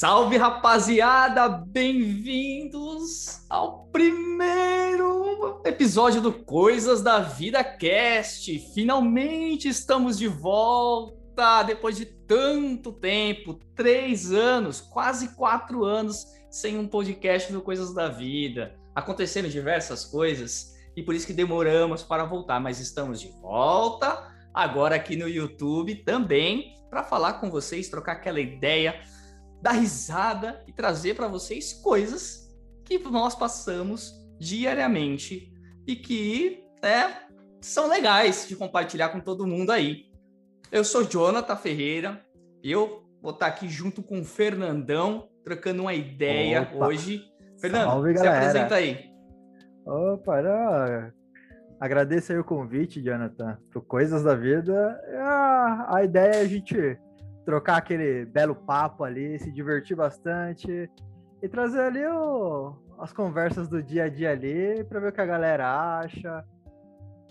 Salve 0.00 0.36
rapaziada, 0.36 1.48
bem-vindos 1.48 3.44
ao 3.50 3.86
primeiro 3.86 5.60
episódio 5.64 6.20
do 6.20 6.32
Coisas 6.32 7.02
da 7.02 7.18
Vida 7.18 7.64
Cast. 7.64 8.60
Finalmente 8.72 9.66
estamos 9.66 10.16
de 10.16 10.28
volta 10.28 11.64
depois 11.64 11.96
de 11.96 12.06
tanto 12.06 12.92
tempo 12.92 13.58
três 13.74 14.30
anos, 14.30 14.80
quase 14.80 15.34
quatro 15.34 15.84
anos 15.84 16.24
sem 16.48 16.78
um 16.78 16.86
podcast 16.86 17.52
do 17.52 17.60
Coisas 17.60 17.92
da 17.92 18.08
Vida. 18.08 18.78
Aconteceram 18.94 19.48
diversas 19.48 20.04
coisas 20.04 20.76
e 20.94 21.02
por 21.02 21.12
isso 21.12 21.26
que 21.26 21.32
demoramos 21.32 22.04
para 22.04 22.22
voltar, 22.22 22.60
mas 22.60 22.78
estamos 22.78 23.20
de 23.20 23.32
volta 23.42 24.32
agora 24.54 24.94
aqui 24.94 25.16
no 25.16 25.28
YouTube 25.28 25.96
também 26.04 26.76
para 26.88 27.02
falar 27.02 27.34
com 27.34 27.50
vocês, 27.50 27.88
trocar 27.88 28.12
aquela 28.12 28.38
ideia 28.38 29.02
dar 29.60 29.72
risada 29.72 30.62
e 30.66 30.72
trazer 30.72 31.14
para 31.14 31.28
vocês 31.28 31.72
coisas 31.72 32.48
que 32.84 32.98
nós 32.98 33.34
passamos 33.34 34.14
diariamente 34.38 35.52
e 35.86 35.96
que 35.96 36.64
é, 36.82 37.28
são 37.60 37.88
legais 37.88 38.46
de 38.48 38.56
compartilhar 38.56 39.08
com 39.10 39.20
todo 39.20 39.46
mundo 39.46 39.70
aí. 39.70 40.06
Eu 40.70 40.84
sou 40.84 41.04
Jonathan 41.04 41.56
Ferreira, 41.56 42.24
eu 42.62 43.02
vou 43.20 43.32
estar 43.32 43.46
aqui 43.46 43.68
junto 43.68 44.02
com 44.02 44.20
o 44.20 44.24
Fernandão, 44.24 45.28
trocando 45.44 45.82
uma 45.82 45.94
ideia 45.94 46.62
Opa. 46.62 46.86
hoje. 46.86 47.24
Fernando, 47.58 47.90
Salve, 47.90 48.18
se 48.18 48.26
apresenta 48.26 48.74
aí. 48.76 49.10
Opa, 49.84 50.42
não. 50.42 51.12
agradeço 51.80 52.32
aí 52.32 52.38
o 52.38 52.44
convite, 52.44 53.02
Jonathan, 53.02 53.58
para 53.70 53.80
Coisas 53.82 54.22
da 54.22 54.34
Vida. 54.34 55.00
A, 55.18 55.96
a 55.96 56.04
ideia 56.04 56.36
é 56.36 56.40
a 56.42 56.46
gente 56.46 56.98
trocar 57.48 57.78
aquele 57.78 58.26
belo 58.26 58.54
papo 58.54 59.04
ali, 59.04 59.38
se 59.38 59.50
divertir 59.50 59.96
bastante 59.96 60.90
e 61.42 61.48
trazer 61.48 61.80
ali 61.80 62.06
o, 62.06 62.74
as 62.98 63.10
conversas 63.10 63.66
do 63.66 63.82
dia 63.82 64.04
a 64.04 64.08
dia 64.10 64.32
ali 64.32 64.84
para 64.84 65.00
ver 65.00 65.08
o 65.08 65.12
que 65.12 65.20
a 65.22 65.24
galera 65.24 65.98
acha. 65.98 66.44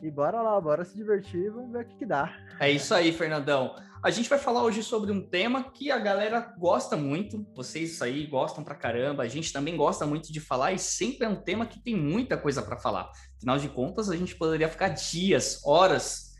E 0.01 0.09
bora 0.09 0.41
lá, 0.41 0.59
bora 0.59 0.83
se 0.83 0.95
divertir, 0.95 1.51
vamos 1.51 1.71
ver 1.71 1.83
o 1.83 1.87
que, 1.87 1.97
que 1.97 2.05
dá. 2.07 2.35
É 2.59 2.71
isso 2.71 2.95
aí, 2.95 3.11
Fernandão. 3.11 3.75
A 4.03 4.09
gente 4.09 4.27
vai 4.27 4.39
falar 4.39 4.63
hoje 4.63 4.81
sobre 4.81 5.11
um 5.11 5.21
tema 5.21 5.69
que 5.69 5.91
a 5.91 5.99
galera 5.99 6.51
gosta 6.57 6.97
muito, 6.97 7.45
vocês 7.55 8.01
aí 8.01 8.25
gostam 8.25 8.63
pra 8.63 8.73
caramba, 8.73 9.21
a 9.21 9.27
gente 9.27 9.53
também 9.53 9.77
gosta 9.77 10.07
muito 10.07 10.33
de 10.33 10.39
falar 10.39 10.73
e 10.73 10.79
sempre 10.79 11.27
é 11.27 11.29
um 11.29 11.35
tema 11.35 11.67
que 11.67 11.79
tem 11.79 11.95
muita 11.95 12.35
coisa 12.35 12.63
para 12.63 12.77
falar. 12.77 13.11
Afinal 13.37 13.59
de 13.59 13.69
contas, 13.69 14.09
a 14.09 14.15
gente 14.15 14.35
poderia 14.35 14.67
ficar 14.67 14.89
dias, 14.89 15.61
horas 15.63 16.33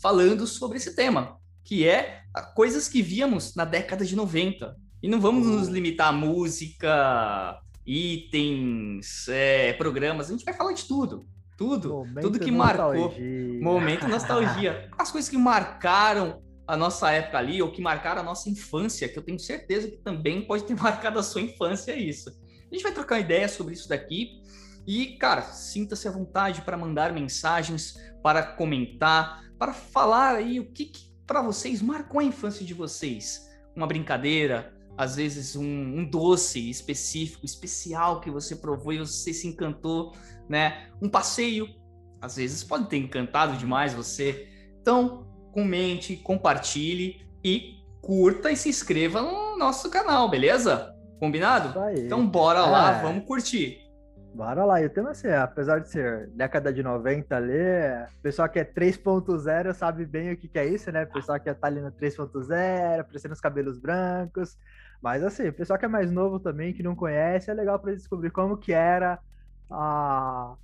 falando 0.00 0.48
sobre 0.48 0.78
esse 0.78 0.96
tema 0.96 1.39
que 1.64 1.86
é 1.86 2.22
coisas 2.54 2.88
que 2.88 3.02
víamos 3.02 3.54
na 3.54 3.64
década 3.64 4.04
de 4.04 4.16
90. 4.16 4.76
E 5.02 5.08
não 5.08 5.20
vamos 5.20 5.46
nos 5.46 5.68
limitar 5.68 6.08
a 6.08 6.12
música, 6.12 7.58
itens, 7.86 9.28
é, 9.28 9.72
programas, 9.72 10.28
a 10.28 10.32
gente 10.32 10.44
vai 10.44 10.54
falar 10.54 10.72
de 10.72 10.84
tudo. 10.84 11.26
Tudo, 11.56 11.90
Momento 11.90 12.20
tudo 12.22 12.38
que 12.38 12.50
nostalgia. 12.50 13.02
marcou. 13.02 13.20
Momento 13.60 14.08
nostalgia. 14.08 14.88
As 14.98 15.10
coisas 15.10 15.28
que 15.28 15.36
marcaram 15.36 16.42
a 16.66 16.76
nossa 16.76 17.10
época 17.10 17.36
ali, 17.38 17.60
ou 17.60 17.70
que 17.70 17.82
marcaram 17.82 18.20
a 18.20 18.24
nossa 18.24 18.48
infância, 18.48 19.08
que 19.08 19.18
eu 19.18 19.22
tenho 19.22 19.38
certeza 19.38 19.90
que 19.90 19.98
também 19.98 20.46
pode 20.46 20.64
ter 20.64 20.74
marcado 20.80 21.18
a 21.18 21.22
sua 21.22 21.40
infância 21.40 21.94
isso. 21.96 22.30
A 22.70 22.74
gente 22.74 22.82
vai 22.82 22.92
trocar 22.92 23.16
uma 23.16 23.20
ideia 23.20 23.48
sobre 23.48 23.74
isso 23.74 23.88
daqui. 23.88 24.40
E, 24.86 25.16
cara, 25.18 25.42
sinta-se 25.42 26.06
à 26.08 26.10
vontade 26.10 26.62
para 26.62 26.76
mandar 26.76 27.12
mensagens, 27.12 27.94
para 28.22 28.42
comentar, 28.42 29.42
para 29.58 29.74
falar 29.74 30.36
aí 30.36 30.60
o 30.60 30.70
que, 30.72 30.86
que 30.86 31.09
para 31.30 31.42
vocês 31.42 31.80
marcou 31.80 32.18
a 32.18 32.24
infância 32.24 32.66
de 32.66 32.74
vocês? 32.74 33.48
Uma 33.76 33.86
brincadeira, 33.86 34.74
às 34.98 35.14
vezes 35.14 35.54
um, 35.54 35.62
um, 35.62 36.04
doce 36.04 36.68
específico, 36.68 37.46
especial 37.46 38.20
que 38.20 38.28
você 38.28 38.56
provou 38.56 38.92
e 38.92 38.98
você 38.98 39.32
se 39.32 39.46
encantou, 39.46 40.12
né? 40.48 40.88
Um 41.00 41.08
passeio, 41.08 41.68
às 42.20 42.34
vezes 42.34 42.64
pode 42.64 42.88
ter 42.88 42.96
encantado 42.96 43.56
demais 43.56 43.94
você. 43.94 44.48
Então, 44.80 45.24
comente, 45.52 46.16
compartilhe 46.16 47.24
e 47.44 47.76
curta 48.02 48.50
e 48.50 48.56
se 48.56 48.68
inscreva 48.68 49.22
no 49.22 49.56
nosso 49.56 49.88
canal, 49.88 50.28
beleza? 50.28 50.96
Combinado? 51.20 51.72
Então 52.06 52.26
bora 52.26 52.66
lá, 52.66 52.98
é. 52.98 53.02
vamos 53.02 53.24
curtir. 53.24 53.78
Bora 54.34 54.64
lá, 54.64 54.80
e 54.80 54.86
o 54.86 54.90
tema 54.90 55.10
assim, 55.10 55.28
apesar 55.28 55.80
de 55.80 55.88
ser 55.88 56.28
década 56.28 56.72
de 56.72 56.82
90 56.82 57.36
ali, 57.36 57.52
o 58.18 58.22
pessoal 58.22 58.48
que 58.48 58.60
é 58.60 58.64
3.0 58.64 59.74
sabe 59.74 60.06
bem 60.06 60.32
o 60.32 60.36
que, 60.36 60.48
que 60.48 60.58
é 60.58 60.66
isso, 60.66 60.90
né? 60.92 61.02
O 61.02 61.12
pessoal 61.12 61.38
que 61.40 61.52
tá 61.52 61.66
ali 61.66 61.80
no 61.80 61.90
3.0, 61.90 63.00
aparecendo 63.00 63.32
os 63.32 63.40
cabelos 63.40 63.78
brancos. 63.78 64.56
Mas 65.02 65.24
assim, 65.24 65.48
o 65.48 65.52
pessoal 65.52 65.78
que 65.78 65.84
é 65.84 65.88
mais 65.88 66.12
novo 66.12 66.38
também, 66.38 66.72
que 66.72 66.82
não 66.82 66.94
conhece, 66.94 67.50
é 67.50 67.54
legal 67.54 67.78
para 67.78 67.94
descobrir 67.94 68.30
como 68.30 68.56
que 68.56 68.72
era 68.72 69.18
a, 69.68 70.54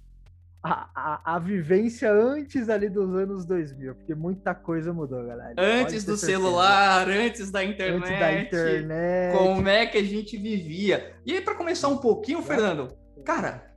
a, 0.62 0.90
a, 0.94 1.34
a, 1.34 1.38
vivência 1.38 2.12
antes 2.12 2.68
ali 2.68 2.88
dos 2.88 3.14
anos 3.14 3.44
2000, 3.44 3.94
porque 3.96 4.14
muita 4.14 4.54
coisa 4.54 4.92
mudou, 4.92 5.24
galera. 5.24 5.54
Antes 5.56 6.04
do 6.04 6.16
certeza. 6.16 6.26
celular, 6.26 7.08
antes 7.08 7.50
da 7.50 7.64
internet. 7.64 7.96
Antes 7.96 8.20
da 8.20 8.40
internet. 8.40 9.38
Como 9.38 9.68
é 9.68 9.86
que 9.86 9.98
a 9.98 10.04
gente 10.04 10.36
vivia. 10.36 11.14
E 11.24 11.32
aí, 11.32 11.40
para 11.40 11.54
começar 11.54 11.88
um 11.88 11.98
pouquinho, 11.98 12.42
Fernando, 12.42 12.94
Cara, 13.24 13.74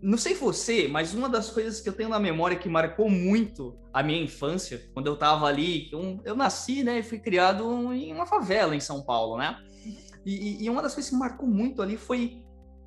não 0.00 0.16
sei 0.16 0.34
você, 0.34 0.86
mas 0.86 1.12
uma 1.12 1.28
das 1.28 1.50
coisas 1.50 1.80
que 1.80 1.88
eu 1.88 1.92
tenho 1.92 2.08
na 2.08 2.20
memória 2.20 2.56
que 2.56 2.68
marcou 2.68 3.10
muito 3.10 3.76
a 3.92 4.02
minha 4.02 4.22
infância, 4.22 4.88
quando 4.94 5.08
eu 5.08 5.16
tava 5.16 5.46
ali, 5.46 5.90
eu, 5.90 6.20
eu 6.24 6.36
nasci, 6.36 6.84
né, 6.84 7.00
e 7.00 7.02
fui 7.02 7.18
criado 7.18 7.92
em 7.92 8.12
uma 8.12 8.26
favela 8.26 8.76
em 8.76 8.80
São 8.80 9.02
Paulo, 9.02 9.36
né? 9.36 9.58
E, 10.24 10.64
e 10.64 10.70
uma 10.70 10.82
das 10.82 10.94
coisas 10.94 11.10
que 11.10 11.16
marcou 11.16 11.48
muito 11.48 11.82
ali 11.82 11.96
foi, 11.96 12.42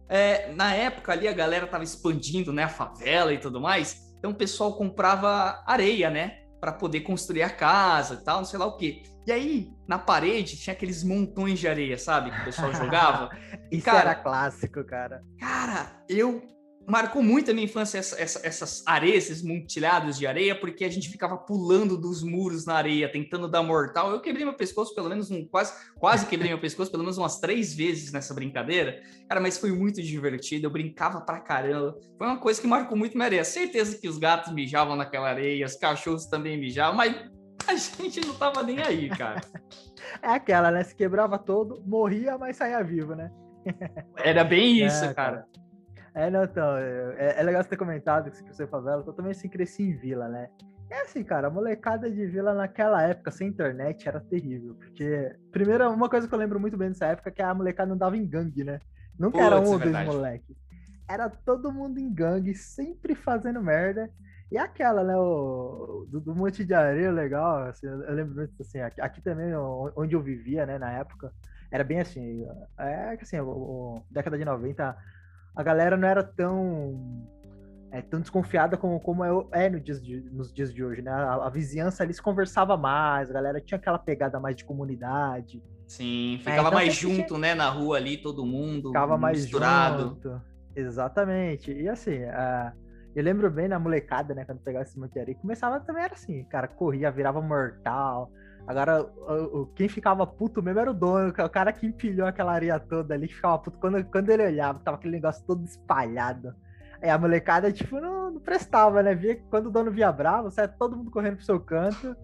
é, 0.08 0.54
na 0.54 0.74
época 0.74 1.12
ali 1.12 1.28
a 1.28 1.34
galera 1.34 1.68
tava 1.68 1.84
expandindo, 1.84 2.54
né, 2.54 2.64
a 2.64 2.70
favela 2.70 3.34
e 3.34 3.40
tudo 3.40 3.60
mais, 3.60 3.98
então 4.18 4.32
o 4.32 4.36
pessoal 4.36 4.78
comprava 4.78 5.64
areia, 5.66 6.10
né, 6.10 6.41
para 6.62 6.72
poder 6.72 7.02
construir 7.02 7.42
a 7.42 7.50
casa 7.50 8.14
e 8.14 8.24
tal, 8.24 8.38
não 8.38 8.46
sei 8.46 8.60
lá 8.60 8.68
o 8.68 8.78
quê. 8.78 9.02
E 9.26 9.32
aí, 9.32 9.74
na 9.88 9.98
parede, 9.98 10.58
tinha 10.58 10.74
aqueles 10.74 11.04
montões 11.04 11.60
de 11.60 11.68
areia, 11.68 11.98
sabe? 11.98 12.30
Que 12.30 12.42
o 12.42 12.46
pessoal 12.46 12.72
jogava. 12.76 13.36
Isso 13.72 13.86
cara, 13.86 14.12
era 14.12 14.16
clássico, 14.16 14.84
cara. 14.84 15.24
Cara, 15.40 16.04
eu 16.08 16.44
marcou 16.88 17.22
muito 17.22 17.52
a 17.52 17.54
minha 17.54 17.66
infância 17.66 17.98
essa, 17.98 18.20
essa, 18.22 18.46
essas 18.46 18.84
areias, 18.86 19.26
esses 19.26 19.44
montilhados 19.44 20.18
de 20.18 20.26
areia, 20.26 20.60
porque 20.60 20.84
a 20.84 20.90
gente 20.90 21.10
ficava 21.10 21.38
pulando 21.38 21.98
dos 21.98 22.24
muros 22.24 22.66
na 22.66 22.76
areia, 22.76 23.12
tentando 23.12 23.48
dar 23.48 23.64
mortal. 23.64 24.12
Eu 24.12 24.20
quebrei 24.20 24.44
meu 24.44 24.56
pescoço 24.56 24.94
pelo 24.94 25.10
menos 25.10 25.30
um 25.32 25.46
quase, 25.46 25.74
quase 25.96 26.26
quebrei 26.26 26.50
meu 26.50 26.60
pescoço 26.60 26.92
pelo 26.92 27.04
menos 27.04 27.18
umas 27.18 27.40
três 27.40 27.74
vezes 27.74 28.12
nessa 28.12 28.34
brincadeira. 28.34 29.02
Cara, 29.28 29.40
mas 29.40 29.58
foi 29.58 29.72
muito 29.72 30.02
divertido. 30.02 30.68
Eu 30.68 30.72
brincava 30.72 31.22
pra 31.22 31.40
caramba. 31.40 31.98
Foi 32.18 32.28
uma 32.28 32.40
coisa 32.40 32.60
que 32.60 32.68
marcou 32.68 32.98
muito 32.98 33.14
minha 33.16 33.26
areia. 33.26 33.44
Certeza 33.44 33.98
que 33.98 34.08
os 34.08 34.18
gatos 34.18 34.54
mijavam 34.54 34.96
naquela 34.96 35.30
areia, 35.30 35.66
os 35.66 35.76
cachorros 35.76 36.26
também 36.26 36.60
mijavam, 36.60 36.96
mas 36.96 37.16
a 37.68 37.76
gente 37.76 38.26
não 38.26 38.34
tava 38.34 38.64
nem 38.64 38.82
aí, 38.82 39.10
cara. 39.10 39.42
É 40.22 40.30
aquela, 40.30 40.72
né? 40.72 40.84
Se 40.84 40.96
quebrava 40.96 41.38
todo, 41.38 41.82
morria, 41.86 42.38
mas 42.38 42.58
saía 42.58 42.84
vivo, 42.84 43.16
né? 43.16 43.32
Era 44.18 44.44
bem 44.44 44.82
é, 44.84 44.88
isso, 44.88 45.06
é, 45.06 45.14
cara. 45.14 45.46
É, 46.14 46.30
não, 46.30 46.44
então, 46.44 46.78
é, 46.78 47.36
é, 47.40 47.44
legal 47.44 47.64
você 47.64 47.70
ter 47.70 47.78
comentado 47.78 48.30
que 48.30 48.54
você 48.54 48.64
é 48.64 48.68
favela, 48.68 49.04
eu 49.06 49.14
também 49.14 49.32
assim, 49.32 49.48
cresci 49.48 49.84
em 49.84 49.96
vila, 49.96 50.28
né? 50.28 50.50
É 50.90 51.04
assim, 51.04 51.24
cara, 51.24 51.48
a 51.48 51.50
molecada 51.50 52.12
de 52.12 52.26
vila 52.28 52.54
naquela 52.54 53.02
época, 53.02 53.32
sem 53.32 53.48
internet, 53.48 54.10
era 54.10 54.20
terrível. 54.20 54.76
Porque, 54.76 55.34
primeiro, 55.50 55.90
uma 55.90 56.10
coisa 56.10 56.28
que 56.28 56.34
eu 56.34 56.38
lembro 56.38 56.60
muito 56.60 56.76
bem 56.76 56.90
dessa 56.90 57.06
época 57.06 57.30
é 57.30 57.32
que 57.32 57.42
a 57.42 57.54
molecada 57.54 57.94
andava 57.94 58.18
em 58.18 58.28
gangue, 58.28 58.66
né? 58.66 58.80
Nunca 59.18 59.38
Puts, 59.38 59.48
era 59.48 59.62
um 59.62 59.72
ou 59.72 59.80
dois 59.80 60.06
moleque. 60.06 60.58
Era 61.10 61.30
todo 61.30 61.72
mundo 61.72 61.98
em 61.98 62.14
gangue, 62.14 62.54
sempre 62.54 63.16
fazendo 63.16 63.62
merda. 63.64 64.10
E 64.52 64.58
aquela, 64.58 65.02
né, 65.02 65.16
o, 65.16 66.06
do, 66.10 66.20
do 66.20 66.36
Monte 66.36 66.66
de 66.66 66.74
Areia, 66.74 67.10
legal, 67.10 67.70
assim, 67.70 67.88
eu 67.88 68.14
lembro 68.14 68.36
muito, 68.36 68.54
assim, 68.60 68.82
aqui, 68.82 69.00
aqui, 69.00 69.22
também, 69.22 69.56
onde 69.96 70.14
eu 70.14 70.22
vivia, 70.22 70.66
né, 70.66 70.78
na 70.78 70.92
época, 70.92 71.32
era 71.72 71.86
bem 71.86 72.02
assim, 72.02 72.46
é 72.78 73.16
que 73.16 73.24
assim, 73.24 73.40
o, 73.40 73.48
o, 73.48 74.04
década 74.12 74.38
de 74.38 74.44
90, 74.44 74.98
a 75.56 75.64
galera 75.64 75.98
não 75.98 76.08
era 76.08 76.24
tão 76.24 77.28
é, 77.92 78.02
tão 78.02 78.22
desconfiada 78.22 78.78
como, 78.78 79.00
como 79.00 79.24
é, 79.24 79.66
é 79.66 79.70
no 79.70 79.80
dias 79.80 80.02
de, 80.02 80.22
nos 80.32 80.52
dias 80.54 80.74
de 80.74 80.84
hoje, 80.84 81.02
né, 81.02 81.12
a, 81.12 81.46
a, 81.46 81.50
vizinhança 81.50 82.04
ali 82.04 82.14
se 82.14 82.22
conversava 82.22 82.78
mais, 82.78 83.30
a 83.30 83.34
galera 83.34 83.60
tinha 83.60 83.78
aquela 83.78 84.00
pegada 84.00 84.40
mais 84.40 84.56
de 84.56 84.64
comunidade. 84.64 85.62
Sim, 85.88 86.38
ficava 86.40 86.58
é, 86.58 86.62
então, 86.62 86.72
mais 86.72 86.94
junto, 86.94 87.28
tinha... 87.28 87.40
né, 87.40 87.54
na 87.54 87.70
rua 87.70 87.98
ali, 87.98 88.16
todo 88.18 88.46
mundo 88.46 88.90
ficava 88.90 89.18
mais 89.18 89.42
misturado. 89.42 90.04
Junto. 90.04 90.42
Exatamente, 90.74 91.74
e 91.74 91.90
assim, 91.90 92.20
eu 93.14 93.24
lembro 93.24 93.52
bem 93.52 93.68
na 93.68 93.78
molecada, 93.78 94.34
né, 94.34 94.46
quando 94.46 94.60
pegava 94.60 94.86
esse 94.86 95.20
areia, 95.20 95.38
começava 95.38 95.82
também 95.82 96.04
era 96.06 96.14
assim, 96.14 96.46
cara, 96.46 96.70
corria, 96.70 97.12
virava 97.12 97.42
mortal. 97.42 98.32
Agora, 98.68 99.06
quem 99.76 99.90
ficava 99.90 100.26
puto 100.26 100.62
mesmo 100.62 100.80
era 100.80 100.92
o 100.92 100.94
dono, 100.94 101.30
o 101.30 101.50
cara 101.50 101.74
que 101.74 101.86
empilhou 101.86 102.28
aquela 102.28 102.54
areia 102.54 102.80
toda 102.80 103.14
ali, 103.14 103.28
que 103.28 103.36
ficava 103.36 103.58
puto 103.58 103.78
quando, 103.80 104.04
quando 104.06 104.30
ele 104.30 104.46
olhava, 104.46 104.80
tava 104.80 104.98
aquele 104.98 105.14
negócio 105.14 105.44
todo 105.46 105.66
espalhado. 105.66 106.56
Aí 107.02 107.10
a 107.10 107.18
molecada, 107.18 107.72
tipo, 107.72 108.00
não, 108.00 108.32
não 108.32 108.40
prestava, 108.40 109.02
né? 109.02 109.16
Via, 109.16 109.42
quando 109.50 109.68
o 109.68 109.72
dono 109.72 109.92
via 109.92 110.12
bravo, 110.12 110.52
sai 110.52 110.68
todo 110.68 110.96
mundo 110.96 111.10
correndo 111.10 111.38
pro 111.38 111.46
seu 111.46 111.60
canto. 111.60 112.16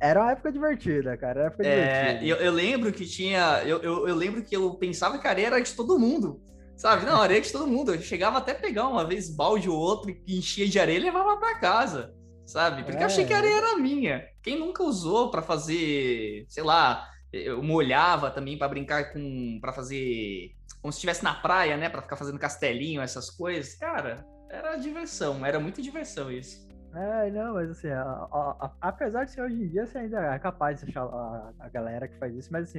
Era 0.00 0.20
uma 0.20 0.30
época 0.30 0.52
divertida, 0.52 1.16
cara. 1.16 1.40
Era 1.40 1.48
época 1.48 1.66
é, 1.66 2.04
divertida. 2.04 2.24
Eu, 2.26 2.36
eu, 2.36 2.52
lembro 2.52 2.92
que 2.92 3.04
tinha. 3.04 3.62
Eu, 3.64 3.78
eu, 3.82 4.08
eu, 4.08 4.14
lembro 4.14 4.42
que 4.42 4.54
eu 4.54 4.74
pensava 4.74 5.18
que 5.18 5.26
a 5.26 5.30
areia 5.30 5.46
era 5.46 5.60
de 5.60 5.74
todo 5.74 5.98
mundo. 5.98 6.40
Sabe? 6.76 7.06
Não, 7.06 7.20
areia 7.20 7.40
de 7.40 7.50
todo 7.50 7.66
mundo. 7.66 7.94
Eu 7.94 8.00
chegava 8.00 8.38
até 8.38 8.52
a 8.52 8.56
pegar 8.56 8.86
uma 8.86 9.04
vez 9.04 9.34
balde 9.34 9.68
ou 9.68 9.76
outro 9.76 10.14
enchia 10.28 10.68
de 10.68 10.78
areia 10.78 10.98
e 10.98 11.02
levava 11.02 11.36
para 11.38 11.58
casa. 11.58 12.14
Sabe? 12.46 12.84
Porque 12.84 12.98
é. 12.98 13.02
eu 13.02 13.06
achei 13.06 13.26
que 13.26 13.32
a 13.32 13.38
areia 13.38 13.58
era 13.58 13.76
minha. 13.76 14.24
Quem 14.42 14.58
nunca 14.58 14.82
usou 14.82 15.30
para 15.30 15.42
fazer, 15.42 16.46
sei 16.48 16.62
lá, 16.62 17.08
eu 17.32 17.62
molhava 17.62 18.30
também 18.30 18.56
para 18.56 18.68
brincar 18.68 19.12
com. 19.12 19.58
para 19.60 19.72
fazer. 19.72 20.54
Como 20.80 20.92
se 20.92 20.98
estivesse 20.98 21.24
na 21.24 21.34
praia, 21.34 21.76
né? 21.76 21.88
Para 21.88 22.02
ficar 22.02 22.16
fazendo 22.16 22.38
castelinho, 22.38 23.02
essas 23.02 23.28
coisas. 23.30 23.74
Cara, 23.74 24.24
era 24.48 24.76
diversão. 24.76 25.44
Era 25.44 25.58
muita 25.58 25.82
diversão 25.82 26.30
isso. 26.30 26.66
É, 26.94 27.30
não, 27.30 27.54
mas 27.54 27.70
assim, 27.70 27.88
a, 27.88 28.02
a, 28.02 28.56
a, 28.58 28.88
apesar 28.88 29.24
de 29.24 29.32
ser 29.32 29.42
hoje 29.42 29.54
em 29.54 29.68
dia, 29.68 29.84
você 29.84 29.98
ainda 29.98 30.34
é 30.34 30.38
capaz 30.38 30.80
de 30.80 30.88
achar 30.88 31.04
a, 31.04 31.68
galera 31.68 32.08
que 32.08 32.16
faz 32.16 32.34
isso, 32.34 32.48
mas 32.50 32.70
assim, 32.70 32.78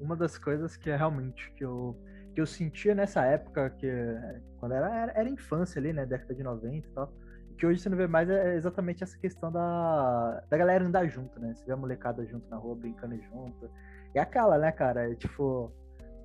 uma 0.00 0.16
das 0.16 0.38
coisas 0.38 0.74
que 0.74 0.88
é 0.88 0.96
realmente 0.96 1.52
que 1.52 1.62
eu, 1.62 1.94
que 2.34 2.40
eu 2.40 2.46
sentia 2.46 2.94
nessa 2.94 3.22
época, 3.26 3.68
que 3.68 3.92
quando 4.58 4.72
era, 4.72 4.94
era, 4.94 5.12
era 5.12 5.28
infância 5.28 5.78
ali, 5.78 5.92
né, 5.92 6.06
década 6.06 6.34
de 6.34 6.42
90 6.42 6.76
e 6.76 6.90
tal, 6.92 7.12
que 7.56 7.66
hoje 7.66 7.80
você 7.80 7.88
não 7.88 7.96
vê 7.96 8.06
mais 8.06 8.28
é 8.28 8.54
exatamente 8.56 9.02
essa 9.02 9.16
questão 9.18 9.50
da, 9.50 10.42
da 10.48 10.56
galera 10.56 10.84
andar 10.84 11.06
junto, 11.06 11.38
né? 11.40 11.54
Você 11.54 11.64
vê 11.64 11.72
a 11.72 11.76
molecada 11.76 12.24
junto 12.26 12.48
na 12.50 12.56
rua, 12.56 12.74
brincando 12.74 13.16
junto. 13.22 13.70
É 14.14 14.20
aquela, 14.20 14.58
né, 14.58 14.72
cara? 14.72 15.10
É, 15.10 15.14
tipo, 15.14 15.72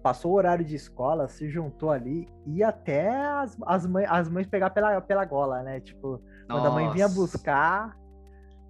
passou 0.01 0.31
o 0.31 0.35
horário 0.35 0.63
de 0.63 0.75
escola, 0.75 1.27
se 1.27 1.49
juntou 1.49 1.91
ali, 1.91 2.27
e 2.45 2.63
até 2.63 3.09
as, 3.09 3.57
as, 3.65 3.85
mães, 3.85 4.07
as 4.09 4.29
mães 4.29 4.47
pegar 4.47 4.69
pela, 4.69 5.01
pela 5.01 5.25
gola, 5.25 5.61
né? 5.63 5.79
Tipo, 5.79 6.21
quando 6.47 6.63
Nossa. 6.63 6.67
a 6.69 6.71
mãe 6.71 6.91
vinha 6.91 7.07
buscar. 7.09 7.97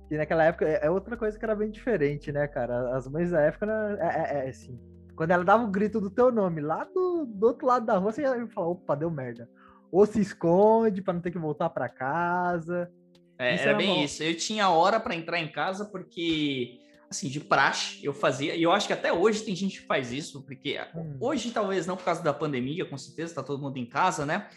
E 0.09 0.17
naquela 0.17 0.45
época 0.45 0.65
é, 0.65 0.85
é 0.85 0.89
outra 0.89 1.17
coisa 1.17 1.37
que 1.37 1.43
era 1.43 1.55
bem 1.55 1.69
diferente, 1.69 2.31
né, 2.31 2.47
cara? 2.47 2.95
As 2.95 3.07
mães 3.07 3.31
da 3.31 3.41
época, 3.41 3.65
né, 3.65 3.97
é, 3.99 4.05
é, 4.05 4.45
é 4.45 4.49
assim. 4.49 4.79
Quando 5.15 5.31
ela 5.31 5.43
dava 5.43 5.63
o 5.63 5.71
grito 5.71 5.99
do 5.99 6.09
teu 6.09 6.31
nome 6.31 6.61
lá 6.61 6.83
do, 6.85 7.25
do 7.25 7.47
outro 7.47 7.67
lado 7.67 7.85
da 7.85 7.97
rua, 7.97 8.11
você 8.11 8.21
ia 8.21 8.47
falar, 8.47 8.67
opa, 8.67 8.95
deu 8.95 9.09
merda. 9.09 9.49
Ou 9.91 10.05
se 10.05 10.19
esconde 10.19 11.01
para 11.01 11.13
não 11.13 11.21
ter 11.21 11.31
que 11.31 11.37
voltar 11.37 11.69
para 11.69 11.87
casa. 11.87 12.91
É, 13.37 13.55
isso 13.55 13.63
era 13.63 13.77
bem 13.77 13.95
bom. 13.95 14.03
isso. 14.03 14.23
Eu 14.23 14.35
tinha 14.35 14.69
hora 14.69 14.99
para 14.99 15.15
entrar 15.15 15.39
em 15.39 15.51
casa 15.51 15.85
porque 15.85 16.79
assim, 17.09 17.29
de 17.29 17.39
praxe, 17.39 18.03
eu 18.03 18.13
fazia, 18.13 18.55
e 18.55 18.61
eu 18.61 18.71
acho 18.71 18.87
que 18.87 18.93
até 18.93 19.13
hoje 19.13 19.43
tem 19.43 19.55
gente 19.55 19.79
que 19.79 19.87
faz 19.87 20.11
isso, 20.11 20.43
porque 20.43 20.77
hum. 20.93 21.17
hoje 21.21 21.51
talvez 21.51 21.87
não 21.87 21.95
por 21.95 22.03
causa 22.03 22.21
da 22.21 22.33
pandemia, 22.33 22.85
com 22.85 22.97
certeza, 22.97 23.35
tá 23.35 23.43
todo 23.43 23.61
mundo 23.61 23.77
em 23.77 23.85
casa, 23.85 24.25
né? 24.25 24.47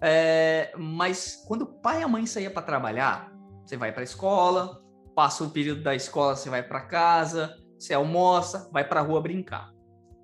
É, 0.00 0.72
mas 0.76 1.44
quando 1.46 1.62
o 1.62 1.66
pai 1.66 2.00
e 2.00 2.02
a 2.02 2.08
mãe 2.08 2.26
saía 2.26 2.50
para 2.50 2.62
trabalhar, 2.62 3.30
você 3.64 3.76
vai 3.76 3.92
para 3.92 4.00
a 4.00 4.04
escola, 4.04 4.82
passa 5.14 5.44
o 5.44 5.50
período 5.50 5.82
da 5.82 5.94
escola, 5.94 6.34
você 6.34 6.48
vai 6.48 6.62
para 6.62 6.80
casa, 6.80 7.56
você 7.78 7.94
almoça, 7.94 8.68
vai 8.72 8.88
para 8.88 9.00
a 9.00 9.02
rua 9.02 9.20
brincar. 9.20 9.70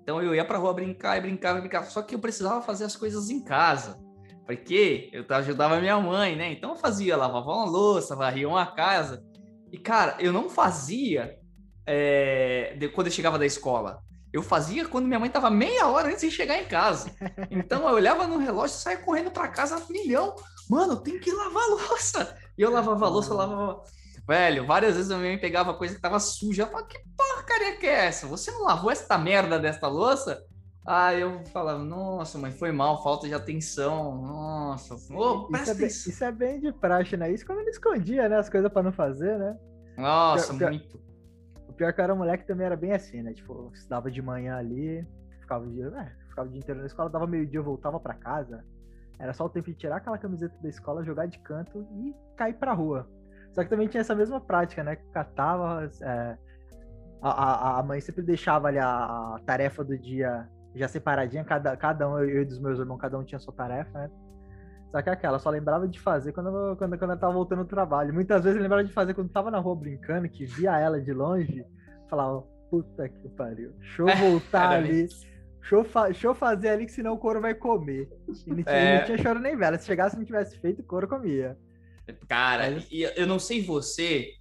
Então 0.01 0.21
eu 0.21 0.33
ia 0.33 0.43
para 0.43 0.57
a 0.57 0.59
rua 0.59 0.73
brincar 0.73 1.17
e 1.17 1.21
brincava 1.21 1.59
e 1.59 1.61
brincava, 1.61 1.85
só 1.85 2.01
que 2.01 2.15
eu 2.15 2.19
precisava 2.19 2.61
fazer 2.61 2.85
as 2.85 2.95
coisas 2.95 3.29
em 3.29 3.43
casa. 3.43 3.97
Porque 4.49 5.11
eu 5.13 5.23
ajudava 5.29 5.79
minha 5.79 5.99
mãe, 5.99 6.35
né? 6.35 6.51
Então 6.51 6.71
eu 6.71 6.75
fazia, 6.75 7.15
lavava 7.15 7.51
uma 7.51 7.65
louça, 7.65 8.15
varria 8.15 8.49
uma 8.49 8.65
casa. 8.65 9.23
E 9.71 9.77
cara, 9.77 10.15
eu 10.17 10.33
não 10.33 10.49
fazia 10.49 11.37
é, 11.85 12.75
de, 12.75 12.89
quando 12.89 13.05
eu 13.05 13.13
chegava 13.13 13.37
da 13.37 13.45
escola. 13.45 14.01
Eu 14.33 14.41
fazia 14.41 14.87
quando 14.87 15.05
minha 15.05 15.19
mãe 15.19 15.27
estava 15.27 15.51
meia 15.51 15.85
hora 15.85 16.07
antes 16.07 16.21
de 16.21 16.31
chegar 16.31 16.59
em 16.59 16.65
casa. 16.65 17.11
Então 17.51 17.87
eu 17.87 17.93
olhava 17.93 18.25
no 18.25 18.39
relógio 18.39 18.73
e 18.73 18.79
saia 18.79 18.97
correndo 18.97 19.29
para 19.29 19.49
casa 19.49 19.85
milhão. 19.87 20.35
Mano, 20.67 20.97
tem 20.97 21.19
que 21.19 21.31
lavar 21.31 21.67
louça. 21.69 22.35
E 22.57 22.63
eu 22.63 22.71
lavava 22.71 23.05
a 23.05 23.09
louça, 23.09 23.35
lavava. 23.35 23.83
Velho, 24.27 24.65
várias 24.65 24.95
vezes 24.95 25.11
a 25.11 25.17
minha 25.17 25.29
mãe 25.29 25.39
pegava 25.39 25.75
coisa 25.75 25.93
que 25.93 26.01
tava 26.01 26.19
suja. 26.19 26.63
Eu 26.63 26.67
falava, 26.69 26.87
que 26.87 26.97
porcaria 27.15 27.77
que 27.77 27.85
é 27.85 28.07
essa? 28.07 28.25
Você 28.25 28.49
não 28.49 28.63
lavou 28.63 28.89
essa 28.89 29.15
merda 29.15 29.59
desta 29.59 29.87
louça? 29.87 30.43
Aí 30.91 31.21
eu 31.21 31.45
falava, 31.45 31.83
nossa, 31.83 32.39
mãe, 32.39 32.51
foi 32.51 32.71
mal, 32.71 33.03
falta 33.03 33.27
de 33.27 33.33
atenção. 33.33 34.21
Nossa, 34.23 34.95
oh, 35.13 35.47
isso, 35.55 35.69
é 35.69 35.73
bem, 35.75 35.87
isso, 35.87 36.23
é 36.23 36.31
bem, 36.31 36.59
de 36.59 36.73
praxe, 36.73 37.15
né? 37.15 37.31
Isso 37.31 37.45
quando 37.45 37.59
ele 37.59 37.69
escondia, 37.69 38.27
né? 38.27 38.37
As 38.37 38.49
coisas 38.49 38.71
para 38.71 38.81
não 38.81 38.91
fazer, 38.91 39.37
né? 39.37 39.55
Nossa, 39.95 40.53
muito 40.53 41.09
pior 41.79 41.93
que 41.93 42.01
eu 42.01 42.03
era 42.03 42.13
moleque 42.13 42.45
também 42.45 42.65
era 42.65 42.75
bem 42.75 42.91
assim, 42.91 43.21
né? 43.21 43.33
Tipo, 43.33 43.71
estudava 43.73 44.11
de 44.11 44.21
manhã 44.21 44.57
ali, 44.57 45.07
ficava 45.39 45.65
o 45.65 45.71
dia, 45.71 45.87
é, 45.87 46.27
ficava 46.27 46.47
o 46.47 46.51
dia 46.51 46.59
inteiro 46.59 46.81
na 46.81 46.85
escola, 46.85 47.09
dava 47.09 47.25
meio-dia, 47.25 47.61
voltava 47.61 47.97
para 47.97 48.13
casa. 48.15 48.65
Era 49.17 49.31
só 49.31 49.45
o 49.45 49.49
tempo 49.49 49.69
de 49.69 49.77
tirar 49.77 49.95
aquela 49.95 50.17
camiseta 50.17 50.55
da 50.61 50.67
escola, 50.67 51.05
jogar 51.05 51.25
de 51.27 51.39
canto 51.39 51.87
e 51.93 52.13
cair 52.35 52.55
pra 52.55 52.73
rua. 52.73 53.09
Só 53.53 53.63
que 53.63 53.69
também 53.69 53.87
tinha 53.87 54.01
essa 54.01 54.13
mesma 54.13 54.41
prática, 54.41 54.83
né? 54.83 54.97
Catava. 55.13 55.89
É, 56.01 56.37
a, 57.21 57.29
a, 57.29 57.79
a, 57.79 57.83
mãe 57.83 58.01
sempre 58.01 58.23
deixava 58.23 58.67
ali 58.67 58.77
a, 58.77 58.89
a, 58.89 59.39
tarefa 59.45 59.83
do 59.83 59.97
dia 59.97 60.49
já 60.75 60.87
separadinha, 60.87 61.43
cada, 61.43 61.75
cada 61.75 62.09
um, 62.09 62.19
eu 62.19 62.41
e 62.41 62.45
dos 62.45 62.59
meus 62.59 62.79
irmãos, 62.79 62.97
cada 62.97 63.17
um 63.17 63.23
tinha 63.23 63.39
sua 63.39 63.53
tarefa, 63.53 63.97
né? 63.97 64.09
Só 64.91 65.01
que 65.01 65.09
é 65.09 65.13
aquela, 65.13 65.37
só 65.37 65.49
lembrava 65.49 65.87
de 65.87 65.99
fazer 65.99 66.31
quando, 66.31 66.75
quando, 66.77 66.97
quando 66.97 67.11
eu 67.11 67.19
tava 67.19 67.33
voltando 67.33 67.63
do 67.63 67.69
trabalho. 67.69 68.13
Muitas 68.13 68.43
vezes 68.43 68.57
eu 68.57 68.63
lembrava 68.63 68.83
de 68.83 68.91
fazer 68.91 69.13
quando 69.13 69.29
tava 69.29 69.51
na 69.51 69.59
rua 69.59 69.75
brincando, 69.75 70.27
que 70.27 70.45
via 70.45 70.79
ela 70.79 70.99
de 70.99 71.13
longe, 71.13 71.63
falava, 72.09 72.41
puta 72.71 73.07
que 73.07 73.29
pariu, 73.29 73.71
deixa 73.79 74.01
eu 74.01 74.07
voltar 74.17 74.71
ali. 74.71 75.07
Deixa 75.59 75.75
eu, 75.75 75.83
fa 75.83 76.05
deixa 76.05 76.25
eu, 76.25 76.33
fazer 76.33 76.69
ali 76.69 76.85
que 76.85 76.91
senão 76.91 77.13
o 77.13 77.17
couro 77.17 77.41
vai 77.41 77.53
comer. 77.53 78.09
E 78.47 78.49
não 78.49 78.63
tinha, 78.63 78.75
é... 78.75 78.97
não 78.99 79.05
tinha 79.05 79.17
choro 79.17 79.39
nem 79.39 79.55
vela. 79.55 79.77
Se 79.77 79.85
chegasse 79.85 80.15
e 80.15 80.19
não 80.19 80.25
tivesse 80.25 80.57
feito, 80.57 80.81
o 80.81 80.85
couro 80.85 81.07
comia. 81.07 81.57
Cara, 82.27 82.71
Mas... 82.71 82.87
eu 82.91 83.27
não 83.27 83.37
sei 83.37 83.61
você, 83.61 84.31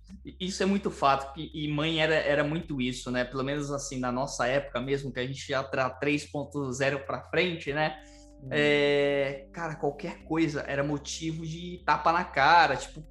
isso 0.41 0.63
é 0.63 0.67
muito 0.67 0.91
fato, 0.91 1.33
e 1.37 1.69
mãe 1.69 2.01
era, 2.01 2.15
era 2.15 2.45
muito 2.45 2.81
isso, 2.81 3.11
né? 3.11 3.25
Pelo 3.25 3.45
menos 3.45 3.71
assim, 3.71 3.99
na 3.99 4.13
nossa 4.13 4.47
época 4.47 4.81
mesmo, 4.81 5.13
que 5.13 5.21
a 5.21 5.27
gente 5.27 5.47
já 5.47 5.63
tá 5.63 5.91
3.0 5.91 7.05
para 7.05 7.23
frente, 7.31 7.73
né? 7.73 8.03
Uhum. 8.43 8.49
É, 8.51 9.47
cara, 9.53 9.75
qualquer 9.75 10.25
coisa 10.25 10.63
era 10.63 10.85
motivo 10.85 11.45
de 11.45 11.83
tapa 11.85 12.13
na 12.13 12.25
cara, 12.25 12.77
tipo, 12.77 13.05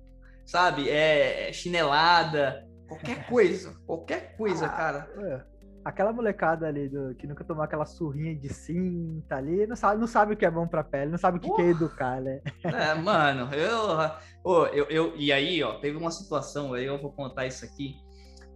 sabe? 0.46 0.90
É, 0.90 1.52
chinelada, 1.52 2.66
qualquer 2.88 3.26
coisa, 3.28 3.76
qualquer 3.86 4.36
coisa, 4.38 4.66
ah, 4.66 4.70
cara. 4.70 5.10
É. 5.18 5.57
Aquela 5.88 6.12
molecada 6.12 6.68
ali 6.68 6.90
do, 6.90 7.16
que 7.16 7.26
nunca 7.26 7.46
tomou 7.46 7.64
aquela 7.64 7.86
surrinha 7.86 8.36
de 8.36 8.50
cinta 8.54 9.38
ali, 9.38 9.66
não 9.66 9.76
sabe, 9.78 10.02
não 10.02 10.06
sabe 10.06 10.34
o 10.34 10.38
que 10.38 10.46
é 10.46 10.52
bom 10.52 10.68
pra 10.68 10.84
pele, 10.84 11.12
não 11.12 11.18
sabe 11.18 11.38
o 11.38 11.40
que, 11.40 11.50
que 11.50 11.62
é 11.62 11.70
educar, 11.70 12.20
né? 12.20 12.42
É, 12.62 12.94
mano, 12.94 13.54
eu, 13.54 14.12
oh, 14.44 14.66
eu, 14.66 14.86
eu. 14.90 15.14
E 15.16 15.32
aí, 15.32 15.64
ó, 15.64 15.80
teve 15.80 15.98
uma 15.98 16.12
situação, 16.12 16.74
aí 16.74 16.86
eu 16.86 17.02
vou 17.02 17.14
contar 17.14 17.48
isso 17.48 17.64
aqui. 17.64 17.96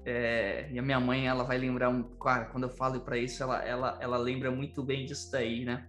É, 0.06 0.68
e 0.74 0.78
a 0.78 0.82
minha 0.82 1.00
mãe, 1.00 1.26
ela 1.26 1.46
vai 1.46 1.58
lembrar, 1.58 1.88
um, 1.88 2.04
cara, 2.18 2.48
quando 2.48 2.64
eu 2.64 2.70
falo 2.70 3.00
para 3.00 3.18
isso, 3.18 3.42
ela, 3.42 3.64
ela, 3.64 3.98
ela 4.02 4.18
lembra 4.18 4.52
muito 4.52 4.84
bem 4.84 5.06
disso 5.06 5.32
daí, 5.32 5.64
né? 5.64 5.88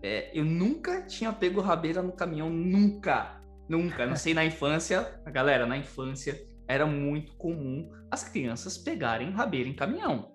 É, 0.00 0.30
eu 0.32 0.44
nunca 0.44 1.02
tinha 1.02 1.32
pego 1.32 1.60
rabeira 1.60 2.02
no 2.02 2.12
caminhão, 2.12 2.48
nunca, 2.48 3.40
nunca. 3.68 4.06
Não 4.06 4.14
sei 4.14 4.32
na 4.32 4.44
infância, 4.46 5.20
a 5.26 5.30
galera, 5.32 5.66
na 5.66 5.76
infância 5.76 6.40
era 6.68 6.86
muito 6.86 7.34
comum 7.34 7.90
as 8.12 8.22
crianças 8.22 8.78
pegarem 8.78 9.32
rabeira 9.32 9.68
em 9.68 9.74
caminhão. 9.74 10.33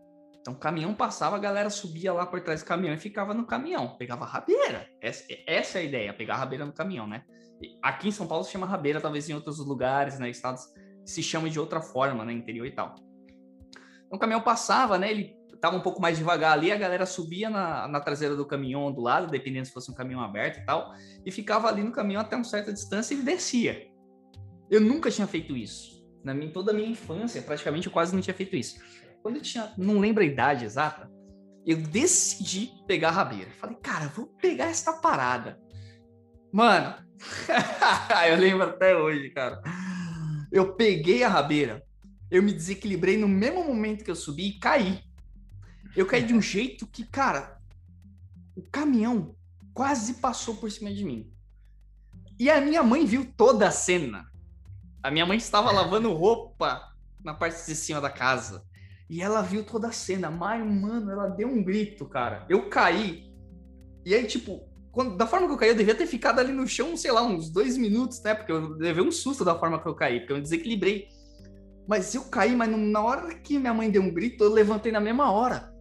Então, 0.50 0.53
o 0.53 0.60
caminhão 0.60 0.96
passava, 0.96 1.36
a 1.36 1.39
galera 1.39 1.70
subia 1.70 2.12
lá 2.12 2.25
por 2.25 2.41
trás 2.41 2.62
do 2.63 2.65
caminhão 2.65 2.96
e 2.96 2.98
ficava 2.98 3.34
no 3.36 3.46
caminhão, 3.46 3.96
pegava 3.98 4.25
rabeira. 4.25 4.89
Essa, 5.00 5.24
essa 5.46 5.77
é 5.77 5.82
a 5.82 5.84
ideia, 5.84 6.13
pegar 6.13 6.38
rabeira 6.38 6.65
no 6.65 6.74
caminhão, 6.74 7.06
né? 7.06 7.24
Aqui 7.84 8.08
em 8.08 8.12
São 8.12 8.27
Paulo 8.27 8.44
se 8.44 8.51
chama 8.51 8.65
rabeira, 8.65 9.00
talvez 9.00 9.29
em 9.29 9.34
outros 9.34 9.60
lugares, 9.60 10.18
né, 10.18 10.29
estados 10.29 10.63
se 11.06 11.22
chama 11.22 11.50
de 11.50 11.60
outra 11.60 11.82
forma, 11.82 12.25
né, 12.25 12.34
interior 12.34 12.65
e 12.65 12.72
tal. 12.72 12.96
Então, 14.06 14.18
o 14.18 14.20
caminhão 14.20 14.41
passava, 14.41 14.98
né, 14.98 15.12
ele 15.12 15.36
tava 15.62 15.75
um 15.75 15.82
pouco 15.82 16.01
mais 16.01 16.18
devagar 16.18 16.53
ali, 16.53 16.72
a 16.72 16.77
galera 16.77 17.06
subia 17.06 17.50
na, 17.50 17.88
na 17.88 18.00
traseira 18.00 18.36
do 18.36 18.46
caminhão 18.46 18.91
do 18.91 19.01
lado, 19.01 19.27
dependendo 19.27 19.65
se 19.65 19.74
fosse 19.74 19.91
um 19.91 19.94
caminhão 19.94 20.22
aberto 20.22 20.60
e 20.60 20.65
tal, 20.65 20.94
e 21.25 21.32
ficava 21.32 21.68
ali 21.68 21.84
no 21.84 21.91
caminhão 21.91 22.22
até 22.22 22.36
uma 22.36 22.46
certa 22.46 22.74
distância 22.74 23.13
e 23.13 23.22
descia. 23.22 23.88
Eu 24.72 24.82
nunca 24.82 25.12
tinha 25.12 25.27
feito 25.27 25.56
isso. 25.56 26.00
Na 26.24 26.34
minha, 26.34 26.51
toda 26.51 26.72
a 26.72 26.74
minha 26.74 26.89
infância, 26.89 27.41
praticamente, 27.41 27.88
eu 27.88 27.94
quase 27.94 28.15
não 28.15 28.22
tinha 28.22 28.34
feito 28.34 28.56
isso. 28.56 28.79
Quando 29.22 29.38
eu 29.38 29.42
tinha, 29.42 29.74
não 29.78 30.00
lembro 30.00 30.24
a 30.24 30.26
idade 30.26 30.66
exata, 30.66 31.10
eu 31.66 31.78
decidi 31.78 32.72
pegar 32.88 33.10
a 33.10 33.14
rabeira. 33.14 33.52
Falei, 33.52 33.76
cara, 33.78 34.08
vou 34.08 34.28
pegar 34.28 34.66
essa 34.66 34.94
parada. 34.94 35.60
Mano, 36.52 36.96
eu 38.30 38.38
lembro 38.38 38.64
até 38.64 38.96
hoje, 38.96 39.30
cara. 39.30 39.62
Eu 40.52 40.74
peguei 40.76 41.24
a 41.24 41.30
rabeira, 41.30 41.84
eu 42.32 42.42
me 42.42 42.54
desequilibrei 42.54 43.18
no 43.18 43.28
mesmo 43.28 43.64
momento 43.64 44.04
que 44.04 44.12
eu 44.12 44.16
subi 44.16 44.50
e 44.50 44.60
caí. 44.60 45.04
Eu 45.96 46.06
caí 46.06 46.24
de 46.24 46.34
um 46.34 46.42
jeito 46.42 46.88
que, 46.88 47.04
cara, 47.04 47.60
o 48.56 48.62
caminhão 48.64 49.36
quase 49.74 50.16
passou 50.16 50.56
por 50.56 50.72
cima 50.72 50.92
de 50.94 51.04
mim. 51.04 51.32
E 52.40 52.50
a 52.50 52.62
minha 52.62 52.82
mãe 52.82 53.06
viu 53.06 53.32
toda 53.36 53.68
a 53.68 53.72
cena. 53.72 54.26
A 55.04 55.12
minha 55.12 55.26
mãe 55.26 55.38
estava 55.38 55.72
lavando 55.72 56.14
roupa 56.14 56.94
na 57.24 57.34
parte 57.34 57.66
de 57.66 57.76
cima 57.76 58.00
da 58.00 58.10
casa. 58.10 58.66
E 59.10 59.22
ela 59.22 59.42
viu 59.42 59.63
toda 59.63 59.88
a 59.88 59.92
cena. 59.92 60.30
Mas, 60.30 60.63
mano, 60.63 61.12
ela 61.12 61.28
deu 61.28 61.48
um 61.48 61.63
grito, 61.63 62.06
cara. 62.06 62.46
Eu 62.48 62.70
caí. 62.70 63.34
E 64.06 64.13
aí, 64.13 64.25
tipo, 64.28 64.62
quando, 64.92 65.18
da 65.18 65.25
forma 65.25 65.48
que 65.48 65.54
eu 65.54 65.58
caí, 65.58 65.70
eu 65.70 65.75
devia 65.75 65.96
ter 65.96 66.06
ficado 66.06 66.39
ali 66.39 66.51
no 66.51 66.68
chão, 66.68 66.96
sei 66.96 67.12
lá, 67.12 67.24
uns 67.24 67.50
dois 67.50 67.78
minutos, 67.78 68.22
né? 68.22 68.36
Porque 68.36 68.51
eu 68.51 68.70
levei 68.70 69.04
um 69.04 69.12
susto 69.12 69.44
da 69.44 69.58
forma 69.58 69.82
que 69.82 69.88
eu 69.88 69.96
caí, 69.96 70.20
porque 70.20 70.34
eu 70.34 70.38
me 70.38 70.44
desequilibrei. 70.44 71.08
Mas 71.88 72.13
eu 72.13 72.24
caí, 72.25 72.56
mas 72.56 72.70
na 72.70 73.01
hora 73.01 73.34
que 73.34 73.58
minha 73.58 73.74
mãe 73.74 73.89
deu 73.89 74.04
um 74.04 74.13
grito, 74.13 74.44
eu 74.44 74.54
levantei 74.54 74.92
na 74.92 75.00
mesma 75.00 75.32
hora. 75.32 75.74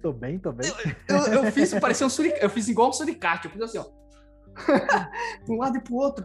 Tô 0.00 0.12
bem, 0.12 0.38
tô 0.38 0.52
bem. 0.52 0.70
Eu, 1.08 1.16
eu, 1.16 1.44
eu 1.44 1.52
fiz, 1.52 1.74
parecia 1.74 2.06
um 2.06 2.10
suricate, 2.10 2.42
eu 2.42 2.50
fiz 2.50 2.68
igual 2.68 2.90
um 2.90 2.92
suricate, 2.92 3.46
eu 3.46 3.50
fiz 3.50 3.62
assim, 3.62 3.78
ó. 3.78 3.84
de 5.44 5.52
um 5.52 5.56
lado 5.56 5.76
e 5.76 5.80
pro 5.80 5.96
outro. 5.96 6.24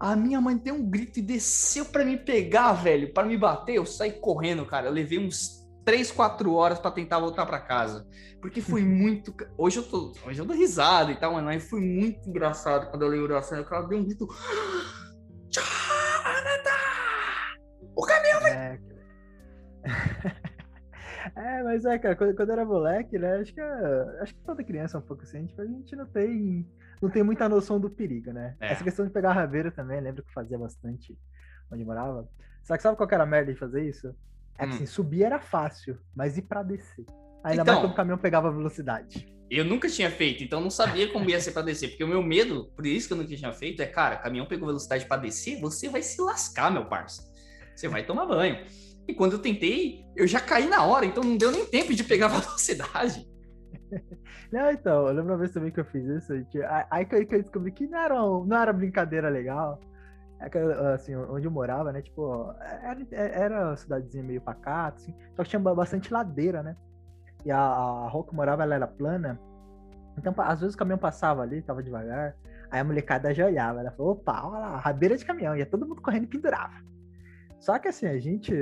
A 0.00 0.16
minha 0.16 0.40
mãe 0.40 0.56
deu 0.56 0.74
um 0.74 0.88
grito 0.88 1.18
e 1.18 1.22
desceu 1.22 1.84
para 1.84 2.06
me 2.06 2.16
pegar, 2.16 2.72
velho, 2.72 3.12
para 3.12 3.28
me 3.28 3.36
bater. 3.36 3.74
Eu 3.74 3.84
saí 3.84 4.12
correndo, 4.12 4.64
cara. 4.64 4.86
Eu 4.86 4.92
levei 4.92 5.18
uns 5.18 5.60
3, 5.84 6.10
4 6.10 6.54
horas 6.54 6.78
para 6.78 6.90
tentar 6.90 7.18
voltar 7.18 7.44
para 7.44 7.60
casa. 7.60 8.08
Porque 8.40 8.62
foi 8.62 8.80
muito. 8.82 9.34
Hoje 9.58 9.78
eu 9.78 9.82
tô. 9.82 10.14
Hoje 10.26 10.40
eu 10.40 10.46
dou 10.46 10.56
risada 10.56 11.12
e 11.12 11.16
tal, 11.16 11.34
mas 11.34 11.68
foi 11.68 11.82
muito 11.82 12.26
engraçado 12.30 12.90
quando 12.90 13.02
eu 13.02 13.08
lembro 13.08 13.28
da 13.28 13.42
cena. 13.42 13.66
Ela 13.70 13.82
deu 13.82 13.98
um 13.98 14.04
grito. 14.04 14.26
O 17.94 18.02
caminhão 18.02 18.40
vai. 18.40 18.52
É, 18.52 18.78
é, 21.36 21.62
mas 21.62 21.84
é, 21.84 21.98
cara, 21.98 22.16
quando, 22.16 22.34
quando 22.34 22.48
eu 22.48 22.54
era 22.54 22.64
moleque, 22.64 23.18
né? 23.18 23.36
Acho 23.36 23.52
que, 23.52 23.60
acho 23.60 24.34
que 24.34 24.40
toda 24.40 24.64
criança 24.64 24.96
é 24.96 25.00
um 25.00 25.04
pouco 25.04 25.22
assim, 25.24 25.44
tipo, 25.44 25.60
a 25.60 25.66
gente 25.66 25.94
não 25.94 26.06
tem, 26.06 26.66
não 27.00 27.08
tem 27.10 27.22
muita 27.22 27.48
noção 27.48 27.80
do 27.80 27.88
perigo, 27.88 28.32
né? 28.32 28.56
É. 28.60 28.72
Essa 28.72 28.84
questão 28.84 29.06
de 29.06 29.10
pegar 29.10 29.32
rabeira 29.32 29.70
também, 29.70 30.00
lembro 30.00 30.22
que 30.22 30.32
fazia 30.32 30.58
bastante 30.58 31.18
onde 31.70 31.84
morava. 31.84 32.28
Só 32.62 32.76
que 32.76 32.82
sabe 32.82 32.96
qual 32.96 33.08
era 33.10 33.22
a 33.22 33.26
merda 33.26 33.52
de 33.52 33.58
fazer 33.58 33.88
isso? 33.88 34.14
É 34.58 34.64
que 34.66 34.72
hum. 34.72 34.74
assim, 34.74 34.86
subir 34.86 35.22
era 35.22 35.40
fácil, 35.40 35.98
mas 36.14 36.36
ir 36.36 36.42
pra 36.42 36.62
descer. 36.62 37.06
Ainda 37.42 37.62
então, 37.62 37.74
mais 37.74 37.78
quando 37.78 37.92
o 37.92 37.96
caminhão 37.96 38.18
pegava 38.18 38.52
velocidade. 38.52 39.26
Eu 39.50 39.64
nunca 39.64 39.88
tinha 39.88 40.10
feito, 40.10 40.44
então 40.44 40.60
não 40.60 40.70
sabia 40.70 41.10
como 41.12 41.28
ia 41.28 41.40
ser 41.40 41.52
para 41.52 41.62
descer, 41.62 41.88
porque 41.88 42.04
o 42.04 42.08
meu 42.08 42.22
medo, 42.22 42.70
por 42.76 42.86
isso 42.86 43.08
que 43.08 43.14
eu 43.14 43.16
nunca 43.16 43.34
tinha 43.34 43.52
feito, 43.52 43.82
é, 43.82 43.86
cara, 43.86 44.16
caminhão 44.16 44.46
pegou 44.46 44.68
velocidade 44.68 45.06
para 45.06 45.22
descer, 45.22 45.60
você 45.60 45.88
vai 45.88 46.02
se 46.02 46.20
lascar, 46.20 46.70
meu 46.70 46.86
parça. 46.86 47.28
Você 47.74 47.88
vai 47.88 48.04
tomar 48.04 48.26
banho. 48.26 48.64
E 49.08 49.14
quando 49.14 49.32
eu 49.32 49.38
tentei, 49.40 50.04
eu 50.14 50.26
já 50.26 50.38
caí 50.38 50.68
na 50.68 50.84
hora, 50.84 51.04
então 51.04 51.24
não 51.24 51.36
deu 51.36 51.50
nem 51.50 51.66
tempo 51.66 51.92
de 51.94 52.04
pegar 52.04 52.28
velocidade. 52.28 53.26
Não, 54.52 54.70
então, 54.70 55.08
eu 55.08 55.14
lembro 55.14 55.32
uma 55.32 55.38
vez 55.38 55.52
também 55.52 55.70
que 55.70 55.80
eu 55.80 55.84
fiz 55.84 56.04
isso, 56.04 56.32
aí 56.90 57.04
que 57.04 57.16
eu 57.16 57.42
descobri 57.42 57.72
que 57.72 57.86
não 57.86 57.98
era, 57.98 58.14
não 58.14 58.56
era 58.56 58.72
brincadeira 58.72 59.28
legal. 59.28 59.80
É 60.40 60.94
assim, 60.94 61.14
onde 61.14 61.46
eu 61.46 61.50
morava, 61.50 61.92
né? 61.92 62.00
Tipo, 62.00 62.54
era, 62.82 63.06
era 63.12 63.66
uma 63.66 63.76
cidadezinha 63.76 64.24
meio 64.24 64.40
pacata, 64.40 64.96
assim, 64.96 65.14
só 65.34 65.42
que 65.42 65.50
tinha 65.50 65.60
bastante 65.60 66.12
ladeira, 66.12 66.62
né? 66.62 66.76
E 67.44 67.50
a, 67.50 67.58
a 67.58 68.08
rua 68.08 68.24
que 68.24 68.30
eu 68.30 68.34
morava, 68.34 68.62
ela 68.62 68.74
era 68.74 68.86
plana. 68.86 69.38
Então, 70.16 70.34
às 70.38 70.60
vezes 70.60 70.74
o 70.74 70.78
caminhão 70.78 70.98
passava 70.98 71.42
ali, 71.42 71.60
tava 71.62 71.82
devagar. 71.82 72.34
Aí 72.70 72.80
a 72.80 72.84
molecada 72.84 73.34
já 73.34 73.46
olhava, 73.46 73.80
ela 73.80 73.90
falou, 73.90 74.12
opa, 74.12 74.46
olha 74.46 74.58
lá, 74.58 74.76
rabeira 74.78 75.16
de 75.16 75.24
caminhão. 75.24 75.56
Ia 75.56 75.66
todo 75.66 75.86
mundo 75.86 76.00
correndo 76.00 76.24
e 76.24 76.28
pendurava. 76.28 76.74
Só 77.58 77.78
que 77.78 77.88
assim, 77.88 78.06
a 78.06 78.18
gente 78.18 78.54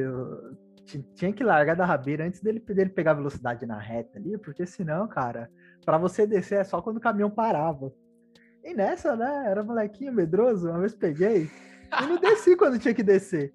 tinha 1.14 1.32
que 1.32 1.44
largar 1.44 1.76
da 1.76 1.84
rabeira 1.84 2.24
antes 2.24 2.40
dele, 2.40 2.60
dele 2.60 2.90
pegar 2.90 3.14
velocidade 3.14 3.66
na 3.66 3.78
reta 3.78 4.18
ali, 4.18 4.38
porque 4.38 4.66
senão, 4.66 5.06
cara, 5.06 5.50
para 5.84 5.98
você 5.98 6.26
descer 6.26 6.60
é 6.60 6.64
só 6.64 6.80
quando 6.80 6.96
o 6.96 7.00
caminhão 7.00 7.30
parava. 7.30 7.92
E 8.64 8.74
nessa, 8.74 9.14
né, 9.14 9.44
era 9.46 9.62
molequinho 9.62 10.12
medroso, 10.12 10.68
uma 10.68 10.80
vez 10.80 10.94
peguei, 10.94 11.50
e 12.02 12.06
não 12.06 12.18
desci 12.18 12.56
quando 12.56 12.78
tinha 12.78 12.94
que 12.94 13.02
descer. 13.02 13.52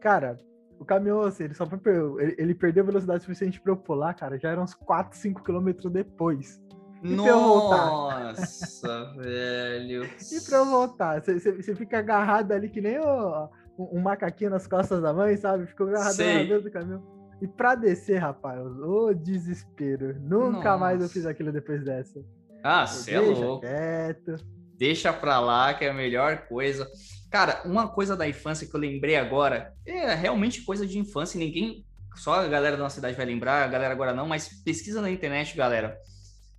Cara, 0.00 0.38
o 0.78 0.84
caminhão, 0.84 1.20
assim, 1.20 1.44
ele 1.44 1.54
só 1.54 1.66
foi. 1.66 1.78
Ele, 2.22 2.34
ele 2.38 2.54
perdeu 2.54 2.84
velocidade 2.84 3.22
suficiente 3.22 3.60
pra 3.60 3.72
eu 3.72 3.76
pular, 3.76 4.14
cara. 4.14 4.38
Já 4.38 4.50
eram 4.50 4.62
uns 4.62 4.74
4, 4.74 5.16
5 5.18 5.44
quilômetros 5.44 5.92
depois. 5.92 6.60
E 7.02 7.14
Nossa, 7.14 9.12
velho. 9.16 10.04
E 10.04 10.40
pra 10.48 10.58
eu 10.58 10.64
voltar? 10.64 11.20
Você 11.20 11.74
fica 11.74 11.98
agarrado 11.98 12.52
ali 12.52 12.70
que 12.70 12.80
nem 12.80 12.98
o, 12.98 13.48
um, 13.92 14.00
macaquinho 14.00 14.50
nas 14.50 14.66
costas 14.66 15.00
da 15.00 15.12
mãe, 15.12 15.36
sabe? 15.36 15.66
Ficou 15.66 15.88
agarrado 15.88 16.18
na 16.18 16.24
mesa 16.24 16.60
do 16.60 16.70
caminhão. 16.70 17.20
E 17.40 17.48
pra 17.48 17.74
descer, 17.74 18.18
rapaz, 18.18 18.60
ô 18.60 19.14
desespero. 19.14 20.20
Nunca 20.20 20.58
Nossa. 20.58 20.78
mais 20.78 21.02
eu 21.02 21.08
fiz 21.08 21.24
aquilo 21.24 21.50
depois 21.50 21.82
dessa. 21.82 22.22
Ah, 22.62 22.86
você 22.86 23.12
é 23.12 23.20
louco. 23.20 23.60
Quieto. 23.60 24.36
Deixa 24.76 25.12
pra 25.12 25.40
lá 25.40 25.72
que 25.72 25.84
é 25.84 25.90
a 25.90 25.94
melhor 25.94 26.46
coisa. 26.48 26.86
Cara, 27.30 27.62
uma 27.64 27.88
coisa 27.88 28.14
da 28.16 28.28
infância 28.28 28.66
que 28.66 28.74
eu 28.74 28.80
lembrei 28.80 29.16
agora, 29.16 29.72
é 29.86 30.14
realmente 30.14 30.62
coisa 30.62 30.86
de 30.86 30.98
infância, 30.98 31.38
ninguém, 31.38 31.86
só 32.16 32.34
a 32.34 32.48
galera 32.48 32.76
da 32.76 32.82
nossa 32.82 32.96
cidade 32.96 33.16
vai 33.16 33.24
lembrar, 33.24 33.64
a 33.64 33.68
galera 33.68 33.92
agora 33.92 34.12
não, 34.12 34.26
mas 34.26 34.62
pesquisa 34.62 35.00
na 35.00 35.10
internet, 35.10 35.56
galera. 35.56 35.96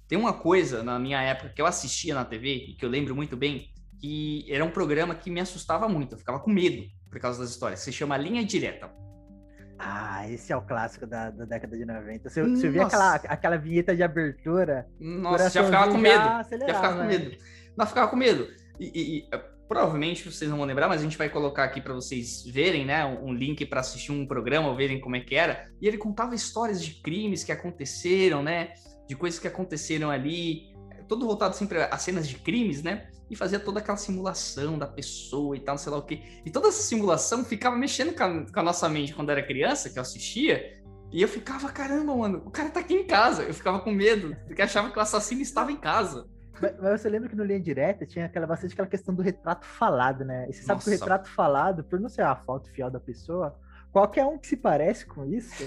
Tem 0.08 0.18
uma 0.18 0.34
coisa 0.34 0.82
na 0.82 0.98
minha 0.98 1.22
época 1.22 1.50
que 1.50 1.62
eu 1.62 1.66
assistia 1.66 2.16
na 2.16 2.26
TV 2.26 2.54
e 2.70 2.74
que 2.76 2.86
eu 2.86 2.90
lembro 2.90 3.16
muito 3.16 3.36
bem, 3.36 3.70
que 4.00 4.46
era 4.50 4.64
um 4.64 4.72
programa 4.72 5.14
que 5.14 5.30
me 5.30 5.42
assustava 5.42 5.88
muito, 5.88 6.16
eu 6.16 6.20
ficava 6.20 6.40
com 6.40 6.50
medo 6.50 6.84
por 7.12 7.20
causa 7.20 7.40
das 7.40 7.50
histórias. 7.50 7.82
Se 7.82 7.92
chama 7.92 8.18
Linha 8.18 8.44
Direta. 8.44 8.90
Ah, 9.78 10.30
esse 10.30 10.54
é 10.54 10.56
o 10.58 10.62
clássico 10.62 11.06
da, 11.06 11.32
da 11.32 11.44
década 11.44 11.76
de 11.76 11.86
90. 11.86 12.30
Você, 12.30 12.44
você 12.44 12.70
via 12.70 12.86
aquela, 12.86 13.16
aquela 13.16 13.58
vinheta 13.58 13.96
de 13.96 14.04
abertura. 14.04 14.88
Nossa, 15.00 15.50
já 15.50 15.64
ficava 15.64 15.92
com 15.92 15.98
medo. 15.98 16.24
Já, 16.24 16.44
ficava 16.44 16.98
com 16.98 17.04
medo. 17.04 17.38
Não, 17.76 17.86
ficava 17.86 18.08
com 18.08 18.16
medo. 18.16 18.48
E, 18.80 19.26
e, 19.26 19.30
provavelmente 19.68 20.30
vocês 20.30 20.50
não 20.50 20.58
vão 20.58 20.68
lembrar, 20.68 20.88
mas 20.88 21.02
a 21.02 21.04
gente 21.04 21.18
vai 21.18 21.30
colocar 21.30 21.64
aqui 21.64 21.82
para 21.82 21.94
vocês 21.94 22.44
verem, 22.46 22.86
né, 22.86 23.06
um 23.06 23.34
link 23.34 23.66
para 23.66 23.80
assistir 23.80 24.12
um 24.12 24.26
programa, 24.26 24.76
verem 24.76 25.00
como 25.00 25.16
é 25.16 25.20
que 25.22 25.34
era. 25.34 25.68
E 25.82 25.88
ele 25.88 25.98
contava 25.98 26.36
histórias 26.36 26.84
de 26.84 27.02
crimes 27.02 27.44
que 27.44 27.52
aconteceram, 27.52 28.44
né, 28.44 28.74
de 29.08 29.16
coisas 29.16 29.40
que 29.40 29.48
aconteceram 29.48 30.12
ali, 30.12 30.72
todo 31.08 31.26
voltado 31.26 31.56
sempre 31.56 31.82
a 31.82 31.98
cenas 31.98 32.28
de 32.28 32.36
crimes, 32.36 32.84
né? 32.84 33.10
E 33.32 33.36
fazia 33.36 33.60
toda 33.60 33.80
aquela 33.80 33.98
simulação 33.98 34.78
da 34.78 34.86
pessoa 34.86 35.56
e 35.56 35.62
tal, 35.62 35.76
não 35.76 35.80
sei 35.80 35.92
lá 35.92 35.98
o 35.98 36.02
quê. 36.02 36.22
E 36.46 36.52
toda 36.52 36.68
essa 36.68 36.84
simulação 36.84 37.46
ficava 37.46 37.78
mexendo 37.78 38.14
com 38.14 38.24
a, 38.24 38.46
com 38.52 38.60
a 38.60 38.64
nossa 38.64 38.90
mente 38.90 39.14
quando 39.14 39.30
era 39.30 39.42
criança, 39.42 39.90
que 39.90 39.98
eu 39.98 40.02
assistia, 40.02 40.82
e 41.12 41.22
eu 41.22 41.28
ficava, 41.28 41.70
caramba, 41.72 42.16
mano, 42.16 42.42
o 42.46 42.52
cara 42.52 42.70
tá 42.70 42.82
aqui 42.82 42.94
em 42.94 43.06
casa. 43.06 43.44
Eu 43.44 43.54
ficava 43.54 43.80
com 43.80 43.92
medo, 43.92 44.36
porque 44.46 44.62
achava 44.62 44.92
que 44.92 44.98
o 44.98 45.02
assassino 45.02 45.42
estava 45.42 45.72
em 45.72 45.78
casa. 45.78 46.26
Mas, 46.62 46.74
mas, 46.80 47.02
você 47.02 47.10
lembra 47.10 47.30
que 47.30 47.36
no 47.36 47.44
Linha 47.44 47.60
Direta 47.60 48.06
tinha 48.06 48.26
aquela, 48.26 48.46
bastante 48.46 48.74
aquela 48.74 48.88
questão 48.88 49.16
do 49.16 49.22
retrato 49.22 49.66
falado, 49.66 50.24
né? 50.24 50.48
E 50.50 50.54
você 50.54 50.62
sabe 50.62 50.76
Nossa. 50.76 50.90
que 50.90 50.96
o 50.96 51.00
retrato 51.00 51.30
falado, 51.30 51.84
por 51.84 52.00
não 52.00 52.10
ser 52.10 52.22
a 52.22 52.36
foto 52.36 52.70
fiel 52.72 52.92
da 52.92 53.00
pessoa, 53.00 53.58
qualquer 53.92 54.26
um 54.26 54.38
que 54.38 54.48
se 54.48 54.56
parece 54.56 55.06
com 55.06 55.26
isso, 55.26 55.64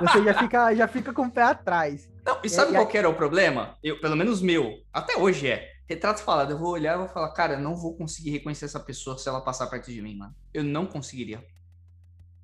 você 0.00 0.24
já 0.24 0.34
fica, 0.34 0.74
já 0.74 0.88
fica 0.88 1.12
com 1.12 1.22
o 1.22 1.30
pé 1.30 1.42
atrás. 1.42 2.10
Não, 2.24 2.38
e 2.42 2.48
sabe 2.48 2.72
e, 2.72 2.74
qual 2.74 2.90
era 2.92 3.08
o 3.08 3.14
problema? 3.14 3.76
Eu, 3.82 4.00
pelo 4.00 4.16
menos 4.16 4.42
meu, 4.42 4.82
até 4.92 5.16
hoje 5.16 5.48
é. 5.48 5.77
Retrato 5.88 6.22
falado, 6.22 6.50
eu 6.50 6.58
vou 6.58 6.70
olhar 6.70 6.94
e 6.94 6.98
vou 6.98 7.08
falar, 7.08 7.32
cara, 7.32 7.54
eu 7.54 7.60
não 7.60 7.74
vou 7.74 7.96
conseguir 7.96 8.30
reconhecer 8.30 8.66
essa 8.66 8.78
pessoa 8.78 9.16
se 9.16 9.28
ela 9.28 9.40
passar 9.40 9.68
perto 9.68 9.90
de 9.90 10.02
mim, 10.02 10.16
mano. 10.16 10.34
Eu 10.52 10.62
não 10.62 10.86
conseguiria. 10.86 11.42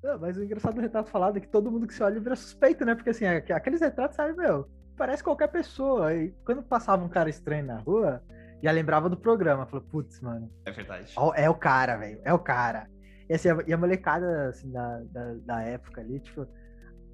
Não, 0.03 0.19
mas 0.19 0.35
o 0.37 0.43
engraçado 0.43 0.75
do 0.75 0.81
retrato 0.81 1.09
falado 1.09 1.37
é 1.37 1.39
que 1.39 1.47
todo 1.47 1.71
mundo 1.71 1.85
que 1.85 1.93
se 1.93 2.01
olha 2.01 2.19
vira 2.19 2.35
suspeito, 2.35 2.83
né? 2.83 2.95
Porque 2.95 3.11
assim, 3.11 3.25
aqueles 3.25 3.81
retratos, 3.81 4.15
sabe, 4.15 4.33
meu, 4.33 4.67
parece 4.97 5.23
qualquer 5.23 5.47
pessoa. 5.47 6.13
E 6.13 6.31
quando 6.43 6.63
passava 6.63 7.03
um 7.03 7.09
cara 7.09 7.29
estranho 7.29 7.65
na 7.65 7.77
rua, 7.77 8.23
já 8.63 8.71
lembrava 8.71 9.09
do 9.09 9.17
programa. 9.17 9.65
Falou, 9.67 9.85
putz, 9.85 10.19
mano. 10.21 10.51
É 10.65 10.71
verdade. 10.71 11.13
É 11.35 11.49
o 11.49 11.55
cara, 11.55 11.97
velho. 11.97 12.19
É 12.23 12.33
o 12.33 12.39
cara. 12.39 12.87
E, 13.29 13.33
assim, 13.33 13.49
e 13.67 13.73
a 13.73 13.77
molecada 13.77 14.49
assim, 14.49 14.71
da, 14.71 15.01
da, 15.11 15.33
da 15.45 15.61
época 15.61 16.01
ali, 16.01 16.19
tipo, 16.19 16.47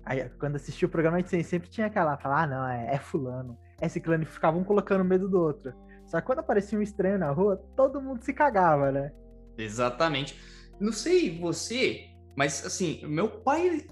aí, 0.06 0.30
quando 0.40 0.56
assistia 0.56 0.88
o 0.88 0.92
programa, 0.92 1.18
a 1.18 1.20
gente 1.20 1.44
sempre 1.44 1.70
tinha 1.70 1.88
aquela, 1.88 2.18
falar, 2.18 2.44
ah, 2.44 2.48
não, 2.48 2.68
é, 2.68 2.96
é 2.96 2.98
fulano, 2.98 3.58
é 3.80 3.88
ciclano, 3.88 4.24
e 4.24 4.26
ficavam 4.26 4.64
colocando 4.64 5.06
medo 5.06 5.30
do 5.30 5.40
outro. 5.40 5.74
Só 6.12 6.20
que 6.20 6.28
quando 6.28 6.40
aparecia 6.40 6.78
um 6.78 6.82
estranho 6.82 7.18
na 7.18 7.32
rua, 7.32 7.56
todo 7.74 8.02
mundo 8.02 8.22
se 8.22 8.34
cagava, 8.34 8.92
né? 8.92 9.14
Exatamente. 9.58 10.38
Não 10.78 10.92
sei 10.92 11.40
você, 11.40 12.10
mas 12.36 12.66
assim, 12.66 13.00
meu 13.08 13.30
pai 13.30 13.86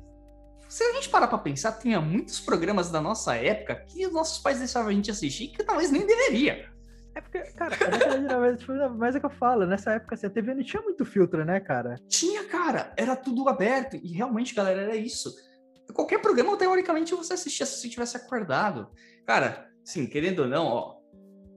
se 0.68 0.84
a 0.84 0.94
gente 0.94 1.10
parar 1.10 1.28
pra 1.28 1.38
pensar, 1.38 1.72
tinha 1.72 2.02
muitos 2.02 2.42
programas 2.42 2.92
da 2.92 3.00
nossa 3.02 3.36
época 3.36 3.74
que 3.88 4.06
os 4.06 4.12
nossos 4.12 4.38
pais 4.38 4.60
deixavam 4.60 4.90
a 4.90 4.94
gente 4.94 5.10
assistir 5.10 5.48
que 5.48 5.64
talvez 5.64 5.90
nem 5.92 6.06
deveria. 6.06 6.70
É 7.16 7.22
porque, 7.22 7.40
cara, 7.54 7.76
tipo, 8.58 8.74
mas 8.98 9.16
é 9.16 9.20
que 9.20 9.26
eu 9.26 9.32
falo, 9.32 9.66
nessa 9.66 9.94
época 9.94 10.16
assim, 10.16 10.28
a 10.28 10.30
TV 10.30 10.54
não 10.54 10.64
tinha 10.64 10.82
muito 10.84 11.06
filtro, 11.06 11.44
né, 11.46 11.60
cara? 11.62 11.96
Tinha, 12.08 12.44
cara, 12.44 12.94
era 12.98 13.16
tudo 13.16 13.48
aberto. 13.48 13.96
E 13.96 14.12
realmente, 14.12 14.54
galera, 14.54 14.82
era 14.82 14.96
isso. 14.96 15.34
Qualquer 15.94 16.20
programa, 16.22 16.56
teoricamente, 16.58 17.16
você 17.16 17.34
assistia 17.34 17.66
se 17.66 17.80
você 17.80 17.90
tivesse 17.90 18.18
acordado. 18.18 18.92
Cara, 19.26 19.72
sim, 19.84 20.06
querendo 20.06 20.44
ou 20.44 20.48
não, 20.48 20.66
ó, 20.68 20.99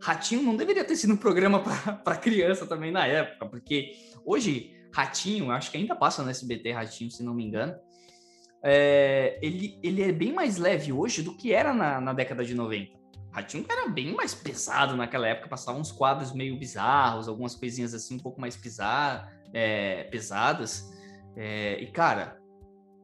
Ratinho 0.02 0.42
não 0.42 0.56
deveria 0.56 0.84
ter 0.84 0.96
sido 0.96 1.14
um 1.14 1.16
programa 1.16 1.60
para 1.60 2.16
criança 2.18 2.66
também 2.66 2.90
na 2.90 3.06
época, 3.06 3.46
porque 3.46 3.92
hoje, 4.24 4.74
Ratinho, 4.92 5.50
acho 5.50 5.70
que 5.70 5.78
ainda 5.78 5.94
passa 5.94 6.22
no 6.22 6.30
SBT 6.30 6.72
Ratinho, 6.72 7.10
se 7.10 7.22
não 7.22 7.34
me 7.34 7.44
engano 7.44 7.74
é, 8.62 9.38
ele, 9.42 9.78
ele 9.82 10.02
é 10.02 10.12
bem 10.12 10.32
mais 10.32 10.56
leve 10.56 10.92
hoje 10.92 11.22
do 11.22 11.34
que 11.34 11.52
era 11.52 11.74
na, 11.74 12.00
na 12.00 12.12
década 12.12 12.44
de 12.44 12.54
90. 12.54 12.92
Ratinho 13.32 13.66
era 13.68 13.88
bem 13.88 14.14
mais 14.14 14.34
pesado 14.34 14.94
naquela 14.94 15.26
época, 15.26 15.48
passava 15.48 15.78
uns 15.78 15.90
quadros 15.90 16.32
meio 16.32 16.56
bizarros, 16.56 17.28
algumas 17.28 17.54
coisinhas 17.54 17.92
assim 17.94 18.16
um 18.16 18.18
pouco 18.18 18.40
mais 18.40 18.56
pisar, 18.56 19.32
é, 19.52 20.04
pesadas. 20.04 20.92
É, 21.34 21.82
e, 21.82 21.90
cara, 21.90 22.38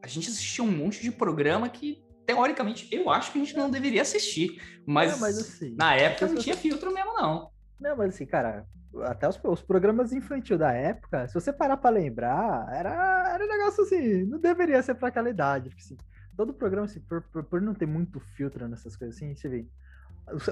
a 0.03 0.07
gente 0.07 0.29
assistia 0.29 0.63
um 0.63 0.71
monte 0.71 1.03
de 1.03 1.11
programa 1.11 1.69
que, 1.69 2.05
teoricamente, 2.29 2.87
eu 2.95 3.09
acho 3.09 3.33
que 3.33 3.41
a 3.41 3.43
gente 3.43 3.57
não 3.57 3.71
deveria 3.71 4.03
assistir. 4.03 4.61
Mas, 4.87 5.19
mas 5.19 5.39
assim, 5.39 5.75
na 5.75 5.95
época 5.95 6.27
não 6.27 6.37
tinha 6.37 6.55
filtro 6.55 6.93
mesmo, 6.93 7.15
não. 7.15 7.51
Não, 7.81 7.97
mas 7.97 8.15
assim, 8.15 8.27
cara, 8.27 8.67
até 9.05 9.27
os, 9.27 9.41
os 9.43 9.63
programas 9.63 10.13
infantil 10.13 10.59
da 10.59 10.71
época, 10.71 11.27
se 11.27 11.33
você 11.33 11.51
parar 11.51 11.79
pra 11.79 11.89
lembrar, 11.89 12.69
era, 12.71 13.33
era 13.33 13.43
um 13.43 13.49
negócio 13.49 13.83
assim, 13.83 14.27
não 14.27 14.39
deveria 14.39 14.83
ser 14.83 14.95
pra 14.95 15.09
aquela 15.09 15.31
idade. 15.31 15.71
Assim, 15.75 15.97
todo 16.37 16.53
programa, 16.53 16.85
assim, 16.85 17.01
por, 17.01 17.23
por, 17.23 17.45
por, 17.45 17.63
não 17.63 17.73
ter 17.73 17.87
muito 17.87 18.21
filtro 18.21 18.69
nessas 18.69 18.95
coisas 18.95 19.17
assim, 19.17 19.35
você 19.35 19.49
vê. 19.49 19.67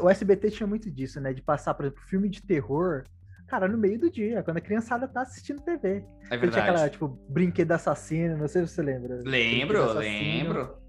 O, 0.01 0.07
o 0.07 0.09
SBT 0.09 0.53
tinha 0.53 0.67
muito 0.67 0.91
disso, 0.91 1.21
né? 1.21 1.35
De 1.35 1.43
passar, 1.43 1.75
por 1.75 1.85
exemplo, 1.85 2.03
filme 2.07 2.31
de 2.31 2.41
terror 2.41 3.05
cara, 3.47 3.69
no 3.69 3.79
meio 3.79 3.99
do 3.99 4.11
dia, 4.11 4.43
quando 4.43 4.57
a 4.57 4.61
criançada 4.61 5.07
tá 5.07 5.23
assistindo 5.23 5.63
TV. 5.63 6.05
É 6.31 6.37
verdade. 6.37 6.53
Tinha 6.53 6.65
aquela, 6.65 6.89
tipo, 6.89 7.09
brinquedo 7.29 7.71
assassino, 7.73 8.37
não 8.37 8.49
sei 8.49 8.67
se 8.67 8.75
você 8.75 8.83
lembra. 8.83 9.23
Lembro, 9.25 9.93
lembro. 9.93 10.86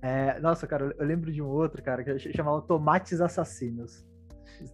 É, 0.00 0.38
nossa, 0.40 0.66
cara, 0.66 0.94
eu 0.96 1.06
lembro 1.06 1.32
de 1.32 1.42
um 1.42 1.48
outro, 1.48 1.82
cara, 1.82 2.04
que 2.04 2.32
chamava 2.32 2.62
Tomates 2.62 3.20
Assassinos. 3.20 4.06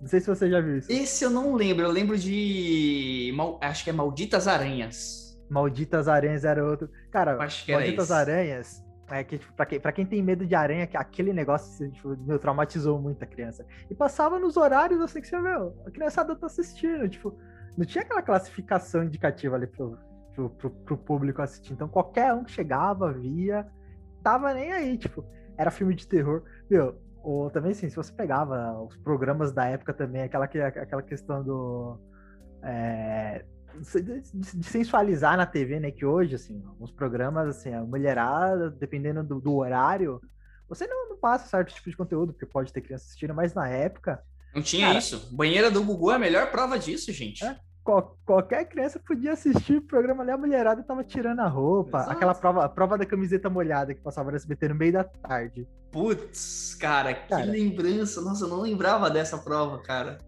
Não 0.01 0.09
sei 0.09 0.21
se 0.21 0.27
você 0.27 0.51
já 0.51 0.61
viu 0.61 0.79
isso. 0.79 0.91
Esse 0.91 1.25
eu 1.25 1.31
não 1.31 1.55
lembro, 1.55 1.85
eu 1.85 1.91
lembro 1.91 2.17
de. 2.17 3.35
Acho 3.61 3.85
que 3.85 3.91
é 3.91 3.93
Malditas 3.93 4.49
Aranhas. 4.49 5.39
Malditas 5.51 6.09
Aranhas 6.09 6.45
era 6.45 6.65
outro. 6.65 6.89
Cara, 7.11 7.37
Malditas 7.37 8.11
Aranhas. 8.11 8.85
É 9.11 9.23
que, 9.23 9.37
tipo, 9.39 9.53
pra, 9.53 9.67
quem, 9.67 9.79
pra 9.79 9.93
quem 9.93 10.07
tem 10.07 10.23
medo 10.23 10.47
de 10.47 10.55
aranha, 10.55 10.89
aquele 10.95 11.31
negócio 11.33 11.91
tipo, 11.91 12.17
meu, 12.25 12.39
traumatizou 12.39 12.99
muito 12.99 13.23
a 13.23 13.27
criança. 13.27 13.67
E 13.91 13.95
passava 13.95 14.39
nos 14.39 14.57
horários 14.57 14.99
assim 15.01 15.21
que 15.21 15.27
você, 15.29 15.39
meu, 15.39 15.77
a 15.87 15.91
criançada 15.91 16.35
tá 16.35 16.47
assistindo. 16.47 17.07
Tipo, 17.07 17.37
não 17.77 17.85
tinha 17.85 18.03
aquela 18.03 18.23
classificação 18.23 19.05
indicativa 19.05 19.57
ali 19.57 19.67
pro, 19.67 19.99
pro, 20.35 20.51
pro, 20.51 20.71
pro 20.71 20.97
público 20.97 21.43
assistir. 21.43 21.75
Então 21.75 21.87
qualquer 21.87 22.33
um 22.33 22.45
que 22.45 22.53
chegava, 22.53 23.13
via, 23.13 23.67
tava 24.25 24.55
nem 24.55 24.73
aí, 24.73 24.99
tipo, 24.99 25.25
era 25.57 25.71
filme 25.71 25.95
de 25.95 26.09
terror. 26.09 26.43
Meu, 26.69 26.99
ou 27.23 27.51
também 27.51 27.73
assim, 27.73 27.89
se 27.89 27.97
você 27.97 28.13
pegava 28.13 28.83
os 28.83 28.97
programas 28.97 29.53
da 29.53 29.67
época 29.67 29.93
também, 29.93 30.23
aquela, 30.23 30.47
aquela 30.47 31.03
questão 31.03 31.45
do. 31.45 31.99
É, 32.63 33.45
de 33.81 34.65
sensualizar 34.65 35.37
na 35.37 35.47
TV, 35.47 35.79
né? 35.79 35.91
Que 35.91 36.05
hoje, 36.05 36.35
assim, 36.35 36.63
alguns 36.67 36.91
programas, 36.91 37.49
assim, 37.49 37.73
a 37.75 37.83
mulherada, 37.83 38.71
dependendo 38.71 39.23
do, 39.23 39.41
do 39.41 39.57
horário, 39.57 40.21
você 40.69 40.87
não, 40.87 41.11
não, 41.11 41.17
passa 41.19 41.49
certo 41.49 41.75
tipo 41.75 41.91
de 41.91 41.97
conteúdo, 41.97 42.33
porque 42.33 42.47
pode 42.47 42.73
ter 42.73 42.81
criança 42.81 43.05
assistindo, 43.05 43.35
mas 43.35 43.53
na 43.53 43.69
época. 43.69 44.23
Não 44.55 44.63
tinha 44.63 44.87
cara, 44.87 44.99
isso. 44.99 45.35
Banheira 45.35 45.71
do 45.71 45.83
Gugu 45.83 46.13
é 46.13 46.15
a 46.15 46.19
melhor 46.19 46.51
prova 46.51 46.79
disso, 46.79 47.13
gente. 47.13 47.45
É, 47.45 47.59
qual, 47.85 48.17
qualquer 48.25 48.65
criança 48.65 48.99
podia 48.99 49.33
assistir 49.33 49.77
o 49.77 49.83
programa 49.83 50.23
ali, 50.23 50.33
a 50.33 50.39
mulherada 50.39 50.83
tava 50.83 51.05
tirando 51.05 51.41
a 51.41 51.47
roupa. 51.47 51.99
Exato. 51.99 52.13
Aquela 52.13 52.35
prova, 52.35 52.65
a 52.65 52.69
prova 52.69 52.97
da 52.97 53.05
camiseta 53.05 53.51
molhada 53.51 53.95
que 53.95 54.01
passava 54.01 54.31
no 54.31 54.37
SBT 54.37 54.69
no 54.69 54.75
meio 54.75 54.95
da 54.95 55.05
tarde. 55.05 55.69
Putz, 55.93 56.75
cara, 56.75 57.13
que 57.13 57.29
cara, 57.29 57.45
lembrança. 57.45 58.23
Nossa, 58.23 58.47
eu 58.47 58.49
não 58.49 58.63
lembrava 58.63 59.11
dessa 59.11 59.37
prova, 59.37 59.81
cara. 59.83 60.19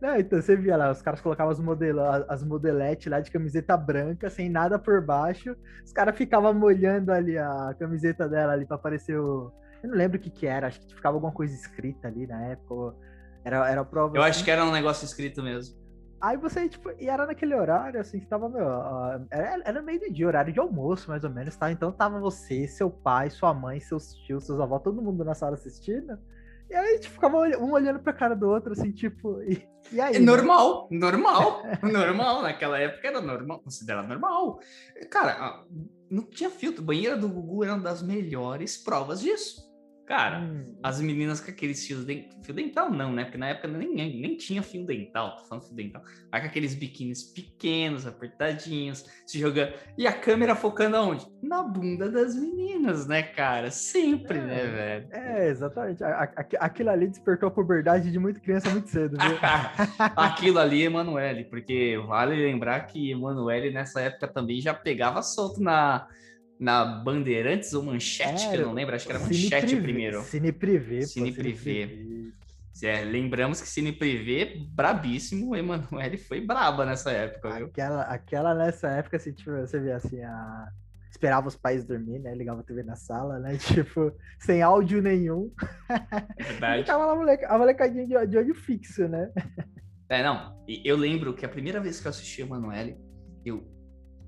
Não, 0.00 0.16
então 0.16 0.40
você 0.40 0.56
via 0.56 0.76
lá, 0.76 0.90
os 0.90 1.02
caras 1.02 1.20
colocavam 1.20 1.52
as, 1.52 1.60
modelo, 1.60 2.00
as 2.28 2.42
modeletes 2.42 3.06
lá 3.06 3.20
de 3.20 3.30
camiseta 3.30 3.76
branca, 3.76 4.30
sem 4.30 4.48
nada 4.48 4.78
por 4.78 5.04
baixo. 5.04 5.54
Os 5.84 5.92
caras 5.92 6.16
ficavam 6.16 6.54
molhando 6.54 7.12
ali 7.12 7.36
a 7.36 7.74
camiseta 7.78 8.26
dela 8.26 8.54
ali 8.54 8.66
pra 8.66 8.76
aparecer 8.76 9.18
o. 9.20 9.52
Eu 9.82 9.90
não 9.90 9.96
lembro 9.96 10.18
o 10.18 10.20
que 10.20 10.30
que 10.30 10.46
era, 10.46 10.66
acho 10.66 10.80
que 10.80 10.94
ficava 10.94 11.16
alguma 11.16 11.32
coisa 11.32 11.54
escrita 11.54 12.08
ali 12.08 12.26
na 12.26 12.42
época. 12.46 12.96
Era, 13.44 13.70
era 13.70 13.84
prova. 13.84 14.16
Eu 14.16 14.22
assim. 14.22 14.30
acho 14.30 14.44
que 14.44 14.50
era 14.50 14.64
um 14.64 14.72
negócio 14.72 15.04
escrito 15.04 15.42
mesmo. 15.42 15.79
Aí 16.20 16.36
você, 16.36 16.68
tipo, 16.68 16.90
e 16.98 17.08
era 17.08 17.26
naquele 17.26 17.54
horário, 17.54 17.98
assim, 17.98 18.20
que 18.20 18.26
tava, 18.26 18.48
meu, 18.48 18.66
era, 19.30 19.62
era 19.64 19.82
meio 19.82 19.98
de 20.00 20.10
dia, 20.10 20.26
horário 20.26 20.52
de 20.52 20.60
almoço, 20.60 21.08
mais 21.08 21.24
ou 21.24 21.30
menos, 21.30 21.56
tá? 21.56 21.72
Então 21.72 21.90
tava 21.90 22.20
você, 22.20 22.68
seu 22.68 22.90
pai, 22.90 23.30
sua 23.30 23.54
mãe, 23.54 23.80
seus 23.80 24.14
tios, 24.14 24.44
seus 24.44 24.60
avós, 24.60 24.82
todo 24.82 25.00
mundo 25.00 25.24
na 25.24 25.34
sala 25.34 25.54
assistindo. 25.54 26.18
E 26.68 26.74
aí, 26.74 26.98
tipo, 26.98 27.14
ficava 27.14 27.38
um 27.58 27.72
olhando 27.72 27.98
pra 28.00 28.12
cara 28.12 28.36
do 28.36 28.48
outro, 28.48 28.72
assim, 28.72 28.92
tipo, 28.92 29.42
e, 29.42 29.66
e 29.90 30.00
aí? 30.00 30.16
É 30.16 30.18
normal, 30.18 30.88
né? 30.90 30.98
normal, 30.98 31.62
normal. 31.82 32.42
Naquela 32.42 32.78
época 32.78 33.08
era 33.08 33.20
normal, 33.20 33.60
considerado 33.60 34.06
normal. 34.06 34.60
Cara, 35.10 35.64
não 36.10 36.22
tinha 36.24 36.50
filtro. 36.50 36.84
Banheira 36.84 37.16
do 37.16 37.28
Gugu 37.28 37.64
era 37.64 37.74
uma 37.74 37.82
das 37.82 38.02
melhores 38.02 38.76
provas 38.76 39.20
disso. 39.20 39.69
Cara, 40.10 40.40
hum. 40.40 40.74
as 40.82 41.00
meninas 41.00 41.40
com 41.40 41.52
aqueles 41.52 41.86
fios 41.86 42.04
dental. 42.04 42.36
Fio 42.42 42.52
dental 42.52 42.90
não, 42.90 43.12
né? 43.12 43.22
Porque 43.22 43.38
na 43.38 43.50
época 43.50 43.68
nem, 43.68 43.94
nem 43.94 44.36
tinha 44.36 44.60
fio 44.60 44.84
dental, 44.84 45.36
tô 45.36 45.44
falando 45.44 45.66
fio 45.66 45.76
dental. 45.76 46.02
Aí 46.32 46.40
com 46.40 46.48
aqueles 46.48 46.74
biquínis 46.74 47.22
pequenos, 47.22 48.08
apertadinhos, 48.08 49.06
se 49.24 49.38
jogando. 49.38 49.72
E 49.96 50.08
a 50.08 50.12
câmera 50.12 50.56
focando 50.56 50.96
aonde? 50.96 51.24
Na 51.40 51.62
bunda 51.62 52.10
das 52.10 52.34
meninas, 52.34 53.06
né, 53.06 53.22
cara? 53.22 53.70
Sempre, 53.70 54.38
é, 54.38 54.42
né, 54.42 54.66
velho? 54.66 55.08
É, 55.12 55.48
exatamente. 55.48 56.02
Aquilo 56.58 56.90
ali 56.90 57.06
despertou 57.06 57.46
a 57.46 57.52
puberdade 57.52 58.10
de 58.10 58.18
muita 58.18 58.40
criança 58.40 58.68
muito 58.68 58.88
cedo, 58.88 59.16
viu? 59.16 59.38
Aquilo 60.16 60.58
ali, 60.58 60.82
Emanuele, 60.90 61.44
porque 61.44 61.96
vale 62.08 62.34
lembrar 62.34 62.80
que 62.80 63.12
Emanuele 63.12 63.70
nessa 63.70 64.00
época 64.00 64.26
também 64.26 64.60
já 64.60 64.74
pegava 64.74 65.22
solto 65.22 65.62
na 65.62 66.08
na 66.60 66.84
Bandeirantes 66.84 67.72
ou 67.72 67.82
Manchete, 67.82 68.44
é, 68.44 68.50
que 68.50 68.56
eu 68.56 68.66
não 68.66 68.74
lembro, 68.74 68.94
acho 68.94 69.06
que 69.06 69.12
era 69.12 69.18
Manchete 69.18 69.70
Cine 69.70 69.80
primeiro. 69.80 70.22
Cine 70.22 70.52
Privé. 70.52 71.00
Cine, 71.02 71.32
Privé. 71.32 71.88
É, 72.82 73.02
lembramos 73.02 73.62
que 73.62 73.68
Cine 73.68 73.92
Privé, 73.92 74.56
brabíssimo, 74.68 75.56
Emanuele 75.56 76.18
foi 76.18 76.40
braba 76.42 76.84
nessa 76.84 77.10
época, 77.10 77.50
viu? 77.56 77.66
Aquela, 77.66 78.02
aquela 78.02 78.54
nessa 78.54 78.88
época, 78.90 79.16
assim, 79.16 79.32
tipo, 79.32 79.50
você 79.52 79.80
vê 79.80 79.92
assim, 79.92 80.22
a... 80.22 80.68
esperava 81.10 81.48
os 81.48 81.56
pais 81.56 81.82
dormir, 81.82 82.18
né? 82.18 82.34
Ligava 82.34 82.60
a 82.60 82.64
TV 82.64 82.82
na 82.82 82.94
sala, 82.94 83.38
né? 83.38 83.56
Tipo, 83.58 84.12
sem 84.38 84.60
áudio 84.60 85.00
nenhum. 85.00 85.50
É 85.88 86.42
verdade. 86.44 86.80
e 86.80 86.84
ficava 86.84 87.06
lá 87.06 87.36
a 87.48 87.58
molecadinha 87.58 88.06
de, 88.06 88.26
de 88.26 88.36
olho 88.36 88.54
fixo, 88.54 89.08
né? 89.08 89.30
É, 90.10 90.22
não. 90.22 90.62
Eu 90.84 90.96
lembro 90.96 91.32
que 91.32 91.46
a 91.46 91.48
primeira 91.48 91.80
vez 91.80 92.00
que 92.00 92.06
eu 92.06 92.10
assisti 92.10 92.42
a 92.42 92.44
Emanuele, 92.44 92.98
eu 93.46 93.66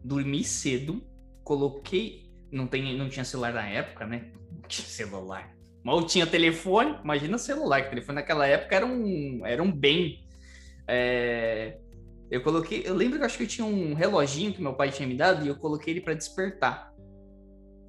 dormi 0.03 0.43
cedo, 0.45 1.03
coloquei. 1.45 2.22
Não, 2.53 2.67
tem, 2.67 2.97
não 2.97 3.09
tinha 3.09 3.25
celular 3.25 3.55
na 3.55 3.67
época, 3.67 4.07
né? 4.07 4.31
Não 4.51 4.69
tinha 4.69 4.87
celular. 4.87 5.51
Mal 5.83 6.07
tinha 6.07 6.27
telefone, 6.27 6.97
imagina 7.03 7.39
celular, 7.39 7.83
que 7.83 7.91
telefone 7.91 8.17
naquela 8.17 8.47
época 8.47 8.77
era 8.77 8.87
um, 8.87 9.45
era 9.45 9.63
um 9.63 9.73
bem. 9.73 10.25
É, 10.87 11.79
eu 12.31 12.43
coloquei. 12.43 12.83
Eu 12.85 12.95
lembro 12.95 13.17
que 13.17 13.23
eu 13.23 13.27
acho 13.27 13.37
que 13.37 13.45
eu 13.45 13.49
tinha 13.49 13.67
um 13.67 13.95
reloginho 13.95 14.53
que 14.53 14.63
meu 14.63 14.75
pai 14.75 14.91
tinha 14.91 15.09
me 15.09 15.17
dado 15.17 15.45
e 15.45 15.49
eu 15.49 15.57
coloquei 15.57 15.95
ele 15.95 16.01
para 16.01 16.15
despertar. 16.15 16.93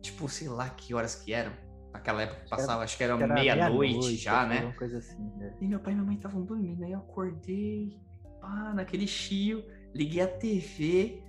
Tipo, 0.01 0.27
sei 0.27 0.47
lá 0.49 0.69
que 0.69 0.93
horas 0.93 1.15
que 1.15 1.33
eram. 1.33 1.51
Naquela 1.91 2.23
época 2.23 2.41
passava, 2.49 2.73
era, 2.73 2.83
acho 2.83 2.97
que 2.97 3.03
era, 3.03 3.13
era 3.13 3.33
meia-noite 3.33 3.99
meia 3.99 4.17
já, 4.17 4.47
né? 4.47 4.73
Assim, 4.97 5.31
né? 5.37 5.55
E 5.61 5.67
meu 5.67 5.79
pai 5.79 5.93
e 5.93 5.95
minha 5.95 6.05
mãe 6.05 6.15
estavam 6.15 6.41
dormindo. 6.41 6.83
Aí 6.83 6.91
eu 6.91 6.99
acordei, 6.99 7.95
pá, 8.41 8.73
naquele 8.73 9.05
chio, 9.05 9.63
liguei 9.93 10.21
a 10.21 10.27
TV 10.27 11.21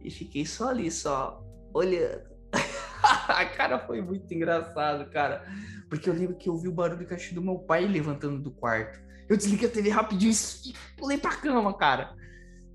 e 0.00 0.10
fiquei 0.10 0.46
só 0.46 0.70
ali, 0.70 0.90
só 0.90 1.44
olhando. 1.72 2.28
a 3.28 3.44
cara 3.46 3.78
foi 3.78 4.00
muito 4.00 4.32
engraçado, 4.32 5.10
cara. 5.10 5.44
Porque 5.88 6.08
eu 6.08 6.14
lembro 6.14 6.36
que 6.36 6.48
eu 6.48 6.54
ouvi 6.54 6.68
o 6.68 6.72
barulho 6.72 7.06
que 7.06 7.14
achei 7.14 7.34
do 7.34 7.42
meu 7.42 7.58
pai 7.58 7.86
levantando 7.86 8.38
do 8.38 8.50
quarto. 8.50 9.00
Eu 9.28 9.36
desliguei 9.36 9.68
a 9.68 9.70
TV 9.70 9.90
rapidinho 9.90 10.32
e 10.64 10.74
pulei 10.96 11.18
pra 11.18 11.36
cama, 11.36 11.72
cara. 11.76 12.14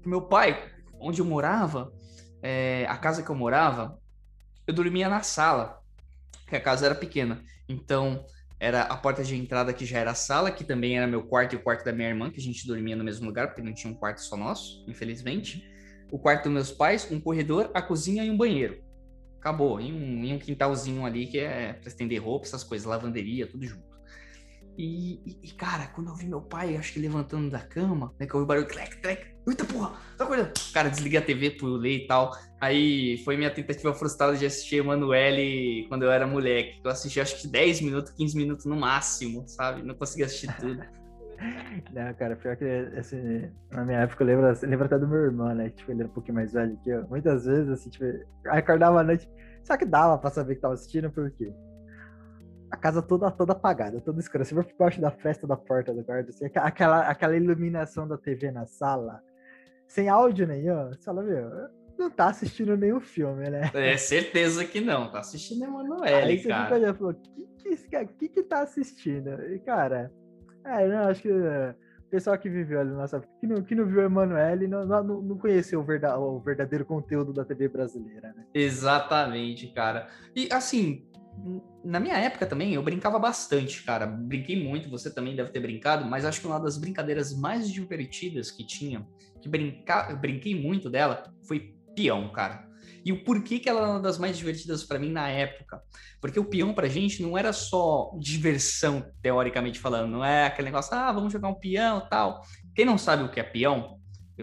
Meu 0.06 0.22
pai, 0.22 0.72
onde 1.00 1.22
eu 1.22 1.26
morava, 1.26 1.92
é, 2.42 2.86
a 2.88 2.98
casa 2.98 3.24
que 3.24 3.30
eu 3.30 3.36
morava, 3.36 4.00
eu 4.68 4.74
dormia 4.74 5.10
na 5.10 5.22
sala, 5.22 5.82
que 6.48 6.56
a 6.56 6.62
casa 6.62 6.86
era 6.86 6.96
pequena. 6.96 7.44
Então, 7.68 8.26
era 8.60 8.84
a 8.84 8.98
porta 8.98 9.24
de 9.24 9.36
entrada 9.36 9.74
que 9.74 9.86
já 9.86 10.00
era 10.00 10.12
a 10.12 10.16
sala, 10.16 10.52
que 10.52 10.64
também 10.64 10.98
era 10.98 11.08
meu 11.08 11.24
quarto 11.24 11.54
e 11.54 11.56
o 11.56 11.62
quarto 11.62 11.84
da 11.84 11.92
minha 11.92 12.10
irmã, 12.10 12.30
que 12.30 12.40
a 12.40 12.44
gente 12.44 12.68
dormia 12.68 12.96
no 12.96 13.04
mesmo 13.04 13.26
lugar, 13.26 13.48
porque 13.48 13.62
não 13.62 13.74
tinha 13.74 13.92
um 13.92 13.96
quarto 13.96 14.22
só 14.22 14.38
nosso, 14.38 14.86
infelizmente 14.88 15.73
o 16.14 16.20
quarto 16.20 16.44
dos 16.44 16.54
meus 16.54 16.72
pais, 16.72 17.12
um 17.12 17.20
corredor, 17.20 17.72
a 17.74 17.82
cozinha 17.82 18.24
e 18.24 18.30
um 18.30 18.38
banheiro. 18.38 18.80
Acabou. 19.40 19.82
E 19.82 19.92
um, 19.92 20.24
e 20.24 20.32
um 20.32 20.38
quintalzinho 20.38 21.04
ali 21.08 21.26
que 21.26 21.40
é 21.40 21.74
para 21.74 21.88
estender 21.88 22.24
roupa, 22.24 22.46
essas 22.46 22.64
coisas, 22.64 22.86
lavanderia, 22.86 23.48
tudo 23.48 23.66
junto. 23.66 23.92
E, 24.78 25.40
e, 25.42 25.52
cara, 25.54 25.88
quando 25.88 26.10
eu 26.10 26.16
vi 26.16 26.28
meu 26.28 26.42
pai, 26.42 26.78
acho 26.78 26.94
que 26.94 27.00
levantando 27.00 27.50
da 27.50 27.60
cama, 27.60 28.14
né, 28.20 28.28
que 28.28 28.34
eu 28.34 28.40
ouvi 28.40 28.44
o 28.44 28.48
barulho, 28.48 28.68
clec, 28.68 28.96
clec, 28.98 29.26
eita 29.48 29.66
porra, 29.66 29.94
tá 30.16 30.24
acordando? 30.24 30.52
Cara, 30.72 30.90
desliguei 30.90 31.18
a 31.18 31.22
TV, 31.22 31.50
pulei 31.52 32.04
e 32.04 32.08
tal. 32.08 32.32
Aí 32.62 33.18
foi 33.24 33.36
minha 33.36 33.50
tentativa 33.50 33.92
frustrada 33.96 34.38
de 34.38 34.46
assistir 34.46 34.78
Emanuele 34.78 35.88
quando 35.90 36.04
eu 36.04 36.12
era 36.12 36.28
moleque. 36.28 36.80
Eu 36.84 36.92
assisti 36.92 37.20
acho 37.20 37.42
que 37.42 37.48
10 37.48 37.82
minutos, 37.82 38.12
15 38.12 38.38
minutos 38.38 38.66
no 38.66 38.76
máximo, 38.76 39.46
sabe? 39.48 39.82
Não 39.82 39.96
consegui 39.96 40.24
assistir 40.24 40.56
tudo. 40.58 40.80
Não, 41.94 42.14
cara, 42.14 42.36
pior 42.36 42.56
que 42.56 42.66
assim, 42.98 43.50
na 43.72 43.84
minha 43.84 44.00
época 44.00 44.24
eu 44.24 44.28
lembro, 44.28 44.48
eu 44.48 44.70
lembro 44.70 44.86
até 44.86 44.98
do 44.98 45.08
meu 45.08 45.20
irmão, 45.26 45.54
né? 45.54 45.70
Tipo, 45.70 45.92
ele 45.92 46.02
era 46.02 46.10
um 46.10 46.14
pouquinho 46.14 46.36
mais 46.36 46.54
velho 46.54 46.78
que 46.84 46.90
eu. 46.90 47.08
Muitas 47.08 47.46
vezes, 47.46 47.70
assim, 47.70 47.90
tipo, 47.90 48.06
acordava 48.48 49.02
à 49.02 49.04
noite. 49.04 49.30
Só 49.64 49.78
que 49.78 49.86
dava 49.86 50.18
pra 50.18 50.30
saber 50.30 50.56
que 50.56 50.62
tava 50.62 50.74
assistindo, 50.74 51.10
por 51.12 51.30
quê? 51.32 51.54
A 52.72 52.78
casa 52.78 53.02
toda, 53.02 53.30
toda 53.32 53.54
apagada, 53.54 54.02
toda 54.02 54.20
escura. 54.20 54.44
Você 54.44 54.56
vai 54.56 54.64
por 54.64 54.76
baixo 54.78 55.00
da 55.00 55.12
festa 55.12 55.48
da 55.48 55.56
porta 55.56 55.94
do 55.94 56.04
quarto, 56.04 56.30
assim, 56.30 56.46
aquela, 56.56 57.08
aquela 57.08 57.36
iluminação 57.36 58.08
da 58.08 58.18
TV 58.18 58.52
na 58.52 58.66
sala, 58.66 59.22
sem 59.88 60.10
áudio 60.10 60.48
nenhum, 60.48 60.88
você 60.90 61.04
fala, 61.04 61.22
meu, 61.22 61.50
não 61.98 62.10
tá 62.10 62.28
assistindo 62.28 62.76
nenhum 62.76 63.00
filme, 63.00 63.50
né? 63.50 63.70
É, 63.74 63.96
certeza 63.96 64.66
que 64.66 64.82
não, 64.82 65.12
tá 65.12 65.20
assistindo 65.20 65.64
Emanuele, 65.64 66.16
Aí 66.16 66.40
você 66.40 66.48
cara. 66.48 66.94
fica 66.94 67.06
o 67.06 67.14
que 67.14 67.78
que, 67.78 68.06
que 68.08 68.30
que 68.30 68.44
tá 68.44 68.62
assistindo? 68.62 69.30
E, 69.54 69.60
cara, 69.60 70.12
é, 70.66 70.98
acho 71.10 71.22
que 71.22 71.30
pessoal 72.14 72.38
que 72.38 72.48
viveu 72.48 72.80
ali 72.80 72.92
nossa 72.92 73.20
que 73.40 73.48
não, 73.48 73.64
que 73.64 73.74
não 73.74 73.88
viu 73.88 74.04
Emanuele 74.04 74.68
não, 74.68 74.86
não, 74.86 75.04
não 75.04 75.36
conheceu 75.36 75.80
o, 75.80 75.84
verda, 75.84 76.16
o 76.20 76.40
verdadeiro 76.40 76.86
conteúdo 76.86 77.34
da 77.34 77.44
TV 77.44 77.68
brasileira, 77.68 78.32
né? 78.38 78.46
Exatamente, 78.54 79.68
cara. 79.70 80.08
E 80.36 80.48
assim, 80.52 81.08
na 81.84 82.00
minha 82.00 82.16
época 82.16 82.46
também, 82.46 82.76
eu 82.76 82.84
brincava 82.84 83.18
bastante, 83.18 83.84
cara. 83.84 84.06
Brinquei 84.06 84.64
muito, 84.64 84.92
você 84.92 85.12
também 85.12 85.36
deve 85.36 85.50
ter 85.50 85.60
brincado, 85.60 86.06
mas 86.06 86.24
acho 86.24 86.40
que 86.40 86.46
uma 86.46 86.60
das 86.60 86.78
brincadeiras 86.78 87.36
mais 87.36 87.68
divertidas 87.68 88.52
que 88.52 88.64
tinha, 88.64 89.06
que 89.42 89.50
brinca... 89.50 90.16
brinquei 90.16 90.62
muito 90.62 90.92
dela, 90.92 91.34
foi 91.48 91.74
peão, 91.96 92.32
cara. 92.32 92.68
E 93.06 93.12
o 93.12 93.24
porquê 93.24 93.60
que 93.60 93.68
ela 93.68 93.82
era 93.82 93.90
uma 93.90 94.00
das 94.00 94.18
mais 94.18 94.38
divertidas 94.38 94.84
para 94.84 94.98
mim 94.98 95.12
na 95.12 95.28
época? 95.28 95.82
Porque 96.22 96.40
o 96.40 96.46
peão 96.46 96.74
pra 96.74 96.88
gente 96.88 97.22
não 97.22 97.38
era 97.38 97.52
só 97.52 98.12
diversão, 98.18 99.06
teoricamente 99.22 99.80
falando, 99.80 100.12
não 100.12 100.24
é 100.24 100.46
aquele 100.46 100.68
negócio, 100.68 100.96
ah, 100.96 101.12
vamos 101.12 101.34
jogar 101.34 101.50
um 101.50 101.60
peão 101.60 102.08
tal. 102.10 102.42
Quem 102.74 102.86
não 102.86 102.98
sabe 102.98 103.24
o 103.24 103.30
que 103.30 103.40
é 103.40 103.44
peão, 103.44 104.00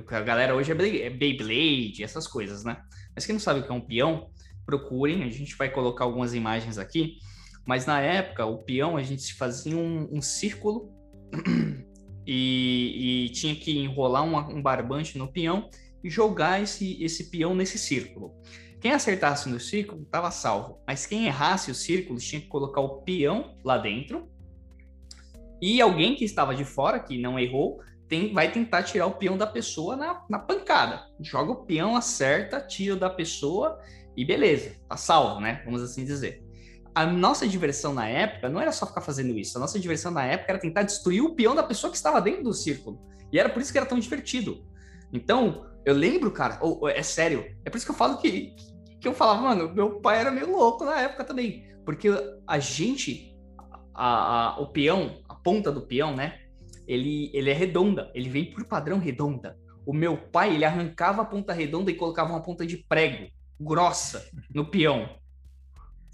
a 0.09 0.21
galera 0.21 0.55
hoje 0.55 0.73
é, 0.73 1.07
é 1.07 1.11
Beyblade, 1.11 2.05
essas 2.05 2.27
coisas, 2.27 2.63
né? 2.65 2.83
Mas 3.15 3.25
quem 3.25 3.33
não 3.33 3.41
sabe 3.41 3.61
o 3.61 3.63
que 3.63 3.71
é 3.71 3.75
um 3.75 3.81
peão, 3.81 4.31
procurem, 4.65 5.25
a 5.25 5.31
gente 5.31 5.57
vai 5.57 5.69
colocar 5.69 6.05
algumas 6.05 6.35
imagens 6.35 6.79
aqui. 6.79 7.19
Mas 7.67 7.87
na 7.87 8.01
época, 8.01 8.47
o 8.47 8.59
peão, 8.59 8.97
a 8.97 9.03
gente 9.03 9.35
fazia 9.35 9.77
um, 9.77 10.09
um 10.13 10.23
círculo 10.23 10.93
e, 12.27 13.27
e, 13.27 13.31
tinha 13.31 13.55
que 13.55 13.79
enrolar 13.79 14.25
uma, 14.25 14.49
um 14.49 14.63
barbante 14.63 15.19
no 15.19 15.31
peão 15.33 15.69
e 16.03 16.11
jogar 16.11 16.63
esse, 16.63 17.03
esse 17.03 17.31
peão 17.31 17.55
nesse 17.55 17.79
círculo. 17.79 18.35
Quem 18.81 18.93
acertasse 18.93 19.49
no 19.49 19.61
círculo 19.61 20.03
estava 20.03 20.31
salvo, 20.31 20.81
mas 20.87 21.05
quem 21.07 21.27
errasse 21.27 21.71
o 21.71 21.75
círculo 21.75 22.19
tinha 22.19 22.41
que 22.41 22.49
colocar 22.49 22.81
o 22.81 23.03
peão 23.03 23.57
lá 23.63 23.77
dentro 23.77 24.31
e 25.61 25.81
alguém 25.81 26.15
que 26.15 26.25
estava 26.25 26.55
de 26.55 26.65
fora, 26.65 26.99
que 26.99 27.19
não 27.19 27.39
errou, 27.39 27.81
tem, 28.09 28.33
vai 28.33 28.51
tentar 28.51 28.83
tirar 28.83 29.07
o 29.07 29.13
peão 29.13 29.37
da 29.37 29.47
pessoa 29.47 29.95
na, 29.95 30.25
na 30.29 30.39
pancada. 30.39 31.07
Joga 31.21 31.53
o 31.53 31.65
peão, 31.67 31.95
acerta, 31.95 32.61
tira 32.61 32.97
da 32.97 33.11
pessoa 33.11 33.79
e 34.17 34.25
beleza, 34.25 34.77
tá 34.89 34.97
salvo, 34.97 35.41
né? 35.41 35.63
Vamos 35.65 35.83
assim 35.83 36.05
dizer. 36.05 36.43
A 36.95 37.07
nossa 37.07 37.47
diversão 37.47 37.93
na 37.95 38.09
época 38.09 38.49
não 38.49 38.61
era 38.61 38.73
só 38.73 38.87
ficar 38.87 39.03
fazendo 39.03 39.39
isso. 39.39 39.57
A 39.57 39.61
nossa 39.61 39.79
diversão 39.79 40.11
na 40.11 40.25
época 40.25 40.51
era 40.51 40.59
tentar 40.59 40.83
destruir 40.83 41.23
o 41.23 41.35
peão 41.35 41.55
da 41.55 41.63
pessoa 41.63 41.91
que 41.91 41.97
estava 41.97 42.21
dentro 42.21 42.43
do 42.43 42.55
círculo. 42.55 42.99
E 43.31 43.39
era 43.39 43.49
por 43.49 43.63
isso 43.63 43.71
que 43.71 43.79
era 43.79 43.87
tão 43.87 43.99
divertido. 43.99 44.65
Então, 45.13 45.70
eu 45.85 45.95
lembro, 45.95 46.31
cara, 46.31 46.59
ou, 46.61 46.89
é 46.89 47.03
sério, 47.03 47.45
é 47.65 47.71
por 47.71 47.77
isso 47.77 47.87
que 47.87 47.93
eu 47.93 47.97
falo 47.97 48.19
que, 48.19 48.55
que 49.01 49.09
eu 49.09 49.15
falava, 49.15 49.43
mano, 49.43 49.75
meu 49.75 50.01
pai 50.01 50.19
era 50.19 50.31
meio 50.31 50.51
louco 50.51 50.85
na 50.85 51.01
época 51.01 51.25
também. 51.25 51.69
Porque 51.85 52.09
a 52.47 52.59
gente, 52.59 53.35
a, 53.95 54.55
a, 54.55 54.61
o 54.61 54.69
peão, 54.69 55.23
a 55.29 55.35
ponta 55.35 55.73
do 55.73 55.87
peão, 55.87 56.15
né? 56.15 56.39
Ele, 56.87 57.31
ele 57.33 57.51
é 57.51 57.53
redonda, 57.55 58.11
ele 58.15 58.29
vem 58.29 58.51
por 58.51 58.65
padrão 58.65 58.99
redonda. 58.99 59.57
O 59.87 59.93
meu 59.93 60.17
pai, 60.17 60.55
ele 60.55 60.65
arrancava 60.65 61.23
a 61.23 61.25
ponta 61.25 61.53
redonda 61.53 61.91
e 61.91 61.95
colocava 61.95 62.31
uma 62.31 62.43
ponta 62.43 62.67
de 62.67 62.77
prego 62.77 63.29
grossa 63.59 64.29
no 64.55 64.71
peão. 64.71 65.09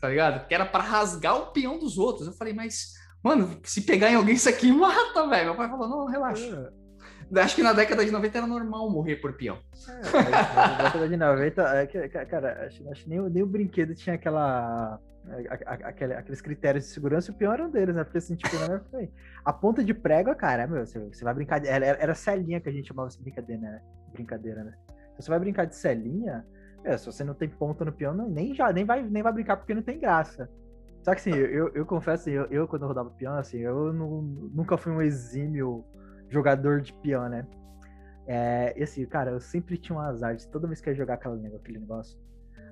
Tá 0.00 0.08
ligado? 0.08 0.46
Que 0.46 0.54
era 0.54 0.66
para 0.66 0.82
rasgar 0.82 1.36
o 1.36 1.52
peão 1.52 1.78
dos 1.78 1.96
outros. 1.96 2.26
Eu 2.26 2.34
falei, 2.34 2.52
mas, 2.52 2.92
mano, 3.22 3.58
se 3.64 3.80
pegar 3.82 4.10
em 4.10 4.14
alguém, 4.14 4.34
isso 4.34 4.48
aqui 4.48 4.70
mata, 4.70 5.26
velho. 5.28 5.46
Meu 5.46 5.56
pai 5.56 5.68
falou, 5.68 5.88
não, 5.88 6.06
relaxa. 6.06 6.72
É. 6.72 6.85
Acho 7.42 7.56
que 7.56 7.62
na 7.62 7.72
década 7.72 8.04
de 8.04 8.10
90 8.10 8.38
era 8.38 8.46
normal 8.46 8.90
morrer 8.90 9.16
por 9.16 9.32
peão. 9.32 9.58
É, 9.88 10.30
na 10.30 10.82
década 10.84 11.08
de 11.08 11.16
90, 11.16 11.62
é, 11.62 12.08
cara, 12.26 12.66
acho, 12.66 12.88
acho 12.90 13.08
nem, 13.08 13.20
nem 13.20 13.42
o 13.42 13.46
brinquedo 13.46 13.94
tinha 13.94 14.14
aquela. 14.14 15.00
Aquele, 15.66 16.14
aqueles 16.14 16.40
critérios 16.40 16.84
de 16.84 16.90
segurança, 16.90 17.32
o 17.32 17.34
peão 17.34 17.52
era 17.52 17.66
um 17.66 17.70
deles, 17.70 17.96
né? 17.96 18.04
Porque 18.04 18.18
assim, 18.18 18.36
tipo, 18.36 18.54
época, 18.54 19.08
a 19.44 19.52
ponta 19.52 19.82
de 19.82 19.92
prego, 19.92 20.32
cara, 20.36 20.68
meu, 20.68 20.86
você, 20.86 21.00
você 21.00 21.24
vai 21.24 21.34
brincar. 21.34 21.58
De, 21.58 21.66
era, 21.66 21.84
era 21.84 22.14
celinha 22.14 22.60
que 22.60 22.68
a 22.68 22.72
gente 22.72 22.86
chamava 22.86 23.08
de 23.08 23.20
brincadeira, 23.20 23.60
né? 23.60 23.80
Brincadeira, 24.12 24.62
né? 24.62 24.72
Você 25.18 25.28
vai 25.28 25.40
brincar 25.40 25.64
de 25.64 25.74
celinha, 25.74 26.44
é, 26.84 26.96
se 26.96 27.06
você 27.06 27.24
não 27.24 27.34
tem 27.34 27.48
ponta 27.48 27.84
no 27.84 27.92
peão, 27.92 28.14
nem 28.14 28.54
já 28.54 28.72
nem 28.72 28.84
vai, 28.84 29.02
nem 29.02 29.22
vai 29.22 29.32
brincar 29.32 29.56
porque 29.56 29.74
não 29.74 29.82
tem 29.82 29.98
graça. 29.98 30.48
Só 31.02 31.12
que 31.12 31.20
assim, 31.20 31.30
eu, 31.30 31.46
eu, 31.46 31.68
eu 31.74 31.86
confesso, 31.86 32.22
assim, 32.22 32.32
eu, 32.32 32.46
eu, 32.46 32.68
quando 32.68 32.82
eu 32.82 32.88
rodava 32.88 33.10
peão, 33.10 33.34
assim, 33.34 33.58
eu 33.58 33.92
não, 33.92 34.22
nunca 34.22 34.76
fui 34.76 34.92
um 34.92 35.02
exímio 35.02 35.84
jogador 36.28 36.80
de 36.80 36.92
peão, 36.94 37.28
né? 37.28 37.46
É, 38.26 38.74
e 38.76 38.82
assim, 38.82 39.04
cara, 39.06 39.30
eu 39.30 39.40
sempre 39.40 39.78
tinha 39.78 39.96
um 39.96 40.00
azar 40.00 40.34
de 40.34 40.46
toda 40.48 40.66
vez 40.66 40.80
que 40.80 40.88
eu 40.88 40.92
ia 40.92 40.96
jogar 40.98 41.14
aquele, 41.14 41.54
aquele 41.54 41.78
negócio. 41.78 42.18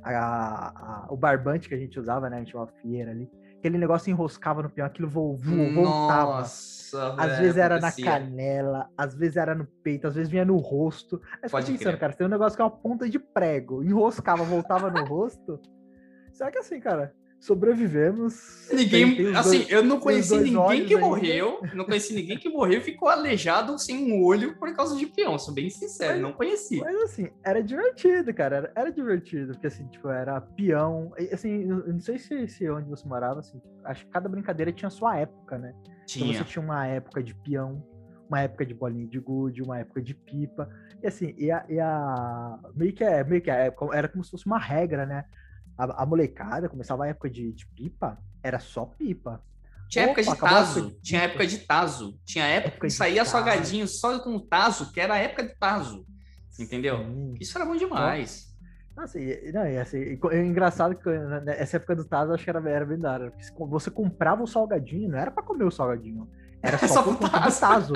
A, 0.02 1.06
a, 1.06 1.06
o 1.10 1.16
barbante 1.16 1.68
que 1.68 1.74
a 1.74 1.78
gente 1.78 1.98
usava, 1.98 2.28
né? 2.28 2.36
A 2.36 2.38
gente 2.40 2.52
chamava 2.52 2.70
fieira 2.82 3.10
ali. 3.10 3.30
Aquele 3.58 3.78
negócio 3.78 4.10
enroscava 4.10 4.62
no 4.62 4.68
peão, 4.68 4.84
aquilo 4.86 5.08
vo, 5.08 5.34
vo, 5.36 5.72
voltava. 5.74 6.40
Nossa, 6.40 7.14
Às 7.16 7.38
vezes 7.38 7.56
era 7.56 7.76
acontecia. 7.76 8.04
na 8.04 8.10
canela, 8.20 8.90
às 8.98 9.14
vezes 9.14 9.36
era 9.38 9.54
no 9.54 9.64
peito, 9.64 10.06
às 10.06 10.14
vezes 10.14 10.30
vinha 10.30 10.44
no 10.44 10.56
rosto. 10.58 11.22
Aí 11.42 11.48
Pode 11.48 11.72
pensando, 11.72 11.86
crer. 11.86 11.98
cara, 11.98 12.12
tem 12.12 12.26
um 12.26 12.30
negócio 12.30 12.56
que 12.56 12.60
é 12.60 12.64
uma 12.64 12.70
ponta 12.70 13.08
de 13.08 13.18
prego, 13.18 13.82
enroscava, 13.82 14.44
voltava 14.44 14.90
no 14.90 15.02
rosto. 15.06 15.58
Será 16.32 16.50
que 16.50 16.58
assim, 16.58 16.78
cara, 16.78 17.14
sobrevivemos. 17.44 18.68
Ninguém, 18.72 19.14
tem, 19.14 19.16
tem 19.16 19.36
assim, 19.36 19.58
dois, 19.58 19.70
eu 19.70 19.84
não 19.84 20.00
conheci 20.00 20.38
ninguém 20.38 20.86
que 20.86 20.96
morreu, 20.96 21.60
não 21.74 21.84
conheci 21.84 22.14
ninguém 22.14 22.38
que 22.38 22.48
morreu 22.48 22.78
e 22.78 22.82
ficou 22.82 23.08
aleijado 23.08 23.78
sem 23.78 24.10
um 24.10 24.24
olho 24.24 24.58
por 24.58 24.74
causa 24.74 24.96
de 24.96 25.06
peão, 25.06 25.38
sou 25.38 25.52
bem 25.52 25.68
sincero, 25.68 26.14
mas, 26.14 26.22
não 26.22 26.32
conheci. 26.32 26.80
Mas 26.80 26.96
assim, 27.02 27.28
era 27.44 27.62
divertido, 27.62 28.32
cara, 28.32 28.56
era, 28.56 28.72
era, 28.74 28.90
divertido, 28.90 29.52
porque 29.52 29.66
assim, 29.66 29.86
tipo, 29.88 30.08
era 30.08 30.40
peão, 30.40 31.12
assim, 31.30 31.68
eu 31.68 31.92
não 31.92 32.00
sei 32.00 32.18
se, 32.18 32.48
se 32.48 32.68
onde 32.70 32.88
você 32.88 33.06
morava, 33.06 33.40
assim, 33.40 33.60
acho 33.84 34.06
que 34.06 34.10
cada 34.10 34.26
brincadeira 34.26 34.72
tinha 34.72 34.88
sua 34.88 35.18
época, 35.18 35.58
né? 35.58 35.74
Tinha. 36.06 36.32
Então 36.32 36.38
você 36.38 36.50
tinha 36.50 36.64
uma 36.64 36.86
época 36.86 37.22
de 37.22 37.34
peão, 37.34 37.84
uma 38.26 38.40
época 38.40 38.64
de 38.64 38.72
bolinha 38.72 39.06
de 39.06 39.20
gude, 39.20 39.62
uma 39.62 39.78
época 39.78 40.00
de 40.00 40.14
pipa, 40.14 40.66
e 41.02 41.06
assim, 41.06 41.34
e 41.36 41.50
a, 41.50 41.62
e 41.68 41.78
a 41.78 42.58
meio 42.74 42.94
que, 42.94 43.04
é, 43.04 43.22
meio 43.22 43.42
que 43.42 43.50
é, 43.50 43.70
era 43.92 44.08
como 44.08 44.24
se 44.24 44.30
fosse 44.30 44.46
uma 44.46 44.58
regra, 44.58 45.04
né? 45.04 45.26
A, 45.76 46.02
a 46.02 46.06
molecada 46.06 46.68
começava 46.68 47.04
a 47.04 47.08
época 47.08 47.28
de, 47.28 47.52
de, 47.52 47.66
pipa, 47.66 48.18
era 48.42 48.58
só 48.58 48.84
pipa. 48.84 49.42
Tinha 49.88 50.06
Opa, 50.06 50.20
época 50.20 50.34
de 50.34 50.40
taso, 50.40 50.90
de 50.90 51.00
tinha 51.02 51.22
época 51.22 51.46
de 51.46 51.58
tazo, 51.58 52.20
tinha 52.24 52.44
época, 52.46 52.68
época 52.68 52.86
que 52.86 52.92
saía 52.92 53.24
salgadinho 53.24 53.86
só 53.86 54.18
com 54.18 54.38
tazo, 54.38 54.90
que 54.92 55.00
era 55.00 55.14
a 55.14 55.18
época 55.18 55.42
de 55.42 55.54
tazo, 55.56 56.06
entendeu? 56.58 56.98
Sim. 56.98 57.34
Isso 57.40 57.56
era 57.58 57.66
bom 57.66 57.76
demais. 57.76 58.54
Nossa, 58.96 59.20
e, 59.20 59.52
não, 59.52 59.66
e 59.66 59.76
assim, 59.76 60.18
é 60.30 60.44
engraçado 60.44 60.94
que 60.94 61.10
né, 61.10 61.40
né, 61.40 61.56
essa 61.58 61.76
época 61.76 61.96
do 61.96 62.04
Tazo 62.04 62.32
acho 62.32 62.44
que 62.44 62.50
era, 62.50 62.70
era 62.70 62.86
bem 62.86 62.96
da 62.96 63.18
porque 63.18 63.44
você 63.66 63.90
comprava 63.90 64.40
o 64.40 64.46
salgadinho, 64.46 65.08
não 65.08 65.18
era 65.18 65.32
para 65.32 65.42
comer 65.42 65.64
o 65.64 65.70
salgadinho, 65.70 66.30
era 66.62 66.78
só, 66.78 66.86
só 66.86 67.02
por 67.02 67.18
conta 67.18 67.40
do 67.40 67.60
Tazo. 67.60 67.92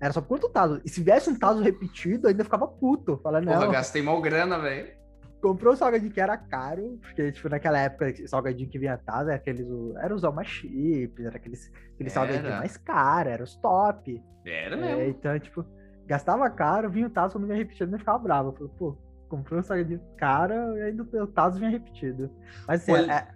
Era 0.00 0.12
só 0.12 0.20
por 0.20 0.28
conta 0.30 0.48
do 0.48 0.52
Tazo. 0.52 0.80
E 0.84 0.90
se 0.90 1.02
viesse 1.04 1.30
um 1.30 1.38
Tazo 1.38 1.62
repetido, 1.62 2.26
ainda 2.26 2.42
ficava 2.42 2.66
puto. 2.66 3.16
Falando, 3.22 3.46
Porra, 3.46 3.68
gastei 3.68 4.02
mal 4.02 4.20
grana, 4.20 4.58
velho 4.58 5.03
comprou 5.44 5.74
o 5.74 5.76
salgadinho 5.76 6.10
que 6.10 6.20
era 6.20 6.38
caro, 6.38 6.98
porque, 7.02 7.30
tipo, 7.30 7.50
naquela 7.50 7.78
época, 7.78 8.14
salgadinho 8.26 8.66
que 8.66 8.78
vinha 8.78 8.96
Tazo 8.96 9.28
era 9.28 9.36
aqueles, 9.36 9.66
era 10.00 10.14
os 10.14 10.24
Alma 10.24 10.42
Chips, 10.42 11.22
era 11.22 11.36
aqueles, 11.36 11.70
aqueles 11.92 12.12
salgadinhos 12.14 12.58
mais 12.58 12.78
caros, 12.78 13.30
era 13.30 13.44
os 13.44 13.54
top. 13.56 14.22
Era 14.46 14.74
é, 14.74 14.80
mesmo. 14.80 15.00
É, 15.02 15.08
então, 15.10 15.38
tipo, 15.38 15.66
gastava 16.06 16.48
caro, 16.48 16.88
vinha 16.90 17.06
o 17.06 17.10
Tazo, 17.10 17.34
quando 17.34 17.44
vinha 17.44 17.58
repetido, 17.58 17.94
eu 17.94 17.98
ficava 17.98 18.18
bravo. 18.18 18.48
Eu 18.48 18.52
falei, 18.54 18.72
pô, 18.78 18.98
comprou 19.28 19.60
um 19.60 19.62
salgadinho 19.62 20.00
caro, 20.16 20.54
e 20.78 20.82
ainda 20.82 21.02
o 21.02 21.26
Tazo 21.26 21.58
vinha 21.58 21.70
repetido. 21.70 22.30
Mas, 22.66 22.80
assim, 22.80 22.92
Cole... 22.92 23.10
é... 23.10 23.28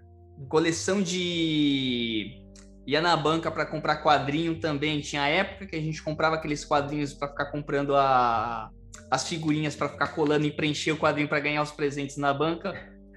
Coleção 0.49 1.03
de 1.03 2.43
ia 2.87 3.03
na 3.03 3.15
banca 3.19 3.51
para 3.51 3.67
comprar 3.67 4.03
quadrinho 4.03 4.59
também. 4.59 5.03
Tinha 5.03 5.29
época 5.29 5.67
que 5.67 5.77
a 5.77 5.81
gente 5.81 6.03
comprava 6.03 6.37
aqueles 6.37 6.65
quadrinhos 6.65 7.13
para 7.13 7.29
ficar 7.29 7.51
comprando 7.51 7.95
a 7.95 8.71
as 9.11 9.29
figurinhas 9.29 9.75
para 9.75 9.89
ficar 9.89 10.09
colando 10.09 10.47
e 10.47 10.53
preencher 10.53 10.93
o 10.93 10.99
quadrinho 10.99 11.29
para 11.29 11.41
ganhar 11.41 11.63
os 11.63 11.71
presentes 11.71 12.17
na 12.17 12.33
banca. 12.33 12.75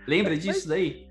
Lembra 0.08 0.38
disso 0.38 0.60
mas, 0.60 0.66
daí? 0.66 1.08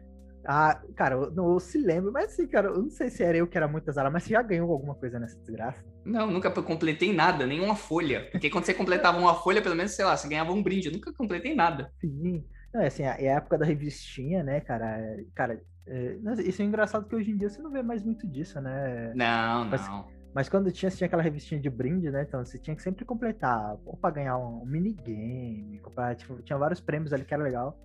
Ah, 0.46 0.80
cara, 0.96 1.16
eu 1.16 1.30
não 1.30 1.52
eu 1.52 1.60
se 1.60 1.78
lembro, 1.78 2.10
mas 2.10 2.32
assim, 2.32 2.46
cara, 2.46 2.68
eu 2.68 2.82
não 2.82 2.90
sei 2.90 3.10
se 3.10 3.22
era 3.22 3.36
eu 3.36 3.46
que 3.46 3.56
era 3.56 3.68
muito 3.68 3.88
azar, 3.90 4.10
mas 4.10 4.22
você 4.22 4.30
já 4.30 4.42
ganhou 4.42 4.72
alguma 4.72 4.94
coisa 4.94 5.18
nessa 5.18 5.38
desgraça? 5.38 5.84
Não, 6.04 6.30
nunca 6.30 6.50
completei 6.50 7.12
nada, 7.12 7.46
nenhuma 7.46 7.76
folha. 7.76 8.28
Porque 8.32 8.48
quando 8.48 8.64
você 8.64 8.72
completava 8.72 9.18
uma 9.18 9.34
folha, 9.34 9.60
pelo 9.60 9.76
menos, 9.76 9.92
sei 9.92 10.04
lá, 10.04 10.16
você 10.16 10.28
ganhava 10.28 10.52
um 10.52 10.62
brinde. 10.62 10.88
Eu 10.88 10.94
nunca 10.94 11.12
completei 11.12 11.54
nada. 11.54 11.92
Sim. 12.00 12.44
Não, 12.72 12.80
é 12.80 12.86
assim, 12.86 13.02
é 13.02 13.32
a 13.32 13.36
época 13.36 13.58
da 13.58 13.66
revistinha, 13.66 14.42
né, 14.42 14.60
cara? 14.60 15.16
Cara, 15.34 15.60
é, 15.86 16.16
isso 16.44 16.62
é 16.62 16.64
engraçado 16.64 17.06
que 17.06 17.14
hoje 17.14 17.30
em 17.30 17.36
dia 17.36 17.50
você 17.50 17.60
não 17.60 17.70
vê 17.70 17.82
mais 17.82 18.02
muito 18.02 18.26
disso, 18.26 18.60
né? 18.60 19.12
Não, 19.14 19.64
mas, 19.66 19.86
não. 19.88 20.06
Mas 20.34 20.48
quando 20.48 20.70
tinha, 20.70 20.90
tinha 20.90 21.06
aquela 21.06 21.22
revistinha 21.22 21.60
de 21.60 21.68
brinde, 21.68 22.10
né? 22.10 22.22
Então 22.22 22.44
você 22.44 22.58
tinha 22.58 22.76
que 22.76 22.82
sempre 22.82 23.04
completar, 23.04 23.76
ou 23.84 23.96
pra 23.96 24.10
ganhar 24.10 24.38
um, 24.38 24.62
um 24.62 24.66
minigame, 24.66 25.80
comprar, 25.82 26.14
tipo, 26.14 26.40
tinha 26.42 26.58
vários 26.58 26.80
prêmios 26.80 27.12
ali 27.12 27.24
que 27.24 27.34
era 27.34 27.42
legal. 27.42 27.76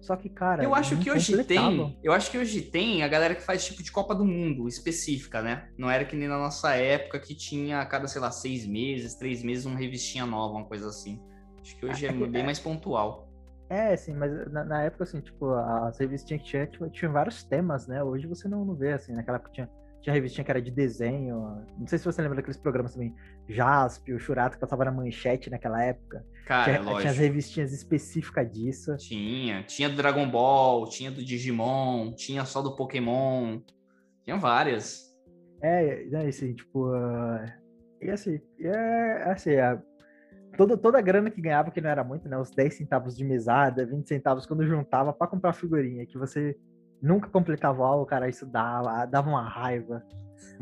Só 0.00 0.16
que, 0.16 0.28
cara. 0.28 0.62
Eu 0.62 0.74
acho 0.74 0.98
que 0.98 1.10
hoje 1.10 1.42
tem. 1.44 1.98
Eu 2.02 2.12
acho 2.12 2.30
que 2.30 2.36
hoje 2.36 2.60
tem 2.60 3.02
a 3.02 3.08
galera 3.08 3.34
que 3.34 3.40
faz 3.40 3.64
tipo 3.64 3.82
de 3.82 3.90
Copa 3.90 4.14
do 4.14 4.24
Mundo 4.24 4.68
específica, 4.68 5.40
né? 5.40 5.68
Não 5.78 5.90
era 5.90 6.04
que 6.04 6.14
nem 6.14 6.28
na 6.28 6.38
nossa 6.38 6.74
época 6.74 7.18
que 7.18 7.34
tinha 7.34 7.80
a 7.80 7.86
cada, 7.86 8.06
sei 8.06 8.20
lá, 8.20 8.30
seis 8.30 8.66
meses, 8.66 9.14
três 9.14 9.42
meses, 9.42 9.64
uma 9.64 9.78
revistinha 9.78 10.26
nova, 10.26 10.54
uma 10.54 10.66
coisa 10.66 10.88
assim. 10.88 11.20
Acho 11.60 11.76
que 11.78 11.86
hoje 11.86 12.06
é, 12.06 12.10
é 12.10 12.12
bem 12.12 12.42
é, 12.42 12.44
mais 12.44 12.58
pontual. 12.58 13.26
É, 13.70 13.96
sim, 13.96 14.12
mas 14.12 14.30
na, 14.52 14.62
na, 14.62 14.82
época, 14.82 15.04
assim, 15.04 15.20
tipo, 15.20 15.54
as 15.54 15.98
revistinhas 15.98 16.42
que 16.42 16.48
tinha, 16.48 16.66
tinha, 16.66 16.90
tinha 16.90 17.10
vários 17.10 17.42
temas, 17.42 17.86
né? 17.86 18.04
Hoje 18.04 18.26
você 18.26 18.46
não, 18.46 18.62
não 18.62 18.74
vê, 18.74 18.92
assim, 18.92 19.14
naquela 19.14 19.38
época 19.38 19.52
tinha 19.52 19.70
tinha 20.04 20.12
revistinha 20.12 20.44
que 20.44 20.50
era 20.50 20.60
de 20.60 20.70
desenho. 20.70 21.64
Não 21.78 21.86
sei 21.86 21.98
se 21.98 22.04
você 22.04 22.20
lembra 22.20 22.36
daqueles 22.36 22.58
programas 22.58 22.92
também. 22.92 23.14
Jasp, 23.48 24.12
o 24.12 24.18
Churato, 24.18 24.56
que 24.56 24.60
passava 24.60 24.84
na 24.84 24.92
manchete 24.92 25.48
naquela 25.48 25.82
época. 25.82 26.22
Cara, 26.44 26.64
tinha, 26.64 26.82
lógico. 26.82 27.00
tinha 27.00 27.10
as 27.10 27.16
revistinhas 27.16 27.72
específicas 27.72 28.52
disso. 28.52 28.94
Tinha. 28.98 29.62
Tinha 29.62 29.88
do 29.88 29.96
Dragon 29.96 30.30
Ball, 30.30 30.86
tinha 30.90 31.10
do 31.10 31.24
Digimon, 31.24 32.12
tinha 32.12 32.44
só 32.44 32.60
do 32.60 32.76
Pokémon. 32.76 33.60
Tinha 34.22 34.36
várias. 34.36 35.10
É, 35.62 36.06
é 36.12 36.28
assim, 36.28 36.52
tipo. 36.52 36.90
Uh, 36.90 37.50
e 38.02 38.10
assim, 38.10 38.38
é 38.60 39.30
assim, 39.30 39.56
a, 39.56 39.80
toda, 40.58 40.76
toda 40.76 40.98
a 40.98 41.00
grana 41.02 41.30
que 41.30 41.40
ganhava, 41.40 41.70
que 41.70 41.80
não 41.80 41.88
era 41.88 42.04
muito, 42.04 42.28
né? 42.28 42.36
Os 42.36 42.50
10 42.50 42.74
centavos 42.74 43.16
de 43.16 43.24
mesada, 43.24 43.86
20 43.86 44.06
centavos 44.06 44.44
quando 44.44 44.66
juntava 44.66 45.14
para 45.14 45.28
comprar 45.28 45.54
figurinha, 45.54 46.04
que 46.04 46.18
você 46.18 46.54
nunca 47.04 47.28
completava 47.28 47.84
o 47.96 48.06
cara, 48.06 48.28
isso 48.28 48.46
dava, 48.46 49.04
dava 49.04 49.28
uma 49.28 49.46
raiva. 49.46 50.02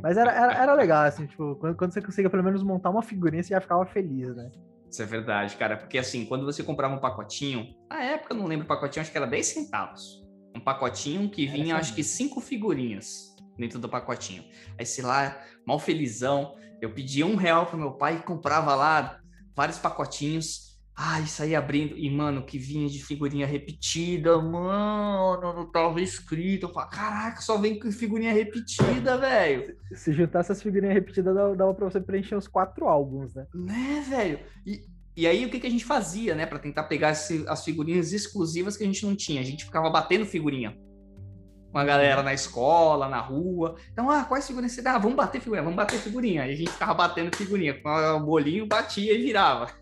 Mas 0.03 0.17
era, 0.17 0.33
era, 0.33 0.53
era 0.55 0.75
legal, 0.75 1.05
assim, 1.05 1.27
tipo, 1.27 1.55
quando, 1.57 1.77
quando, 1.77 1.93
você 1.93 2.03
conseguia 2.03 2.29
pelo 2.29 2.43
menos 2.43 2.63
montar 2.63 2.91
uma 2.91 3.03
figurinha, 3.03 3.43
você 3.43 3.51
já 3.51 3.61
ficava 3.61 3.87
feliz, 3.87 4.35
né? 4.35 4.51
Isso 4.91 5.01
é 5.03 5.07
verdade, 5.07 5.57
cara, 5.57 5.77
porque 5.77 5.97
assim, 5.97 6.27
quando 6.27 6.45
você 6.45 6.63
comprava 6.63 6.95
um 6.95 6.99
pacotinho, 6.99 7.69
na 7.89 8.03
época, 8.03 8.35
eu 8.35 8.39
não 8.39 8.47
lembro 8.47 8.65
o 8.65 8.69
pacotinho, 8.69 9.03
acho 9.03 9.13
que 9.13 9.17
era 9.17 9.27
10 9.27 9.47
centavos. 9.47 10.23
Um 10.55 10.61
pacotinho 10.61 11.31
que 11.31 11.47
vinha, 11.47 11.77
acho 11.77 11.95
que 11.95 12.03
cinco 12.03 12.41
figurinhas 12.41 13.35
dentro 13.57 13.79
do 13.79 13.89
pacotinho. 13.89 14.45
Aí, 14.79 14.85
sei 14.85 15.05
lá, 15.05 15.41
mal 15.67 15.79
felizão, 15.79 16.57
eu 16.81 16.93
pedia 16.93 17.25
um 17.25 17.37
real 17.37 17.67
pro 17.67 17.79
meu 17.79 17.93
pai 17.93 18.17
e 18.17 18.23
comprava 18.23 18.75
lá 18.75 19.19
vários 19.55 19.79
pacotinhos 19.79 20.72
ah, 20.95 21.21
isso 21.21 21.43
aí 21.43 21.55
abrindo. 21.55 21.97
E, 21.97 22.11
mano, 22.11 22.45
que 22.45 22.59
vinha 22.59 22.89
de 22.89 23.03
figurinha 23.03 23.47
repetida, 23.47 24.37
mano, 24.39 25.55
não 25.55 25.71
tava 25.71 26.01
escrito. 26.01 26.67
Eu 26.67 26.73
falo, 26.73 26.91
caraca, 26.91 27.41
só 27.41 27.57
vem 27.57 27.79
com 27.79 27.91
figurinha 27.91 28.33
repetida, 28.33 29.17
velho. 29.17 29.75
Se 29.95 30.13
juntar 30.13 30.41
essas 30.41 30.63
figurinhas 30.63 30.95
repetidas, 30.95 31.35
dava 31.35 31.75
pra 31.75 31.87
você 31.89 32.01
preencher 32.01 32.37
os 32.37 32.47
quatro 32.47 32.87
álbuns, 32.87 33.35
né? 33.35 33.47
Né, 33.55 34.05
velho? 34.07 34.41
E, 34.67 34.83
e 35.17 35.27
aí, 35.27 35.47
o 35.47 35.51
que, 35.51 35.61
que 35.61 35.67
a 35.67 35.71
gente 35.71 35.85
fazia, 35.85 36.35
né, 36.35 36.45
pra 36.45 36.59
tentar 36.59 36.85
pegar 36.85 37.13
esse, 37.13 37.45
as 37.49 37.65
figurinhas 37.65 38.13
exclusivas 38.13 38.77
que 38.77 38.85
a 38.85 38.87
gente 38.87 39.05
não 39.07 39.17
tinha? 39.17 39.41
A 39.41 39.45
gente 39.45 39.65
ficava 39.65 39.89
batendo 39.89 40.27
figurinha 40.27 40.77
com 41.71 41.79
a 41.79 41.85
galera 41.85 42.23
na 42.23 42.35
escola, 42.35 43.09
na 43.09 43.19
rua. 43.19 43.77
Então, 43.91 44.11
ah, 44.11 44.25
quais 44.25 44.47
figurinhas 44.47 44.73
você 44.73 44.83
dá? 44.83 44.97
Ah, 44.97 44.99
vamos 44.99 45.17
bater 45.17 45.41
figurinha, 45.41 45.63
vamos 45.63 45.77
bater 45.77 45.99
figurinha. 45.99 46.43
Aí 46.43 46.53
a 46.53 46.57
gente 46.57 46.71
ficava 46.71 46.93
batendo 46.93 47.35
figurinha. 47.35 47.81
Com 47.81 47.89
o 47.89 48.21
bolinho, 48.21 48.67
batia 48.67 49.15
e 49.15 49.23
virava 49.23 49.82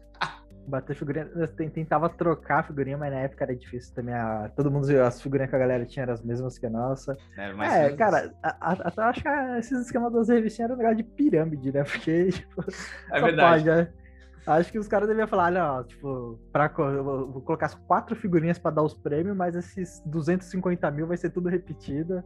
bater 0.71 0.95
figurinha. 0.97 1.29
Eu 1.35 1.49
tentava 1.71 2.09
trocar 2.09 2.67
figurinha, 2.67 2.97
mas 2.97 3.13
na 3.13 3.21
época 3.21 3.45
era 3.45 3.55
difícil 3.55 3.95
também. 3.95 4.15
A, 4.15 4.51
todo 4.57 4.71
mundo, 4.71 4.89
as 5.03 5.21
figurinhas 5.21 5.51
que 5.51 5.57
a 5.57 5.59
galera 5.59 5.85
tinha 5.85 6.05
eram 6.05 6.15
as 6.15 6.23
mesmas 6.23 6.59
que 6.59 6.67
a 6.67 6.71
nossa. 6.71 7.17
É, 7.37 7.87
é 7.87 7.97
cara, 7.97 8.33
até 8.43 9.03
acho 9.03 9.23
que 9.23 9.29
esses 9.59 9.87
esquemas 9.87 10.13
das 10.13 10.29
revistinhas 10.29 10.71
eram 10.71 10.75
um 10.75 10.79
negócio 10.79 10.97
de 10.97 11.05
pirâmide, 11.05 11.73
né? 11.73 11.83
Porque, 11.85 12.31
tipo, 12.31 12.65
é 13.13 13.21
verdade. 13.21 13.65
Pode, 13.65 13.77
né? 13.77 13.93
Acho 14.47 14.73
que 14.73 14.79
os 14.79 14.89
caras 14.89 15.07
deviam 15.07 15.29
falar, 15.29 15.53
não, 15.53 15.85
tipo, 15.85 16.41
pra, 16.51 16.69
vou 16.69 17.43
colocar 17.43 17.67
as 17.67 17.75
quatro 17.75 18.17
figurinhas 18.17 18.59
para 18.59 18.71
dar 18.71 18.83
os 18.83 18.95
prêmios, 18.95 19.37
mas 19.37 19.55
esses 19.55 20.03
250 20.07 20.91
mil 20.91 21.07
vai 21.07 21.17
ser 21.17 21.31
tudo 21.31 21.49
repetido. 21.49 22.25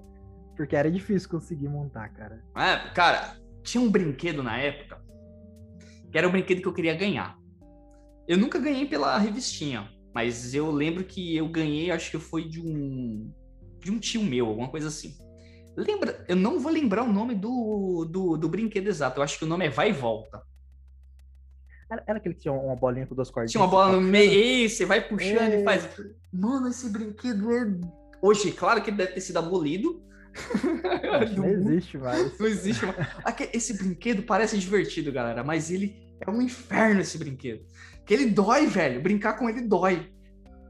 Porque 0.57 0.76
era 0.76 0.88
difícil 0.88 1.28
conseguir 1.28 1.68
montar, 1.68 2.09
cara. 2.11 2.40
É, 2.57 2.88
cara, 2.94 3.37
tinha 3.64 3.83
um 3.83 3.90
brinquedo 3.90 4.40
na 4.40 4.57
época 4.57 5.02
que 6.14 6.18
era 6.18 6.28
o 6.28 6.30
brinquedo 6.30 6.62
que 6.62 6.68
eu 6.68 6.72
queria 6.72 6.94
ganhar. 6.94 7.37
Eu 8.27 8.39
nunca 8.39 8.59
ganhei 8.59 8.87
pela 8.87 9.19
revistinha, 9.19 9.89
mas 10.15 10.55
eu 10.55 10.71
lembro 10.71 11.05
que 11.05 11.37
eu 11.37 11.49
ganhei, 11.49 11.91
acho 11.91 12.11
que 12.11 12.19
foi 12.19 12.49
de 12.49 12.61
um 12.61 13.33
de 13.81 13.91
um 13.91 13.99
tio 13.99 14.23
meu, 14.23 14.47
alguma 14.47 14.69
coisa 14.69 14.89
assim. 14.89 15.15
Lembra? 15.77 16.25
Eu 16.27 16.37
não 16.37 16.59
vou 16.59 16.73
lembrar 16.73 17.03
o 17.03 17.13
nome 17.13 17.35
do, 17.35 18.07
do, 18.11 18.37
do 18.37 18.49
brinquedo 18.49 18.89
exato. 18.89 19.19
Eu 19.19 19.25
acho 19.25 19.39
que 19.39 19.45
o 19.45 19.49
nome 19.49 19.67
é 19.67 19.71
Vai 19.71 19.91
e 19.91 19.93
Volta. 19.93 20.41
Era, 21.91 22.19
aquele 22.19 22.35
que 22.35 22.41
tinha 22.41 22.55
uma 22.55 22.75
bolinha 22.75 23.07
com 23.07 23.15
duas 23.15 23.31
cordas. 23.31 23.51
Tinha 23.51 23.63
uma 23.63 23.69
bola 23.69 23.93
no 23.93 24.01
meio, 24.01 24.69
você 24.69 24.87
vai 24.87 25.07
puxando 25.07 25.53
é... 25.53 25.61
e 25.61 25.65
faz. 25.65 25.89
Mano, 26.33 26.69
esse 26.69 26.89
brinquedo 26.89 27.53
é. 27.53 27.67
Hoje, 28.23 28.53
claro 28.53 28.83
que 28.83 28.91
ele 28.91 28.97
deve 28.97 29.13
ter 29.13 29.21
sido 29.21 29.39
abolido. 29.39 30.03
não 31.37 31.49
existe 31.49 31.99
mais. 31.99 32.39
Não 32.39 32.47
existe 32.47 32.87
mais. 32.87 32.97
Esse 33.53 33.77
brinquedo 33.77 34.23
parece 34.23 34.59
divertido, 34.59 35.13
galera, 35.13 35.45
mas 35.45 35.71
ele 35.71 35.95
é 36.21 36.31
um 36.31 36.41
inferno 36.41 37.01
esse 37.01 37.19
brinquedo. 37.19 37.65
Que 38.05 38.14
ele 38.14 38.27
dói, 38.27 38.67
velho. 38.67 39.01
Brincar 39.01 39.35
com 39.35 39.49
ele 39.49 39.62
dói. 39.62 40.11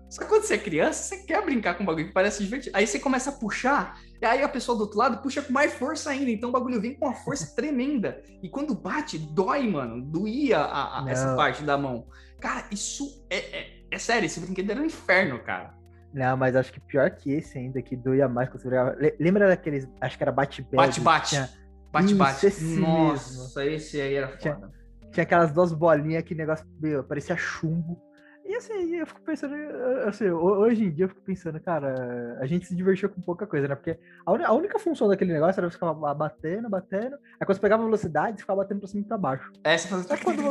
Só 0.08 0.22
que 0.22 0.28
quando 0.28 0.44
você 0.44 0.54
é 0.54 0.58
criança, 0.58 1.02
você 1.02 1.24
quer 1.24 1.44
brincar 1.44 1.74
com 1.74 1.82
um 1.82 1.86
bagulho 1.86 2.06
que 2.06 2.12
parece 2.12 2.44
divertido. 2.44 2.76
Aí 2.76 2.86
você 2.86 3.00
começa 3.00 3.30
a 3.30 3.32
puxar, 3.32 3.98
e 4.22 4.24
aí 4.24 4.44
a 4.44 4.48
pessoa 4.48 4.78
do 4.78 4.82
outro 4.82 4.96
lado 4.96 5.20
puxa 5.20 5.42
com 5.42 5.52
mais 5.52 5.74
força 5.74 6.10
ainda. 6.10 6.30
Então 6.30 6.50
o 6.50 6.52
bagulho 6.52 6.80
vem 6.80 6.94
com 6.94 7.06
uma 7.06 7.14
força 7.14 7.52
tremenda. 7.56 8.22
E 8.40 8.48
quando 8.48 8.74
bate, 8.76 9.18
dói, 9.18 9.68
mano. 9.68 10.00
Doía 10.00 10.58
a, 10.58 11.04
a 11.04 11.10
essa 11.10 11.34
parte 11.34 11.64
da 11.64 11.76
mão. 11.76 12.06
Cara, 12.40 12.64
isso 12.70 13.26
é, 13.28 13.38
é, 13.38 13.70
é, 13.90 13.98
sério. 13.98 14.26
Esse 14.26 14.38
brinquedo 14.38 14.70
era 14.70 14.80
um 14.80 14.84
inferno, 14.84 15.40
cara. 15.40 15.74
Não, 16.12 16.36
mas 16.36 16.54
acho 16.54 16.72
que 16.72 16.78
pior 16.78 17.10
que 17.10 17.32
esse 17.32 17.58
ainda, 17.58 17.82
que 17.82 17.96
doía 17.96 18.28
mais 18.28 18.48
quando 18.48 18.62
você. 18.62 19.16
Lembra 19.18 19.48
daqueles. 19.48 19.88
Acho 20.00 20.16
que 20.16 20.22
era 20.22 20.30
bate-bate. 20.30 21.00
Bate-bate. 21.00 21.50
Bate-bate. 21.90 22.64
Nossa, 22.78 23.60
mesmo. 23.60 23.74
esse 23.74 24.00
aí 24.00 24.14
era 24.14 24.28
foda. 24.28 24.38
Tinha 24.38 24.83
tinha 25.14 25.24
aquelas 25.24 25.52
duas 25.52 25.72
bolinhas, 25.72 26.24
que 26.24 26.34
negócio 26.34 26.66
meu, 26.80 27.04
parecia 27.04 27.36
chumbo. 27.36 28.00
E 28.44 28.54
assim, 28.56 28.96
eu 28.96 29.06
fico 29.06 29.22
pensando, 29.22 29.54
assim, 30.06 30.28
hoje 30.28 30.84
em 30.84 30.90
dia 30.90 31.06
eu 31.06 31.08
fico 31.08 31.22
pensando, 31.22 31.58
cara, 31.60 32.36
a 32.38 32.46
gente 32.46 32.66
se 32.66 32.76
divertiu 32.76 33.08
com 33.08 33.22
pouca 33.22 33.46
coisa, 33.46 33.66
né? 33.66 33.74
Porque 33.74 33.98
a, 34.26 34.52
única 34.52 34.78
função 34.78 35.08
daquele 35.08 35.32
negócio 35.32 35.58
era 35.58 35.70
ficar 35.70 35.94
batendo, 35.94 36.68
batendo. 36.68 37.16
Aí 37.40 37.46
quando 37.46 37.54
você 37.54 37.60
pegava 37.60 37.84
velocidade, 37.84 38.36
você 38.36 38.42
ficava 38.42 38.62
batendo 38.62 38.80
pra 38.80 38.88
cima 38.88 39.02
e 39.02 39.06
pra 39.06 39.16
baixo. 39.16 39.50
É, 39.64 39.78
você 39.78 39.88
fazia... 39.88 40.18
Quando. 40.18 40.42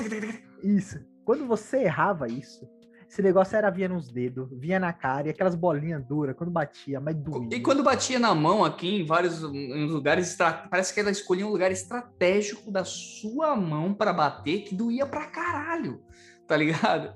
Isso. 0.64 1.06
Quando 1.24 1.46
você 1.46 1.84
errava 1.84 2.28
isso, 2.28 2.68
esse 3.14 3.22
negócio 3.22 3.56
era 3.56 3.70
vinha 3.70 3.88
nos 3.88 4.10
dedos, 4.12 4.50
vinha 4.52 4.80
na 4.80 4.92
cara, 4.92 5.28
e 5.28 5.30
aquelas 5.30 5.54
bolinhas 5.54 6.04
duras, 6.04 6.36
quando 6.36 6.50
batia, 6.50 7.00
mas 7.00 7.16
doía. 7.16 7.56
E 7.56 7.60
quando 7.60 7.84
batia 7.84 8.18
na 8.18 8.34
mão 8.34 8.66
aqui, 8.66 9.02
em 9.02 9.06
vários 9.06 9.44
em 9.44 9.86
lugares, 9.86 10.36
parece 10.68 10.92
que 10.92 11.00
ela 11.00 11.12
escolhia 11.12 11.46
um 11.46 11.52
lugar 11.52 11.72
estratégico 11.72 12.72
da 12.72 12.84
sua 12.84 13.56
mão 13.56 13.94
para 13.94 14.12
bater, 14.12 14.64
que 14.64 14.74
doía 14.74 15.06
pra 15.06 15.28
caralho, 15.28 16.04
tá 16.48 16.58
ligado? 16.58 17.14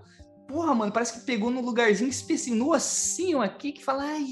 Porra, 0.47 0.75
mano, 0.75 0.91
parece 0.91 1.19
que 1.19 1.25
pegou 1.25 1.49
num 1.49 1.65
lugarzinho 1.65 2.11
específico, 2.11 2.63
no 2.63 2.75
ossinho 2.75 3.41
aqui, 3.41 3.71
que 3.71 3.83
fala, 3.83 4.03
ai... 4.03 4.27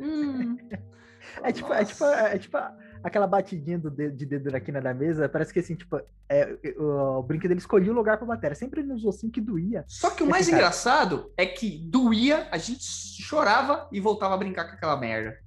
Hum, 0.00 0.56
é, 1.44 1.52
tipo, 1.52 1.74
é, 1.74 1.84
tipo, 1.84 2.04
é 2.06 2.38
tipo 2.38 2.56
aquela 3.02 3.26
batidinha 3.26 3.78
do 3.78 3.90
dedo, 3.90 4.16
de 4.16 4.26
dedo 4.26 4.50
na 4.50 4.60
quina 4.60 4.80
da 4.80 4.92
mesa, 4.94 5.28
parece 5.28 5.52
que 5.52 5.60
assim, 5.60 5.74
tipo, 5.74 6.00
é, 6.28 6.56
o, 6.78 7.18
o 7.18 7.22
brinquedo 7.22 7.52
ele 7.52 7.60
escolhia 7.60 7.92
o 7.92 7.94
lugar 7.94 8.18
pra 8.18 8.26
bater. 8.26 8.54
Sempre 8.56 8.82
nos 8.82 9.04
ossinhos 9.04 9.32
que 9.32 9.40
doía. 9.40 9.84
Só 9.86 10.10
que 10.10 10.22
o 10.22 10.28
mais 10.28 10.48
engraçado 10.48 11.32
é 11.36 11.46
que 11.46 11.78
doía, 11.78 12.48
a 12.50 12.58
gente 12.58 12.82
chorava 12.82 13.88
e 13.90 14.00
voltava 14.00 14.34
a 14.34 14.38
brincar 14.38 14.64
com 14.64 14.74
aquela 14.74 14.96
merda. 14.96 15.38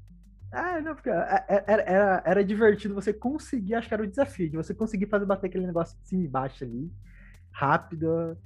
Ah, 0.51 0.79
não, 0.81 0.93
porque 0.93 1.09
é, 1.09 1.45
é, 1.49 1.63
era, 1.65 1.81
era, 1.81 2.23
era 2.25 2.45
divertido 2.45 2.93
você 2.93 3.11
conseguir, 3.11 3.73
acho 3.73 3.87
que 3.87 3.93
era 3.93 4.03
o 4.03 4.07
desafio, 4.07 4.49
de 4.49 4.55
você 4.55 4.73
conseguir 4.73 5.07
fazer 5.07 5.25
bater 5.25 5.47
aquele 5.47 5.65
negócio 5.65 5.97
de 5.97 6.07
cima 6.07 6.23
e 6.23 6.27
baixo 6.27 6.63
ali, 6.63 6.91
rápido, 7.51 8.37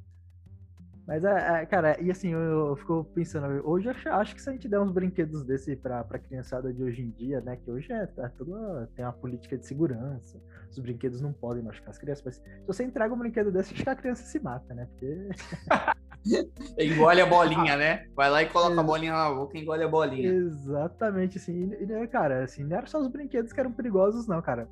mas, 1.08 1.24
é, 1.24 1.62
é, 1.62 1.65
cara, 1.65 1.98
e 2.02 2.12
assim, 2.12 2.34
eu, 2.34 2.67
eu 2.67 2.76
fico 2.76 3.06
pensando, 3.15 3.48
hoje 3.65 3.88
eu 3.88 3.91
acho, 3.91 4.10
acho, 4.10 4.36
que 4.36 4.41
se 4.41 4.50
a 4.50 4.52
gente 4.52 4.67
der 4.67 4.82
uns 4.82 4.91
brinquedos 4.91 5.41
desse 5.46 5.74
pra, 5.74 6.04
pra 6.04 6.20
criançada 6.20 6.74
de 6.74 6.84
hoje 6.84 7.02
em 7.02 7.12
dia, 7.12 7.39
né, 7.39 7.56
que 7.56 7.72
hoje 7.72 7.93
é, 7.93 8.10
é 8.17 8.28
tudo, 8.38 8.86
tem 8.93 9.06
uma 9.06 9.13
política 9.13 9.58
de 9.58 9.65
segurança, 9.65 10.38
os 10.70 10.78
brinquedos 10.80 11.22
não 11.22 11.32
podem 11.32 11.63
machucar 11.63 11.91
as 11.91 11.98
crianças, 11.98 12.26
mas 12.26 12.36
se 12.36 12.67
você 12.67 12.84
entrega 12.84 13.13
um 13.13 13.17
brinquedo 13.17 13.50
desse, 13.54 13.74
acho 13.74 13.84
que 13.86 13.89
a 13.89 13.96
criança 13.96 14.24
se 14.24 14.38
mata, 14.38 14.74
né, 14.74 14.86
porque... 14.91 15.30
engole 16.78 17.22
a 17.22 17.26
bolinha, 17.26 17.78
né? 17.78 18.06
Vai 18.13 18.30
lá 18.30 18.43
e 18.43 18.50
coloca 18.50 18.78
a 18.78 18.84
bolinha 18.84 19.13
na 19.13 19.34
boca 19.34 19.58
e 19.58 19.62
engole 19.62 19.84
a 19.84 19.88
bolinha. 19.88 20.30
Exatamente, 20.30 21.38
assim, 21.38 21.72
e, 21.72 22.08
cara, 22.08 22.43
assim, 22.43 22.65
não 22.65 22.76
eram 22.76 22.88
só 22.88 23.00
os 23.00 23.08
brinquedos 23.08 23.54
que 23.54 23.60
eram 23.62 23.72
perigosos, 23.72 24.28
não, 24.28 24.41
cara. 24.41 24.67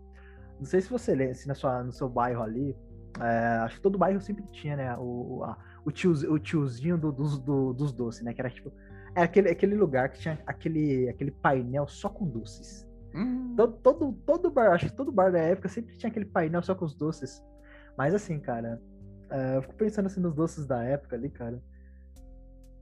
Não 0.60 0.65
sei 0.65 0.82
se 0.82 0.89
você 0.89 1.15
lê, 1.15 1.30
assim, 1.30 1.48
na 1.48 1.56
sua, 1.56 1.82
no 1.82 1.93
seu 1.93 2.10
bairro 2.10 2.43
ali, 2.43 2.76
é, 3.21 3.60
acho 3.63 3.78
que 3.78 3.82
todo 3.82 3.98
bairro 3.98 4.19
sempre 4.19 4.43
tinha, 4.52 4.76
né, 4.76 4.98
o... 4.98 5.41
A, 5.45 5.58
o, 5.86 5.91
tio, 5.91 6.12
o 6.34 6.39
tiozinho 6.39 6.98
do, 6.98 7.12
dos, 7.12 7.38
do, 7.38 7.71
dos 7.71 7.93
doces, 7.93 8.24
né? 8.24 8.34
Que 8.34 8.41
era 8.41 8.50
tipo. 8.50 8.74
Era 9.15 9.21
é 9.21 9.24
aquele, 9.24 9.50
aquele 9.50 9.76
lugar 9.76 10.10
que 10.10 10.19
tinha 10.19 10.38
aquele, 10.45 11.08
aquele 11.08 11.32
painel 11.32 11.88
só 11.88 12.10
com 12.10 12.28
doces. 12.28 12.86
Hum. 13.13 13.54
Todo, 13.56 13.74
todo, 13.78 14.13
todo 14.26 14.52
bar, 14.52 14.74
acho 14.74 14.88
que 14.88 14.95
todo 14.95 15.12
bar 15.12 15.32
da 15.32 15.39
época 15.39 15.69
sempre 15.69 15.95
tinha 15.95 16.10
aquele 16.10 16.26
painel 16.26 16.62
só 16.62 16.76
com 16.76 16.84
os 16.84 16.93
doces. 16.93 17.41
Mas 17.98 18.13
assim, 18.13 18.39
cara, 18.39 18.82
uh, 19.32 19.56
eu 19.56 19.62
fico 19.62 19.76
pensando 19.76 20.08
assim 20.08 20.19
nos 20.19 20.36
doces 20.36 20.65
da 20.65 20.84
época 20.84 21.15
ali, 21.15 21.30
cara. 21.30 21.63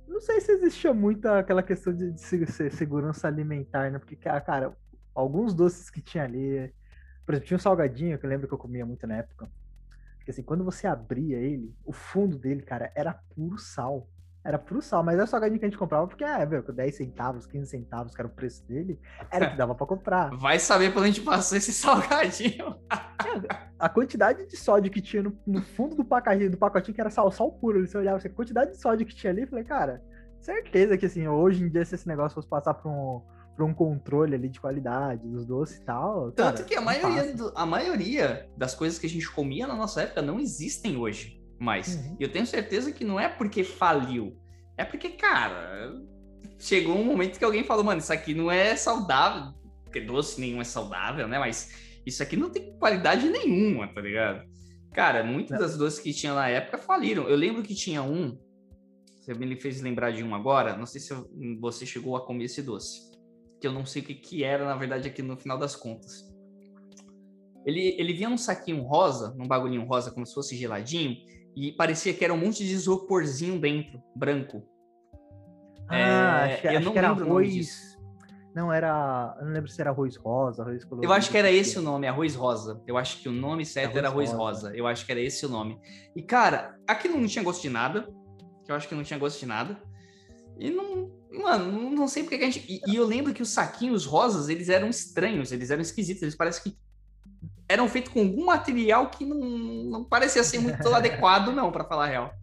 Não 0.08 0.20
sei 0.20 0.42
se 0.42 0.52
existia 0.54 0.94
muito 0.94 1.28
aquela 1.28 1.62
questão 1.62 1.94
de, 1.94 2.12
de 2.12 2.72
segurança 2.72 3.28
alimentar, 3.28 3.92
né? 3.92 4.00
Porque, 4.00 4.16
cara, 4.16 4.76
alguns 5.14 5.54
doces 5.54 5.90
que 5.90 6.02
tinha 6.02 6.24
ali. 6.24 6.74
Por 7.26 7.34
exemplo, 7.34 7.48
tinha 7.48 7.58
um 7.58 7.62
salgadinho 7.62 8.18
que 8.18 8.26
eu 8.26 8.30
lembro 8.30 8.48
que 8.48 8.54
eu 8.54 8.58
comia 8.58 8.86
muito 8.86 9.06
na 9.06 9.18
época. 9.18 9.50
Porque, 10.24 10.32
assim, 10.32 10.42
quando 10.42 10.64
você 10.64 10.88
abria 10.88 11.38
ele, 11.38 11.76
o 11.84 11.92
fundo 11.92 12.40
dele, 12.40 12.62
cara, 12.62 12.90
era 12.96 13.14
puro 13.36 13.58
sal. 13.58 14.08
Era 14.42 14.58
pro 14.58 14.82
sal, 14.82 15.04
mas 15.04 15.20
é 15.20 15.24
o 15.24 15.28
salgadinho 15.28 15.60
que 15.60 15.66
a 15.66 15.70
gente 15.70 15.78
comprava 15.78 16.08
porque, 16.08 16.24
é, 16.24 16.46
meu, 16.46 16.64
com 16.64 16.74
10 16.74 16.96
centavos, 16.96 17.46
15 17.46 17.70
centavos, 17.70 18.16
que 18.16 18.22
era 18.22 18.28
o 18.28 18.32
preço 18.32 18.66
dele, 18.66 19.00
era 19.30 19.48
o 19.48 19.52
que 19.52 19.58
dava 19.58 19.76
pra 19.76 19.86
comprar. 19.86 20.32
Vai 20.40 20.60
saber 20.60 20.94
pra 20.94 21.02
onde 21.02 21.20
passou 21.20 21.58
esse 21.58 21.74
salgadinho. 21.74 22.78
a 23.78 23.90
quantidade 23.90 24.46
de 24.46 24.56
sódio 24.56 24.92
que 24.92 25.02
tinha 25.02 25.24
no, 25.24 25.38
no 25.46 25.62
fundo 25.62 25.96
do 25.96 26.06
pacotinho, 26.06 26.52
do 26.52 26.58
pacotinho, 26.58 26.96
que 26.96 27.02
era 27.02 27.10
sal, 27.10 27.30
sal 27.30 27.52
puro, 27.52 27.86
você 27.86 27.98
olhava, 27.98 28.18
assim, 28.18 28.30
a 28.30 28.32
quantidade 28.32 28.72
de 28.72 28.78
sódio 28.78 29.06
que 29.06 29.16
tinha 29.16 29.32
ali, 29.32 29.42
eu 29.42 29.48
falei, 29.48 29.66
cara, 29.66 30.02
certeza 30.40 30.98
que, 30.98 31.06
assim, 31.06 31.28
hoje 31.28 31.64
em 31.64 31.70
dia, 31.70 31.84
se 31.84 31.96
esse 31.96 32.08
negócio 32.08 32.36
fosse 32.36 32.48
passar 32.48 32.74
pra 32.74 32.90
um, 32.90 33.22
pra 33.56 33.66
um 33.66 33.74
controle 33.74 34.36
ali 34.36 34.50
de 34.50 34.60
qualidade 34.60 35.28
dos 35.28 35.46
doces 35.46 35.78
e 35.78 35.86
tal. 35.86 36.32
Tanto 36.32 36.58
cara, 36.58 36.64
que 36.64 36.76
a 36.76 36.82
maioria, 36.82 37.36
do, 37.36 37.52
a 37.56 37.66
maioria 37.66 38.50
das 38.58 38.74
coisas 38.74 38.98
que 38.98 39.06
a 39.06 39.10
gente 39.10 39.30
comia 39.32 39.68
na 39.68 39.76
nossa 39.76 40.02
época 40.02 40.22
não 40.22 40.40
existem 40.40 40.98
hoje 40.98 41.42
mais. 41.60 41.96
Uhum. 41.96 42.18
E 42.20 42.24
eu 42.24 42.32
tenho 42.32 42.46
certeza 42.46 42.92
que 42.92 43.06
não 43.06 43.20
é 43.20 43.30
porque 43.30 43.64
faliu, 43.64 44.36
é 44.78 44.84
porque, 44.84 45.10
cara, 45.10 45.94
chegou 46.60 46.98
um 46.98 47.06
momento 47.06 47.38
que 47.38 47.46
alguém 47.46 47.64
falou, 47.64 47.84
mano, 47.84 48.00
isso 48.00 48.12
aqui 48.12 48.34
não 48.34 48.52
é 48.52 48.76
saudável, 48.76 49.54
porque 49.84 50.02
doce 50.02 50.42
nenhum 50.42 50.60
é 50.60 50.64
saudável, 50.64 51.28
né? 51.28 51.38
Mas 51.38 52.02
isso 52.06 52.24
aqui 52.24 52.36
não 52.36 52.50
tem 52.50 52.76
qualidade 52.78 53.30
nenhuma, 53.30 53.88
tá 53.88 54.02
ligado? 54.02 54.44
Cara, 54.94 55.24
muitas 55.24 55.60
das 55.60 55.78
doces 55.78 56.00
que 56.00 56.14
tinha 56.14 56.34
na 56.34 56.48
época 56.50 56.78
faliram. 56.78 57.28
Eu 57.28 57.36
lembro 57.36 57.64
que 57.64 57.74
tinha 57.74 58.04
um, 58.04 58.38
você 59.24 59.34
me 59.34 59.56
fez 59.56 59.82
lembrar 59.82 60.12
de 60.12 60.24
um 60.24 60.36
agora, 60.36 60.78
não 60.78 60.86
sei 60.86 61.00
se 61.00 61.14
você 61.60 61.86
chegou 61.86 62.16
a 62.18 62.26
comer 62.26 62.46
esse 62.46 62.62
doce, 62.62 63.13
que 63.64 63.68
eu 63.68 63.72
não 63.72 63.86
sei 63.86 64.02
o 64.02 64.06
que, 64.06 64.14
que 64.14 64.44
era, 64.44 64.66
na 64.66 64.76
verdade, 64.76 65.08
aqui 65.08 65.22
no 65.22 65.38
final 65.38 65.58
das 65.58 65.74
contas. 65.74 66.30
Ele, 67.66 67.96
ele 67.98 68.12
vinha 68.12 68.28
num 68.28 68.38
saquinho 68.38 68.84
rosa, 68.84 69.34
num 69.38 69.48
bagulhinho 69.48 69.86
rosa, 69.86 70.12
como 70.12 70.26
se 70.26 70.34
fosse 70.34 70.58
geladinho, 70.58 71.16
e 71.56 71.72
parecia 71.72 72.14
que 72.14 72.26
era 72.26 72.34
um 72.34 72.38
monte 72.38 72.58
de 72.66 72.74
isoporzinho 72.74 73.58
dentro, 73.62 74.04
branco. 74.14 74.68
Ah, 75.88 76.46
é, 76.46 76.56
acho, 76.56 76.68
eu 76.68 76.72
acho 76.72 76.86
não 76.86 76.92
que 76.92 76.98
era 76.98 77.08
arroz. 77.08 77.98
Não, 78.54 78.72
era. 78.72 79.34
Eu 79.40 79.46
não 79.46 79.54
lembro 79.54 79.70
se 79.70 79.80
era 79.80 79.92
arroz 79.92 80.18
rosa, 80.18 80.62
arroz 80.62 80.84
colorido. 80.84 81.10
Eu 81.10 81.16
acho 81.16 81.32
que 81.32 81.38
era 81.38 81.50
esse 81.50 81.80
o 81.80 81.82
nome, 81.82 82.06
arroz 82.06 82.36
rosa. 82.36 82.84
Eu 82.86 82.98
acho 82.98 83.22
que 83.22 83.30
o 83.30 83.32
nome 83.32 83.66
certo 83.66 83.92
arroz 83.92 83.98
era 83.98 84.08
arroz 84.10 84.32
rosa. 84.32 84.68
rosa. 84.68 84.76
Eu 84.76 84.86
acho 84.88 85.06
que 85.06 85.12
era 85.14 85.22
esse 85.22 85.46
o 85.46 85.50
nome. 85.50 85.80
E, 86.14 86.22
cara, 86.22 86.78
aquilo 86.86 87.18
não 87.18 87.28
tinha 87.28 87.46
gosto 87.46 87.62
de 87.62 87.70
nada. 87.70 88.10
Eu 88.68 88.76
acho 88.76 88.90
que 88.90 88.96
não 88.96 89.04
tinha 89.04 89.18
gosto 89.18 89.40
de 89.40 89.46
nada. 89.46 89.82
E 90.58 90.70
não. 90.70 91.12
Mano, 91.32 91.90
não 91.90 92.08
sei 92.08 92.24
porque 92.24 92.38
que 92.38 92.44
a 92.44 92.50
gente. 92.50 92.72
E, 92.72 92.92
e 92.92 92.96
eu 92.96 93.06
lembro 93.06 93.34
que 93.34 93.42
os 93.42 93.50
saquinhos 93.50 94.06
rosas, 94.06 94.50
eles 94.50 94.70
eram 94.70 94.88
estranhos, 94.88 95.52
eles 95.52 95.72
eram 95.72 95.82
esquisitos. 95.82 96.22
Eles 96.22 96.36
parecem 96.36 96.64
que 96.64 96.78
eram 97.68 97.88
feitos 97.88 98.12
com 98.12 98.20
algum 98.20 98.46
material 98.46 99.10
que 99.10 99.26
não, 99.26 99.40
não 99.40 100.04
parecia 100.04 100.44
ser 100.44 100.60
muito 100.60 100.88
adequado, 100.94 101.52
não, 101.52 101.72
para 101.72 101.84
falar 101.84 102.06
a 102.06 102.10
real. 102.10 102.34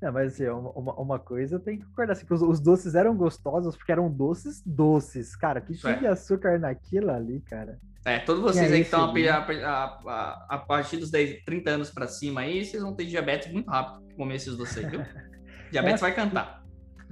É, 0.00 0.10
mas 0.10 0.32
assim, 0.32 0.48
uma, 0.48 0.94
uma 0.94 1.18
coisa 1.18 1.60
tem 1.60 1.78
que 1.78 1.84
concordar, 1.84 2.14
assim, 2.14 2.26
que 2.26 2.34
os, 2.34 2.42
os, 2.42 2.58
doces 2.58 2.96
eram 2.96 3.16
gostosos 3.16 3.76
porque 3.76 3.92
eram 3.92 4.10
doces 4.10 4.60
doces. 4.66 5.36
Cara, 5.36 5.60
que 5.60 5.74
tinha 5.74 5.92
é. 5.92 5.98
de 5.98 6.06
açúcar 6.08 6.58
naquilo 6.58 7.10
ali, 7.10 7.40
cara. 7.40 7.78
É, 8.04 8.18
todos 8.18 8.42
vocês 8.42 8.72
aí 8.72 8.80
que 8.80 8.86
estão 8.86 9.04
a, 9.04 9.38
a, 9.38 9.84
a, 9.84 10.46
a, 10.56 10.58
partir 10.58 10.96
dos 10.96 11.08
10, 11.08 11.44
30 11.44 11.70
anos 11.70 11.90
para 11.90 12.08
cima 12.08 12.40
aí, 12.40 12.64
vocês 12.64 12.82
vão 12.82 12.92
ter 12.94 13.04
diabetes 13.04 13.52
muito 13.52 13.70
rápido 13.70 14.02
comer 14.16 14.34
esses 14.36 14.56
doces 14.56 14.78
aí, 14.78 14.90
viu? 14.90 15.00
diabetes 15.70 16.02
é, 16.02 16.06
vai 16.06 16.14
cantar. 16.14 16.61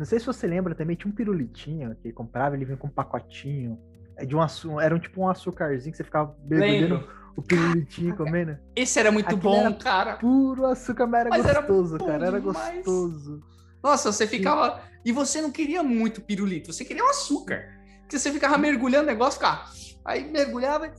Não 0.01 0.07
sei 0.07 0.19
se 0.19 0.25
você 0.25 0.47
lembra 0.47 0.75
também, 0.75 0.97
tinha 0.97 1.13
um 1.13 1.15
pirulitinho 1.15 1.95
que 1.95 2.11
comprava, 2.11 2.57
ele 2.57 2.65
vinha 2.65 2.79
com 2.79 2.87
um 2.87 2.91
pacotinho. 2.91 3.79
É 4.17 4.25
de 4.25 4.35
um 4.35 4.41
açúcar, 4.41 4.83
era 4.83 4.97
um, 4.97 4.99
tipo 4.99 5.21
um 5.21 5.29
açúcarzinho 5.29 5.93
que 5.93 5.99
você 5.99 6.05
ficava 6.05 6.35
bebendo 6.43 7.07
o 7.37 7.43
pirulitinho 7.43 8.17
comendo. 8.17 8.57
Esse 8.75 8.99
era 8.99 9.13
muito 9.13 9.27
Aquilo 9.27 9.43
bom, 9.43 9.61
era 9.61 9.75
cara. 9.75 10.17
Puro 10.17 10.65
açúcar, 10.65 11.07
mas 11.07 11.21
era 11.21 11.29
mas 11.29 11.43
gostoso, 11.43 11.97
era 11.97 12.05
cara. 12.07 12.27
Era 12.29 12.39
gostoso. 12.39 13.43
Nossa, 13.83 14.11
você 14.11 14.27
ficava. 14.27 14.81
E 15.05 15.13
você 15.13 15.43
não 15.43 15.51
queria 15.51 15.83
muito 15.83 16.23
pirulito, 16.23 16.73
você 16.73 16.83
queria 16.83 17.05
o 17.05 17.09
açúcar. 17.09 17.63
Porque 18.01 18.19
você 18.19 18.33
ficava 18.33 18.57
mergulhando 18.57 19.05
o 19.05 19.07
negócio, 19.07 19.39
ficava. 19.39 19.67
Aí 20.03 20.25
mergulhava. 20.31 20.91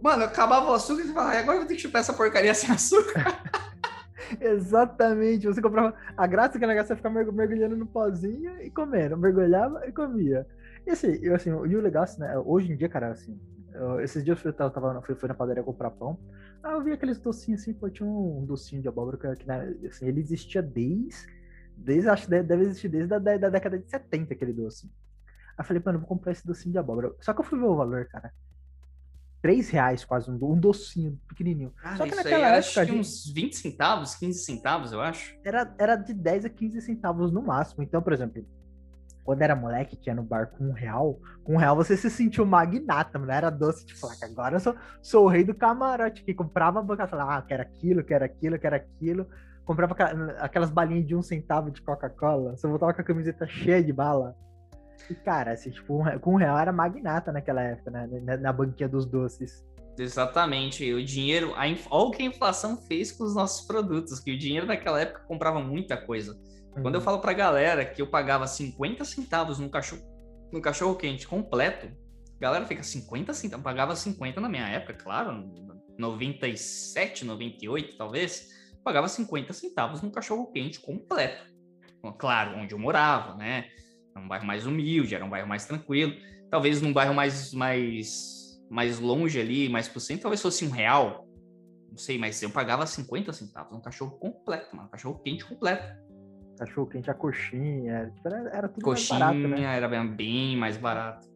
Mano, 0.00 0.22
acabava 0.22 0.70
o 0.70 0.74
açúcar 0.74 1.02
e 1.02 1.06
você 1.08 1.12
falava, 1.12 1.36
agora 1.36 1.56
eu 1.56 1.62
vou 1.62 1.68
ter 1.68 1.74
que 1.74 1.82
chupar 1.82 2.00
essa 2.00 2.12
porcaria 2.12 2.54
sem 2.54 2.70
açúcar. 2.70 3.42
Exatamente. 4.40 5.46
Você 5.46 5.60
comprava. 5.60 5.94
A 6.16 6.26
graça 6.26 6.56
é 6.56 6.58
que 6.58 6.64
era 6.64 6.84
você 6.84 6.96
ficar 6.96 7.10
mergulhando 7.10 7.76
no 7.76 7.86
pozinho 7.86 8.60
e 8.62 8.70
comendo. 8.70 9.16
Mergulhava 9.16 9.86
e 9.86 9.92
comia. 9.92 10.46
E 10.86 10.90
assim, 10.90 11.18
eu, 11.22 11.34
assim, 11.34 11.50
e 11.50 11.76
o 11.76 11.80
legal, 11.80 12.04
assim, 12.04 12.20
né? 12.20 12.38
Hoje 12.38 12.72
em 12.72 12.76
dia, 12.76 12.88
cara, 12.88 13.10
assim, 13.10 13.38
eu, 13.74 14.00
esses 14.00 14.24
dias 14.24 14.42
eu 14.44 14.52
tava, 14.52 14.70
tava 14.70 15.02
fui, 15.02 15.14
fui, 15.14 15.28
na 15.28 15.34
padaria 15.34 15.62
comprar 15.62 15.90
pão. 15.90 16.18
Aí 16.62 16.72
eu 16.72 16.82
vi 16.82 16.92
aqueles 16.92 17.18
docinhos 17.18 17.60
assim, 17.60 17.74
pô, 17.74 17.90
tinha 17.90 18.08
um, 18.08 18.44
docinho 18.44 18.82
de 18.82 18.88
abóbora 18.88 19.36
que, 19.36 19.46
né, 19.46 19.74
assim, 19.86 20.06
ele 20.06 20.20
existia 20.20 20.62
desde, 20.62 21.26
desde, 21.76 22.08
acho 22.08 22.24
que 22.26 22.42
deve 22.42 22.62
existir 22.62 22.88
desde 22.88 23.14
a 23.14 23.18
da, 23.18 23.36
da 23.36 23.48
década 23.50 23.78
de 23.78 23.88
70 23.90 24.34
aquele 24.34 24.52
doce. 24.52 24.90
Aí 25.58 25.62
eu 25.62 25.64
falei, 25.64 25.82
mano, 25.84 25.98
vou 26.00 26.08
comprar 26.08 26.32
esse 26.32 26.46
docinho 26.46 26.72
de 26.72 26.78
abóbora. 26.78 27.12
Só 27.20 27.32
que 27.34 27.40
eu 27.40 27.44
fui 27.44 27.58
ver 27.58 27.66
o 27.66 27.76
valor, 27.76 28.06
cara. 28.06 28.32
3 29.42 29.68
reais 29.70 30.04
quase, 30.04 30.30
um, 30.30 30.34
um 30.34 30.58
docinho 30.58 31.20
pequenininho. 31.28 31.72
Cara, 31.76 31.96
Só 31.96 32.04
que 32.04 32.14
naquela 32.14 32.48
época. 32.48 32.58
Acho 32.58 32.86
que 32.86 32.92
uns 32.92 33.32
20 33.32 33.56
centavos, 33.56 34.14
15 34.14 34.44
centavos, 34.44 34.92
eu 34.92 35.00
acho. 35.00 35.36
Era, 35.44 35.74
era 35.78 35.96
de 35.96 36.12
10 36.12 36.46
a 36.46 36.48
15 36.48 36.80
centavos 36.80 37.30
no 37.30 37.42
máximo. 37.42 37.82
Então, 37.82 38.02
por 38.02 38.12
exemplo, 38.12 38.44
quando 39.26 39.42
era 39.42 39.56
moleque, 39.56 39.96
que 39.96 40.08
ia 40.08 40.14
no 40.14 40.22
bar 40.22 40.46
com 40.46 40.68
um 40.68 40.72
real, 40.72 41.20
com 41.42 41.54
um 41.54 41.56
real 41.56 41.74
você 41.74 41.96
se 41.96 42.08
sentiu 42.08 42.46
magnata, 42.46 43.18
mano. 43.18 43.32
Era 43.32 43.50
doce, 43.50 43.84
tipo, 43.84 44.06
agora 44.22 44.56
eu 44.56 44.60
sou, 44.60 44.76
sou 45.02 45.24
o 45.24 45.28
rei 45.28 45.42
do 45.42 45.54
camarote, 45.54 46.22
que 46.22 46.32
comprava 46.32 46.78
a 46.78 46.82
banca, 46.82 47.08
falava, 47.08 47.36
ah, 47.36 47.42
quero 47.42 47.62
aquilo, 47.62 48.04
quero 48.04 48.24
aquilo, 48.24 48.58
quero 48.58 48.76
aquilo. 48.76 49.26
Comprava 49.64 49.96
aquelas 50.38 50.70
balinhas 50.70 51.04
de 51.04 51.16
um 51.16 51.22
centavo 51.22 51.72
de 51.72 51.82
Coca-Cola, 51.82 52.56
você 52.56 52.68
voltava 52.68 52.94
com 52.94 53.00
a 53.00 53.04
camiseta 53.04 53.48
cheia 53.48 53.82
de 53.82 53.92
bala. 53.92 54.36
E, 55.10 55.14
cara, 55.14 55.52
assim, 55.52 55.70
tipo, 55.70 56.02
com 56.20 56.34
um 56.34 56.36
real 56.36 56.58
era 56.58 56.72
magnata 56.72 57.32
naquela 57.32 57.62
época, 57.62 57.90
né? 57.90 58.08
Na, 58.22 58.36
na 58.36 58.52
banquinha 58.52 58.88
dos 58.88 59.06
doces. 59.06 59.64
Exatamente. 59.98 60.92
O 60.92 61.04
dinheiro, 61.04 61.54
a, 61.54 61.64
olha 61.90 62.08
o 62.08 62.10
que 62.10 62.22
a 62.22 62.26
inflação 62.26 62.76
fez 62.76 63.12
com 63.12 63.24
os 63.24 63.34
nossos 63.34 63.66
produtos, 63.66 64.20
que 64.20 64.32
o 64.32 64.38
dinheiro 64.38 64.66
naquela 64.66 65.00
época 65.00 65.24
comprava 65.26 65.60
muita 65.60 65.96
coisa. 65.96 66.38
Quando 66.72 66.94
eu 66.94 67.00
uhum. 67.00 67.04
falo 67.04 67.20
pra 67.20 67.32
galera 67.32 67.84
que 67.84 68.02
eu 68.02 68.06
pagava 68.06 68.46
50 68.46 69.04
centavos 69.04 69.58
no 69.58 69.70
cachorro, 69.70 70.02
no 70.52 70.60
cachorro 70.60 70.94
quente 70.94 71.26
completo, 71.26 71.86
a 71.86 72.40
galera 72.40 72.66
fica 72.66 72.82
50 72.82 73.32
centavos, 73.32 73.64
pagava 73.64 73.96
50 73.96 74.40
na 74.40 74.48
minha 74.48 74.68
época, 74.68 74.92
claro, 74.92 75.50
97, 75.98 77.24
98 77.24 77.96
talvez, 77.96 78.48
pagava 78.84 79.08
50 79.08 79.54
centavos 79.54 80.02
no 80.02 80.10
cachorro 80.10 80.52
quente 80.52 80.78
completo. 80.78 81.46
Claro, 82.18 82.58
onde 82.58 82.74
eu 82.74 82.78
morava, 82.78 83.34
né? 83.36 83.68
Era 84.16 84.24
um 84.24 84.28
bairro 84.28 84.46
mais 84.46 84.66
humilde, 84.66 85.14
era 85.14 85.24
um 85.24 85.28
bairro 85.28 85.48
mais 85.48 85.66
tranquilo. 85.66 86.14
Talvez 86.50 86.80
num 86.80 86.92
bairro 86.92 87.14
mais, 87.14 87.52
mais, 87.52 88.58
mais 88.70 88.98
longe 88.98 89.38
ali, 89.38 89.68
mais 89.68 89.88
pro 89.88 90.00
centro, 90.00 90.22
talvez 90.22 90.40
fosse 90.40 90.64
um 90.64 90.70
real. 90.70 91.28
Não 91.90 91.98
sei, 91.98 92.18
mas 92.18 92.40
eu 92.42 92.50
pagava 92.50 92.86
50 92.86 93.32
centavos 93.32 93.72
no 93.72 93.82
cachorro 93.82 94.12
completo, 94.12 94.74
mano. 94.74 94.88
Cachorro 94.88 95.18
quente 95.18 95.44
completo 95.44 96.06
cachorro 96.56 96.86
quente, 96.86 97.10
a 97.10 97.14
coxinha, 97.14 98.10
tipo, 98.14 98.28
era, 98.28 98.50
era 98.50 98.68
tudo 98.68 98.82
coxinha, 98.82 99.18
mais 99.18 99.42
barato, 99.42 99.60
né? 99.60 99.76
era 99.76 100.04
bem 100.04 100.56
mais 100.56 100.76
barato. 100.76 101.28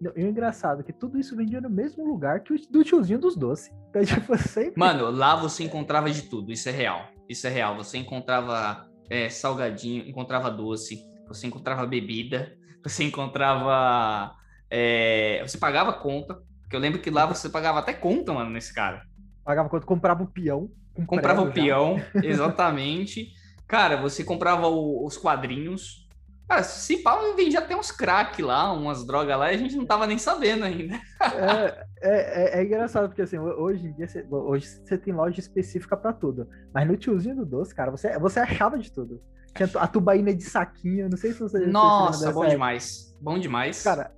E 0.00 0.06
o 0.06 0.28
engraçado 0.28 0.80
é 0.80 0.84
que 0.84 0.92
tudo 0.92 1.18
isso 1.18 1.34
vendia 1.34 1.60
no 1.60 1.68
mesmo 1.68 2.06
lugar 2.06 2.40
que 2.40 2.52
o 2.52 2.56
do 2.70 2.84
tiozinho 2.84 3.18
dos 3.18 3.34
doces. 3.34 3.72
Então, 3.88 4.02
tipo, 4.04 4.36
sempre... 4.36 4.78
Mano, 4.78 5.10
lá 5.10 5.34
você 5.34 5.64
encontrava 5.64 6.08
de 6.10 6.22
tudo, 6.22 6.52
isso 6.52 6.68
é 6.68 6.72
real. 6.72 7.08
Isso 7.28 7.46
é 7.46 7.50
real. 7.50 7.76
Você 7.76 7.98
encontrava 7.98 8.88
é, 9.10 9.28
salgadinho, 9.28 10.06
encontrava 10.06 10.50
doce, 10.50 11.02
você 11.28 11.46
encontrava 11.46 11.86
bebida, 11.86 12.52
você 12.82 13.04
encontrava. 13.04 14.34
É, 14.70 15.42
você 15.46 15.58
pagava 15.58 15.92
conta. 15.92 16.42
Porque 16.62 16.76
eu 16.76 16.80
lembro 16.80 17.00
que 17.00 17.10
lá 17.10 17.24
você 17.24 17.48
pagava 17.48 17.78
até 17.78 17.94
conta, 17.94 18.32
mano, 18.32 18.50
nesse 18.50 18.74
cara. 18.74 19.02
Pagava 19.44 19.68
conta, 19.68 19.86
comprava 19.86 20.22
o 20.22 20.26
peão. 20.26 20.70
comprava 21.06 21.40
o 21.40 21.52
peão, 21.52 21.96
exatamente. 22.22 23.32
Cara, 23.66 23.96
você 23.96 24.22
comprava 24.22 24.66
o, 24.68 25.06
os 25.06 25.16
quadrinhos. 25.16 26.06
Cara, 26.48 26.62
se 26.62 27.02
pau, 27.02 27.36
vendia 27.36 27.58
até 27.58 27.76
uns 27.76 27.90
crack 27.90 28.40
lá, 28.40 28.72
umas 28.72 29.06
drogas 29.06 29.38
lá, 29.38 29.52
e 29.52 29.54
a 29.54 29.58
gente 29.58 29.76
não 29.76 29.84
tava 29.84 30.06
nem 30.06 30.16
sabendo 30.16 30.64
ainda. 30.64 30.94
é, 31.20 31.86
é, 32.00 32.58
é, 32.58 32.60
é, 32.60 32.64
engraçado, 32.64 33.08
porque 33.08 33.20
assim, 33.20 33.38
hoje 33.38 33.86
em 33.86 33.92
dia, 33.92 34.08
você, 34.08 34.26
hoje 34.30 34.66
você 34.66 34.96
tem 34.96 35.12
loja 35.12 35.40
específica 35.40 35.94
para 35.94 36.12
tudo. 36.12 36.48
Mas 36.72 36.88
no 36.88 36.96
tiozinho 36.96 37.36
do 37.36 37.44
doce, 37.44 37.74
cara, 37.74 37.90
você, 37.90 38.18
você 38.18 38.40
achava 38.40 38.78
de 38.78 38.90
tudo. 38.90 39.22
Tinha 39.54 39.68
a 39.76 39.86
tubaína 39.86 40.34
de 40.34 40.44
saquinho, 40.44 41.08
não 41.08 41.16
sei 41.16 41.32
se 41.32 41.40
você. 41.40 41.66
Nossa, 41.66 42.18
se 42.18 42.24
bom 42.32 42.42
época. 42.42 42.48
demais. 42.48 43.08
Bom 43.20 43.38
demais. 43.38 43.82
Cara, 43.82 44.12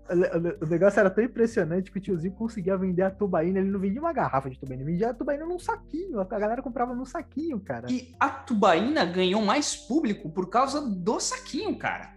o, 0.61 0.67
negócio 0.67 1.01
era 1.01 1.09
tão 1.09 1.25
impressionante 1.25 1.91
que 1.91 1.99
o 1.99 2.01
tiozinho 2.01 2.35
conseguia 2.35 2.77
vender 2.77 3.03
a 3.03 3.11
tubaína. 3.11 3.59
Ele 3.59 3.71
não 3.71 3.81
vendia 3.81 4.01
uma 4.01 4.13
garrafa 4.13 4.51
de 4.51 4.59
tubaína, 4.59 4.83
ele 4.83 4.93
vendia 4.93 5.11
a 5.11 5.15
tubaína 5.15 5.47
num 5.47 5.59
saquinho. 5.59 6.21
A 6.21 6.25
galera 6.25 6.63
comprava 6.63 6.95
num 6.95 7.07
saquinho, 7.07 7.59
cara. 7.61 7.91
E 7.91 8.15
a 8.21 8.29
tubaína 8.29 9.05
ganhou 9.07 9.41
mais 9.41 9.75
público 9.75 10.29
por 10.31 10.51
causa 10.51 10.83
do 10.83 11.19
saquinho, 11.19 11.75
cara. 11.79 12.15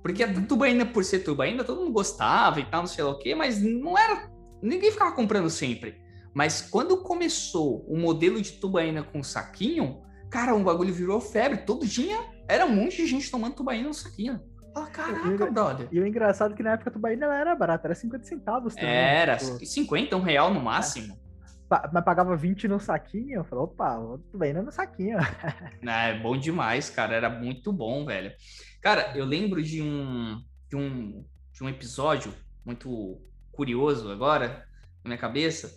Porque 0.00 0.22
a 0.22 0.28
uhum. 0.28 0.44
tubaína, 0.44 0.86
por 0.86 1.04
ser 1.04 1.20
tubaína, 1.20 1.64
todo 1.64 1.80
mundo 1.80 1.92
gostava 1.92 2.60
e 2.60 2.64
tal, 2.64 2.82
não 2.82 2.88
sei 2.88 3.02
lá 3.02 3.10
o 3.10 3.18
quê, 3.18 3.34
mas 3.34 3.60
não 3.60 3.98
era. 3.98 4.30
Ninguém 4.62 4.92
ficava 4.92 5.12
comprando 5.12 5.50
sempre. 5.50 6.00
Mas 6.34 6.62
quando 6.62 7.02
começou 7.02 7.84
o 7.86 7.96
modelo 7.96 8.40
de 8.40 8.52
tubaína 8.52 9.02
com 9.02 9.22
saquinho, 9.22 10.02
cara, 10.30 10.54
um 10.54 10.62
bagulho 10.64 10.94
virou 10.94 11.20
febre. 11.20 11.58
Todo 11.58 11.86
dia 11.86 12.18
era 12.48 12.64
um 12.66 12.74
monte 12.74 12.96
de 12.96 13.06
gente 13.06 13.30
tomando 13.30 13.54
tubaína 13.54 13.88
no 13.88 13.94
saquinho. 13.94 14.40
Fala, 14.72 14.86
caraca, 14.86 15.50
brother. 15.50 15.88
E 15.92 16.00
o 16.00 16.06
engraçado 16.06 16.54
é 16.54 16.56
que 16.56 16.62
na 16.62 16.72
época 16.72 16.90
a 16.90 16.92
tubaína 16.92 17.26
ela 17.26 17.38
era 17.38 17.54
barata, 17.54 17.88
era 17.88 17.94
50 17.94 18.24
centavos 18.24 18.74
também. 18.74 18.90
Era, 18.90 19.36
tipo... 19.36 19.64
50, 19.64 20.16
um 20.16 20.22
real 20.22 20.52
no 20.52 20.60
máximo. 20.60 21.14
É. 21.14 21.90
Mas 21.92 22.04
pagava 22.04 22.36
20 22.36 22.68
no 22.68 22.78
saquinho, 22.78 23.36
eu 23.36 23.44
falei, 23.44 23.64
opa, 23.64 23.98
tubaína 24.30 24.62
no 24.62 24.70
saquinho. 24.70 25.18
É, 25.82 26.18
bom 26.20 26.36
demais, 26.36 26.90
cara, 26.90 27.14
era 27.14 27.30
muito 27.30 27.72
bom, 27.72 28.04
velho. 28.04 28.32
Cara, 28.80 29.16
eu 29.16 29.24
lembro 29.24 29.62
de 29.62 29.82
um, 29.82 30.42
de 30.68 30.76
um, 30.76 31.24
de 31.52 31.64
um 31.64 31.68
episódio 31.68 32.32
muito 32.64 33.20
curioso 33.50 34.10
agora, 34.10 34.66
na 35.04 35.08
minha 35.08 35.18
cabeça, 35.18 35.74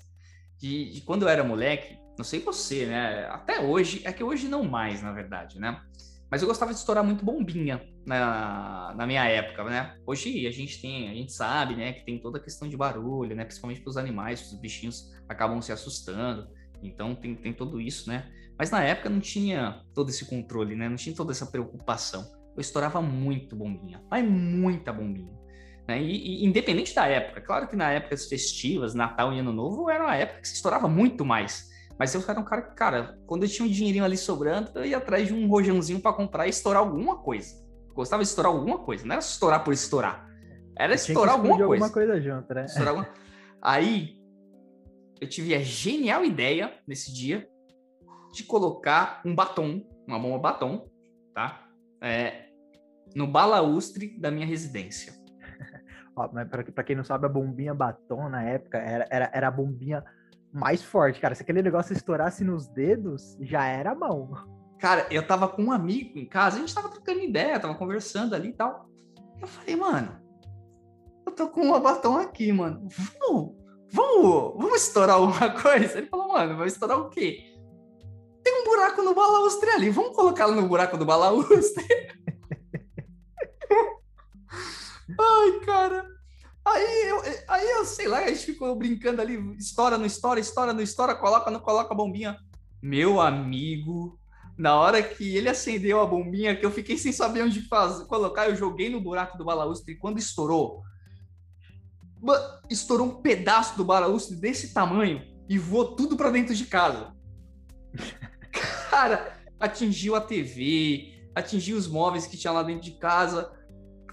de, 0.57 0.91
de 0.91 1.01
quando 1.01 1.23
eu 1.23 1.29
era 1.29 1.43
moleque, 1.43 1.97
não 2.17 2.23
sei 2.23 2.39
você, 2.39 2.85
né? 2.85 3.25
Até 3.27 3.59
hoje, 3.59 4.01
é 4.05 4.13
que 4.13 4.23
hoje 4.23 4.47
não 4.47 4.63
mais, 4.63 5.01
na 5.01 5.11
verdade, 5.11 5.59
né? 5.59 5.81
Mas 6.29 6.41
eu 6.41 6.47
gostava 6.47 6.73
de 6.73 6.79
estourar 6.79 7.03
muito 7.03 7.23
bombinha 7.23 7.81
na, 8.05 8.93
na 8.95 9.05
minha 9.05 9.23
época, 9.25 9.63
né? 9.65 9.97
Hoje 10.05 10.47
a 10.47 10.51
gente 10.51 10.81
tem, 10.81 11.09
a 11.09 11.13
gente 11.13 11.31
sabe, 11.31 11.75
né, 11.75 11.93
que 11.93 12.05
tem 12.05 12.19
toda 12.19 12.37
a 12.37 12.41
questão 12.41 12.67
de 12.67 12.75
barulho, 12.75 13.35
né? 13.35 13.45
Principalmente 13.45 13.81
para 13.81 13.89
os 13.89 13.97
animais, 13.97 14.51
os 14.51 14.59
bichinhos 14.59 15.13
acabam 15.29 15.61
se 15.61 15.71
assustando. 15.71 16.47
Então 16.81 17.15
tem, 17.15 17.35
tem 17.35 17.53
tudo 17.53 17.79
isso, 17.79 18.09
né? 18.09 18.31
Mas 18.57 18.71
na 18.71 18.83
época 18.83 19.09
não 19.09 19.19
tinha 19.19 19.83
todo 19.93 20.09
esse 20.09 20.25
controle, 20.25 20.75
né? 20.75 20.89
Não 20.89 20.95
tinha 20.95 21.15
toda 21.15 21.31
essa 21.31 21.45
preocupação. 21.45 22.25
Eu 22.55 22.61
estourava 22.61 23.01
muito 23.01 23.55
bombinha, 23.55 24.01
mas 24.09 24.27
muita 24.27 24.93
bombinha. 24.93 25.35
Né? 25.87 26.01
E, 26.01 26.43
e, 26.43 26.45
independente 26.45 26.95
da 26.95 27.05
época, 27.05 27.41
claro 27.41 27.67
que 27.67 27.75
na 27.75 27.91
épocas 27.91 28.27
festivas, 28.27 28.93
Natal 28.93 29.33
e 29.33 29.39
Ano 29.39 29.53
Novo, 29.53 29.89
era 29.89 30.03
uma 30.03 30.15
época 30.15 30.41
que 30.41 30.47
se 30.47 30.55
estourava 30.55 30.87
muito 30.87 31.23
mais. 31.23 31.69
Mas 31.97 32.13
eu 32.13 32.21
era 32.27 32.39
um 32.39 32.43
cara 32.43 32.61
que, 32.61 32.75
cara, 32.75 33.17
quando 33.25 33.43
eu 33.43 33.49
tinha 33.49 33.65
um 33.67 33.71
dinheirinho 33.71 34.03
ali 34.03 34.17
sobrando, 34.17 34.71
eu 34.75 34.85
ia 34.85 34.97
atrás 34.97 35.27
de 35.27 35.33
um 35.33 35.47
rojãozinho 35.47 36.01
para 36.01 36.13
comprar 36.13 36.45
e 36.45 36.49
estourar 36.49 36.81
alguma 36.81 37.17
coisa. 37.17 37.55
Gostava 37.93 38.21
de 38.21 38.29
estourar 38.29 38.51
alguma 38.51 38.79
coisa, 38.79 39.05
não 39.05 39.13
era 39.13 39.21
estourar 39.21 39.63
por 39.63 39.73
estourar. 39.73 40.27
Era 40.77 40.93
estourar 40.93 41.35
alguma 41.35 41.57
coisa. 41.57 41.85
alguma 41.85 41.89
coisa 41.89 42.21
junto, 42.21 42.53
né? 42.53 42.65
Alguma... 42.85 43.07
Aí, 43.61 44.19
eu 45.21 45.29
tive 45.29 45.55
a 45.55 45.59
genial 45.59 46.25
ideia 46.25 46.73
nesse 46.85 47.13
dia 47.13 47.47
de 48.33 48.43
colocar 48.43 49.21
um 49.25 49.33
batom, 49.33 49.81
uma 50.05 50.19
bomba 50.19 50.37
batom, 50.37 50.89
tá? 51.33 51.65
É, 52.01 52.49
no 53.15 53.25
balaustre 53.25 54.19
da 54.19 54.29
minha 54.29 54.45
residência. 54.45 55.13
Mas 56.33 56.49
para 56.49 56.83
quem 56.83 56.97
não 56.97 57.05
sabe, 57.05 57.25
a 57.25 57.29
bombinha 57.29 57.73
batom 57.73 58.27
na 58.27 58.43
época 58.43 58.77
era, 58.77 59.07
era, 59.09 59.31
era 59.33 59.47
a 59.47 59.51
bombinha 59.51 60.03
mais 60.55 60.81
forte, 60.81 61.19
cara. 61.19 61.35
Se 61.35 61.43
aquele 61.43 61.61
negócio 61.61 61.91
estourasse 61.91 62.41
nos 62.43 62.67
dedos, 62.67 63.37
já 63.41 63.65
era 63.65 63.93
mão. 63.93 64.31
Cara, 64.79 65.05
eu 65.11 65.27
tava 65.27 65.49
com 65.49 65.65
um 65.65 65.71
amigo 65.71 66.17
em 66.17 66.25
casa, 66.25 66.55
a 66.55 66.59
gente 66.61 66.73
tava 66.73 66.87
trocando 66.87 67.19
ideia, 67.19 67.59
tava 67.59 67.75
conversando 67.75 68.33
ali 68.33 68.49
e 68.49 68.53
tal. 68.53 68.89
Eu 69.41 69.47
falei, 69.47 69.75
mano, 69.75 70.17
eu 71.25 71.31
tô 71.33 71.49
com 71.49 71.61
uma 71.61 71.79
batom 71.79 72.17
aqui, 72.17 72.53
mano. 72.53 72.87
Vamos, 73.19 73.53
vamos, 73.91 74.53
vamos 74.55 74.81
estourar 74.81 75.17
alguma 75.17 75.49
coisa? 75.61 75.97
Ele 75.97 76.07
falou, 76.07 76.29
mano, 76.29 76.55
vai 76.55 76.67
estourar 76.67 76.99
o 76.99 77.09
quê? 77.09 77.53
Tem 78.41 78.61
um 78.61 78.63
buraco 78.63 79.01
no 79.01 79.13
balaustre 79.13 79.69
ali, 79.71 79.89
vamos 79.89 80.15
colocá-lo 80.15 80.55
no 80.55 80.69
buraco 80.69 80.97
do 80.97 81.05
balaustre. 81.05 81.85
Ai, 85.19 85.59
cara. 85.65 86.14
Aí 86.65 87.09
eu, 87.09 87.21
aí 87.47 87.69
eu, 87.71 87.85
sei 87.85 88.07
lá, 88.07 88.19
a 88.19 88.27
gente 88.27 88.45
ficou 88.45 88.75
brincando 88.75 89.21
ali, 89.21 89.37
estoura, 89.57 89.97
não 89.97 90.05
estoura, 90.05 90.39
estoura, 90.39 90.73
não 90.73 90.81
estoura, 90.81 91.15
coloca, 91.15 91.51
não 91.51 91.59
coloca 91.59 91.93
a 91.93 91.97
bombinha. 91.97 92.37
Meu 92.81 93.21
amigo, 93.21 94.19
na 94.57 94.75
hora 94.75 95.03
que 95.03 95.35
ele 95.35 95.47
acendeu 95.47 95.99
a 96.01 96.05
bombinha, 96.05 96.55
que 96.55 96.65
eu 96.65 96.71
fiquei 96.71 96.97
sem 96.97 97.11
saber 97.11 97.43
onde 97.43 97.61
fazer, 97.67 98.05
colocar, 98.05 98.49
eu 98.49 98.55
joguei 98.55 98.89
no 98.89 98.99
buraco 98.99 99.37
do 99.37 99.45
balaustre 99.45 99.93
e 99.93 99.97
quando 99.97 100.17
estourou, 100.17 100.81
estourou 102.69 103.07
um 103.07 103.21
pedaço 103.21 103.77
do 103.77 103.85
balaustre 103.85 104.35
desse 104.35 104.73
tamanho 104.73 105.21
e 105.47 105.59
voou 105.59 105.95
tudo 105.95 106.17
para 106.17 106.31
dentro 106.31 106.55
de 106.55 106.65
casa. 106.65 107.13
Cara, 108.89 109.37
atingiu 109.59 110.15
a 110.15 110.21
TV, 110.21 111.29
atingiu 111.35 111.77
os 111.77 111.87
móveis 111.87 112.25
que 112.25 112.37
tinha 112.37 112.53
lá 112.53 112.63
dentro 112.63 112.81
de 112.81 112.91
casa. 112.97 113.51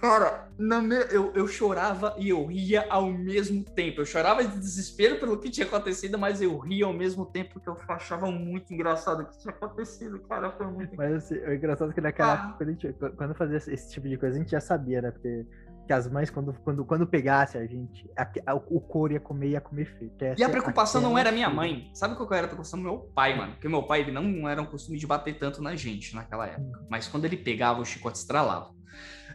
Cara, 0.03 0.49
me... 0.59 0.97
eu, 1.13 1.33
eu 1.33 1.47
chorava 1.47 2.17
e 2.19 2.31
eu 2.31 2.45
ria 2.45 2.85
ao 2.91 3.07
mesmo 3.07 3.63
tempo. 3.63 4.01
Eu 4.01 4.05
chorava 4.05 4.43
de 4.43 4.59
desespero 4.59 5.21
pelo 5.21 5.39
que 5.39 5.49
tinha 5.49 5.65
acontecido, 5.65 6.19
mas 6.19 6.43
eu 6.43 6.59
ria 6.59 6.87
ao 6.87 6.93
mesmo 6.93 7.25
tempo 7.25 7.51
porque 7.53 7.69
eu 7.69 7.77
achava 7.89 8.29
muito 8.29 8.75
engraçado 8.75 9.23
o 9.23 9.27
que 9.27 9.39
tinha 9.39 9.55
acontecido, 9.55 10.19
cara. 10.23 10.51
Foi 10.51 10.67
muito 10.67 10.97
Mas 10.97 11.15
assim, 11.15 11.37
o 11.37 11.55
engraçado 11.55 11.93
é 11.93 11.95
que 11.95 12.01
naquela 12.01 12.33
ah. 12.33 12.35
época, 12.35 12.55
quando, 12.59 12.69
gente, 12.69 12.93
quando 13.17 13.35
fazia 13.37 13.57
esse 13.59 13.93
tipo 13.93 14.09
de 14.09 14.19
coisa, 14.19 14.35
a 14.35 14.39
gente 14.41 14.51
já 14.51 14.61
sabia, 14.61 15.01
né? 15.01 15.13
Porque 15.13 15.47
que 15.87 15.93
as 15.93 16.09
mães, 16.09 16.31
quando, 16.31 16.53
quando, 16.65 16.85
quando 16.85 17.07
pegasse 17.07 17.57
a 17.57 17.65
gente, 17.65 18.11
a, 18.17 18.29
a, 18.47 18.55
o 18.55 18.81
couro 18.81 19.13
ia 19.13 19.21
comer, 19.21 19.51
ia 19.51 19.61
comer 19.61 19.85
feio. 19.85 20.13
E 20.37 20.43
a 20.43 20.49
preocupação 20.49 21.01
não 21.01 21.17
era 21.17 21.31
minha 21.31 21.49
mãe. 21.49 21.91
Sabe 21.95 22.17
qual 22.17 22.29
era 22.33 22.47
a 22.47 22.49
preocupação 22.49 22.81
meu 22.81 22.99
pai, 23.15 23.37
mano? 23.37 23.53
Porque 23.53 23.69
meu 23.69 23.85
pai, 23.85 24.01
ele 24.01 24.11
não 24.11 24.49
era 24.49 24.61
um 24.61 24.67
costume 24.67 24.99
de 24.99 25.07
bater 25.07 25.39
tanto 25.39 25.63
na 25.63 25.77
gente 25.77 26.15
naquela 26.15 26.49
época. 26.49 26.81
Hum. 26.81 26.87
Mas 26.91 27.07
quando 27.07 27.25
ele 27.25 27.37
pegava, 27.37 27.81
o 27.81 27.85
chicote 27.85 28.19
estralava. 28.19 28.82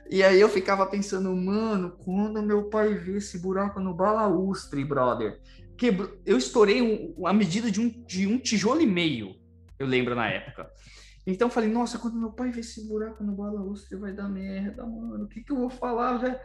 E 0.10 0.24
aí 0.24 0.40
eu 0.40 0.48
ficava 0.48 0.86
pensando, 0.86 1.36
mano, 1.36 1.98
quando 2.04 2.42
meu 2.42 2.70
pai 2.70 2.94
vê 2.94 3.18
esse 3.18 3.40
buraco 3.40 3.80
no 3.80 3.94
balaustre, 3.94 4.84
brother, 4.86 5.40
quebrou, 5.78 6.18
eu 6.26 6.38
estourei 6.38 6.82
um, 6.82 7.28
a 7.28 7.34
medida 7.34 7.70
de 7.70 7.82
um, 7.82 7.90
de 7.90 8.26
um 8.26 8.40
tijolo 8.40 8.82
e 8.82 8.88
meio, 8.88 9.36
eu 9.78 9.86
lembro 9.86 10.16
na 10.16 10.30
época. 10.30 10.72
Então 11.26 11.50
eu 11.50 11.52
falei, 11.52 11.70
nossa, 11.70 12.00
quando 12.00 12.18
meu 12.18 12.32
pai 12.32 12.52
vê 12.52 12.62
esse 12.62 12.88
buraco 12.88 13.24
no 13.24 13.36
balaustre, 13.36 13.98
vai 13.98 14.14
dar 14.14 14.30
merda, 14.30 14.86
mano, 14.86 15.26
o 15.26 15.28
que 15.28 15.44
que 15.44 15.52
eu 15.52 15.58
vou 15.58 15.70
falar, 15.70 16.18
velho? 16.18 16.40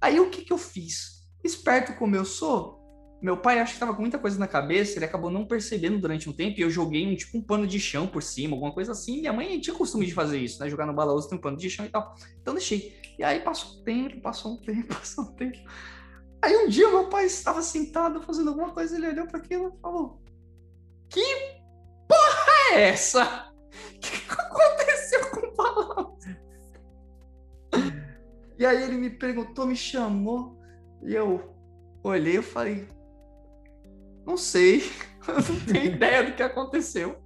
Aí 0.00 0.20
o 0.20 0.30
que 0.30 0.44
que 0.44 0.52
eu 0.52 0.58
fiz? 0.58 1.26
Esperto 1.42 1.94
como 1.94 2.14
eu 2.14 2.24
sou, 2.24 2.75
meu 3.20 3.36
pai 3.36 3.58
acho 3.58 3.74
que 3.74 3.80
tava 3.80 3.94
com 3.94 4.02
muita 4.02 4.18
coisa 4.18 4.38
na 4.38 4.46
cabeça, 4.46 4.98
ele 4.98 5.04
acabou 5.04 5.30
não 5.30 5.46
percebendo 5.46 5.98
durante 5.98 6.28
um 6.28 6.32
tempo 6.32 6.58
e 6.58 6.62
eu 6.62 6.70
joguei 6.70 7.06
um 7.06 7.16
tipo 7.16 7.38
um 7.38 7.42
pano 7.42 7.66
de 7.66 7.80
chão 7.80 8.06
por 8.06 8.22
cima, 8.22 8.54
alguma 8.54 8.72
coisa 8.72 8.92
assim. 8.92 9.20
Minha 9.20 9.32
mãe 9.32 9.58
tinha 9.58 9.74
costume 9.74 10.06
de 10.06 10.12
fazer 10.12 10.38
isso, 10.38 10.60
né? 10.60 10.68
Jogar 10.68 10.86
no 10.86 10.92
balaúso 10.92 11.28
tem 11.28 11.38
um 11.38 11.40
pano 11.40 11.56
de 11.56 11.70
chão 11.70 11.86
e 11.86 11.88
tal. 11.88 12.14
Então 12.40 12.54
deixei. 12.54 12.94
E 13.18 13.24
aí 13.24 13.40
passou 13.40 13.80
um 13.80 13.84
tempo, 13.84 14.20
passou 14.20 14.52
um 14.52 14.56
tempo, 14.56 14.88
passou 14.94 15.24
um 15.24 15.32
tempo. 15.34 15.58
Aí 16.42 16.56
um 16.56 16.68
dia 16.68 16.88
meu 16.88 17.08
pai 17.08 17.24
estava 17.26 17.62
sentado 17.62 18.20
fazendo 18.22 18.50
alguma 18.50 18.70
coisa, 18.70 18.96
ele 18.96 19.08
olhou 19.08 19.26
para 19.26 19.38
aquilo 19.38 19.74
e 19.76 19.80
falou: 19.80 20.20
Que 21.08 21.24
porra 22.06 22.74
é 22.74 22.88
essa? 22.90 23.52
O 23.94 23.98
que 23.98 24.32
aconteceu 24.32 25.30
com 25.30 25.46
o 25.46 25.54
balaúso? 25.54 26.16
E 28.58 28.64
aí 28.64 28.82
ele 28.82 28.96
me 28.96 29.10
perguntou, 29.10 29.66
me 29.66 29.76
chamou, 29.76 30.58
e 31.02 31.14
eu 31.14 31.54
olhei 32.02 32.38
e 32.38 32.42
falei, 32.42 32.88
não 34.26 34.36
sei. 34.36 34.82
Eu 35.26 35.34
não 35.34 35.60
tenho 35.66 35.86
ideia 35.94 36.24
do 36.24 36.32
que 36.32 36.42
aconteceu. 36.42 37.16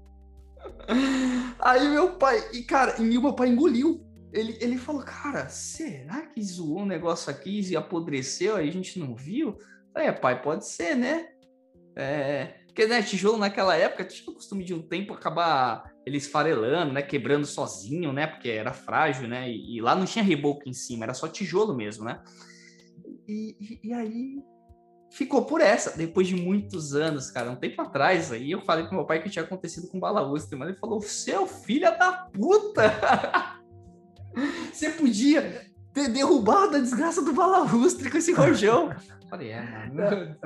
Aí 1.58 1.88
meu 1.88 2.16
pai, 2.16 2.38
e 2.52 2.62
cara, 2.62 3.00
e 3.00 3.02
meu 3.02 3.32
pai 3.34 3.48
engoliu. 3.48 4.04
Ele, 4.32 4.56
ele 4.60 4.78
falou, 4.78 5.02
cara, 5.02 5.48
será 5.48 6.26
que 6.26 6.42
zoou 6.42 6.80
um 6.80 6.86
negócio 6.86 7.30
aqui 7.30 7.60
e 7.60 7.76
apodreceu? 7.76 8.56
Aí 8.56 8.68
a 8.68 8.72
gente 8.72 8.98
não 8.98 9.14
viu? 9.14 9.56
É, 9.94 10.12
pai, 10.12 10.40
pode 10.40 10.66
ser, 10.66 10.94
né? 10.94 11.28
É, 11.96 12.60
porque, 12.66 12.86
né, 12.86 13.02
tijolo 13.02 13.36
naquela 13.36 13.76
época 13.76 14.04
tinha 14.04 14.30
o 14.30 14.34
costume 14.34 14.64
de 14.64 14.72
um 14.72 14.80
tempo 14.80 15.12
acabar 15.12 15.92
ele 16.06 16.16
esfarelando, 16.16 16.92
né? 16.92 17.02
Quebrando 17.02 17.44
sozinho, 17.44 18.12
né? 18.12 18.28
Porque 18.28 18.48
era 18.48 18.72
frágil, 18.72 19.26
né? 19.26 19.50
E, 19.50 19.76
e 19.76 19.80
lá 19.80 19.96
não 19.96 20.04
tinha 20.04 20.24
reboco 20.24 20.68
em 20.68 20.72
cima, 20.72 21.04
era 21.04 21.14
só 21.14 21.26
tijolo 21.26 21.74
mesmo, 21.74 22.04
né? 22.04 22.22
E, 23.26 23.56
e, 23.60 23.88
e 23.88 23.92
aí 23.92 24.42
ficou 25.10 25.44
por 25.44 25.60
essa, 25.60 25.96
depois 25.96 26.28
de 26.28 26.36
muitos 26.36 26.94
anos, 26.94 27.30
cara, 27.30 27.50
um 27.50 27.56
tempo 27.56 27.82
atrás 27.82 28.30
aí, 28.30 28.50
eu 28.52 28.60
falei 28.62 28.86
pro 28.86 28.94
meu 28.94 29.04
pai 29.04 29.22
que 29.22 29.28
tinha 29.28 29.44
acontecido 29.44 29.88
com 29.88 29.98
o 29.98 30.00
balaústre, 30.00 30.56
mas 30.56 30.68
ele 30.68 30.78
falou, 30.78 31.00
seu 31.00 31.46
filho 31.46 31.90
da 31.98 32.12
puta! 32.32 33.60
Você 34.72 34.90
podia 34.90 35.66
ter 35.92 36.08
derrubado 36.08 36.76
a 36.76 36.80
desgraça 36.80 37.22
do 37.22 37.32
balaústre 37.32 38.10
com 38.10 38.18
esse 38.18 38.32
rojão. 38.32 38.90
falei, 39.28 39.50
é, 39.50 39.90
mano. 39.92 40.36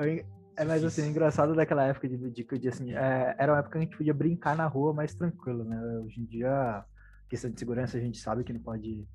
É, 0.57 0.63
mas 0.63 0.83
assim, 0.83 1.03
é 1.03 1.07
engraçado 1.07 1.53
daquela 1.53 1.83
época 1.83 2.07
de, 2.07 2.17
de, 2.31 2.43
de 2.43 2.67
assim, 2.69 2.93
é, 2.93 3.35
era 3.37 3.51
uma 3.51 3.59
época 3.59 3.73
que 3.73 3.77
a 3.77 3.81
gente 3.81 3.97
podia 3.97 4.13
brincar 4.13 4.55
na 4.55 4.65
rua 4.65 4.93
mais 4.93 5.13
tranquilo, 5.13 5.65
né? 5.65 5.77
Hoje 5.99 6.21
em 6.21 6.25
dia, 6.25 6.83
questão 7.29 7.51
de 7.51 7.59
segurança, 7.59 7.97
a 7.97 8.01
gente 8.01 8.17
sabe 8.17 8.43
que 8.43 8.53
não 8.53 8.61
pode 8.61 9.05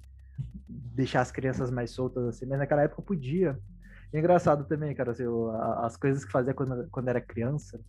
deixar 0.68 1.22
as 1.22 1.30
crianças 1.30 1.70
mais 1.70 1.90
soltas 1.92 2.26
assim, 2.26 2.46
mas 2.46 2.58
naquela 2.58 2.82
época 2.82 3.02
podia. 3.02 3.58
E 4.12 4.16
é 4.16 4.20
engraçado 4.20 4.64
também, 4.64 4.94
cara, 4.94 5.12
assim, 5.12 5.24
as 5.78 5.96
coisas 5.96 6.24
que 6.24 6.32
fazia 6.32 6.54
quando, 6.54 6.88
quando 6.90 7.08
era 7.08 7.20
criança. 7.20 7.80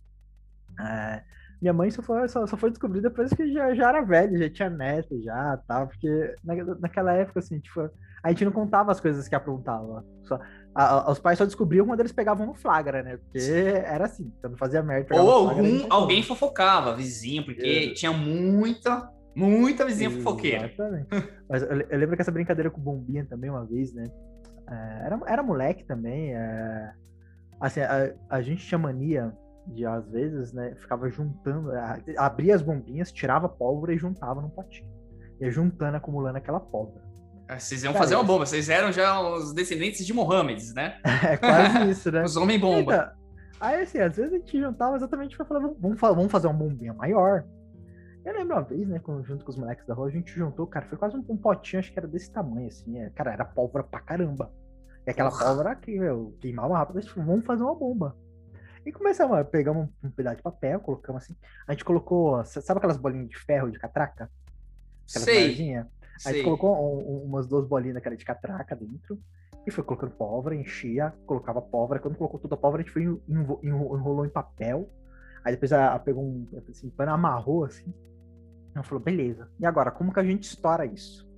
É, 0.80 1.22
minha 1.60 1.72
mãe 1.72 1.90
só 1.90 2.02
foi, 2.02 2.28
só, 2.28 2.46
só 2.46 2.56
foi 2.56 2.70
descobrir 2.70 3.00
depois 3.00 3.32
que 3.32 3.52
já, 3.52 3.74
já 3.74 3.88
era 3.88 4.02
velha, 4.02 4.38
já 4.38 4.50
tinha 4.50 4.70
neto 4.70 5.20
já, 5.22 5.58
tal, 5.68 5.86
porque 5.86 6.34
na, 6.42 6.54
naquela 6.80 7.12
época, 7.12 7.40
assim, 7.40 7.58
tipo, 7.60 7.88
a 8.22 8.28
gente 8.30 8.44
não 8.44 8.52
contava 8.52 8.90
as 8.90 9.00
coisas 9.00 9.28
que 9.28 9.34
aprontava. 9.34 10.04
Só, 10.24 10.38
a, 10.74 10.84
a, 10.84 11.10
os 11.10 11.18
pais 11.18 11.38
só 11.38 11.44
descobriam 11.44 11.86
quando 11.86 12.00
eles 12.00 12.12
pegavam 12.12 12.46
no 12.46 12.54
flagra, 12.54 13.02
né? 13.02 13.16
Porque 13.16 13.38
era 13.84 14.06
assim, 14.06 14.32
quando 14.40 14.56
fazia 14.56 14.82
merda. 14.82 15.14
Ou 15.14 15.30
algum, 15.30 15.78
flagra, 15.78 15.86
alguém 15.94 16.22
fofocava, 16.22 16.94
vizinho, 16.94 17.44
porque 17.44 17.90
é. 17.90 17.94
tinha 17.94 18.12
muita 18.12 19.10
Muita 19.34 19.84
vizinha 19.84 20.10
fofoqueira. 20.10 20.66
Exatamente. 20.66 21.08
Mas 21.48 21.62
eu, 21.62 21.80
eu, 21.80 21.98
lembro 21.98 22.16
que 22.16 22.22
essa 22.22 22.30
brincadeira 22.30 22.70
com 22.70 22.80
bombinha 22.80 23.24
também 23.24 23.50
uma 23.50 23.64
vez, 23.64 23.92
né? 23.92 24.10
É, 24.72 25.06
era, 25.06 25.20
era 25.26 25.42
moleque 25.42 25.84
também. 25.84 26.34
É, 26.34 26.92
assim, 27.60 27.80
a, 27.80 28.14
a 28.30 28.42
gente 28.42 28.66
tinha 28.66 28.78
mania 28.78 29.32
de, 29.66 29.84
às 29.84 30.08
vezes, 30.08 30.52
né? 30.52 30.74
Ficava 30.76 31.08
juntando, 31.10 31.70
abria 32.16 32.54
as 32.54 32.62
bombinhas, 32.62 33.12
tirava 33.12 33.48
pólvora 33.48 33.94
e 33.94 33.98
juntava 33.98 34.40
num 34.40 34.50
potinho. 34.50 34.90
Ia 35.40 35.50
juntando, 35.50 35.96
acumulando 35.96 36.38
aquela 36.38 36.60
pólvora. 36.60 37.02
É, 37.48 37.58
vocês 37.58 37.82
iam 37.82 37.92
Cara, 37.92 38.04
fazer 38.04 38.14
uma 38.14 38.24
bomba, 38.24 38.46
vocês 38.46 38.68
eram 38.68 38.92
já 38.92 39.20
os 39.20 39.52
descendentes 39.52 40.06
de 40.06 40.12
Mohammed, 40.12 40.72
né? 40.74 40.98
É 41.28 41.36
quase 41.36 41.90
isso, 41.90 42.10
né? 42.10 42.22
os 42.24 42.36
homem 42.36 42.58
bomba. 42.58 42.94
Então, 42.94 43.10
aí, 43.60 43.82
assim, 43.82 43.98
às 43.98 44.16
vezes 44.16 44.32
a 44.32 44.36
gente 44.36 44.58
juntava 44.58 44.96
exatamente 44.96 45.36
pra 45.36 45.44
falar, 45.44 45.60
vamos, 45.60 46.00
vamos 46.00 46.32
fazer 46.32 46.46
uma 46.46 46.56
bombinha 46.56 46.94
maior. 46.94 47.44
Eu 48.24 48.34
lembro 48.34 48.54
uma 48.54 48.62
vez, 48.62 48.88
né, 48.88 49.00
junto 49.24 49.44
com 49.44 49.50
os 49.50 49.56
moleques 49.56 49.84
da 49.84 49.94
rua, 49.94 50.06
a 50.06 50.10
gente 50.10 50.32
juntou, 50.32 50.66
cara, 50.66 50.86
foi 50.86 50.96
quase 50.96 51.16
um, 51.16 51.24
um 51.28 51.36
potinho, 51.36 51.80
acho 51.80 51.92
que 51.92 51.98
era 51.98 52.06
desse 52.06 52.30
tamanho, 52.30 52.68
assim. 52.68 52.98
É, 52.98 53.10
cara, 53.10 53.32
era 53.32 53.44
pólvora 53.44 53.82
pra 53.82 54.00
caramba. 54.00 54.50
E 55.06 55.10
aquela 55.10 55.30
pólvora 55.30 55.74
que, 55.74 55.98
meu, 55.98 56.36
queimava 56.40 56.76
rápido, 56.76 57.00
tipo, 57.00 57.22
vamos 57.22 57.44
fazer 57.44 57.62
uma 57.62 57.74
bomba. 57.74 58.16
E 58.84 58.92
começamos, 58.92 59.48
pegamos 59.48 59.88
um, 60.02 60.08
um 60.08 60.10
pedaço 60.10 60.36
de 60.36 60.42
papel, 60.42 60.80
colocamos 60.80 61.22
assim. 61.22 61.36
A 61.66 61.72
gente 61.72 61.84
colocou, 61.84 62.44
sabe 62.44 62.78
aquelas 62.78 62.96
bolinhas 62.96 63.28
de 63.28 63.38
ferro 63.38 63.70
de 63.70 63.78
catraca? 63.78 64.30
Aquelas 65.08 65.24
Sei. 65.24 65.48
A 66.24 66.32
gente 66.32 66.44
colocou 66.44 67.00
um, 67.00 67.24
umas 67.24 67.46
duas 67.46 67.66
bolinhas 67.66 67.94
daquela 67.94 68.16
de 68.16 68.24
catraca 68.24 68.76
dentro 68.76 69.18
e 69.66 69.70
foi 69.70 69.84
colocando 69.84 70.12
pólvora, 70.12 70.54
enchia, 70.54 71.12
colocava 71.26 71.62
pólvora. 71.62 72.00
Quando 72.00 72.16
colocou 72.16 72.40
toda 72.40 72.54
a 72.54 72.58
pólvora, 72.58 72.82
a 72.82 72.84
gente 72.84 72.92
foi 72.92 73.02
enrolou 73.62 74.26
em 74.26 74.30
papel. 74.30 74.90
Aí 75.44 75.52
depois 75.52 75.72
ela 75.72 75.98
pegou 75.98 76.24
um 76.24 76.48
assim, 76.68 76.90
pano, 76.90 77.12
amarrou 77.12 77.64
assim. 77.64 77.92
Ela 78.74 78.84
falou, 78.84 79.02
beleza. 79.02 79.48
E 79.60 79.66
agora, 79.66 79.90
como 79.90 80.12
que 80.12 80.20
a 80.20 80.24
gente 80.24 80.44
estoura 80.44 80.86
isso? 80.86 81.28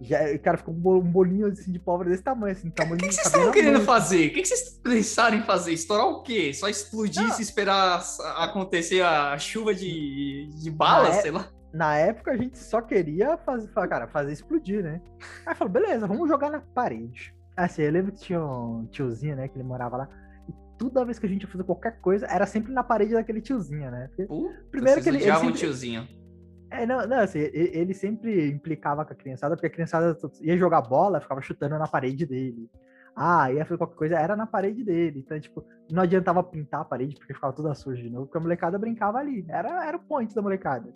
Já, 0.00 0.38
cara, 0.38 0.58
ficou 0.58 0.74
um 0.74 1.00
bolinho 1.00 1.46
assim, 1.46 1.72
de 1.72 1.78
pólvora 1.78 2.10
desse 2.10 2.22
tamanho, 2.22 2.52
assim. 2.52 2.70
Tamanho, 2.70 2.96
o 2.96 2.98
que, 2.98 3.08
que 3.08 3.14
vocês 3.14 3.26
estavam 3.26 3.50
querendo 3.50 3.80
fazer? 3.80 4.28
O 4.28 4.34
que, 4.34 4.42
que 4.42 4.48
vocês 4.48 4.80
pensaram 4.82 5.38
em 5.38 5.42
fazer? 5.42 5.72
Estourar 5.72 6.06
o 6.06 6.22
quê? 6.22 6.52
Só 6.52 6.68
explodir 6.68 7.24
e 7.38 7.42
esperar 7.42 8.02
acontecer 8.36 9.02
a 9.02 9.38
chuva 9.38 9.74
de, 9.74 10.50
de 10.54 10.70
balas, 10.70 11.16
é, 11.16 11.22
sei 11.22 11.30
lá? 11.30 11.48
Na 11.72 11.96
época 11.96 12.32
a 12.32 12.36
gente 12.36 12.58
só 12.58 12.82
queria 12.82 13.38
fazer, 13.38 13.68
cara, 13.88 14.06
fazer 14.06 14.32
explodir, 14.32 14.82
né? 14.82 15.00
Aí 15.46 15.54
falou, 15.54 15.72
beleza, 15.72 16.06
vamos 16.06 16.28
jogar 16.28 16.50
na 16.50 16.60
parede. 16.60 17.34
Assim, 17.56 17.82
eu 17.82 17.92
lembro 17.92 18.12
que 18.12 18.20
tinha 18.20 18.40
um 18.40 18.86
tiozinho, 18.86 19.34
né, 19.34 19.48
que 19.48 19.56
ele 19.56 19.64
morava 19.64 19.96
lá. 19.96 20.08
E 20.46 20.52
toda 20.76 21.04
vez 21.06 21.18
que 21.18 21.24
a 21.24 21.28
gente 21.28 21.42
ia 21.42 21.48
fazer 21.48 21.64
qualquer 21.64 22.00
coisa, 22.00 22.26
era 22.26 22.46
sempre 22.46 22.70
na 22.70 22.84
parede 22.84 23.14
daquele 23.14 23.40
tiozinho, 23.40 23.90
né? 23.90 24.08
Porque, 24.08 24.26
uh, 24.30 24.52
primeiro 24.70 25.02
que 25.02 25.08
ele. 25.08 25.22
ele 25.22 25.32
sempre... 25.32 25.48
um 25.48 25.52
tiozinho. 25.52 26.06
É, 26.70 26.84
não, 26.84 27.06
não, 27.06 27.18
assim, 27.18 27.38
ele 27.38 27.94
sempre 27.94 28.50
implicava 28.50 29.04
com 29.04 29.12
a 29.12 29.16
criançada, 29.16 29.54
porque 29.54 29.68
a 29.68 29.70
criançada 29.70 30.16
ia 30.40 30.56
jogar 30.56 30.82
bola, 30.82 31.20
ficava 31.20 31.40
chutando 31.40 31.78
na 31.78 31.86
parede 31.86 32.26
dele. 32.26 32.68
Ah, 33.14 33.50
ia 33.50 33.64
fazer 33.64 33.78
qualquer 33.78 33.96
coisa, 33.96 34.18
era 34.18 34.36
na 34.36 34.46
parede 34.46 34.84
dele. 34.84 35.20
Então, 35.20 35.38
tipo, 35.40 35.64
não 35.90 36.02
adiantava 36.02 36.42
pintar 36.42 36.82
a 36.82 36.84
parede, 36.84 37.16
porque 37.16 37.32
ficava 37.32 37.52
toda 37.52 37.74
suja 37.74 38.02
de 38.02 38.10
novo, 38.10 38.26
porque 38.26 38.36
a 38.36 38.40
molecada 38.40 38.78
brincava 38.78 39.18
ali. 39.18 39.46
Era, 39.48 39.86
era 39.86 39.96
o 39.96 40.00
point 40.00 40.34
da 40.34 40.42
molecada. 40.42 40.92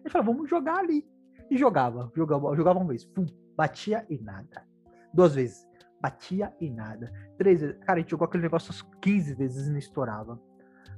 Ele 0.00 0.10
falou, 0.10 0.34
vamos 0.34 0.50
jogar 0.50 0.78
ali. 0.78 1.06
E 1.50 1.56
jogava, 1.56 2.10
jogava, 2.16 2.56
jogava 2.56 2.78
uma 2.78 2.88
vez, 2.88 3.04
pum, 3.04 3.26
batia 3.56 4.04
e 4.08 4.18
nada. 4.18 4.64
Duas 5.12 5.34
vezes, 5.34 5.66
batia 6.00 6.52
e 6.60 6.70
nada. 6.70 7.12
Três 7.36 7.60
vezes, 7.60 7.78
cara, 7.84 7.98
a 7.98 8.00
gente 8.00 8.10
jogou 8.10 8.24
aquele 8.24 8.44
negócio 8.44 8.72
15 9.00 9.34
vezes 9.34 9.66
e 9.66 9.70
não 9.70 9.78
estourava. 9.78 10.40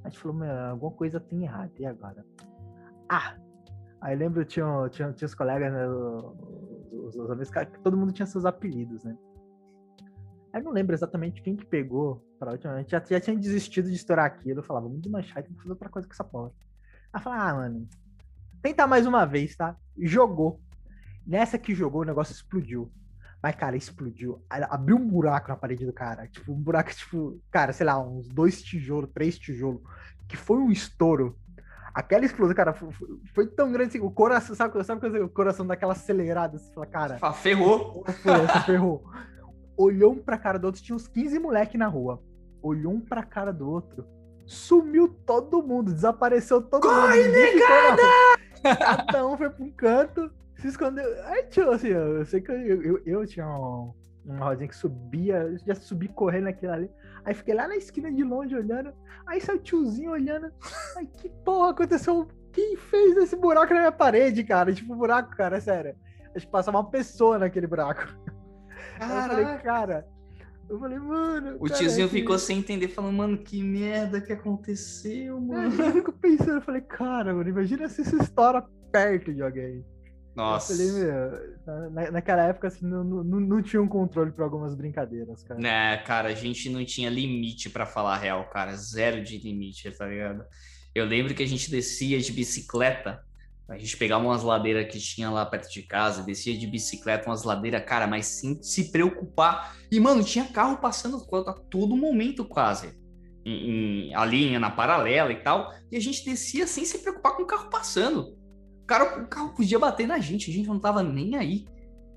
A 0.05 0.09
gente 0.09 0.19
falou, 0.19 0.37
meu, 0.37 0.51
alguma 0.51 0.93
coisa 0.93 1.21
tem 1.21 1.45
errado, 1.45 1.73
e 1.79 1.87
agora? 1.87 2.25
Ah, 3.09 3.37
Aí 4.03 4.17
lembro, 4.17 4.45
tinha, 4.45 4.67
tinha, 4.91 5.13
tinha 5.13 5.27
os 5.27 5.35
colegas, 5.35 5.73
né, 5.73 5.89
os, 5.89 7.15
os, 7.15 7.17
os, 7.17 7.51
todo 7.85 7.97
mundo 7.97 8.13
tinha 8.13 8.27
seus 8.27 8.45
apelidos, 8.45 9.05
né? 9.05 9.17
Aí 10.53 10.61
não 10.61 10.73
lembro 10.73 10.95
exatamente 10.95 11.41
quem 11.41 11.57
que 11.57 11.65
pegou 11.65 12.23
pra 12.39 12.51
última. 12.51 12.75
A 12.75 12.79
gente 12.79 12.91
já, 12.91 13.03
já 13.09 13.21
tinha 13.21 13.39
desistido 13.39 13.89
de 13.89 13.95
estourar 13.95 14.27
aquilo. 14.27 14.59
Eu 14.59 14.65
falava, 14.65 14.87
vamos 14.87 15.01
desmanchar 15.01 15.39
e 15.39 15.43
tem 15.45 15.53
que 15.53 15.59
fazer 15.59 15.71
outra 15.71 15.89
coisa 15.89 16.07
com 16.07 16.13
essa 16.13 16.25
porra. 16.25 16.53
Aí 17.13 17.23
falei, 17.23 17.39
ah, 17.41 17.55
mano, 17.55 17.89
tentar 18.61 18.87
mais 18.87 19.07
uma 19.07 19.25
vez, 19.25 19.57
tá? 19.57 19.77
Jogou. 19.97 20.61
Nessa 21.27 21.57
que 21.57 21.75
jogou, 21.75 22.03
o 22.03 22.05
negócio 22.05 22.33
explodiu. 22.33 22.93
Mas, 23.41 23.55
cara, 23.55 23.77
explodiu. 23.77 24.45
Abriu 24.51 24.97
um 24.97 25.09
buraco 25.09 25.49
na 25.49 25.57
parede 25.57 25.87
do 25.87 25.93
cara. 25.93 26.27
Tipo, 26.27 26.53
um 26.53 26.61
buraco, 26.61 26.93
tipo, 26.93 27.41
cara, 27.51 27.73
sei 27.73 27.87
lá, 27.87 27.99
uns 27.99 28.29
dois 28.29 28.63
tijolos, 28.63 29.11
três 29.15 29.39
tijolos. 29.39 29.81
Que 30.29 30.37
foi 30.37 30.59
um 30.59 30.71
estouro. 30.71 31.39
Aquela 31.95 32.25
explosão, 32.25 32.55
cara, 32.55 32.73
foi, 32.73 32.91
foi, 33.35 33.47
tão 33.47 33.71
grande 33.71 33.91
assim, 33.91 34.01
o 34.01 34.11
coração, 34.11 34.57
sabe, 34.57 34.83
sabe 34.83 35.21
o 35.21 35.29
coração 35.29 35.67
daquela 35.67 35.93
acelerada? 35.93 36.59
Você 36.59 36.73
fala, 36.73 36.87
cara. 36.87 37.19
ferrou. 37.33 38.05
ferrou. 38.65 39.05
Olhou 39.77 40.13
um 40.13 40.19
pra 40.19 40.39
cara 40.39 40.59
do 40.59 40.67
outro, 40.67 40.83
tinha 40.83 40.97
uns 40.97 41.07
15 41.07 41.39
moleque 41.39 41.77
na 41.77 41.87
rua. 41.87 42.23
Olhou 42.63 42.93
um 42.93 43.01
pra 43.01 43.23
cara 43.23 43.53
do 43.53 43.69
outro. 43.69 44.07
Sumiu 44.47 45.09
todo 45.27 45.63
mundo, 45.63 45.93
desapareceu 45.93 46.63
todo 46.63 46.83
Corre, 46.83 47.25
mundo. 47.25 47.33
Corre, 47.33 47.53
negada! 47.53 48.03
Cada 48.63 49.27
um 49.27 49.37
foi 49.37 49.51
pra 49.51 49.65
um 49.65 49.71
canto, 49.71 50.31
se 50.57 50.69
escondeu. 50.69 51.05
Aí, 51.27 51.45
tio, 51.45 51.71
assim, 51.71 51.89
eu 51.89 52.25
sei 52.25 52.41
que 52.41 52.51
eu, 52.51 52.83
eu, 52.83 53.03
eu 53.05 53.27
tinha 53.27 53.47
um, 53.47 53.93
uma 54.25 54.47
rodinha 54.47 54.69
que 54.69 54.77
subia, 54.77 55.57
já 55.67 55.75
subi 55.75 56.09
correndo 56.09 56.49
aquilo 56.49 56.73
ali. 56.73 56.91
Aí 57.25 57.35
fiquei 57.35 57.55
lá 57.55 57.69
na 57.69 57.77
esquina 57.77 58.13
de 58.13 58.23
longe 58.23 58.55
olhando. 58.55 58.93
Aí 59.27 59.41
saiu 59.41 59.59
o 59.59 59.63
tiozinho 59.63 60.11
olhando. 60.11 60.53
Ai, 60.97 61.07
que 61.07 61.29
porra 61.45 61.71
aconteceu? 61.71 62.29
Quem 62.53 62.77
fez 62.77 63.17
esse 63.17 63.37
buraco 63.37 63.73
na 63.73 63.81
minha 63.81 63.93
parede, 63.93 64.45
cara? 64.45 64.73
Tipo, 64.73 64.95
buraco, 64.95 65.35
cara, 65.37 65.57
é 65.57 65.61
sério. 65.61 65.97
Acho 66.35 66.47
que 66.47 66.53
passava 66.53 66.79
uma 66.79 66.91
pessoa 66.91 67.39
naquele 67.39 67.67
buraco. 67.67 68.07
Caraca. 68.99 69.35
Eu 69.35 69.45
falei, 69.45 69.59
cara. 69.59 70.07
Eu 70.69 70.79
falei, 70.79 70.99
mano. 70.99 71.57
O 71.61 71.69
tiozinho 71.69 72.09
que... 72.09 72.21
ficou 72.21 72.39
sem 72.39 72.59
entender, 72.59 72.89
falando, 72.89 73.17
mano, 73.17 73.39
que 73.39 73.63
merda 73.63 74.21
que 74.21 74.33
aconteceu, 74.33 75.41
mano. 75.41 75.75
Eu 75.83 75.93
fico 75.93 76.13
pensando, 76.13 76.57
eu 76.57 76.63
falei, 76.63 76.81
cara, 76.81 77.35
mano, 77.35 77.49
imagina 77.49 77.89
se 77.89 78.03
isso 78.03 78.17
estoura 78.17 78.65
perto 78.91 79.33
de 79.35 79.43
alguém. 79.43 79.85
Nossa. 80.35 80.73
Eu 80.73 80.77
falei, 80.77 81.05
meu, 81.05 81.91
na, 81.91 82.11
naquela 82.11 82.45
época, 82.45 82.69
assim, 82.69 82.87
não, 82.87 83.05
não, 83.05 83.41
não 83.41 83.63
tinha 83.63 83.83
um 83.83 83.89
controle 83.89 84.33
para 84.33 84.45
algumas 84.45 84.75
brincadeiras, 84.75 85.43
cara. 85.43 85.61
Né, 85.61 85.99
cara, 85.99 86.31
a 86.31 86.35
gente 86.35 86.71
não 86.71 86.85
tinha 86.85 87.11
limite 87.11 87.69
para 87.69 87.85
falar 87.85 88.17
real, 88.17 88.49
cara. 88.49 88.75
Zero 88.75 89.23
de 89.23 89.39
limite, 89.39 89.91
tá 89.91 90.07
ligado? 90.07 90.45
Eu 90.95 91.05
lembro 91.05 91.35
que 91.35 91.43
a 91.43 91.49
gente 91.49 91.71
descia 91.71 92.19
de 92.19 92.33
bicicleta. 92.33 93.23
A 93.69 93.79
gente 93.79 93.97
pegava 93.97 94.25
umas 94.25 94.43
ladeiras 94.43 94.91
que 94.91 94.99
tinha 94.99 95.31
lá 95.31 95.47
perto 95.47 95.71
de 95.71 95.83
casa, 95.83 96.23
descia 96.23 96.57
de 96.57 96.67
bicicleta, 96.67 97.29
umas 97.29 97.45
ladeiras, 97.45 97.85
cara, 97.85 98.07
mas 98.07 98.27
sem 98.27 98.63
se 98.63 98.91
preocupar. 98.91 99.77
E, 99.91 100.01
mano, 100.01 100.25
tinha 100.25 100.45
carro 100.47 100.79
passando 100.79 101.25
a 101.47 101.53
todo 101.53 101.97
momento 101.97 102.45
quase. 102.45 103.01
Em, 103.45 104.09
em, 104.09 104.15
a 104.15 104.25
linha 104.25 104.59
na 104.59 104.71
paralela 104.71 105.33
e 105.33 105.43
tal. 105.43 105.73
E 105.91 105.97
a 105.97 106.01
gente 106.01 106.25
descia 106.25 106.67
sem 106.67 106.85
se 106.85 106.99
preocupar 106.99 107.37
com 107.37 107.43
o 107.43 107.47
carro 107.47 107.69
passando 107.69 108.42
cara, 108.87 109.23
o 109.23 109.27
carro 109.27 109.55
podia 109.55 109.79
bater 109.79 110.07
na 110.07 110.19
gente, 110.19 110.51
a 110.51 110.55
gente 110.55 110.69
não 110.69 110.79
tava 110.79 111.03
nem 111.03 111.37
aí, 111.37 111.67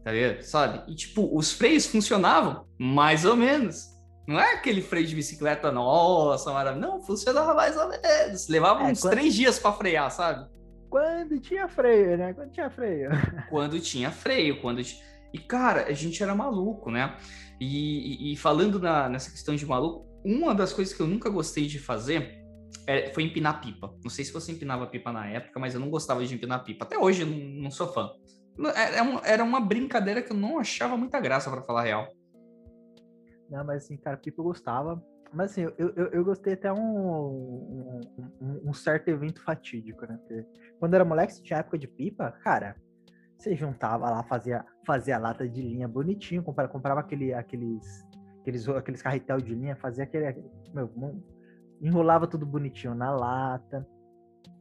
tá 0.03 0.11
ligado? 0.11 0.41
Sabe? 0.41 0.91
E, 0.91 0.95
tipo, 0.95 1.35
os 1.37 1.51
freios 1.51 1.85
funcionavam 1.85 2.65
mais 2.77 3.25
ou 3.25 3.35
menos. 3.35 3.93
Não 4.27 4.39
é 4.39 4.53
aquele 4.53 4.81
freio 4.81 5.05
de 5.05 5.15
bicicleta, 5.15 5.71
nossa, 5.71 6.51
maravilha. 6.51 6.87
Não, 6.87 7.01
funcionava 7.01 7.53
mais 7.53 7.77
ou 7.77 7.89
menos. 7.89 8.47
Levava 8.47 8.81
é, 8.81 8.91
uns 8.91 9.01
quando... 9.01 9.13
três 9.13 9.33
dias 9.33 9.59
para 9.59 9.71
frear, 9.71 10.09
sabe? 10.09 10.49
Quando 10.89 11.39
tinha 11.39 11.67
freio, 11.67 12.17
né? 12.17 12.33
Quando 12.33 12.51
tinha 12.51 12.69
freio. 12.69 13.09
quando 13.49 13.79
tinha 13.79 14.11
freio, 14.11 14.61
quando. 14.61 14.81
E, 14.81 15.37
cara, 15.37 15.87
a 15.87 15.93
gente 15.93 16.23
era 16.23 16.33
maluco, 16.33 16.89
né? 16.89 17.15
E, 17.59 18.29
e, 18.29 18.33
e 18.33 18.35
falando 18.35 18.79
na, 18.79 19.07
nessa 19.07 19.29
questão 19.29 19.55
de 19.55 19.65
maluco, 19.65 20.07
uma 20.23 20.55
das 20.55 20.73
coisas 20.73 20.93
que 20.93 21.01
eu 21.01 21.07
nunca 21.07 21.29
gostei 21.29 21.67
de 21.67 21.77
fazer 21.77 22.44
é, 22.87 23.13
foi 23.13 23.23
empinar 23.23 23.61
pipa. 23.61 23.93
Não 24.03 24.09
sei 24.09 24.23
se 24.25 24.33
você 24.33 24.51
empinava 24.51 24.87
pipa 24.87 25.11
na 25.11 25.27
época, 25.27 25.59
mas 25.59 25.73
eu 25.73 25.79
não 25.79 25.89
gostava 25.89 26.25
de 26.25 26.33
empinar 26.33 26.63
pipa. 26.63 26.85
Até 26.85 26.97
hoje 26.97 27.21
eu 27.21 27.27
não, 27.27 27.71
sou 27.71 27.87
fã. 27.91 28.11
Era, 28.75 28.97
é, 28.97 29.33
era 29.33 29.43
uma 29.43 29.59
brincadeira 29.59 30.21
que 30.21 30.31
eu 30.31 30.37
não 30.37 30.59
achava 30.59 30.95
muita 30.95 31.19
graça, 31.19 31.49
para 31.49 31.61
falar 31.61 31.81
a 31.81 31.83
real. 31.83 32.07
Não, 33.49 33.63
mas 33.65 33.83
assim, 33.83 33.97
cara, 33.97 34.17
pipa 34.17 34.41
eu 34.41 34.45
gostava. 34.45 35.01
Mas 35.33 35.51
assim, 35.51 35.61
eu, 35.61 35.73
eu, 35.77 36.07
eu 36.07 36.23
gostei 36.23 36.53
até 36.53 36.71
um, 36.71 37.99
um, 38.39 38.61
um, 38.69 38.73
certo 38.73 39.09
evento 39.09 39.43
fatídico, 39.43 40.05
né? 40.05 40.17
Porque 40.17 40.45
quando 40.79 40.93
era 40.93 41.03
moleque, 41.03 41.41
tinha 41.41 41.59
época 41.59 41.77
de 41.77 41.87
pipa, 41.87 42.31
cara, 42.43 42.75
você 43.37 43.55
juntava 43.55 44.09
lá, 44.09 44.23
fazia, 44.23 44.65
fazia 44.85 45.17
lata 45.17 45.47
de 45.47 45.61
linha 45.61 45.87
bonitinho, 45.87 46.43
comprava, 46.43 46.71
comprava 46.71 46.99
aquele, 47.01 47.33
aqueles, 47.33 48.05
aqueles, 48.39 48.69
aqueles 48.69 49.01
carretel 49.01 49.41
de 49.41 49.53
linha, 49.53 49.75
fazia 49.75 50.05
aquele. 50.05 50.33
Meu, 50.73 50.89
enrolava 51.81 52.27
tudo 52.27 52.45
bonitinho 52.45 52.95
na 52.95 53.11
lata. 53.11 53.87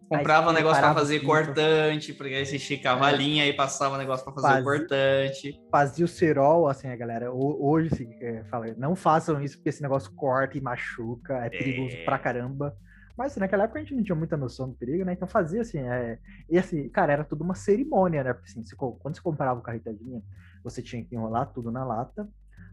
Comprava 0.08 0.50
um 0.50 0.52
negócio 0.52 0.82
para 0.82 0.94
fazer 0.94 1.20
cortante, 1.20 2.12
porque 2.12 2.34
aí 2.34 2.44
você 2.44 2.56
esticava 2.56 3.08
é. 3.08 3.12
a 3.12 3.16
linha 3.16 3.46
e 3.46 3.52
passava 3.52 3.94
o 3.94 3.98
negócio 3.98 4.24
para 4.24 4.34
fazer 4.34 4.46
fazia, 4.48 4.60
o 4.60 4.64
cortante. 4.64 5.62
Fazia 5.70 6.04
o 6.04 6.08
cerol, 6.08 6.68
assim, 6.68 6.88
a 6.88 6.96
galera. 6.96 7.32
Hoje, 7.32 7.88
assim, 7.92 8.44
fala, 8.44 8.74
não 8.76 8.94
façam 8.94 9.42
isso 9.42 9.56
porque 9.56 9.70
esse 9.70 9.82
negócio 9.82 10.12
corta 10.14 10.58
e 10.58 10.60
machuca, 10.60 11.34
é 11.44 11.48
perigoso 11.48 11.96
é. 11.96 12.04
pra 12.04 12.18
caramba. 12.18 12.76
Mas 13.16 13.32
assim, 13.32 13.40
naquela 13.40 13.64
época 13.64 13.78
a 13.78 13.82
gente 13.82 13.94
não 13.94 14.02
tinha 14.02 14.16
muita 14.16 14.36
noção 14.36 14.68
do 14.68 14.74
perigo, 14.74 15.04
né? 15.04 15.12
Então 15.12 15.26
fazia 15.28 15.60
assim, 15.60 15.78
é... 15.78 16.18
e 16.50 16.58
assim, 16.58 16.88
cara, 16.88 17.12
era 17.12 17.24
tudo 17.24 17.44
uma 17.44 17.54
cerimônia, 17.54 18.24
né? 18.24 18.32
Porque 18.32 18.50
assim, 18.50 18.64
você, 18.64 18.74
quando 18.74 19.14
você 19.14 19.22
comprava 19.22 19.60
o 19.60 19.62
carretadinha, 19.62 20.20
você 20.64 20.82
tinha 20.82 21.04
que 21.04 21.14
enrolar 21.14 21.52
tudo 21.52 21.70
na 21.70 21.84
lata 21.84 22.28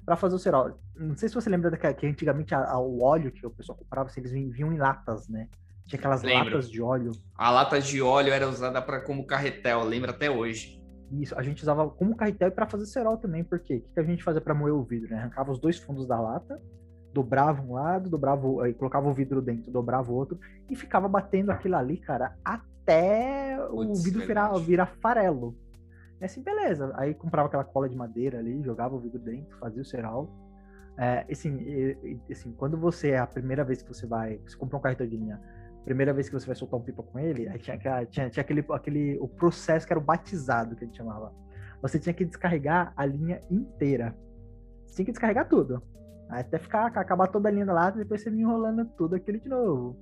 para 0.05 0.15
fazer 0.15 0.35
o 0.35 0.39
cerol. 0.39 0.79
Não 0.95 1.15
sei 1.15 1.29
se 1.29 1.35
você 1.35 1.49
lembra 1.49 1.69
daquela, 1.69 1.93
que 1.93 2.05
antigamente 2.05 2.53
a, 2.53 2.71
a, 2.71 2.79
o 2.79 3.03
óleo 3.03 3.31
que 3.31 3.45
o 3.45 3.49
pessoal 3.49 3.77
comprava, 3.77 4.09
assim, 4.09 4.21
eles 4.21 4.31
vinham 4.31 4.73
em 4.73 4.77
latas, 4.77 5.27
né? 5.27 5.47
Tinha 5.85 5.99
aquelas 5.99 6.23
Lembro. 6.23 6.45
latas 6.45 6.69
de 6.69 6.81
óleo. 6.81 7.11
A 7.35 7.49
lata 7.49 7.79
de 7.79 8.01
óleo 8.01 8.31
era 8.31 8.47
usada 8.47 8.81
para 8.81 9.01
como 9.01 9.25
carretel, 9.25 9.83
lembra 9.83 10.11
até 10.11 10.29
hoje. 10.29 10.81
Isso, 11.11 11.37
a 11.37 11.43
gente 11.43 11.61
usava 11.61 11.89
como 11.89 12.15
carretel 12.15 12.47
e 12.47 12.51
para 12.51 12.65
fazer 12.65 12.85
cerol 12.85 13.17
também, 13.17 13.43
porque 13.43 13.77
o 13.77 13.81
que, 13.81 13.93
que 13.93 13.99
a 13.99 14.03
gente 14.03 14.23
fazia 14.23 14.39
para 14.39 14.53
moer 14.53 14.73
o 14.73 14.83
vidro, 14.83 15.09
né? 15.09 15.17
Arrancava 15.17 15.51
os 15.51 15.59
dois 15.59 15.77
fundos 15.77 16.07
da 16.07 16.19
lata, 16.19 16.61
dobrava 17.13 17.61
um 17.61 17.73
lado, 17.73 18.09
dobrava, 18.09 18.63
aí 18.63 18.73
colocava 18.73 19.09
o 19.09 19.13
vidro 19.13 19.41
dentro, 19.41 19.71
dobrava 19.71 20.09
o 20.11 20.15
outro 20.15 20.39
e 20.69 20.75
ficava 20.75 21.07
batendo 21.09 21.51
aquilo 21.51 21.75
ali, 21.75 21.97
cara, 21.97 22.35
até 22.45 23.57
Puts, 23.69 23.99
o 23.99 24.03
vidro 24.03 24.25
virar, 24.25 24.53
virar 24.59 24.85
farelo. 25.01 25.55
E 26.21 26.25
assim, 26.25 26.41
beleza. 26.41 26.91
Aí 26.95 27.15
comprava 27.15 27.47
aquela 27.47 27.63
cola 27.63 27.89
de 27.89 27.95
madeira 27.95 28.37
ali, 28.37 28.61
jogava 28.63 28.95
o 28.95 28.99
vidro 28.99 29.19
dentro, 29.19 29.57
fazia 29.57 29.81
o 29.81 29.85
ceral. 29.85 30.29
É, 30.97 31.25
assim, 31.31 31.57
e, 31.57 32.19
assim, 32.31 32.53
quando 32.53 32.77
você 32.77 33.11
é 33.11 33.19
a 33.19 33.25
primeira 33.25 33.63
vez 33.63 33.81
que 33.81 33.87
você 33.87 34.05
vai, 34.05 34.37
você 34.45 34.55
compra 34.55 34.77
um 34.77 34.81
cartão 34.81 35.07
de 35.07 35.17
linha, 35.17 35.41
primeira 35.83 36.13
vez 36.13 36.29
que 36.29 36.33
você 36.33 36.45
vai 36.45 36.55
soltar 36.55 36.79
um 36.79 36.83
pipa 36.83 37.01
com 37.01 37.17
ele, 37.17 37.47
aí 37.49 37.57
tinha, 37.57 37.77
tinha, 38.05 38.29
tinha 38.29 38.41
aquele, 38.41 38.63
aquele 38.71 39.17
o 39.19 39.27
processo 39.27 39.87
que 39.87 39.93
era 39.93 39.99
o 39.99 40.03
batizado 40.03 40.75
que 40.75 40.83
a 40.83 40.87
gente 40.87 40.97
chamava. 40.97 41.33
Você 41.81 41.97
tinha 41.97 42.13
que 42.13 42.23
descarregar 42.23 42.93
a 42.95 43.03
linha 43.03 43.41
inteira. 43.49 44.15
Você 44.85 44.97
tinha 44.97 45.05
que 45.05 45.11
descarregar 45.11 45.49
tudo. 45.49 45.81
Até 46.29 46.59
ficar, 46.59 46.85
acabar 46.85 47.27
toda 47.27 47.49
a 47.49 47.51
linha 47.51 47.65
e 47.65 47.97
depois 47.97 48.21
você 48.21 48.29
vinha 48.29 48.43
enrolando 48.43 48.85
tudo 48.95 49.15
aquilo 49.15 49.39
de 49.39 49.49
novo. 49.49 49.97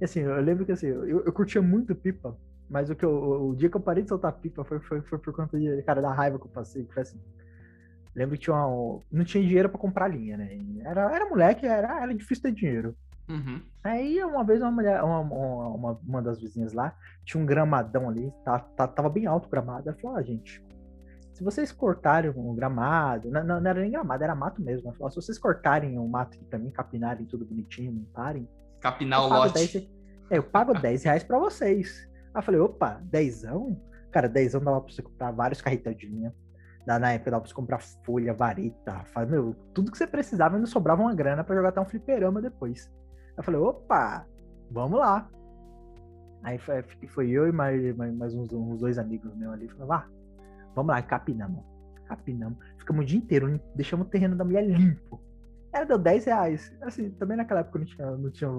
E 0.00 0.04
assim, 0.04 0.20
eu 0.20 0.40
lembro 0.40 0.66
que 0.66 0.72
assim, 0.72 0.88
eu, 0.88 1.24
eu 1.24 1.32
curtia 1.32 1.62
muito 1.62 1.94
pipa, 1.94 2.36
mas 2.70 2.88
o, 2.88 2.94
que 2.94 3.04
eu, 3.04 3.48
o, 3.48 3.56
dia 3.56 3.68
que 3.68 3.76
eu 3.76 3.80
parei 3.80 4.04
de 4.04 4.08
soltar 4.08 4.32
pipa 4.32 4.62
foi, 4.62 4.78
foi, 4.78 5.00
foi 5.00 5.18
por 5.18 5.34
conta 5.34 5.58
de, 5.58 5.82
cara, 5.82 6.00
da 6.00 6.12
raiva 6.12 6.38
que 6.38 6.46
eu 6.46 6.50
passei, 6.50 6.84
que 6.84 6.94
foi 6.94 7.02
assim. 7.02 7.20
Lembro 8.14 8.36
que 8.36 8.44
tinha 8.44 8.54
uma, 8.54 9.00
não 9.10 9.24
tinha 9.24 9.44
dinheiro 9.44 9.68
para 9.68 9.78
comprar 9.78 10.06
linha, 10.06 10.36
né? 10.36 10.56
Era, 10.84 11.14
era 11.14 11.28
moleque, 11.28 11.66
era, 11.66 12.00
era 12.02 12.14
difícil 12.14 12.42
ter 12.44 12.52
dinheiro. 12.52 12.94
Uhum. 13.28 13.60
Aí 13.82 14.22
uma 14.22 14.44
vez 14.44 14.60
uma 14.60 14.70
mulher, 14.70 15.02
uma, 15.02 15.20
uma, 15.20 16.00
uma, 16.06 16.22
das 16.22 16.40
vizinhas 16.40 16.72
lá, 16.72 16.94
tinha 17.24 17.42
um 17.42 17.46
gramadão 17.46 18.08
ali, 18.08 18.32
tá, 18.44 18.58
tá, 18.58 18.86
tava 18.86 19.08
bem 19.08 19.26
alto 19.26 19.46
o 19.46 19.50
gramado. 19.50 19.88
Ela 19.88 19.98
falou, 19.98 20.16
ah, 20.16 20.22
gente, 20.22 20.64
se 21.32 21.42
vocês 21.42 21.72
cortarem 21.72 22.30
um 22.30 22.54
gramado, 22.54 23.30
não, 23.30 23.42
não, 23.42 23.70
era 23.70 23.80
nem 23.80 23.90
gramado, 23.90 24.22
era 24.22 24.34
mato 24.34 24.60
mesmo. 24.62 24.92
Falou, 24.92 25.10
se 25.10 25.16
vocês 25.16 25.38
cortarem 25.38 25.98
um 25.98 26.08
mato 26.08 26.36
aqui 26.36 26.44
pra 26.44 26.58
mim, 26.58 26.70
capinarem 26.70 27.24
tudo 27.26 27.44
bonitinho, 27.44 27.92
montarem. 27.92 28.48
Capinar 28.80 29.24
o 29.24 29.28
lote. 29.28 29.54
10, 29.54 29.76
é, 30.30 30.38
eu 30.38 30.42
pago 30.42 30.72
10 30.72 31.04
reais 31.04 31.24
pra 31.24 31.38
vocês. 31.38 32.09
Aí 32.34 32.38
eu 32.38 32.42
falei, 32.42 32.60
opa, 32.60 33.00
dezão? 33.04 33.80
Cara, 34.10 34.28
dezão 34.28 34.62
dava 34.62 34.80
pra 34.80 34.92
você 34.92 35.02
comprar 35.02 35.30
vários 35.30 35.60
carretéis 35.60 35.96
de 35.96 36.06
linha. 36.06 36.34
Na 36.86 37.12
época 37.12 37.30
dava 37.30 37.42
pra 37.42 37.48
você 37.48 37.54
comprar 37.54 37.78
folha, 37.78 38.32
vareta, 38.32 39.04
meu, 39.28 39.54
tudo 39.74 39.92
que 39.92 39.98
você 39.98 40.06
precisava 40.06 40.56
ainda 40.56 40.66
sobrava 40.66 41.02
uma 41.02 41.14
grana 41.14 41.44
para 41.44 41.54
jogar 41.54 41.68
até 41.68 41.80
um 41.80 41.84
fliperama 41.84 42.40
depois. 42.40 42.90
Eu 43.36 43.42
falei, 43.44 43.60
opa, 43.60 44.26
vamos 44.70 44.98
lá. 44.98 45.28
Aí 46.42 46.58
foi, 46.58 46.82
foi 47.08 47.30
eu 47.30 47.46
e 47.46 47.52
mais, 47.52 47.96
mais, 47.96 48.34
uns, 48.34 48.52
uns, 48.52 48.80
dois 48.80 48.98
amigos 48.98 49.34
meus 49.36 49.52
ali. 49.52 49.68
Falei, 49.68 49.86
vá, 49.86 50.08
vamos 50.74 50.94
lá, 50.94 51.02
capinamos. 51.02 51.62
Capinamos. 52.06 52.58
Ficamos 52.78 53.02
o 53.02 53.06
dia 53.06 53.18
inteiro, 53.18 53.60
deixamos 53.74 54.06
o 54.06 54.10
terreno 54.10 54.34
da 54.34 54.44
mulher 54.44 54.66
limpo. 54.66 55.20
Ela 55.72 55.84
deu 55.84 55.98
10 55.98 56.24
reais. 56.24 56.76
Assim, 56.80 57.10
também 57.10 57.36
naquela 57.36 57.60
época 57.60 57.78
não 57.78 57.86
tinha, 57.86 58.10
não 58.10 58.30
tinha 58.30 58.50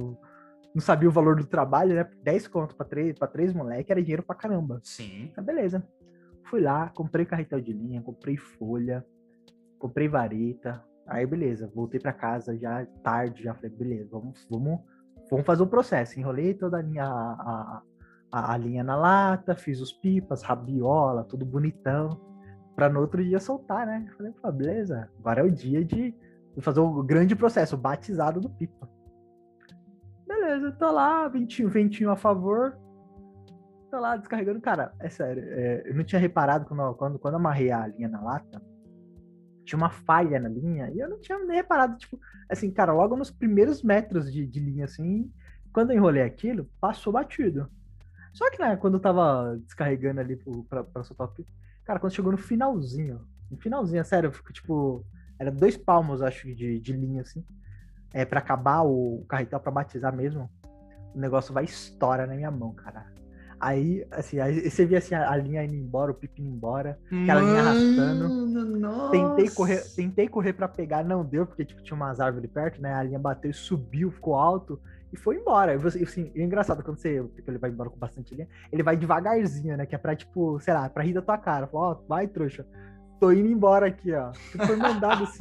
não 0.73 0.81
sabia 0.81 1.09
o 1.09 1.11
valor 1.11 1.35
do 1.35 1.45
trabalho, 1.45 1.95
né? 1.95 2.09
10 2.23 2.47
conto 2.47 2.75
pra 2.75 2.85
três, 2.85 3.17
pra 3.17 3.27
três 3.27 3.53
moleques 3.53 3.89
era 3.89 4.01
dinheiro 4.01 4.23
pra 4.23 4.35
caramba. 4.35 4.79
Sim. 4.83 5.31
Tá, 5.35 5.41
beleza. 5.41 5.85
Fui 6.45 6.61
lá, 6.61 6.89
comprei 6.89 7.25
carretel 7.25 7.61
de 7.61 7.71
linha, 7.71 8.01
comprei 8.01 8.37
folha, 8.37 9.05
comprei 9.79 10.07
vareta, 10.07 10.83
Aí, 11.11 11.25
beleza, 11.25 11.69
voltei 11.75 11.99
para 11.99 12.13
casa 12.13 12.57
já 12.57 12.85
tarde, 13.03 13.43
já 13.43 13.53
falei, 13.53 13.69
beleza, 13.69 14.07
vamos, 14.09 14.47
vamos, 14.49 14.79
vamos 15.29 15.45
fazer 15.45 15.61
o 15.61 15.67
processo. 15.67 16.17
Enrolei 16.17 16.53
toda 16.53 16.77
a 16.77 16.81
linha, 16.81 17.03
a, 17.05 17.81
a, 18.31 18.53
a 18.53 18.57
linha 18.57 18.81
na 18.81 18.95
lata, 18.95 19.55
fiz 19.55 19.81
os 19.81 19.91
pipas, 19.91 20.41
rabiola, 20.41 21.25
tudo 21.25 21.45
bonitão, 21.45 22.09
para 22.75 22.87
no 22.87 23.01
outro 23.01 23.21
dia 23.21 23.41
soltar, 23.41 23.85
né? 23.85 24.07
Falei, 24.15 24.33
beleza, 24.53 25.09
agora 25.19 25.41
é 25.41 25.43
o 25.43 25.51
dia 25.51 25.83
de 25.83 26.15
fazer 26.59 26.79
o 26.79 27.03
grande 27.03 27.35
processo, 27.35 27.75
o 27.75 27.79
batizado 27.79 28.39
do 28.39 28.49
pipa. 28.49 28.89
Beleza, 30.41 30.71
tô 30.71 30.91
lá, 30.91 31.27
ventinho, 31.27 31.69
ventinho 31.69 32.09
a 32.09 32.17
favor, 32.17 32.75
tô 33.91 33.99
lá 33.99 34.17
descarregando. 34.17 34.59
Cara, 34.59 34.91
é 34.99 35.07
sério, 35.07 35.43
é, 35.47 35.83
eu 35.85 35.93
não 35.93 36.03
tinha 36.03 36.19
reparado 36.19 36.65
quando, 36.65 36.95
quando, 36.95 37.19
quando 37.19 37.35
amarrei 37.35 37.71
a 37.71 37.85
linha 37.85 38.09
na 38.09 38.19
lata, 38.19 38.59
tinha 39.63 39.77
uma 39.77 39.91
falha 39.91 40.39
na 40.39 40.49
linha 40.49 40.89
e 40.89 40.97
eu 40.97 41.07
não 41.07 41.19
tinha 41.19 41.37
nem 41.45 41.57
reparado, 41.57 41.95
tipo, 41.95 42.19
assim, 42.49 42.71
cara, 42.71 42.91
logo 42.91 43.15
nos 43.15 43.29
primeiros 43.29 43.83
metros 43.83 44.33
de, 44.33 44.47
de 44.47 44.59
linha, 44.59 44.85
assim, 44.85 45.31
quando 45.71 45.91
eu 45.91 45.97
enrolei 45.97 46.23
aquilo, 46.23 46.67
passou 46.81 47.13
batido. 47.13 47.69
Só 48.33 48.49
que, 48.49 48.59
né, 48.59 48.75
quando 48.77 48.95
eu 48.95 48.99
tava 48.99 49.59
descarregando 49.63 50.21
ali 50.21 50.37
pro, 50.37 50.63
pra, 50.63 50.83
pra 50.83 51.03
soltar 51.03 51.27
o 51.27 51.45
cara, 51.85 51.99
quando 51.99 52.15
chegou 52.15 52.31
no 52.31 52.37
finalzinho, 52.39 53.21
no 53.49 53.57
finalzinho, 53.57 54.03
sério, 54.03 54.31
ficou 54.31 54.51
tipo, 54.51 55.05
era 55.37 55.51
dois 55.51 55.77
palmos, 55.77 56.23
acho, 56.23 56.47
de, 56.55 56.79
de 56.79 56.93
linha, 56.93 57.21
assim, 57.21 57.45
é, 58.13 58.25
para 58.25 58.39
acabar 58.39 58.81
o 58.81 59.23
carretel, 59.27 59.59
para 59.59 59.71
batizar 59.71 60.15
mesmo, 60.15 60.49
o 61.13 61.19
negócio 61.19 61.53
vai 61.53 61.65
estourar 61.65 62.27
na 62.27 62.35
minha 62.35 62.51
mão, 62.51 62.73
cara. 62.73 63.05
Aí, 63.59 64.03
assim, 64.09 64.39
aí 64.39 64.67
você 64.67 64.87
via 64.87 64.97
assim, 64.97 65.13
a, 65.13 65.35
linha 65.37 65.63
indo 65.63 65.75
embora, 65.75 66.11
o 66.11 66.15
pipi 66.15 66.41
indo 66.41 66.49
embora, 66.49 66.97
aquela 67.05 67.41
linha 67.41 67.59
arrastando. 67.59 68.45
Nossa. 68.79 69.11
Tentei 69.11 69.49
correr, 69.51 69.83
tentei 69.95 70.27
correr 70.27 70.53
para 70.53 70.67
pegar, 70.67 71.03
não 71.03 71.23
deu, 71.23 71.45
porque 71.45 71.63
tipo, 71.63 71.83
tinha 71.83 71.95
umas 71.95 72.19
árvores 72.19 72.49
perto, 72.49 72.81
né? 72.81 72.91
A 72.91 73.03
linha 73.03 73.19
bateu, 73.19 73.53
subiu, 73.53 74.09
ficou 74.09 74.33
alto 74.33 74.81
e 75.13 75.17
foi 75.17 75.35
embora. 75.35 75.75
E 75.75 75.77
você, 75.77 76.03
assim, 76.03 76.31
é 76.35 76.41
engraçado 76.41 76.81
quando 76.81 76.97
você, 76.97 77.23
ele 77.47 77.57
vai 77.59 77.69
embora 77.69 77.91
com 77.91 77.99
bastante 77.99 78.33
linha, 78.33 78.47
ele 78.71 78.81
vai 78.81 78.97
devagarzinho, 78.97 79.77
né? 79.77 79.85
Que 79.85 79.93
é 79.93 79.97
pra, 79.99 80.15
tipo, 80.15 80.59
sei 80.59 80.73
lá, 80.73 80.89
pra 80.89 81.03
rir 81.03 81.13
da 81.13 81.21
tua 81.21 81.37
cara. 81.37 81.69
Ó, 81.71 81.91
oh, 81.91 82.07
vai, 82.07 82.27
trouxa. 82.27 82.65
Tô 83.21 83.31
indo 83.31 83.47
embora 83.47 83.85
aqui, 83.85 84.11
ó. 84.15 84.33
Foi 84.33 84.75
mandado 84.75 85.25
assim. 85.25 85.37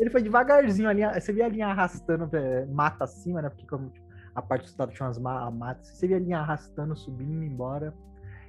ele 0.00 0.10
foi 0.10 0.20
devagarzinho, 0.20 0.88
a 0.88 0.92
linha, 0.92 1.20
você 1.20 1.32
via 1.32 1.46
a 1.46 1.48
linha 1.48 1.68
arrastando 1.68 2.28
é, 2.36 2.66
mata 2.66 3.04
acima, 3.04 3.40
né? 3.40 3.48
Porque 3.48 3.64
como 3.68 3.88
tipo, 3.88 4.04
a 4.34 4.42
parte 4.42 4.64
do 4.64 4.66
estado 4.66 4.92
tinha 4.92 5.06
umas 5.06 5.16
matas, 5.16 5.86
você 5.86 6.08
via 6.08 6.16
a 6.16 6.18
linha 6.18 6.40
arrastando, 6.40 6.96
subindo, 6.96 7.30
indo 7.30 7.44
embora. 7.44 7.94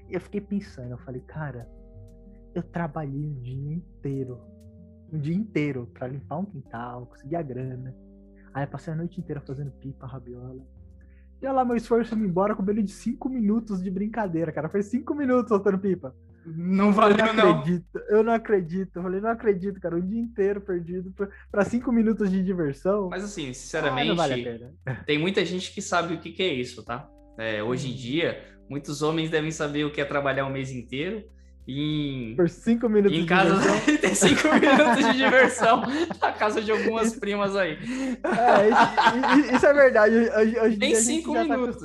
E 0.10 0.16
eu 0.16 0.20
fiquei 0.20 0.42
pensando, 0.42 0.90
eu 0.90 0.98
falei, 0.98 1.22
cara, 1.22 1.70
eu 2.56 2.64
trabalhei 2.64 3.28
o 3.28 3.36
dia 3.36 3.76
inteiro, 3.76 4.42
um 5.14 5.20
dia 5.20 5.36
inteiro 5.36 5.88
para 5.94 6.08
limpar 6.08 6.40
um 6.40 6.46
quintal, 6.46 7.06
conseguir 7.06 7.36
a 7.36 7.44
grana. 7.44 7.96
Aí 8.52 8.64
eu 8.64 8.68
passei 8.68 8.94
a 8.94 8.96
noite 8.96 9.20
inteira 9.20 9.40
fazendo 9.42 9.70
pipa, 9.70 10.08
rabiola. 10.08 10.66
E 11.40 11.46
olha 11.46 11.54
lá 11.54 11.64
meu 11.64 11.76
esforço 11.76 12.18
me 12.18 12.28
embora 12.28 12.56
com 12.56 12.64
menos 12.64 12.86
de 12.86 12.92
5 12.94 13.30
minutos 13.30 13.84
de 13.84 13.92
brincadeira, 13.92 14.52
cara. 14.52 14.68
Foi 14.68 14.82
5 14.82 15.14
minutos 15.14 15.50
soltando 15.50 15.78
pipa. 15.78 16.16
Não 16.46 16.92
valeu, 16.92 17.26
eu 17.26 17.34
não. 17.34 17.52
Acredito, 17.52 18.02
eu 18.10 18.24
não 18.24 18.34
acredito. 18.34 18.96
Eu 18.96 19.04
falei, 19.04 19.22
não 19.22 19.30
acredito, 19.30 19.80
cara. 19.80 19.96
Um 19.96 20.08
dia 20.08 20.20
inteiro 20.20 20.62
perdido 20.62 21.14
para 21.52 21.66
cinco 21.66 21.92
minutos 21.92 22.32
de 22.32 22.44
diversão. 22.44 23.10
Mas 23.10 23.24
assim, 23.24 23.54
sinceramente, 23.54 24.12
ah, 24.12 24.16
vale 24.16 24.72
tem 25.06 25.18
muita 25.18 25.46
gente 25.46 25.72
que 25.74 25.82
sabe 25.82 26.16
o 26.16 26.20
que, 26.20 26.32
que 26.32 26.44
é 26.44 26.54
isso, 26.54 26.84
tá? 26.84 27.08
É, 27.38 27.62
hoje 27.64 27.88
em 27.88 27.92
uhum. 27.92 27.98
dia, 27.98 28.44
muitos 28.70 29.02
homens 29.02 29.30
devem 29.30 29.52
saber 29.52 29.86
o 29.86 29.92
que 29.92 30.02
é 30.02 30.06
trabalhar 30.06 30.46
o 30.46 30.50
mês 30.50 30.72
inteiro. 30.72 31.24
Em, 31.68 32.36
Por 32.36 32.50
cinco 32.50 32.90
minutos 32.90 33.16
em 33.16 33.22
de 33.22 33.28
casa 33.28 33.56
tem 34.02 34.16
cinco 34.16 34.48
minutos 34.48 35.06
de 35.06 35.18
diversão 35.18 35.84
na 36.20 36.32
casa 36.32 36.60
de 36.60 36.72
algumas 36.72 37.16
primas 37.16 37.56
aí. 37.56 37.78
É, 38.24 39.40
isso, 39.40 39.56
isso, 39.56 39.66
é 39.68 39.74
verdade. 39.74 40.16
Hoje, 40.16 40.60
hoje 40.60 40.78
tem 40.78 40.96
cinco 40.96 41.34
tá 41.34 41.44
minutos. 41.44 41.84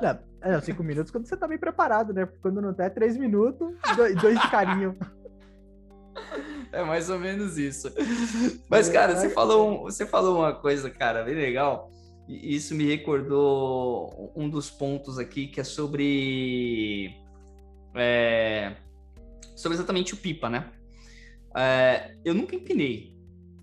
Tá 0.00 0.20
é, 0.44 0.52
não, 0.52 0.60
cinco 0.60 0.84
minutos 0.84 1.10
quando 1.10 1.26
você 1.26 1.36
tá 1.36 1.48
bem 1.48 1.56
preparado, 1.56 2.12
né? 2.12 2.28
Quando 2.42 2.60
não 2.60 2.74
tá, 2.74 2.84
é 2.84 2.90
três 2.90 3.16
minutos 3.16 3.74
e 4.10 4.14
dois 4.14 4.38
de 4.38 4.50
carinho. 4.50 4.96
É 6.70 6.84
mais 6.84 7.08
ou 7.08 7.18
menos 7.18 7.56
isso. 7.56 7.90
Mas, 8.68 8.88
cara, 8.88 9.16
você 9.16 9.30
falou, 9.30 9.82
você 9.84 10.04
falou 10.04 10.38
uma 10.38 10.52
coisa, 10.52 10.90
cara, 10.90 11.22
bem 11.22 11.34
legal. 11.34 11.90
E 12.28 12.54
isso 12.54 12.74
me 12.74 12.84
recordou 12.84 14.32
um 14.36 14.48
dos 14.48 14.70
pontos 14.70 15.18
aqui 15.18 15.46
que 15.46 15.60
é 15.60 15.64
sobre. 15.64 17.14
É, 17.94 18.76
sobre 19.56 19.76
exatamente 19.76 20.14
o 20.14 20.16
pipa, 20.16 20.50
né? 20.50 20.70
É, 21.56 22.16
eu 22.24 22.34
nunca 22.34 22.56
empinei, 22.56 23.16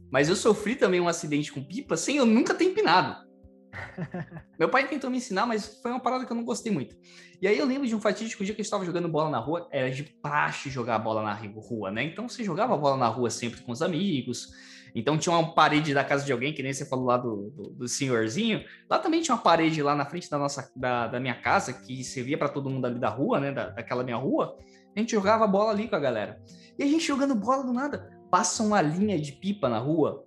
mas 0.10 0.30
eu 0.30 0.36
sofri 0.36 0.76
também 0.76 1.00
um 1.00 1.08
acidente 1.08 1.52
com 1.52 1.64
pipa 1.64 1.98
sem 1.98 2.18
eu 2.18 2.26
nunca 2.26 2.56
ter 2.56 2.66
empinado. 2.66 3.31
Meu 4.60 4.70
pai 4.70 4.88
tentou 4.88 5.10
me 5.10 5.18
ensinar, 5.18 5.46
mas 5.46 5.80
foi 5.82 5.92
uma 5.92 6.00
parada 6.00 6.26
que 6.26 6.32
eu 6.32 6.36
não 6.36 6.44
gostei 6.44 6.72
muito. 6.72 6.96
E 7.42 7.48
aí 7.48 7.58
eu 7.58 7.66
lembro 7.66 7.88
de 7.88 7.96
um 7.96 8.02
fatídico 8.02 8.44
dia 8.44 8.54
que 8.54 8.62
eu 8.62 8.64
estava 8.64 8.86
jogando 8.86 9.08
bola 9.08 9.30
na 9.30 9.40
rua, 9.40 9.68
era 9.72 9.90
de 9.90 10.04
praxe 10.04 10.70
jogar 10.70 11.00
bola 11.00 11.24
na 11.24 11.34
rua, 11.34 11.92
né? 11.92 12.04
Então 12.04 12.28
você 12.28 12.44
jogava 12.44 12.78
bola 12.78 12.98
na 12.98 13.08
rua 13.08 13.30
sempre 13.30 13.62
com 13.62 13.72
os 13.72 13.82
amigos, 13.82 14.50
Então 14.94 15.18
tinha 15.18 15.36
uma 15.36 15.54
parede 15.54 15.94
da 15.94 16.04
casa 16.04 16.26
de 16.26 16.32
alguém, 16.32 16.54
que 16.54 16.62
nem 16.62 16.74
você 16.74 16.86
falou 16.86 17.06
lá 17.06 17.18
do, 17.18 17.50
do, 17.56 17.64
do 17.72 17.88
senhorzinho. 17.88 18.64
Lá 18.90 19.00
também 19.00 19.22
tinha 19.22 19.36
uma 19.36 19.42
parede 19.42 19.82
lá 19.82 19.96
na 19.96 20.06
frente 20.06 20.30
da 20.30 20.38
nossa 20.38 20.70
da, 20.76 21.08
da 21.08 21.20
minha 21.20 21.36
casa, 21.36 21.74
que 21.74 22.04
servia 22.04 22.38
para 22.38 22.50
todo 22.50 22.70
mundo 22.70 22.86
ali 22.86 23.00
da 23.00 23.10
rua, 23.10 23.40
né? 23.40 23.52
Da, 23.52 23.70
daquela 23.70 24.04
minha 24.04 24.18
rua. 24.18 24.58
A 24.96 25.00
gente 25.00 25.12
jogava 25.12 25.48
bola 25.48 25.72
ali 25.72 25.88
com 25.88 25.96
a 25.96 26.00
galera. 26.00 26.42
E 26.78 26.84
a 26.84 26.86
gente 26.86 27.06
jogando 27.06 27.34
bola 27.34 27.64
do 27.64 27.72
nada. 27.72 28.10
Passa 28.30 28.64
uma 28.64 28.82
linha 28.82 29.20
de 29.20 29.32
pipa 29.32 29.70
na 29.70 29.80
rua 29.80 30.26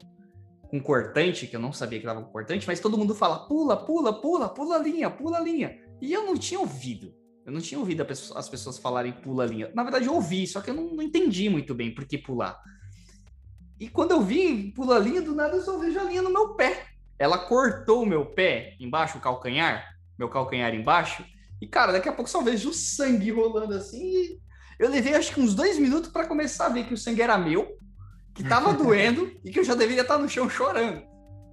com 0.74 0.80
cortante, 0.80 1.46
que 1.46 1.54
eu 1.54 1.60
não 1.60 1.72
sabia 1.72 2.00
que 2.00 2.04
tava 2.04 2.22
com 2.22 2.32
cortante, 2.32 2.66
mas 2.66 2.80
todo 2.80 2.98
mundo 2.98 3.14
fala: 3.14 3.46
pula, 3.46 3.76
pula, 3.76 4.20
pula, 4.20 4.48
pula 4.48 4.76
a 4.76 4.78
linha, 4.78 5.08
pula 5.08 5.38
a 5.38 5.40
linha. 5.40 5.78
E 6.00 6.12
eu 6.12 6.26
não 6.26 6.36
tinha 6.36 6.58
ouvido. 6.58 7.14
Eu 7.46 7.52
não 7.52 7.60
tinha 7.60 7.78
ouvido 7.78 8.04
as 8.34 8.48
pessoas 8.48 8.78
falarem 8.78 9.12
pula 9.12 9.44
a 9.44 9.46
linha. 9.46 9.70
Na 9.74 9.82
verdade, 9.82 10.06
eu 10.06 10.14
ouvi, 10.14 10.46
só 10.46 10.60
que 10.60 10.70
eu 10.70 10.74
não, 10.74 10.94
não 10.94 11.02
entendi 11.02 11.48
muito 11.48 11.74
bem 11.74 11.94
por 11.94 12.04
que 12.06 12.18
pular. 12.18 12.60
E 13.78 13.88
quando 13.88 14.12
eu 14.12 14.20
vi 14.22 14.72
pula 14.72 14.96
a 14.96 14.98
linha, 14.98 15.22
do 15.22 15.34
nada 15.34 15.56
eu 15.56 15.62
só 15.62 15.78
vejo 15.78 15.98
a 16.00 16.04
linha 16.04 16.22
no 16.22 16.30
meu 16.30 16.54
pé. 16.54 16.86
Ela 17.18 17.38
cortou 17.38 18.02
o 18.02 18.06
meu 18.06 18.26
pé 18.26 18.74
embaixo, 18.80 19.18
o 19.18 19.20
calcanhar, 19.20 19.94
meu 20.18 20.28
calcanhar 20.28 20.74
embaixo. 20.74 21.24
E, 21.60 21.68
cara, 21.68 21.92
daqui 21.92 22.08
a 22.08 22.12
pouco 22.12 22.28
só 22.28 22.42
vejo 22.42 22.70
o 22.70 22.74
sangue 22.74 23.30
rolando 23.30 23.74
assim. 23.74 24.40
Eu 24.76 24.90
levei 24.90 25.14
acho 25.14 25.32
que 25.32 25.40
uns 25.40 25.54
dois 25.54 25.78
minutos 25.78 26.10
para 26.10 26.26
começar 26.26 26.66
a 26.66 26.70
ver 26.70 26.84
que 26.84 26.94
o 26.94 26.98
sangue 26.98 27.22
era 27.22 27.38
meu, 27.38 27.78
que 28.34 28.42
tava 28.42 28.72
doendo 28.72 29.30
e 29.44 29.50
que 29.50 29.60
eu 29.60 29.64
já 29.64 29.74
deveria 29.74 30.02
estar 30.02 30.18
no 30.18 30.28
chão 30.28 30.50
chorando. 30.50 31.02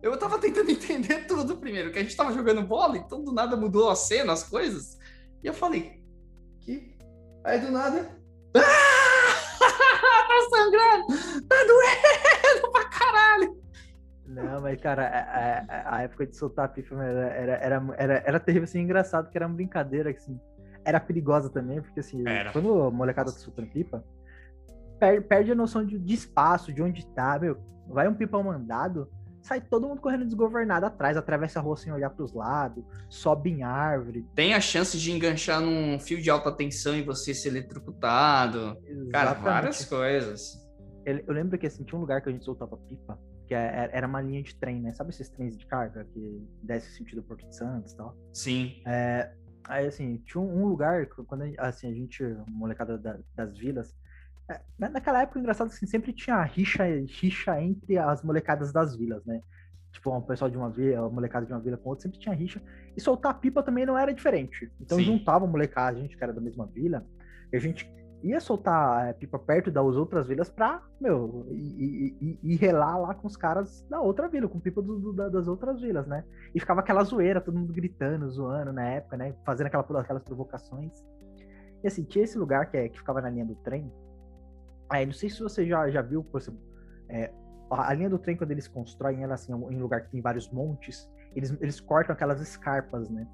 Eu 0.01 0.17
tava 0.17 0.39
tentando 0.39 0.69
entender 0.71 1.27
tudo 1.27 1.57
primeiro, 1.57 1.91
que 1.91 1.99
a 1.99 2.01
gente 2.01 2.15
tava 2.15 2.33
jogando 2.33 2.63
bola, 2.63 2.97
então 2.97 3.23
do 3.23 3.31
nada 3.31 3.55
mudou 3.55 3.89
a 3.89 3.95
cena, 3.95 4.33
as 4.33 4.43
coisas. 4.43 4.97
E 5.43 5.47
eu 5.47 5.53
falei, 5.53 6.01
que? 6.59 6.97
Aí 7.43 7.59
do 7.59 7.71
nada. 7.71 8.19
Ah! 9.63 10.27
tá 10.27 10.49
sangrando! 10.49 11.47
Tá 11.47 11.55
doendo 11.63 12.71
pra 12.71 12.85
caralho! 12.89 13.61
Não, 14.25 14.61
mas, 14.61 14.79
cara, 14.79 15.07
a, 15.07 15.93
a, 15.93 15.97
a 15.97 16.01
época 16.03 16.25
de 16.25 16.35
soltar 16.35 16.71
pipa 16.73 16.95
era, 16.95 17.27
era, 17.27 17.53
era, 17.53 17.95
era, 17.97 18.23
era 18.25 18.39
terrível, 18.39 18.63
assim, 18.63 18.79
engraçado, 18.79 19.29
que 19.29 19.37
era 19.37 19.45
uma 19.45 19.55
brincadeira, 19.55 20.09
assim, 20.09 20.39
era 20.85 20.99
perigosa 20.99 21.49
também, 21.49 21.81
porque, 21.81 21.99
assim, 21.99 22.27
era. 22.27 22.51
quando 22.51 22.83
a 22.83 22.91
molecada 22.91 23.31
tá 23.31 23.37
soltando 23.37 23.69
pipa, 23.69 24.03
perde, 25.01 25.27
perde 25.27 25.51
a 25.51 25.55
noção 25.55 25.83
de, 25.83 25.97
de, 25.97 26.13
espaço, 26.13 26.71
de 26.71 26.81
onde 26.81 27.05
tá, 27.07 27.39
meu, 27.39 27.57
vai 27.87 28.07
um 28.07 28.13
pipa 28.13 28.41
mandado, 28.41 29.09
sai 29.41 29.59
todo 29.59 29.87
mundo 29.87 29.99
correndo 29.99 30.25
desgovernado 30.25 30.85
atrás, 30.85 31.17
atravessa 31.17 31.59
a 31.59 31.61
rua 31.61 31.75
sem 31.75 31.91
olhar 31.91 32.11
para 32.11 32.23
os 32.23 32.31
lados, 32.31 32.85
sobe 33.09 33.49
em 33.49 33.63
árvore. 33.63 34.23
Tem 34.35 34.53
a 34.53 34.61
chance 34.61 34.97
de 34.97 35.11
enganchar 35.11 35.59
num 35.59 35.99
fio 35.99 36.21
de 36.21 36.29
alta 36.29 36.51
tensão 36.51 36.95
e 36.95 37.01
você 37.01 37.33
ser 37.33 37.49
eletrocutado. 37.49 38.77
Exatamente. 38.85 39.11
Cara, 39.11 39.33
várias 39.33 39.83
coisas. 39.85 40.61
Eu, 41.03 41.33
lembro 41.33 41.57
que 41.57 41.65
assim, 41.65 41.83
tinha 41.83 41.97
um 41.97 42.01
lugar 42.01 42.21
que 42.21 42.29
a 42.29 42.31
gente 42.31 42.45
soltava 42.45 42.77
pipa, 42.77 43.19
que 43.47 43.55
é, 43.55 43.89
era 43.91 44.05
uma 44.05 44.21
linha 44.21 44.43
de 44.43 44.55
trem, 44.55 44.79
né? 44.79 44.93
Sabe 44.93 45.09
esses 45.09 45.27
trens 45.29 45.57
de 45.57 45.65
carga 45.65 46.05
que 46.13 46.47
desce 46.61 46.91
sentido 46.91 47.23
Porto 47.23 47.43
de 47.47 47.55
Santos 47.55 47.93
e 47.93 47.97
tal? 47.97 48.15
Sim. 48.31 48.83
É, 48.85 49.33
aí, 49.67 49.87
assim, 49.87 50.17
tinha 50.17 50.39
um, 50.39 50.67
lugar, 50.67 51.07
quando 51.07 51.43
assim, 51.57 51.87
a 51.87 51.93
gente, 51.93 52.23
molecada 52.47 52.99
da, 52.99 53.17
das 53.35 53.57
vilas, 53.57 53.89
é, 53.89 54.00
naquela 54.77 55.21
época, 55.21 55.39
engraçado 55.39 55.67
assim, 55.67 55.85
sempre 55.85 56.13
tinha 56.13 56.41
rixa, 56.43 56.83
rixa 56.85 57.61
entre 57.61 57.97
as 57.97 58.23
molecadas 58.23 58.71
das 58.71 58.95
vilas, 58.95 59.25
né? 59.25 59.41
Tipo, 59.91 60.15
um 60.15 60.21
pessoal 60.21 60.49
de 60.49 60.57
uma 60.57 60.69
vila, 60.69 61.01
uma 61.01 61.09
molecada 61.09 61.45
de 61.45 61.51
uma 61.51 61.59
vila 61.59 61.77
com 61.77 61.89
outra, 61.89 62.03
sempre 62.03 62.19
tinha 62.19 62.33
rixa. 62.33 62.61
E 62.95 63.01
soltar 63.01 63.39
pipa 63.39 63.61
também 63.61 63.85
não 63.85 63.97
era 63.97 64.13
diferente. 64.13 64.71
Então 64.79 64.97
Sim. 64.97 65.03
juntava 65.03 65.45
a 65.45 65.47
molecada, 65.47 65.97
a 65.97 66.01
gente 66.01 66.17
que 66.17 66.23
era 66.23 66.33
da 66.33 66.41
mesma 66.41 66.65
vila, 66.65 67.05
e 67.51 67.57
a 67.57 67.59
gente 67.59 67.89
ia 68.23 68.39
soltar 68.39 69.09
é, 69.09 69.13
pipa 69.13 69.39
perto 69.39 69.71
das 69.71 69.83
outras 69.83 70.27
vilas 70.27 70.49
pra, 70.49 70.81
meu, 70.99 71.47
e, 71.49 72.55
relar 72.55 72.97
lá 72.99 73.15
com 73.15 73.27
os 73.27 73.35
caras 73.35 73.85
da 73.89 73.99
outra 73.99 74.27
vila, 74.27 74.47
com 74.47 74.59
pipa 74.59 74.81
do, 74.81 74.99
do, 74.99 75.29
das 75.29 75.47
outras 75.47 75.81
vilas, 75.81 76.05
né? 76.07 76.23
E 76.53 76.59
ficava 76.59 76.81
aquela 76.81 77.03
zoeira, 77.03 77.41
todo 77.41 77.57
mundo 77.57 77.73
gritando, 77.73 78.29
zoando 78.29 78.71
na 78.71 78.83
época, 78.83 79.17
né? 79.17 79.33
Fazendo 79.43 79.67
aquela, 79.67 79.83
aquelas 80.01 80.23
provocações. 80.23 80.91
E 81.83 81.87
assim, 81.87 82.03
tinha 82.03 82.23
esse 82.23 82.37
lugar 82.37 82.69
que, 82.69 82.77
é, 82.77 82.89
que 82.89 82.99
ficava 82.99 83.21
na 83.21 83.29
linha 83.29 83.45
do 83.45 83.55
trem, 83.55 83.91
Aí, 84.91 85.05
não 85.05 85.13
sei 85.13 85.29
se 85.29 85.41
você 85.41 85.65
já, 85.65 85.89
já 85.89 86.01
viu, 86.01 86.21
por 86.21 86.41
exemplo, 86.41 86.59
é, 87.07 87.31
a 87.71 87.93
linha 87.93 88.09
do 88.09 88.19
trem, 88.19 88.35
quando 88.35 88.51
eles 88.51 88.67
constroem 88.67 89.23
ela 89.23 89.35
assim, 89.35 89.53
em 89.53 89.55
um 89.55 89.79
lugar 89.79 90.01
que 90.01 90.11
tem 90.11 90.21
vários 90.21 90.51
montes, 90.51 91.09
eles, 91.33 91.55
eles 91.61 91.79
cortam 91.79 92.13
aquelas 92.13 92.41
escarpas, 92.41 93.09
né? 93.09 93.25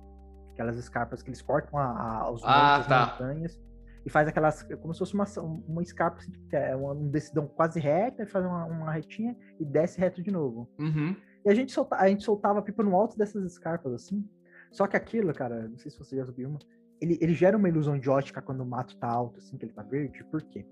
Aquelas 0.53 0.78
escarpas 0.78 1.24
que 1.24 1.30
eles 1.30 1.41
cortam 1.41 1.80
a, 1.80 2.20
a, 2.22 2.32
os 2.32 2.43
ah, 2.45 2.76
montes, 2.76 2.88
tá. 2.88 3.05
montanhas, 3.08 3.60
e 4.05 4.10
faz 4.10 4.28
aquelas, 4.28 4.62
como 4.82 4.93
se 4.93 4.99
fosse 4.99 5.16
uma, 5.16 5.26
uma 5.68 5.82
escarpa, 5.82 6.18
assim, 6.20 6.32
que 6.32 6.55
é 6.55 6.76
um 6.76 7.10
decidão 7.10 7.47
quase 7.47 7.80
reta, 7.80 8.22
e 8.22 8.28
faz 8.28 8.45
uma, 8.45 8.66
uma 8.66 8.91
retinha 8.91 9.36
e 9.60 9.66
desce 9.66 9.99
reto 9.99 10.22
de 10.22 10.30
novo. 10.30 10.70
Uhum. 10.78 11.16
E 11.43 11.49
a 11.49 11.55
gente, 11.55 11.72
solta, 11.72 11.95
a 11.95 12.08
gente 12.08 12.24
soltava 12.24 12.60
a 12.60 12.62
pipa 12.62 12.84
no 12.84 12.95
alto 12.95 13.18
dessas 13.18 13.43
escarpas, 13.43 13.91
assim. 13.93 14.24
Só 14.72 14.86
que 14.86 14.95
aquilo, 14.95 15.34
cara, 15.34 15.68
não 15.68 15.78
sei 15.78 15.89
se 15.89 15.97
você 15.97 16.16
já 16.16 16.26
subiu 16.26 16.49
uma, 16.49 16.60
ele, 17.01 17.18
ele 17.20 17.34
gera 17.34 17.58
uma 17.58 17.68
ilusão 17.68 17.97
de 17.97 18.10
ótica 18.10 18.41
quando 18.41 18.62
o 18.62 18.66
mato 18.66 18.95
tá 18.97 19.08
alto, 19.08 19.39
assim, 19.39 19.58
que 19.58 19.66
ele 19.66 19.74
tá 19.74 19.82
verde. 19.82 20.24
Por 20.26 20.41
quê? 20.43 20.66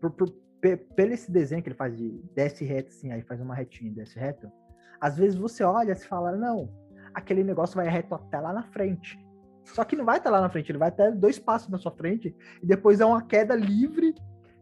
Por, 0.00 0.10
por, 0.10 0.28
pelo 0.60 1.12
esse 1.12 1.30
desenho 1.30 1.62
que 1.62 1.68
ele 1.68 1.76
faz 1.76 1.96
de 1.96 2.10
desce 2.34 2.64
reto 2.64 2.88
assim, 2.88 3.12
aí 3.12 3.22
faz 3.22 3.40
uma 3.40 3.54
retinha 3.54 3.90
e 3.90 3.94
desce 3.94 4.18
reto, 4.18 4.50
às 5.00 5.16
vezes 5.16 5.38
você 5.38 5.62
olha 5.62 5.92
e 5.92 5.96
fala, 5.96 6.32
não, 6.32 6.68
aquele 7.14 7.44
negócio 7.44 7.76
vai 7.76 7.88
reto 7.88 8.14
até 8.14 8.40
lá 8.40 8.52
na 8.52 8.64
frente. 8.64 9.18
Só 9.64 9.84
que 9.84 9.94
não 9.94 10.04
vai 10.04 10.16
até 10.16 10.30
lá 10.30 10.40
na 10.40 10.48
frente, 10.48 10.72
ele 10.72 10.78
vai 10.78 10.88
até 10.88 11.10
dois 11.10 11.38
passos 11.38 11.68
na 11.68 11.78
sua 11.78 11.92
frente 11.92 12.34
e 12.62 12.66
depois 12.66 13.00
é 13.00 13.04
uma 13.04 13.22
queda 13.22 13.54
livre 13.54 14.14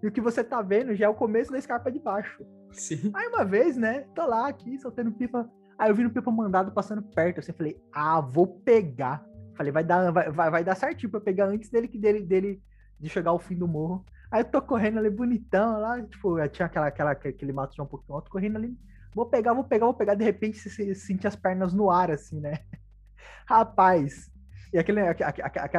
e 0.03 0.07
o 0.07 0.13
que 0.13 0.21
você 0.21 0.45
tá 0.45 0.61
vendo 0.61 0.95
já 0.95 1.07
é 1.07 1.09
o 1.09 1.15
começo 1.15 1.51
da 1.51 1.59
escarpa 1.59 1.91
de 1.91 1.99
baixo. 1.99 2.45
Sim. 2.73 3.11
Aí 3.15 3.29
uma 3.29 3.45
vez, 3.45 3.77
né, 3.77 4.07
tô 4.15 4.27
lá 4.27 4.49
aqui 4.49 4.79
soltando 4.79 5.13
pipa, 5.13 5.51
aí 5.79 5.91
eu 5.91 5.95
vi 5.95 6.03
no 6.03 6.11
pipa 6.11 6.31
mandado 6.31 6.73
passando 6.73 7.03
perto, 7.03 7.41
assim, 7.41 7.53
falei, 7.53 7.81
ah, 7.93 8.21
vou 8.21 8.47
pegar. 8.47 9.25
Falei, 9.55 9.73
vai 9.73 9.83
dar, 9.83 10.11
vai, 10.11 10.31
vai, 10.31 10.51
vai 10.51 10.65
dar 10.65 10.75
certinho 10.75 11.11
pra 11.11 11.21
pegar 11.21 11.47
antes 11.47 11.71
dele, 11.71 11.89
dele, 11.89 12.23
dele 12.23 12.63
de 13.01 13.09
chegar 13.09 13.31
ao 13.31 13.39
fim 13.39 13.57
do 13.57 13.67
morro. 13.67 14.05
Aí 14.31 14.41
eu 14.41 14.45
tô 14.45 14.61
correndo 14.61 14.99
ali 14.99 15.11
bonitão 15.11 15.81
lá, 15.81 16.03
tipo, 16.03 16.37
tinha 16.49 16.67
aquela, 16.67 16.89
aquela, 16.89 17.11
aquele 17.13 17.53
mato 17.53 17.77
já 17.77 17.83
um 17.83 17.87
pouquinho 17.87 18.17
alto, 18.17 18.31
correndo 18.31 18.57
ali. 18.57 18.77
Vou 19.15 19.27
pegar, 19.27 19.55
vou 19.55 19.65
pegar, 19.65 19.87
vou 19.87 19.95
pegar, 19.95 20.15
de 20.15 20.25
repente 20.25 20.59
você 20.59 20.95
sente 20.95 21.27
as 21.27 21.37
pernas 21.37 21.73
no 21.73 21.91
ar, 21.91 22.11
assim, 22.11 22.41
né? 22.41 22.59
Rapaz, 23.49 24.31
e 24.73 24.79
aquele, 24.79 25.01
aquela, 25.01 25.31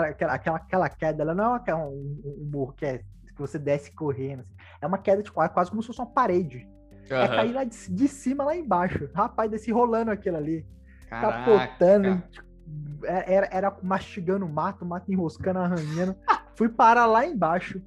aquela, 0.10 0.56
aquela, 0.56 0.90
queda, 0.90 1.24
ela 1.24 1.36
não 1.36 1.56
é 1.56 1.76
um, 1.76 2.22
um, 2.26 2.50
morro 2.52 2.74
que, 2.74 2.86
é, 2.86 2.98
que 2.98 3.38
você 3.38 3.60
desce 3.60 3.92
correndo, 3.92 4.40
assim. 4.40 4.56
é 4.82 4.88
uma 4.88 4.98
queda 4.98 5.22
tipo, 5.22 5.42
é 5.42 5.50
quase 5.50 5.70
como 5.70 5.82
se 5.82 5.88
fosse 5.88 6.00
uma 6.00 6.08
parede. 6.08 6.68
Uhum. 7.12 7.18
É 7.18 7.28
cair 7.28 7.54
lá 7.54 7.64
de, 7.64 7.92
de, 7.92 8.08
cima 8.08 8.44
lá 8.44 8.56
embaixo. 8.56 9.10
Rapaz, 9.14 9.52
desce 9.52 9.72
rolando 9.72 10.12
aquilo 10.12 10.38
ali. 10.38 10.66
Caraca. 11.10 11.38
Capotando, 11.38 12.24
tipo, 12.30 12.48
é, 13.06 13.34
era, 13.34 13.50
era 13.52 13.78
mastigando 13.84 14.46
o 14.46 14.50
mato, 14.50 14.84
o 14.84 14.88
mato 14.88 15.12
enroscando, 15.12 15.60
arranhando. 15.60 16.16
Fui 16.56 16.70
parar 16.70 17.06
lá 17.06 17.26
embaixo. 17.26 17.82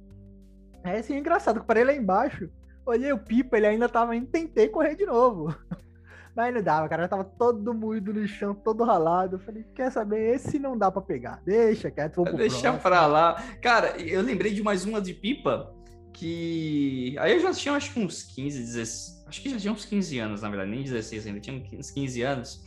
É 0.83 0.97
assim, 0.97 1.17
engraçado, 1.17 1.57
eu 1.57 1.63
parei 1.63 1.83
lá 1.83 1.93
embaixo, 1.93 2.49
olhei 2.85 3.11
o 3.13 3.19
Pipa, 3.19 3.57
ele 3.57 3.67
ainda 3.67 3.87
tava 3.87 4.15
indo, 4.15 4.27
tentei 4.27 4.67
correr 4.67 4.95
de 4.95 5.05
novo. 5.05 5.55
Mas 6.35 6.53
não 6.53 6.61
dava, 6.61 6.87
cara, 6.87 7.03
já 7.03 7.09
tava 7.09 7.25
todo 7.25 7.73
moído 7.73 8.13
no 8.13 8.25
chão, 8.25 8.55
todo 8.55 8.85
ralado. 8.85 9.35
Eu 9.35 9.39
falei, 9.39 9.65
quer 9.75 9.91
saber, 9.91 10.33
esse 10.33 10.57
não 10.57 10.77
dá 10.77 10.89
para 10.89 11.01
pegar. 11.01 11.41
Deixa, 11.45 11.91
quieto, 11.91 12.15
vou 12.15 12.25
pro 12.25 12.37
Deixa 12.37 12.61
próximo. 12.61 12.81
pra 12.81 13.05
lá. 13.05 13.43
Cara, 13.61 14.01
eu 14.01 14.21
lembrei 14.21 14.53
de 14.53 14.63
mais 14.63 14.85
uma 14.85 15.01
de 15.01 15.13
pipa, 15.13 15.73
que... 16.13 17.15
Aí 17.19 17.33
eu 17.33 17.41
já 17.41 17.53
tinha, 17.53 17.73
acho 17.75 17.93
que 17.93 17.99
uns 17.99 18.23
15, 18.23 18.59
16... 18.59 19.25
Acho 19.27 19.41
que 19.41 19.49
já 19.49 19.57
tinha 19.57 19.73
uns 19.73 19.85
15 19.85 20.19
anos, 20.19 20.41
na 20.41 20.49
verdade, 20.49 20.71
nem 20.71 20.83
16 20.83 21.27
ainda, 21.27 21.39
tinha 21.41 21.61
uns 21.77 21.91
15 21.91 22.21
anos. 22.21 22.63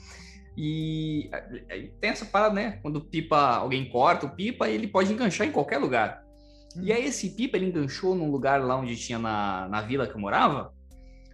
E 0.57 1.31
tem 2.01 2.11
essa 2.11 2.25
parada, 2.25 2.55
né? 2.55 2.79
Quando 2.83 3.01
pipa, 3.01 3.57
alguém 3.57 3.89
corta 3.89 4.27
o 4.27 4.31
pipa, 4.31 4.69
ele 4.69 4.87
pode 4.87 5.12
enganchar 5.12 5.47
em 5.47 5.53
qualquer 5.53 5.79
lugar. 5.79 6.24
E 6.83 6.93
aí 6.93 7.07
esse 7.07 7.31
pipa 7.31 7.57
ele 7.57 7.66
enganchou 7.66 8.14
num 8.14 8.31
lugar 8.31 8.62
lá 8.62 8.77
onde 8.77 8.97
tinha 8.97 9.18
na, 9.18 9.68
na 9.68 9.81
vila 9.81 10.07
que 10.07 10.14
eu 10.14 10.20
morava, 10.20 10.75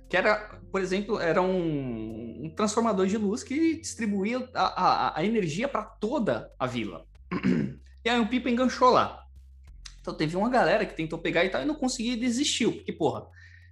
que 0.09 0.17
era, 0.17 0.59
por 0.71 0.81
exemplo, 0.81 1.21
era 1.21 1.41
um, 1.41 2.45
um 2.45 2.51
transformador 2.55 3.07
de 3.07 3.17
luz 3.17 3.43
que 3.43 3.81
distribuía 3.81 4.49
a, 4.55 4.65
a, 4.65 5.19
a 5.19 5.25
energia 5.25 5.69
para 5.69 5.85
toda 5.85 6.51
a 6.59 6.67
vila. 6.67 7.05
E 8.03 8.09
aí 8.09 8.19
o 8.19 8.27
pipa 8.27 8.49
enganchou 8.49 8.91
lá. 8.91 9.23
Então 10.01 10.15
teve 10.15 10.35
uma 10.37 10.49
galera 10.49 10.87
que 10.87 10.97
tentou 10.97 11.19
pegar 11.19 11.45
e 11.45 11.51
tal 11.51 11.63
e 11.63 11.67
não 11.67 11.75
conseguia 11.75 12.15
e 12.15 12.17
desistiu, 12.17 12.73
porque, 12.73 12.93
porra, 12.93 13.27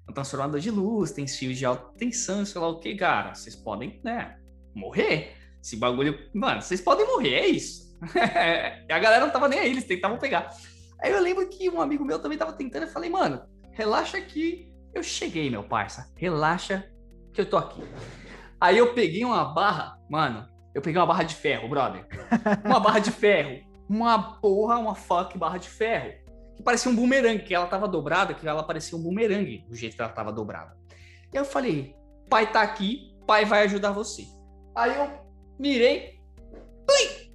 é 0.06 0.10
um 0.10 0.14
transformador 0.14 0.60
de 0.60 0.70
luz, 0.70 1.12
tem 1.12 1.26
fios 1.26 1.56
de 1.56 1.64
alta 1.64 1.98
tensão, 1.98 2.44
sei 2.44 2.60
lá 2.60 2.68
o 2.68 2.78
que, 2.78 2.94
cara, 2.94 3.34
vocês 3.34 3.56
podem, 3.56 4.00
né, 4.04 4.38
morrer. 4.74 5.32
Esse 5.62 5.76
bagulho, 5.76 6.18
mano, 6.34 6.62
vocês 6.62 6.80
podem 6.80 7.06
morrer, 7.06 7.34
é 7.34 7.46
isso. 7.46 7.88
a 8.90 8.98
galera 8.98 9.24
não 9.24 9.32
tava 9.32 9.48
nem 9.48 9.58
aí, 9.58 9.70
eles 9.70 9.84
tentavam 9.84 10.18
pegar. 10.18 10.54
Aí 11.00 11.12
eu 11.12 11.20
lembro 11.20 11.48
que 11.48 11.68
um 11.70 11.80
amigo 11.80 12.04
meu 12.04 12.18
também 12.18 12.38
tava 12.38 12.52
tentando, 12.52 12.82
eu 12.82 12.88
falei, 12.88 13.08
mano, 13.08 13.42
relaxa 13.72 14.20
que 14.20 14.72
eu 14.92 15.02
cheguei, 15.02 15.48
meu 15.48 15.62
parça. 15.62 16.12
Relaxa 16.16 16.90
que 17.32 17.40
eu 17.40 17.48
tô 17.48 17.56
aqui. 17.56 17.82
Aí 18.60 18.76
eu 18.76 18.94
peguei 18.94 19.24
uma 19.24 19.44
barra, 19.44 19.98
mano, 20.10 20.48
eu 20.74 20.82
peguei 20.82 21.00
uma 21.00 21.06
barra 21.06 21.22
de 21.22 21.34
ferro, 21.34 21.68
brother. 21.68 22.06
Uma 22.64 22.80
barra 22.80 22.98
de 22.98 23.10
ferro. 23.10 23.64
Uma 23.88 24.34
porra, 24.40 24.78
uma 24.78 24.94
fuck 24.94 25.38
barra 25.38 25.58
de 25.58 25.68
ferro. 25.68 26.12
Que 26.56 26.62
parecia 26.62 26.90
um 26.90 26.96
bumerangue, 26.96 27.44
que 27.44 27.54
ela 27.54 27.66
tava 27.66 27.86
dobrada, 27.86 28.34
que 28.34 28.46
ela 28.46 28.62
parecia 28.62 28.98
um 28.98 29.02
bumerangue, 29.02 29.64
do 29.68 29.76
jeito 29.76 29.94
que 29.94 30.02
ela 30.02 30.10
tava 30.10 30.32
dobrada. 30.32 30.76
E 31.32 31.36
eu 31.36 31.44
falei, 31.44 31.94
pai 32.28 32.50
tá 32.50 32.62
aqui, 32.62 33.16
pai 33.26 33.44
vai 33.44 33.62
ajudar 33.64 33.92
você. 33.92 34.26
Aí 34.74 34.94
eu 34.96 35.10
mirei. 35.58 36.20
Plim! 36.86 37.32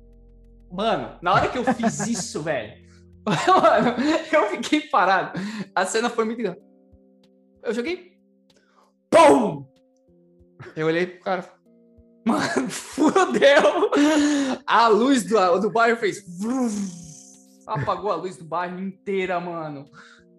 Mano, 0.71 1.17
na 1.21 1.33
hora 1.33 1.49
que 1.49 1.57
eu 1.57 1.63
fiz 1.63 1.99
isso, 2.07 2.41
velho, 2.41 2.82
mano, 3.47 3.95
eu 4.31 4.49
fiquei 4.49 4.81
parado. 4.81 5.39
A 5.73 5.85
cena 5.85 6.09
foi 6.09 6.25
muito. 6.25 6.41
Eu 7.63 7.73
joguei. 7.73 8.17
Pum! 9.09 9.65
Eu 10.75 10.87
olhei 10.87 11.05
pro 11.05 11.23
cara. 11.23 11.53
Mano, 12.25 12.69
fudeu! 12.69 13.91
A 14.65 14.87
luz 14.87 15.23
do, 15.23 15.59
do 15.59 15.71
bairro 15.71 15.97
fez. 15.97 16.23
Apagou 17.67 18.11
a 18.11 18.15
luz 18.15 18.37
do 18.37 18.43
bairro 18.43 18.79
inteira, 18.79 19.39
mano. 19.39 19.85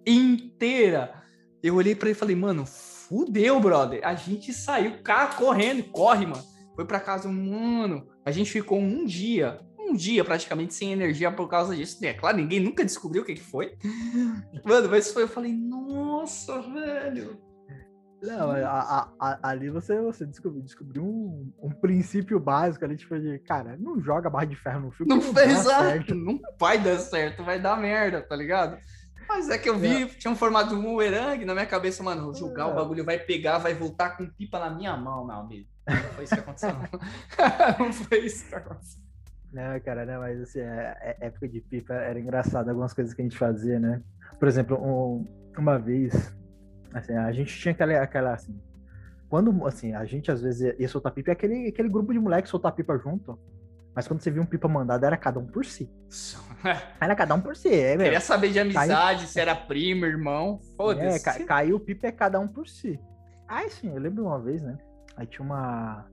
Inteira. 0.06 1.22
Eu 1.62 1.76
olhei 1.76 1.94
para 1.94 2.08
ele 2.08 2.16
e 2.16 2.18
falei, 2.18 2.36
mano, 2.36 2.66
fudeu, 2.66 3.58
brother. 3.60 4.00
A 4.04 4.14
gente 4.14 4.52
saiu 4.52 5.02
cá 5.02 5.28
correndo, 5.28 5.84
corre, 5.84 6.26
mano. 6.26 6.44
Foi 6.74 6.84
para 6.84 7.00
casa, 7.00 7.28
mano. 7.28 8.06
A 8.24 8.30
gente 8.30 8.50
ficou 8.50 8.78
um 8.78 9.06
dia, 9.06 9.60
um 9.90 9.94
dia 9.94 10.24
praticamente 10.24 10.74
sem 10.74 10.92
energia 10.92 11.30
por 11.30 11.48
causa 11.48 11.74
disso. 11.74 12.04
É 12.04 12.12
claro, 12.12 12.36
ninguém 12.36 12.60
nunca 12.60 12.84
descobriu 12.84 13.22
o 13.22 13.24
que, 13.24 13.34
que 13.34 13.42
foi. 13.42 13.76
Mano, 14.64 14.88
mas 14.88 15.12
foi, 15.12 15.24
eu 15.24 15.28
falei, 15.28 15.52
nossa, 15.52 16.60
velho. 16.62 17.38
Não, 18.22 18.50
a, 18.52 18.70
a, 18.70 19.08
a, 19.20 19.50
ali 19.50 19.68
você, 19.68 20.00
você 20.00 20.24
descobriu, 20.24 20.62
descobriu 20.62 21.04
um, 21.04 21.52
um, 21.62 21.70
princípio 21.70 22.40
básico 22.40 22.84
ali, 22.84 22.96
tipo, 22.96 23.18
de, 23.18 23.38
cara, 23.40 23.76
não 23.78 24.00
joga 24.00 24.30
barra 24.30 24.46
de 24.46 24.56
ferro 24.56 24.80
no 24.80 24.92
filme. 24.92 25.10
Não, 25.10 25.20
não 25.20 25.34
fez 25.34 25.58
certo. 25.58 26.14
Não 26.16 26.40
vai 26.58 26.78
dar 26.78 26.98
certo, 26.98 27.44
vai 27.44 27.60
dar 27.60 27.76
merda, 27.76 28.22
tá 28.22 28.34
ligado? 28.34 28.78
Mas 29.28 29.50
é 29.50 29.58
que 29.58 29.68
eu 29.68 29.78
vi, 29.78 30.04
é. 30.04 30.06
tinha 30.06 30.30
um 30.30 30.36
formato 30.36 30.70
de 30.70 30.74
um 30.74 30.96
na 31.44 31.54
minha 31.54 31.66
cabeça, 31.66 32.02
mano, 32.02 32.24
vou 32.24 32.34
jogar, 32.34 32.68
é. 32.68 32.72
o 32.72 32.74
bagulho 32.74 33.04
vai 33.04 33.18
pegar, 33.18 33.58
vai 33.58 33.74
voltar 33.74 34.16
com 34.16 34.26
pipa 34.26 34.58
na 34.58 34.70
minha 34.70 34.96
mão, 34.96 35.26
meu 35.26 35.36
amigo. 35.36 35.68
Não 35.86 35.96
foi 35.96 36.24
isso 36.24 36.34
que 36.34 36.40
aconteceu. 36.40 36.70
não 37.78 37.92
foi 37.92 38.18
isso 38.20 38.48
que 38.48 38.54
aconteceu. 38.54 39.03
Não, 39.54 39.80
cara, 39.80 40.04
não, 40.04 40.20
mas 40.20 40.40
assim, 40.40 40.60
é, 40.60 41.16
é, 41.20 41.26
época 41.26 41.48
de 41.48 41.60
pipa 41.60 41.94
era 41.94 42.18
engraçado 42.18 42.68
algumas 42.68 42.92
coisas 42.92 43.14
que 43.14 43.22
a 43.22 43.24
gente 43.24 43.38
fazia, 43.38 43.78
né? 43.78 44.02
Por 44.38 44.48
exemplo, 44.48 44.76
um, 44.76 45.24
uma 45.56 45.78
vez 45.78 46.34
Assim, 46.94 47.12
a 47.12 47.32
gente 47.32 47.58
tinha 47.58 47.72
aquela, 47.72 48.00
aquela 48.00 48.32
assim. 48.32 48.56
Quando, 49.28 49.66
assim, 49.66 49.92
a 49.92 50.04
gente 50.04 50.30
às 50.30 50.40
vezes 50.40 50.78
ia 50.78 50.88
soltar 50.88 51.12
pipa, 51.12 51.30
é 51.30 51.32
aquele, 51.32 51.68
aquele 51.68 51.88
grupo 51.88 52.12
de 52.12 52.20
moleques 52.20 52.48
soltar 52.48 52.70
pipa 52.72 52.96
junto. 52.96 53.36
Mas 53.92 54.06
quando 54.06 54.20
você 54.20 54.30
viu 54.30 54.42
um 54.42 54.46
pipa 54.46 54.68
mandado, 54.68 55.04
era 55.04 55.16
cada 55.16 55.40
um 55.40 55.46
por 55.46 55.64
si. 55.64 55.90
Era 57.00 57.14
cada 57.14 57.34
um 57.34 57.40
por 57.40 57.54
si. 57.54 57.68
É, 57.68 57.96
Queria 57.96 58.20
saber 58.20 58.50
de 58.50 58.58
amizade, 58.58 58.92
caiu... 59.18 59.28
se 59.28 59.38
era 59.38 59.54
primo, 59.54 60.04
irmão. 60.06 60.58
Foda-se. 60.76 61.16
É, 61.16 61.18
ca... 61.20 61.44
caiu 61.44 61.76
o 61.76 61.80
pipa 61.80 62.06
é 62.06 62.12
cada 62.12 62.40
um 62.40 62.48
por 62.48 62.66
si. 62.66 62.98
Aí 63.46 63.68
sim, 63.70 63.94
eu 63.94 64.00
lembro 64.00 64.24
uma 64.24 64.40
vez, 64.40 64.62
né? 64.62 64.78
Aí 65.16 65.26
tinha 65.26 65.44
uma. 65.44 66.06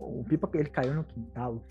O 0.00 0.24
pipa 0.24 0.48
ele 0.54 0.70
caiu 0.70 0.94
no 0.94 1.04
quintal. 1.04 1.62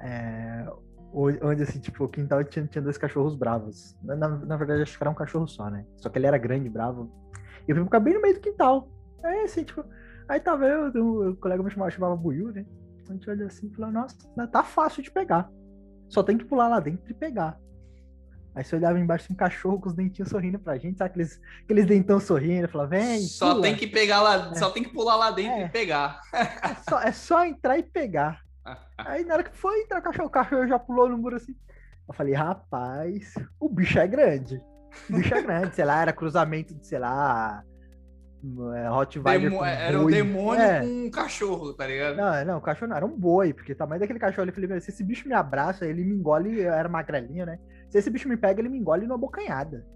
É, 0.00 0.66
onde, 1.12 1.62
assim, 1.62 1.78
tipo, 1.78 2.04
o 2.04 2.08
quintal 2.08 2.42
tinha, 2.44 2.66
tinha 2.66 2.82
dois 2.82 2.98
cachorros 2.98 3.36
bravos. 3.36 3.96
Na, 4.02 4.16
na, 4.16 4.56
verdade, 4.56 4.82
acho 4.82 4.96
que 4.96 5.02
era 5.02 5.10
um 5.10 5.14
cachorro 5.14 5.46
só, 5.46 5.70
né? 5.70 5.86
Só 5.96 6.08
que 6.08 6.18
ele 6.18 6.26
era 6.26 6.36
grande, 6.38 6.68
bravo. 6.68 7.10
E 7.66 7.70
eu 7.70 7.76
fui 7.76 7.84
ficar 7.84 8.00
bem 8.00 8.14
no 8.14 8.22
meio 8.22 8.34
do 8.34 8.40
quintal. 8.40 8.88
Aí, 9.22 9.40
assim, 9.40 9.64
tipo, 9.64 9.84
aí 10.28 10.40
tava 10.40 10.66
eu, 10.66 10.88
o, 10.88 11.36
colega 11.36 11.62
me 11.62 11.70
chamava, 11.70 11.90
chamava 11.90 12.16
Buiu, 12.16 12.52
né? 12.52 12.66
A 13.08 13.12
gente 13.12 13.28
olha 13.28 13.46
assim 13.46 13.68
e 13.68 13.74
falou, 13.74 13.92
nossa, 13.92 14.16
tá 14.50 14.62
fácil 14.62 15.02
de 15.02 15.10
pegar. 15.10 15.50
Só 16.08 16.22
tem 16.22 16.36
que 16.36 16.44
pular 16.44 16.68
lá 16.68 16.80
dentro 16.80 17.10
e 17.10 17.14
pegar. 17.14 17.58
Aí 18.54 18.62
você 18.62 18.76
olhava 18.76 18.98
embaixo 18.98 19.32
um 19.32 19.36
cachorro 19.36 19.80
com 19.80 19.88
os 19.88 19.94
dentinhos 19.94 20.30
sorrindo 20.30 20.60
pra 20.60 20.78
gente, 20.78 20.96
sabe? 20.98 21.10
Aqueles, 21.10 21.40
aqueles 21.64 21.86
dentão 21.86 22.20
sorrindo, 22.20 22.68
falava, 22.68 22.90
vem. 22.90 23.20
Só 23.20 23.50
pula. 23.50 23.62
tem 23.62 23.76
que 23.76 23.86
pegar 23.86 24.22
lá, 24.22 24.50
é. 24.52 24.54
só 24.54 24.70
tem 24.70 24.84
que 24.84 24.92
pular 24.92 25.16
lá 25.16 25.30
dentro 25.32 25.58
é. 25.58 25.64
e 25.66 25.68
pegar. 25.68 26.20
É 26.32 26.74
só, 26.88 27.00
é 27.00 27.12
só 27.12 27.44
entrar 27.44 27.78
e 27.78 27.82
pegar. 27.82 28.44
Aí 28.98 29.24
na 29.24 29.34
hora 29.34 29.44
que 29.44 29.56
foi 29.56 29.82
entrar 29.82 30.00
o 30.00 30.02
cachorro, 30.02 30.28
o 30.28 30.30
cachorro 30.30 30.66
já 30.66 30.78
pulou 30.78 31.08
no 31.08 31.18
muro 31.18 31.36
assim. 31.36 31.54
Eu 32.06 32.14
falei, 32.14 32.34
rapaz, 32.34 33.34
o 33.58 33.68
bicho 33.68 33.98
é 33.98 34.06
grande. 34.06 34.62
O 35.08 35.16
bicho 35.16 35.34
é 35.34 35.42
grande, 35.42 35.74
sei 35.74 35.84
lá, 35.84 36.02
era 36.02 36.12
cruzamento 36.12 36.74
de, 36.74 36.86
sei 36.86 36.98
lá, 36.98 37.64
é, 38.76 38.88
Rottweiler 38.88 39.50
Demo, 39.50 39.64
Era 39.64 39.98
um 39.98 40.06
demônio 40.06 40.62
é. 40.62 40.80
com 40.80 41.06
um 41.06 41.10
cachorro, 41.10 41.72
tá 41.72 41.86
ligado? 41.86 42.16
Não, 42.16 42.44
não, 42.44 42.58
o 42.58 42.60
cachorro 42.60 42.90
não, 42.90 42.96
era 42.96 43.06
um 43.06 43.18
boi, 43.18 43.54
porque 43.54 43.72
o 43.72 43.76
tamanho 43.76 44.00
daquele 44.00 44.18
cachorro, 44.18 44.48
eu 44.48 44.52
falei, 44.52 44.80
se 44.80 44.90
esse 44.90 45.02
bicho 45.02 45.26
me 45.26 45.34
abraça, 45.34 45.86
ele 45.86 46.04
me 46.04 46.14
engole, 46.14 46.60
eu 46.60 46.72
era 46.72 46.88
magrelinho, 46.88 47.46
né? 47.46 47.58
Se 47.88 47.98
esse 47.98 48.10
bicho 48.10 48.28
me 48.28 48.36
pega, 48.36 48.60
ele 48.60 48.68
me 48.68 48.78
engole 48.78 49.06
numa 49.06 49.16
bocanhada. 49.18 49.86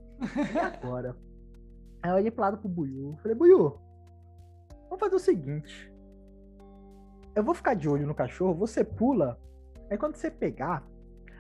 E 0.54 0.58
agora? 0.58 1.14
Aí 2.02 2.10
eu 2.10 2.16
olhei 2.16 2.30
pro 2.30 2.42
lado 2.42 2.58
pro 2.58 2.68
Buiu, 2.68 3.18
falei, 3.22 3.36
Buiu, 3.36 3.76
vamos 4.84 5.00
fazer 5.00 5.16
o 5.16 5.20
seguinte, 5.20 5.88
eu 7.39 7.45
vou 7.45 7.55
ficar 7.55 7.74
de 7.74 7.89
olho 7.89 8.05
no 8.05 8.14
cachorro, 8.14 8.53
você 8.53 8.82
pula, 8.82 9.39
aí 9.89 9.97
quando 9.97 10.16
você 10.16 10.28
pegar, 10.28 10.84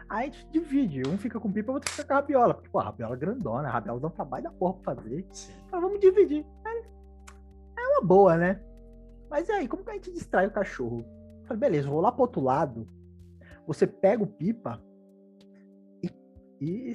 aí 0.08 0.28
a 0.28 0.32
gente 0.32 0.48
divide. 0.50 1.02
Um 1.08 1.18
fica 1.18 1.40
com 1.40 1.50
pipa, 1.50 1.72
o 1.72 1.74
outro 1.74 1.90
fica 1.90 2.04
com 2.04 2.12
a 2.12 2.16
rabiola. 2.16 2.54
Porque, 2.54 2.70
pô, 2.70 2.78
a 2.78 2.84
rabiola 2.84 3.16
é 3.16 3.18
grandona, 3.18 3.68
a 3.68 3.72
rabiola 3.72 3.98
dá 3.98 4.06
um 4.06 4.10
trabalho 4.10 4.44
da 4.44 4.50
porra 4.52 4.74
pra 4.74 4.94
fazer. 4.94 5.26
Então 5.66 5.80
vamos 5.80 5.98
dividir. 5.98 6.46
É, 6.64 6.78
é 7.80 7.88
uma 7.88 8.02
boa, 8.02 8.36
né? 8.36 8.62
Mas 9.28 9.48
e 9.48 9.52
aí, 9.52 9.66
como 9.66 9.82
que 9.82 9.90
a 9.90 9.94
gente 9.94 10.12
distrai 10.12 10.46
o 10.46 10.52
cachorro? 10.52 11.04
Eu 11.40 11.46
falei, 11.46 11.60
beleza, 11.60 11.88
vou 11.88 12.00
lá 12.00 12.12
pro 12.12 12.22
outro 12.22 12.40
lado. 12.40 12.88
Você 13.66 13.84
pega 13.84 14.22
o 14.22 14.26
pipa 14.26 14.80
e, 16.00 16.12
e 16.60 16.92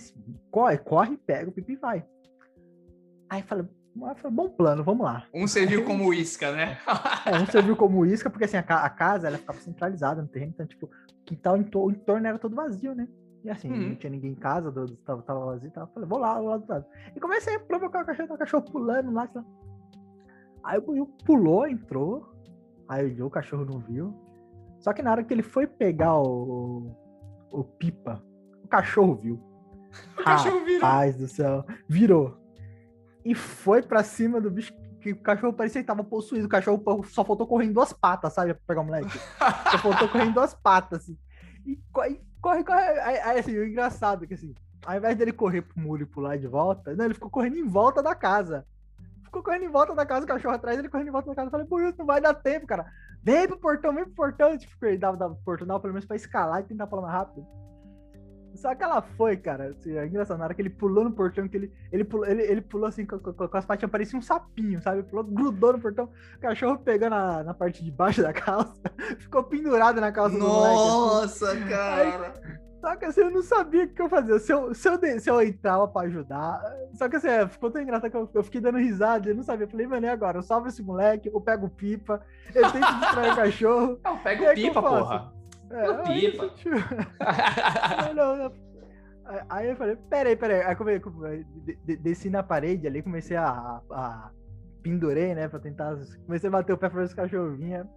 corre, 0.50 0.78
corre, 0.78 1.18
pega 1.18 1.50
o 1.50 1.54
pipa 1.54 1.72
e 1.74 1.76
vai. 1.76 2.08
Aí 3.30 3.44
falei, 4.00 4.16
foi 4.16 4.32
bom 4.32 4.50
plano, 4.50 4.84
vamos 4.84 5.06
lá. 5.06 5.26
Um 5.34 5.48
serviu 5.48 5.86
como 5.86 6.14
isca, 6.14 6.52
né? 6.52 6.80
é, 7.26 7.38
um 7.38 7.46
serviu 7.46 7.76
como 7.76 8.06
isca, 8.06 8.30
porque 8.30 8.46
assim, 8.46 8.58
a, 8.58 8.62
a, 8.62 8.90
casa 8.90 9.28
ela 9.28 9.38
ficava 9.38 9.60
centralizada 9.60 10.22
no 10.22 10.28
terreno, 10.28 10.52
então, 10.54 10.66
tipo, 10.66 10.88
o 10.88 11.24
quintal 11.26 11.58
em, 11.58 11.64
to, 11.64 11.92
em 11.92 11.96
torno 11.96 12.28
era 12.28 12.40
todo 12.40 12.56
vazio, 12.56 12.96
né? 12.96 13.08
E 13.44 13.50
assim, 13.50 13.70
uhum. 13.70 13.90
não 13.90 13.96
tinha 13.96 14.10
ninguém 14.10 14.32
em 14.32 14.36
casa, 14.36 14.72
do, 14.72 14.96
tava, 14.98 15.22
tava 15.22 15.46
vazio, 15.46 15.70
tava, 15.72 15.88
falei, 15.88 16.08
vou 16.08 16.20
lá, 16.20 16.40
vou 16.40 16.50
lá 16.50 16.58
do 16.58 16.68
lado. 16.68 16.86
E 17.16 17.20
comecei 17.20 17.56
a 17.56 17.60
provocar 17.60 18.04
o 18.04 18.06
cachorro, 18.06 18.34
o 18.34 18.38
cachorro 18.38 18.64
pulando 18.64 19.12
lá, 19.12 19.30
lá. 19.34 19.46
Aí 20.64 20.78
o 20.80 20.82
Buiu 20.82 21.06
pulou, 21.26 21.68
entrou, 21.68 22.34
aí 22.88 23.22
o 23.22 23.30
cachorro 23.30 23.66
não 23.66 23.80
viu. 23.80 24.14
Só 24.80 24.94
que 24.94 25.02
na 25.02 25.12
hora 25.12 25.24
que 25.24 25.34
ele 25.34 25.44
foi 25.44 25.68
pegar 25.68 26.16
o, 26.16 26.96
o, 27.52 27.60
o 27.60 27.64
pipa, 27.64 28.24
o 28.64 28.68
cachorro 28.68 29.16
viu. 29.16 29.40
O 30.18 30.24
cachorro 30.24 30.64
virou. 30.64 30.82
Paz 30.82 31.18
do 31.18 31.28
céu. 31.28 31.66
Virou 31.88 32.43
e 33.26 33.34
foi 33.34 33.82
para 33.82 34.04
cima 34.04 34.42
do 34.42 34.52
bicho 34.52 34.74
que 35.00 35.12
o 35.12 35.22
cachorro 35.22 35.54
parecia 35.54 35.82
que 35.82 35.88
tava 35.88 36.04
possuído. 36.04 36.46
O 36.46 36.50
cachorro 36.50 37.04
só 37.06 37.26
faltou 37.26 37.46
correr 37.46 37.66
em 37.66 37.74
duas 37.74 37.92
patas, 37.92 38.34
sabe? 38.34 38.54
Pra 38.54 38.64
pegar 38.68 38.82
o 38.82 38.86
moleque. 38.86 39.20
Só 39.72 39.78
faltou 39.78 40.08
correr 40.08 40.26
em 40.26 40.32
duas 40.32 40.54
patas, 40.54 41.02
assim. 41.02 41.18
E 41.66 41.78
corre, 41.92 42.22
corre, 42.42 42.64
corre. 42.64 42.82
Aí, 42.82 43.20
aí, 43.20 43.40
assim, 43.40 43.58
o 43.58 43.66
engraçado 43.66 44.24
é 44.24 44.28
que 44.28 44.34
assim, 44.34 44.54
ao 44.86 44.98
invés 44.98 45.18
dele 45.18 45.34
correr 45.34 45.62
pro 45.62 45.80
muro 45.80 46.04
e 46.04 46.06
pular 46.06 46.38
de 46.38 46.48
volta, 46.48 46.96
não, 46.96 47.06
ele 47.06 47.14
ficou 47.14 47.30
correndo 47.30 47.58
em 47.58 47.68
volta 47.68 48.02
da 48.02 48.16
casa. 48.16 48.66
Ficou 49.24 49.44
correndo 49.44 49.66
em 49.66 49.70
volta 49.70 49.96
da 49.96 50.06
casa, 50.06 50.26
o 50.26 50.28
cachorro 50.28 50.56
atrás, 50.56 50.78
ele 50.78 50.90
correndo 50.90 51.08
em 51.08 51.12
volta 51.12 51.30
da 51.30 51.36
casa. 51.36 51.48
Eu 51.48 51.52
falei, 51.52 51.66
por 51.66 51.82
isso 51.82 51.98
não 51.98 52.06
vai 52.06 52.22
dar 52.22 52.34
tempo, 52.34 52.68
cara. 52.68 52.86
Vem 53.22 53.48
pro 53.48 53.58
portão, 53.58 53.94
vem 53.94 54.04
pro 54.06 54.14
portão. 54.14 54.58
Tipo, 54.58 54.86
ele 54.86 54.98
dava, 54.98 55.18
dava 55.18 55.34
pro 55.34 55.44
portão, 55.44 55.80
pelo 55.80 55.94
menos 55.94 56.06
pra 56.06 56.16
escalar 56.16 56.62
e 56.62 56.66
tentar 56.66 56.88
pular 56.88 57.04
mais 57.04 57.14
rápido. 57.14 57.46
Só 58.56 58.74
que 58.76 58.84
ela 58.84 59.02
foi, 59.02 59.38
cara. 59.38 59.70
Assim, 59.70 59.98
é 59.98 60.06
engraçado. 60.06 60.38
Na 60.38 60.46
hora 60.46 60.54
que 60.54 60.62
ele 60.62 60.70
pulou 60.70 61.04
no 61.04 61.12
portão, 61.12 61.48
que 61.48 61.58
ele, 61.58 61.72
ele, 61.92 62.04
pulou, 62.04 62.26
ele, 62.26 62.42
ele 62.44 62.62
pulou 62.62 62.88
assim 62.88 63.06
com, 63.06 63.20
com, 63.20 63.34
com 63.34 63.58
as 63.58 63.66
patinhas, 63.66 63.92
parecia 63.92 64.18
um 64.18 64.22
sapinho, 64.22 64.82
sabe? 64.82 65.04
Pulou, 65.04 65.24
grudou 65.24 65.74
no 65.74 65.80
portão. 65.80 66.10
O 66.38 66.40
cachorro 66.40 66.78
pegou 66.78 67.10
na, 67.10 67.44
na 67.44 67.54
parte 67.54 67.84
de 67.84 67.92
baixo 67.92 68.22
da 68.22 68.32
calça, 68.32 68.82
ficou 69.20 69.44
pendurado 69.44 70.00
na 70.00 70.12
calça 70.12 70.38
Nossa, 70.38 70.48
do 70.48 70.54
moleque. 70.54 70.76
Nossa, 70.76 71.52
assim. 71.52 71.68
cara. 71.68 72.34
Aí, 72.44 72.58
só 72.84 72.98
que 72.98 73.06
assim, 73.06 73.22
eu 73.22 73.32
não 73.32 73.42
sabia 73.42 73.86
o 73.86 73.88
que 73.88 74.02
eu 74.02 74.10
fazia. 74.10 74.38
Se 74.40 74.52
eu, 74.52 74.74
se 74.74 74.90
eu, 74.90 75.00
se 75.20 75.30
eu 75.30 75.42
entrava 75.42 75.88
pra 75.88 76.02
ajudar. 76.02 76.62
Só 76.94 77.08
que 77.08 77.16
assim, 77.16 77.30
é, 77.30 77.48
ficou 77.48 77.72
tão 77.72 77.82
engraçado 77.82 78.12
que 78.12 78.18
eu, 78.18 78.30
eu 78.34 78.44
fiquei 78.44 78.60
dando 78.60 78.78
risada. 78.78 79.30
Eu 79.30 79.36
não 79.36 79.42
sabia. 79.42 79.66
Eu 79.66 79.70
falei, 79.70 79.88
mano, 79.88 80.06
e 80.06 80.10
agora? 80.10 80.38
Eu 80.38 80.44
salvo 80.44 80.68
esse 80.68 80.84
moleque, 80.84 81.30
eu 81.34 81.40
pego 81.40 81.70
pipa, 81.70 82.22
eu 82.54 82.70
tento 82.74 83.00
distrair 83.00 83.32
o 83.32 83.36
cachorro. 83.38 84.00
Não, 84.04 84.18
pega 84.18 84.54
pipa, 84.54 84.82
porra. 84.82 85.34
É, 85.74 86.04
pipa. 86.04 86.54
Aí, 87.20 88.14
não, 88.14 88.38
não, 88.38 88.54
aí 89.50 89.70
eu 89.70 89.76
falei, 89.76 89.96
peraí, 90.10 90.36
peraí. 90.36 90.62
Aí 90.62 90.76
comecei, 90.76 91.46
desci 92.02 92.30
na 92.30 92.44
parede 92.44 92.88
ali, 92.88 93.02
comecei 93.02 93.38
a, 93.38 93.82
a, 93.90 94.32
pendurei, 94.82 95.34
né, 95.34 95.48
pra 95.48 95.60
tentar. 95.60 95.96
Comecei 96.26 96.50
a 96.50 96.52
bater 96.52 96.74
o 96.74 96.78
pé 96.78 96.90
pra 96.90 97.02
ver 97.02 97.08
se 97.08 97.14
o 97.14 97.18
cachorro 97.18 97.56
vinha. 97.56 97.88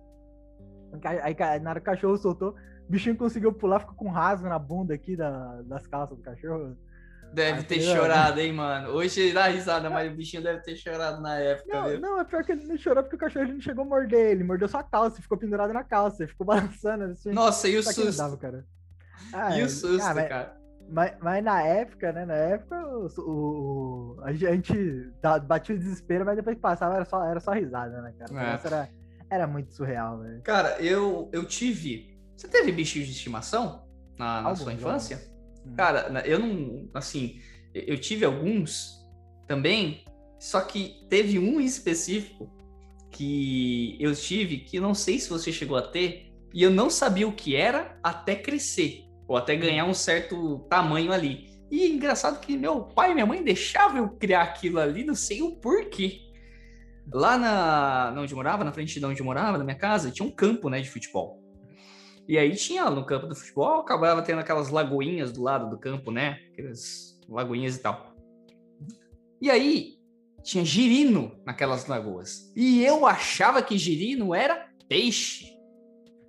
Aí, 1.04 1.60
na 1.60 1.70
hora 1.70 1.80
o 1.80 1.82
cachorro 1.82 2.16
soltou, 2.16 2.50
o 2.50 2.90
bichinho 2.90 3.16
conseguiu 3.16 3.52
pular, 3.52 3.80
ficou 3.80 3.96
com 3.96 4.08
rasgo 4.08 4.48
na 4.48 4.58
bunda 4.58 4.94
aqui 4.94 5.16
da, 5.16 5.60
das 5.62 5.86
calças 5.86 6.16
do 6.16 6.22
cachorro. 6.22 6.76
Deve 7.36 7.64
ter 7.64 7.82
chorado, 7.82 8.40
hein, 8.40 8.50
mano. 8.50 8.88
Hoje 8.92 9.30
dá 9.30 9.46
risada, 9.48 9.90
mas 9.90 10.10
o 10.10 10.16
bichinho 10.16 10.42
deve 10.42 10.60
ter 10.60 10.74
chorado 10.74 11.20
na 11.20 11.38
época. 11.38 11.68
Não, 11.70 12.00
não, 12.00 12.20
é 12.20 12.24
pior 12.24 12.42
que 12.42 12.52
ele 12.52 12.64
não 12.64 12.78
chorou 12.78 13.02
porque 13.02 13.16
o 13.16 13.18
cachorro 13.18 13.46
não 13.48 13.60
chegou 13.60 13.84
a 13.84 13.86
morder. 13.86 14.30
Ele 14.30 14.42
mordeu 14.42 14.66
sua 14.66 14.82
calça, 14.82 15.20
ficou 15.20 15.36
pendurado 15.36 15.70
na 15.70 15.84
calça, 15.84 16.26
ficou 16.26 16.46
balançando. 16.48 17.04
Assim. 17.04 17.32
Nossa, 17.32 17.68
e 17.68 17.76
o 17.76 17.82
susto? 17.82 18.16
Dava, 18.16 18.38
cara. 18.38 18.64
Ah, 19.32 19.58
e 19.58 19.62
o 19.62 19.68
susto, 19.68 20.06
ah, 20.06 20.14
mas... 20.14 20.28
cara? 20.28 20.56
Mas, 20.88 21.14
mas 21.20 21.42
na 21.42 21.60
época, 21.62 22.12
né? 22.12 22.24
Na 22.24 22.34
época, 22.34 22.76
o, 22.86 23.08
o 23.18 24.20
a 24.22 24.32
gente 24.32 25.10
batia 25.46 25.74
o 25.74 25.78
desespero, 25.78 26.24
mas 26.24 26.36
depois 26.36 26.54
que 26.54 26.62
passava 26.62 26.94
era 26.94 27.04
só, 27.04 27.24
era 27.24 27.40
só 27.40 27.50
risada, 27.50 28.00
né, 28.02 28.14
cara? 28.16 28.60
É. 28.62 28.66
Era, 28.66 28.88
era 29.28 29.46
muito 29.48 29.74
surreal, 29.74 30.20
velho. 30.20 30.42
Cara, 30.42 30.80
eu, 30.80 31.28
eu 31.32 31.44
tive. 31.44 32.16
Você 32.36 32.46
teve 32.46 32.70
bichos 32.70 33.04
de 33.04 33.10
estimação 33.10 33.84
na, 34.16 34.42
na 34.42 34.54
sua 34.54 34.72
infância? 34.72 35.18
Cara, 35.74 36.22
eu 36.26 36.38
não. 36.38 36.88
Assim, 36.94 37.40
eu 37.74 37.98
tive 37.98 38.24
alguns 38.24 39.04
também, 39.46 40.04
só 40.38 40.60
que 40.60 41.06
teve 41.08 41.38
um 41.38 41.60
específico 41.60 42.50
que 43.10 43.96
eu 44.00 44.14
tive 44.14 44.58
que 44.58 44.78
não 44.78 44.94
sei 44.94 45.18
se 45.18 45.30
você 45.30 45.50
chegou 45.50 45.76
a 45.76 45.82
ter, 45.82 46.32
e 46.52 46.62
eu 46.62 46.70
não 46.70 46.90
sabia 46.90 47.26
o 47.26 47.32
que 47.32 47.56
era 47.56 47.98
até 48.02 48.34
crescer 48.34 49.04
ou 49.26 49.36
até 49.36 49.56
ganhar 49.56 49.84
um 49.84 49.94
certo 49.94 50.60
tamanho 50.70 51.12
ali. 51.12 51.50
E 51.70 51.86
engraçado 51.88 52.40
que 52.40 52.56
meu 52.56 52.82
pai 52.82 53.10
e 53.10 53.14
minha 53.14 53.26
mãe 53.26 53.42
deixavam 53.42 53.98
eu 53.98 54.08
criar 54.10 54.42
aquilo 54.42 54.78
ali, 54.78 55.04
não 55.04 55.14
sei 55.14 55.42
o 55.42 55.56
porquê. 55.56 56.20
Lá 57.12 57.36
na 57.36 58.20
onde 58.20 58.32
eu 58.32 58.36
morava, 58.36 58.64
na 58.64 58.72
frente 58.72 58.98
de 58.98 59.04
onde 59.04 59.20
eu 59.20 59.24
morava, 59.24 59.58
na 59.58 59.64
minha 59.64 59.76
casa, 59.76 60.10
tinha 60.10 60.26
um 60.26 60.30
campo, 60.30 60.68
né, 60.68 60.80
de 60.80 60.88
futebol. 60.88 61.42
E 62.28 62.38
aí 62.38 62.54
tinha 62.56 62.90
no 62.90 63.04
campo 63.04 63.26
do 63.26 63.34
futebol, 63.34 63.80
acabava 63.80 64.22
tendo 64.22 64.40
aquelas 64.40 64.68
lagoinhas 64.68 65.30
do 65.32 65.42
lado 65.42 65.70
do 65.70 65.78
campo, 65.78 66.10
né? 66.10 66.40
Aquelas 66.52 67.20
lagoinhas 67.28 67.76
e 67.76 67.80
tal. 67.80 68.14
E 69.40 69.50
aí 69.50 69.96
tinha 70.42 70.64
girino 70.64 71.40
naquelas 71.44 71.86
lagoas. 71.86 72.52
E 72.56 72.82
eu 72.84 73.06
achava 73.06 73.62
que 73.62 73.78
girino 73.78 74.34
era 74.34 74.68
peixe. 74.88 75.56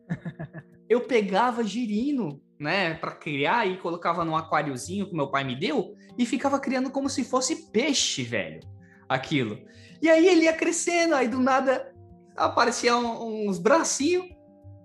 Eu 0.89 1.01
pegava 1.01 1.65
girino 1.65 2.41
né, 2.57 2.93
para 2.93 3.11
criar 3.11 3.67
e 3.67 3.77
colocava 3.77 4.23
num 4.23 4.37
aquáriozinho 4.37 5.07
que 5.07 5.13
meu 5.13 5.29
pai 5.29 5.43
me 5.43 5.53
deu 5.53 5.93
e 6.17 6.25
ficava 6.25 6.59
criando 6.59 6.89
como 6.89 7.09
se 7.09 7.25
fosse 7.25 7.69
peixe, 7.71 8.23
velho, 8.23 8.61
aquilo. 9.07 9.59
E 10.01 10.09
aí 10.09 10.25
ele 10.25 10.43
ia 10.43 10.53
crescendo, 10.53 11.13
aí 11.13 11.27
do 11.27 11.39
nada 11.39 11.93
aparecia 12.37 12.95
uns 12.95 13.59
bracinhos. 13.59 14.36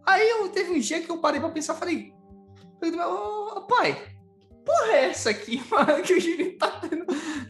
Aí 0.04 0.28
eu 0.28 0.48
teve 0.48 0.70
um 0.70 0.78
dia 0.78 1.00
que 1.00 1.10
eu 1.10 1.18
parei 1.18 1.40
para 1.40 1.50
pensar, 1.50 1.74
falei, 1.74 2.12
oh, 2.82 3.60
pai, 3.62 4.00
porra 4.64 4.92
é 4.92 5.04
essa 5.10 5.30
aqui, 5.30 5.62
mano, 5.70 6.02
que 6.02 6.14
o 6.14 6.20
Giri 6.20 6.56
tá, 6.56 6.80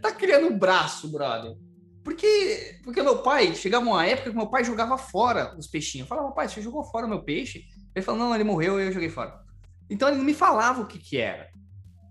tá 0.01 0.13
criando 0.13 0.57
braço, 0.57 1.09
brother. 1.09 1.57
Porque, 2.05 2.81
porque 2.83 3.03
meu 3.03 3.23
pai, 3.23 3.55
chegava 3.55 3.87
uma 3.87 4.05
época 4.05 4.31
que 4.31 4.37
meu 4.37 4.49
pai 4.49 4.65
jogava 4.65 4.99
fora 4.99 5.57
os 5.57 5.69
peixinhos. 5.69 6.05
Eu 6.05 6.17
falava, 6.17 6.35
pai, 6.35 6.49
você 6.49 6.61
jogou 6.61 6.83
fora 6.83 7.07
o 7.07 7.09
meu 7.09 7.23
peixe? 7.23 7.65
Ele 7.95 8.05
falou, 8.05 8.21
não, 8.21 8.35
ele 8.35 8.45
morreu 8.45 8.81
e 8.81 8.87
eu 8.87 8.93
joguei 8.93 9.09
fora. 9.09 9.41
Então 9.89 10.09
ele 10.09 10.19
não 10.19 10.25
me 10.25 10.35
falava 10.35 10.81
o 10.81 10.87
que 10.87 10.99
que 10.99 11.19
era, 11.19 11.49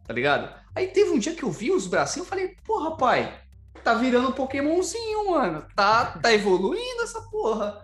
tá 0.06 0.14
ligado? 0.14 0.54
Aí 0.74 0.88
teve 0.88 1.12
um 1.12 1.20
dia 1.20 1.36
que 1.36 1.44
eu 1.44 1.52
vi 1.52 1.72
os 1.72 1.88
bracinhos, 1.88 2.26
eu 2.26 2.30
falei, 2.30 2.56
porra, 2.64 2.96
pai, 2.96 3.42
tá 3.84 3.94
virando 3.94 4.30
um 4.30 4.34
Pokémonzinho, 4.34 5.32
mano. 5.32 5.66
Tá, 5.76 6.18
tá 6.18 6.34
evoluindo 6.34 7.04
essa 7.04 7.22
porra. 7.30 7.82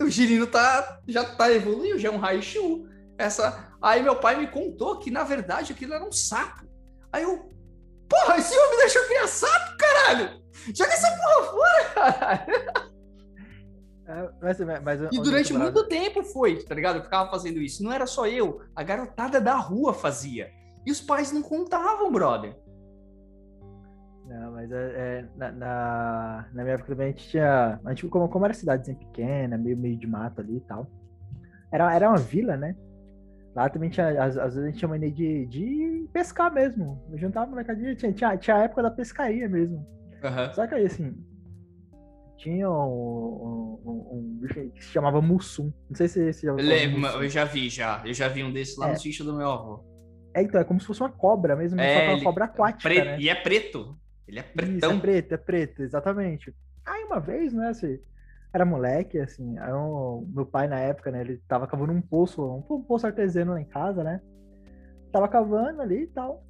O 0.00 0.08
Girino 0.08 0.46
tá, 0.46 1.00
já 1.06 1.24
tá 1.24 1.50
evoluindo, 1.52 1.98
já 1.98 2.08
é 2.08 2.12
um 2.12 2.18
Raichu. 2.18 2.86
Essa... 3.18 3.74
Aí 3.80 4.02
meu 4.02 4.16
pai 4.16 4.36
me 4.36 4.46
contou 4.46 4.98
que, 4.98 5.10
na 5.10 5.24
verdade, 5.24 5.72
aquilo 5.72 5.94
era 5.94 6.04
um 6.04 6.12
sapo. 6.12 6.66
Aí 7.12 7.22
eu, 7.22 7.48
porra, 8.08 8.36
esse 8.36 8.58
homem 8.58 8.78
deixou 8.78 9.04
criar 9.04 9.26
sapo, 9.26 9.76
caralho! 9.78 10.42
Joga 10.74 10.92
essa 10.92 11.08
porra 11.08 11.44
fora, 11.50 11.84
caralho! 11.94 12.86
É, 14.08 14.30
mas, 14.40 14.82
mas, 14.84 15.00
e 15.12 15.20
durante 15.20 15.52
muito 15.52 15.88
tempo 15.88 16.22
foi, 16.22 16.62
tá 16.62 16.72
ligado? 16.76 16.98
Eu 16.98 17.02
ficava 17.02 17.28
fazendo 17.28 17.60
isso. 17.60 17.82
Não 17.82 17.92
era 17.92 18.06
só 18.06 18.24
eu, 18.28 18.60
a 18.74 18.82
garotada 18.84 19.40
da 19.40 19.56
rua 19.56 19.92
fazia. 19.92 20.48
E 20.86 20.92
os 20.92 21.00
pais 21.00 21.32
não 21.32 21.42
contavam, 21.42 22.12
brother. 22.12 22.56
Não, 24.26 24.52
mas 24.52 24.70
é, 24.72 24.76
é 24.76 25.24
na, 25.36 25.52
na, 25.52 26.48
na, 26.52 26.62
minha 26.62 26.74
época 26.74 26.90
também 26.90 27.08
a 27.08 27.10
gente 27.10 27.28
tinha. 27.28 27.80
A 27.84 27.90
gente, 27.90 28.08
como, 28.08 28.28
como 28.28 28.44
era 28.44 28.54
cidadezinha 28.54 28.96
pequena, 28.96 29.56
meio, 29.56 29.76
meio 29.76 29.96
de 29.96 30.06
mato 30.06 30.40
ali 30.40 30.56
e 30.56 30.60
tal. 30.60 30.90
Era, 31.70 31.94
era 31.94 32.08
uma 32.08 32.18
vila, 32.18 32.56
né? 32.56 32.74
Lá 33.54 33.68
também 33.68 33.88
tinha. 33.88 34.22
Às, 34.22 34.36
às 34.36 34.54
vezes 34.54 34.64
a 34.64 34.66
gente 34.66 34.78
tinha 34.78 34.88
mania 34.88 35.10
de, 35.10 35.46
de 35.46 36.08
pescar 36.12 36.52
mesmo. 36.52 37.00
Eu 37.10 37.18
juntava 37.18 37.50
molecadinha, 37.50 37.94
tinha, 37.94 38.12
tinha, 38.12 38.36
tinha 38.36 38.56
a 38.56 38.62
época 38.64 38.82
da 38.82 38.90
pescaria 38.90 39.48
mesmo. 39.48 39.76
Uhum. 39.76 40.54
Só 40.54 40.66
que 40.66 40.74
aí, 40.74 40.86
assim, 40.86 41.16
tinha 42.36 42.68
um, 42.68 43.80
um, 43.84 44.08
um, 44.12 44.38
bicho 44.40 44.54
que 44.70 44.84
se 44.84 44.90
chamava 44.90 45.22
Mussum. 45.22 45.72
Não 45.88 45.96
sei 45.96 46.08
se 46.08 46.32
você 46.32 46.46
já 46.46 46.52
ouviu. 46.52 46.66
Eu, 46.66 47.22
eu 47.22 47.28
já 47.28 47.44
vi, 47.44 47.68
já. 47.68 48.02
Eu 48.04 48.12
já 48.12 48.26
vi 48.26 48.42
um 48.42 48.52
desses 48.52 48.76
lá 48.76 48.88
é. 48.88 48.92
no 48.92 48.98
sítio 48.98 49.24
do 49.24 49.36
meu 49.36 49.50
avô. 49.50 49.84
É, 50.34 50.42
então, 50.42 50.60
é 50.60 50.64
como 50.64 50.80
se 50.80 50.86
fosse 50.86 51.00
uma 51.00 51.10
cobra 51.10 51.56
mesmo, 51.56 51.80
é, 51.80 51.94
só 51.94 52.00
que 52.00 52.06
é 52.06 52.14
uma 52.14 52.24
cobra 52.24 52.44
aquática, 52.44 52.88
pre... 52.88 53.02
né? 53.02 53.18
E 53.18 53.28
é 53.28 53.34
preto. 53.34 53.98
Ele 54.26 54.40
é 54.40 54.42
pretão. 54.42 54.90
Isso, 54.90 54.98
é 54.98 55.00
preto, 55.00 55.32
é 55.32 55.36
preto, 55.36 55.82
exatamente. 55.82 56.54
Aí 56.84 57.04
uma 57.04 57.20
vez, 57.20 57.52
né, 57.52 57.68
assim, 57.68 57.98
era 58.52 58.64
moleque, 58.64 59.18
assim, 59.18 59.58
aí 59.58 59.72
um, 59.72 60.26
meu 60.34 60.46
pai 60.46 60.66
na 60.66 60.78
época, 60.78 61.10
né, 61.10 61.20
ele 61.20 61.36
tava 61.48 61.66
cavando 61.66 61.92
um 61.92 62.00
poço, 62.00 62.44
um, 62.44 62.82
poço 62.82 63.06
artesiano 63.06 63.52
lá 63.52 63.60
em 63.60 63.64
casa, 63.64 64.02
né? 64.02 64.20
Tava 65.12 65.28
cavando 65.28 65.80
ali 65.80 66.02
e 66.02 66.06
tal. 66.08 66.42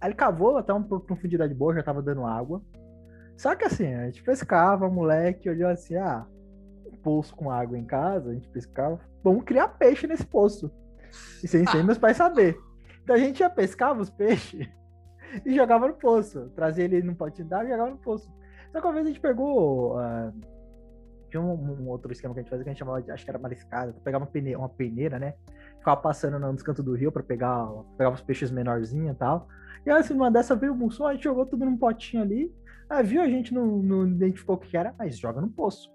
Aí 0.00 0.08
ele 0.08 0.16
cavou 0.16 0.56
até 0.56 0.72
uma 0.72 0.84
profundidade 1.00 1.52
boa, 1.54 1.74
já 1.74 1.82
tava 1.82 2.02
dando 2.02 2.24
água. 2.24 2.62
Só 3.36 3.54
que 3.54 3.64
assim, 3.64 3.92
a 3.94 4.06
gente 4.06 4.22
pescava, 4.22 4.88
moleque 4.88 5.50
olhou 5.50 5.68
assim, 5.68 5.96
ah, 5.96 6.26
um 6.86 6.96
poço 6.96 7.34
com 7.36 7.50
água 7.50 7.78
em 7.78 7.84
casa, 7.84 8.30
a 8.30 8.34
gente 8.34 8.48
pescava, 8.48 9.00
vamos 9.22 9.44
criar 9.44 9.68
peixe 9.68 10.06
nesse 10.06 10.26
poço. 10.26 10.70
E 11.42 11.48
sem, 11.48 11.66
sem 11.66 11.82
meus 11.82 11.98
pais 11.98 12.16
saber. 12.16 12.58
Então 13.02 13.14
a 13.14 13.18
gente 13.18 13.40
ia 13.40 13.50
pescava 13.50 14.00
os 14.00 14.10
peixes 14.10 14.68
e 15.44 15.54
jogava 15.54 15.88
no 15.88 15.94
poço. 15.94 16.50
Trazia 16.54 16.84
ele 16.84 17.02
num 17.02 17.14
potinho 17.14 17.48
d'água 17.48 17.66
e 17.66 17.70
jogava 17.70 17.90
no 17.90 17.98
poço. 17.98 18.30
Só 18.72 18.80
que 18.80 18.86
uma 18.86 18.92
vez 18.92 19.06
a 19.06 19.08
gente 19.08 19.20
pegou. 19.20 19.96
Uh, 19.96 20.32
tinha 21.30 21.42
um, 21.42 21.52
um, 21.52 21.88
outro 21.88 22.10
esquema 22.10 22.32
que 22.32 22.40
a 22.40 22.42
gente 22.42 22.50
fazia 22.50 22.64
que 22.64 22.70
a 22.70 22.72
gente 22.72 22.78
chamava 22.78 23.02
de, 23.02 23.10
acho 23.10 23.24
que 23.24 23.30
era 23.30 23.38
mariscada, 23.38 23.92
pegar 24.02 24.18
uma 24.18 24.26
peneira, 24.26 24.58
uma 24.58 24.68
peneira, 24.68 25.18
né? 25.18 25.34
Ficava 25.78 26.00
passando 26.00 26.38
nos 26.38 26.62
cantos 26.62 26.84
do 26.84 26.94
rio 26.94 27.12
para 27.12 27.22
pegar, 27.22 27.68
pegar 27.96 28.10
os 28.10 28.22
peixes 28.22 28.50
menorzinhos 28.50 29.14
e 29.14 29.18
tal. 29.18 29.46
E 29.84 29.90
aí, 29.90 29.98
assim, 29.98 30.14
uma 30.14 30.30
dessa 30.30 30.56
veio 30.56 30.72
o 30.72 30.76
mussum, 30.76 31.06
a 31.06 31.12
gente 31.12 31.24
jogou 31.24 31.46
tudo 31.46 31.64
num 31.64 31.76
potinho 31.76 32.22
ali. 32.22 32.52
Ah, 32.88 33.02
viu? 33.02 33.20
A 33.20 33.28
gente 33.28 33.52
não, 33.52 33.82
não 33.82 34.06
identificou 34.06 34.56
o 34.56 34.58
que 34.58 34.76
era, 34.76 34.94
mas 34.98 35.18
joga 35.18 35.40
no 35.40 35.50
poço. 35.50 35.92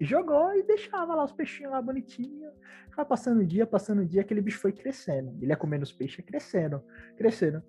Jogou 0.00 0.54
e 0.54 0.62
deixava 0.62 1.14
lá 1.14 1.24
os 1.24 1.32
peixinhos 1.32 1.72
lá 1.72 1.82
bonitinhos. 1.82 2.52
Ficava 2.88 3.08
passando 3.08 3.40
o 3.40 3.46
dia, 3.46 3.66
passando 3.66 4.02
o 4.02 4.06
dia, 4.06 4.20
aquele 4.20 4.40
bicho 4.40 4.60
foi 4.60 4.72
crescendo. 4.72 5.36
Ele 5.42 5.50
ia 5.50 5.56
comendo 5.56 5.82
os 5.82 5.92
peixes, 5.92 6.24
crescendo, 6.24 6.82
crescendo. 7.16 7.62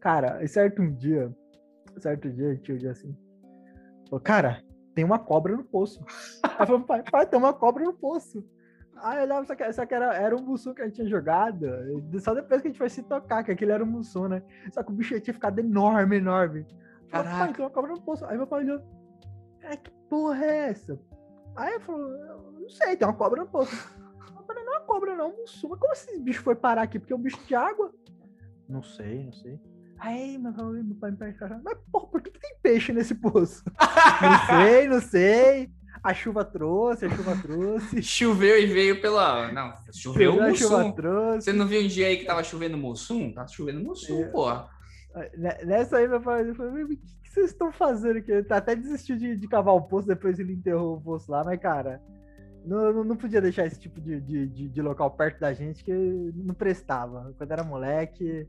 Cara, 0.00 0.46
certo 0.48 0.80
um 0.80 0.94
dia, 0.94 1.30
certo 1.98 2.30
dia, 2.30 2.56
tio 2.56 2.78
dia 2.78 2.92
assim, 2.92 3.14
falou, 4.06 4.20
cara, 4.20 4.62
tem 4.94 5.04
uma 5.04 5.18
cobra 5.18 5.54
no 5.54 5.62
poço. 5.64 6.04
Aí 6.42 6.66
falou, 6.66 6.82
pai, 6.82 7.02
pai, 7.10 7.26
tem 7.26 7.38
uma 7.38 7.52
cobra 7.52 7.84
no 7.84 7.92
poço. 7.92 8.44
Aí 9.02 9.18
eu 9.18 9.22
olhava, 9.24 9.46
só 9.46 9.54
que, 9.54 9.72
só 9.72 9.86
que 9.86 9.94
era, 9.94 10.14
era 10.14 10.36
um 10.36 10.42
mussum 10.42 10.74
que 10.74 10.82
a 10.82 10.84
gente 10.84 10.96
tinha 10.96 11.08
jogado. 11.08 11.66
Só 12.20 12.34
depois 12.34 12.60
que 12.60 12.68
a 12.68 12.70
gente 12.70 12.78
foi 12.78 12.90
se 12.90 13.02
tocar, 13.02 13.42
que 13.42 13.50
aquele 13.50 13.72
era 13.72 13.82
um 13.82 13.86
mussum, 13.86 14.28
né? 14.28 14.42
Só 14.72 14.82
que 14.82 14.90
o 14.90 14.94
bicho 14.94 15.18
tinha 15.20 15.32
ficado 15.32 15.58
enorme, 15.58 16.16
enorme. 16.16 16.66
Caraca. 17.08 17.38
Pai, 17.38 17.52
tem 17.54 17.64
uma 17.64 17.70
cobra 17.70 17.92
no 17.92 18.00
poço. 18.02 18.26
Aí 18.26 18.36
meu 18.36 18.46
pai 18.46 18.62
olhou. 18.62 18.82
É, 19.62 19.76
que 19.76 19.90
porra 20.08 20.44
é 20.44 20.68
essa? 20.68 20.98
Aí 21.56 21.74
eu 21.74 21.80
falou, 21.80 22.08
não 22.60 22.68
sei, 22.68 22.96
tem 22.96 23.08
uma 23.08 23.16
cobra 23.16 23.42
no 23.42 23.48
poço. 23.48 23.74
Eu 24.36 24.44
falei, 24.44 24.64
não 24.64 24.74
é 24.74 24.78
uma 24.78 24.86
cobra, 24.86 25.16
não, 25.16 25.30
um 25.30 25.44
Mas 25.44 25.60
como 25.60 25.92
esse 25.92 26.18
bicho 26.18 26.42
foi 26.42 26.54
parar 26.54 26.82
aqui? 26.82 26.98
Porque 26.98 27.12
é 27.12 27.16
um 27.16 27.20
bicho 27.20 27.42
de 27.46 27.54
água? 27.54 27.92
Não 28.68 28.82
sei, 28.82 29.24
não 29.24 29.32
sei. 29.32 29.60
Aí 30.00 30.38
meu 30.38 30.52
pai, 30.52 30.64
meu 30.64 30.96
pai 30.96 31.10
me 31.10 31.16
perguntou, 31.18 31.60
mas 31.62 31.78
porra, 31.92 32.06
por 32.06 32.22
que, 32.22 32.30
que 32.30 32.40
tem 32.40 32.56
peixe 32.62 32.92
nesse 32.92 33.14
poço? 33.14 33.62
não 34.22 34.46
sei, 34.46 34.88
não 34.88 35.00
sei. 35.00 35.70
A 36.02 36.14
chuva 36.14 36.42
trouxe, 36.42 37.04
a 37.04 37.10
chuva 37.10 37.36
trouxe. 37.36 38.02
Choveu 38.02 38.58
e 38.58 38.64
veio 38.64 39.02
pela. 39.02 39.52
Não, 39.52 39.74
choveu, 39.92 40.34
o 40.34 40.42
Mussum. 40.42 40.94
Você 41.34 41.52
não 41.52 41.66
viu 41.66 41.82
um 41.82 41.86
dia 41.86 42.06
aí 42.06 42.16
que 42.16 42.24
tava 42.24 42.42
chovendo 42.42 42.78
Mussum? 42.78 43.32
Tá 43.32 43.46
chovendo 43.46 43.80
Mussum, 43.80 44.22
é. 44.22 44.28
porra. 44.28 44.70
Nessa 45.64 45.98
aí, 45.98 46.08
meu 46.08 46.20
pai 46.22 46.54
falou: 46.54 46.72
o 46.72 46.88
que 46.88 46.98
vocês 47.30 47.50
estão 47.50 47.70
fazendo 47.70 48.16
aqui? 48.16 48.32
Ele 48.32 48.46
até 48.48 48.74
desistiu 48.74 49.18
de, 49.18 49.36
de 49.36 49.48
cavar 49.48 49.74
o 49.74 49.82
poço, 49.82 50.08
depois 50.08 50.38
ele 50.38 50.54
enterrou 50.54 50.96
o 50.96 51.00
poço 51.00 51.30
lá, 51.30 51.44
mas, 51.44 51.60
cara, 51.60 52.00
não, 52.64 53.04
não 53.04 53.16
podia 53.16 53.40
deixar 53.42 53.66
esse 53.66 53.78
tipo 53.78 54.00
de, 54.00 54.18
de, 54.22 54.46
de, 54.46 54.68
de 54.70 54.82
local 54.82 55.10
perto 55.10 55.40
da 55.40 55.52
gente 55.52 55.84
que 55.84 55.92
não 55.92 56.54
prestava. 56.54 57.34
Quando 57.36 57.52
era 57.52 57.62
moleque. 57.62 58.48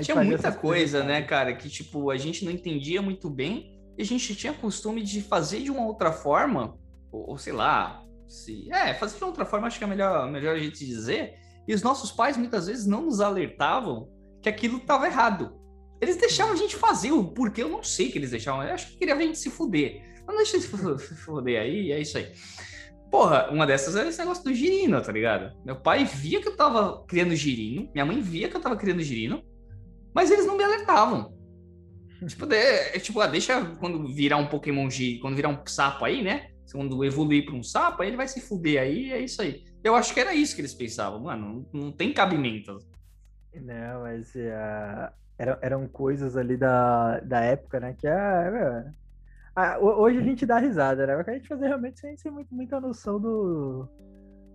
Tinha 0.00 0.22
muita 0.22 0.52
coisa, 0.52 1.02
né, 1.02 1.22
cara, 1.22 1.54
que 1.54 1.68
tipo, 1.68 2.10
a 2.10 2.16
gente 2.16 2.44
não 2.44 2.52
entendia 2.52 3.00
muito 3.00 3.30
bem 3.30 3.78
e 3.96 4.02
a 4.02 4.04
gente 4.04 4.34
tinha 4.34 4.52
costume 4.52 5.02
de 5.02 5.22
fazer 5.22 5.60
de 5.60 5.70
uma 5.70 5.84
outra 5.84 6.12
forma, 6.12 6.78
ou, 7.10 7.30
ou 7.30 7.38
sei 7.38 7.52
lá, 7.52 8.02
se. 8.26 8.70
É, 8.72 8.94
fazer 8.94 9.16
de 9.16 9.24
uma 9.24 9.30
outra 9.30 9.44
forma, 9.44 9.66
acho 9.66 9.78
que 9.78 9.84
é 9.84 9.86
melhor, 9.88 10.30
melhor 10.30 10.54
a 10.54 10.58
gente 10.58 10.86
dizer. 10.86 11.34
E 11.66 11.74
os 11.74 11.82
nossos 11.82 12.12
pais 12.12 12.36
muitas 12.36 12.66
vezes 12.66 12.86
não 12.86 13.02
nos 13.02 13.20
alertavam 13.20 14.08
que 14.40 14.48
aquilo 14.48 14.78
estava 14.78 15.06
errado. 15.06 15.58
Eles 16.00 16.16
deixavam 16.16 16.52
a 16.52 16.56
gente 16.56 16.76
fazer 16.76 17.10
o 17.10 17.24
porquê, 17.24 17.62
eu 17.62 17.68
não 17.68 17.82
sei 17.82 18.10
que 18.10 18.18
eles 18.18 18.30
deixavam. 18.30 18.62
Eu 18.62 18.74
acho 18.74 18.88
que 18.88 18.98
queria 18.98 19.14
a 19.14 19.20
gente 19.20 19.38
se 19.38 19.50
fuder. 19.50 20.22
Não 20.26 20.36
deixa 20.36 20.60
se 20.60 20.68
fuder 20.68 21.60
aí, 21.60 21.90
é 21.90 22.00
isso 22.00 22.18
aí. 22.18 22.32
Porra, 23.10 23.48
uma 23.50 23.66
dessas 23.66 23.96
era 23.96 24.08
esse 24.08 24.18
negócio 24.18 24.44
do 24.44 24.52
girino, 24.52 25.00
tá 25.00 25.10
ligado? 25.10 25.56
Meu 25.64 25.76
pai 25.76 26.04
via 26.04 26.40
que 26.40 26.48
eu 26.48 26.56
tava 26.56 27.04
criando 27.06 27.34
girino, 27.34 27.90
minha 27.92 28.04
mãe 28.04 28.20
via 28.20 28.48
que 28.48 28.56
eu 28.56 28.60
tava 28.60 28.76
criando 28.76 29.02
girino, 29.02 29.42
Mas 30.18 30.32
eles 30.32 30.46
não 30.46 30.56
me 30.56 30.64
alertavam. 30.64 31.32
tipo, 32.26 32.44
de, 32.44 32.56
é, 32.56 32.98
tipo, 32.98 33.20
ah, 33.20 33.28
deixa 33.28 33.64
quando 33.76 34.04
virar 34.12 34.36
um 34.36 34.48
Pokémon 34.48 34.90
G, 34.90 35.20
quando 35.22 35.36
virar 35.36 35.48
um 35.48 35.64
sapo 35.64 36.04
aí, 36.04 36.24
né? 36.24 36.50
Quando 36.72 37.04
evoluir 37.04 37.44
para 37.44 37.54
um 37.54 37.62
sapo, 37.62 38.02
aí 38.02 38.08
ele 38.08 38.16
vai 38.16 38.26
se 38.26 38.40
fuder 38.40 38.82
aí, 38.82 39.12
é 39.12 39.20
isso 39.20 39.40
aí. 39.40 39.62
Eu 39.84 39.94
acho 39.94 40.12
que 40.12 40.18
era 40.18 40.34
isso 40.34 40.56
que 40.56 40.60
eles 40.60 40.74
pensavam, 40.74 41.20
mano, 41.20 41.68
não, 41.72 41.82
não 41.82 41.92
tem 41.92 42.12
cabimento. 42.12 42.80
Não, 43.54 44.00
mas 44.00 44.34
uh, 44.34 45.14
era, 45.38 45.56
eram 45.62 45.86
coisas 45.86 46.36
ali 46.36 46.56
da, 46.56 47.20
da 47.20 47.40
época, 47.42 47.78
né? 47.78 47.94
Que 47.96 48.08
é, 48.08 48.90
uh, 49.80 49.84
hoje 49.84 50.18
a 50.18 50.22
gente 50.22 50.44
dá 50.44 50.58
risada, 50.58 51.06
né? 51.06 51.14
Porque 51.14 51.30
a 51.30 51.34
gente 51.34 51.46
fazia 51.46 51.68
realmente 51.68 52.00
sem, 52.00 52.16
sem 52.16 52.32
muito, 52.32 52.52
muita 52.52 52.80
noção 52.80 53.20
do, 53.20 53.88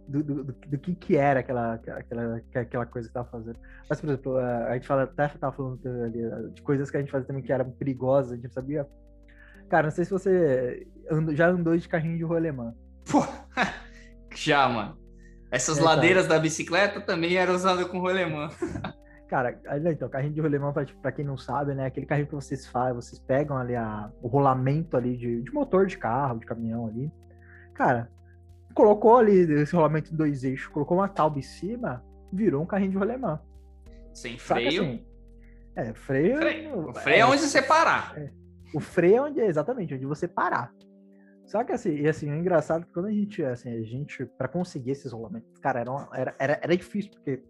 do, 0.08 0.24
do, 0.24 0.43
do, 0.43 0.54
do, 0.54 0.78
que, 0.78 0.95
que 0.95 1.16
era 1.16 1.39
aquela, 1.39 1.74
aquela, 1.74 2.41
aquela 2.56 2.86
coisa 2.86 3.08
que 3.08 3.14
tava 3.14 3.30
fazendo. 3.30 3.58
Mas, 3.89 4.01
por 4.01 4.10
exemplo, 4.10 4.38
a, 4.38 4.74
gente 4.74 4.88
fala, 4.88 5.04
até 5.04 5.28
tava 5.30 5.56
falando 5.56 5.80
ali, 6.04 6.51
de 6.54 6.62
coisas 6.62 6.89
que 6.91 6.97
a 6.97 6.99
gente 6.99 7.12
fazia 7.12 7.28
também 7.28 7.43
que 7.43 7.51
eram 7.51 7.72
perigosas, 7.72 8.32
a 8.32 8.36
gente 8.36 8.45
não 8.45 8.51
sabia. 8.51 8.88
Cara, 9.70 9.88
não 9.88 9.91
sei 9.91 10.06
se 10.06 10.12
você 10.12 10.88
andou, 11.10 11.36
já 11.36 11.47
andou 11.47 11.78
de 11.78 11.88
carrinho 11.88 12.18
de 12.18 12.24
rolemã. 12.24 12.74
Pô, 13.10 13.26
já, 14.36 14.68
mano. 14.68 14.97
Essas 15.49 15.78
é, 15.78 15.82
ladeiras 15.82 16.28
da 16.28 16.39
bicicleta 16.39 16.99
também 16.99 17.36
eram 17.36 17.54
usadas 17.54 17.86
com 17.88 17.99
rolemã. 17.99 18.49
Cara, 19.30 19.60
então, 19.89 20.08
carrinho 20.10 20.34
de 20.34 20.41
rolemã, 20.41 20.72
pra, 20.72 20.86
pra 21.01 21.12
quem 21.12 21.26
não 21.26 21.38
sabe, 21.38 21.74
né? 21.74 21.88
Aquele 21.88 22.06
carrinho 22.06 22.28
que 22.28 22.36
vocês 22.36 22.68
fazem, 22.68 22.93
vocês 22.93 23.20
pegam 23.20 23.58
ali 23.58 23.76
a, 23.76 24.12
o 24.22 24.28
rolamento 24.28 24.95
ali 24.95 25.18
de, 25.18 25.41
de 25.41 25.51
motor 25.51 25.88
de 25.88 25.97
carro, 25.97 26.38
de 26.38 26.45
caminhão 26.45 26.86
ali. 26.86 27.12
Cara, 27.74 28.12
colocou 28.74 29.18
ali 29.18 29.40
esse 29.54 29.76
rolamento 29.76 30.14
em 30.14 30.18
dois 30.18 30.44
eixos, 30.44 30.68
colocou 30.68 30.98
uma 30.98 31.08
talba 31.08 31.40
em 31.40 31.44
cima, 31.44 32.04
virou 32.32 32.64
um 32.64 32.66
carrinho 32.66 32.92
de 32.92 32.98
rolemã. 32.98 33.40
Sem 34.14 34.38
freio. 34.38 34.84
Assim, 34.84 35.06
é, 35.76 35.94
freio. 35.94 36.38
freio. 36.38 36.90
O 36.90 36.94
freio 36.94 37.16
é, 37.16 37.20
é 37.20 37.26
onde 37.26 37.42
você 37.42 37.62
parar. 37.62 38.14
É, 38.18 38.32
o 38.74 38.80
freio 38.80 39.16
é 39.16 39.22
onde 39.22 39.40
é 39.40 39.48
exatamente 39.48 39.94
onde 39.94 40.06
você 40.06 40.28
parar. 40.28 40.74
Só 41.46 41.64
que 41.64 41.72
assim, 41.72 41.96
e 41.96 42.08
assim, 42.08 42.30
é 42.32 42.38
engraçado 42.38 42.86
que 42.86 42.94
quando 42.94 43.08
a 43.08 43.12
gente, 43.12 43.44
assim, 43.44 43.70
a 43.70 43.84
gente, 43.84 44.26
para 44.38 44.48
conseguir 44.48 44.92
esses 44.92 45.12
rolamentos, 45.12 45.60
cara, 45.60 45.82
era, 45.82 46.10
era, 46.14 46.36
era, 46.40 46.60
era 46.64 46.78
difícil, 46.78 47.12
porque 47.12 47.44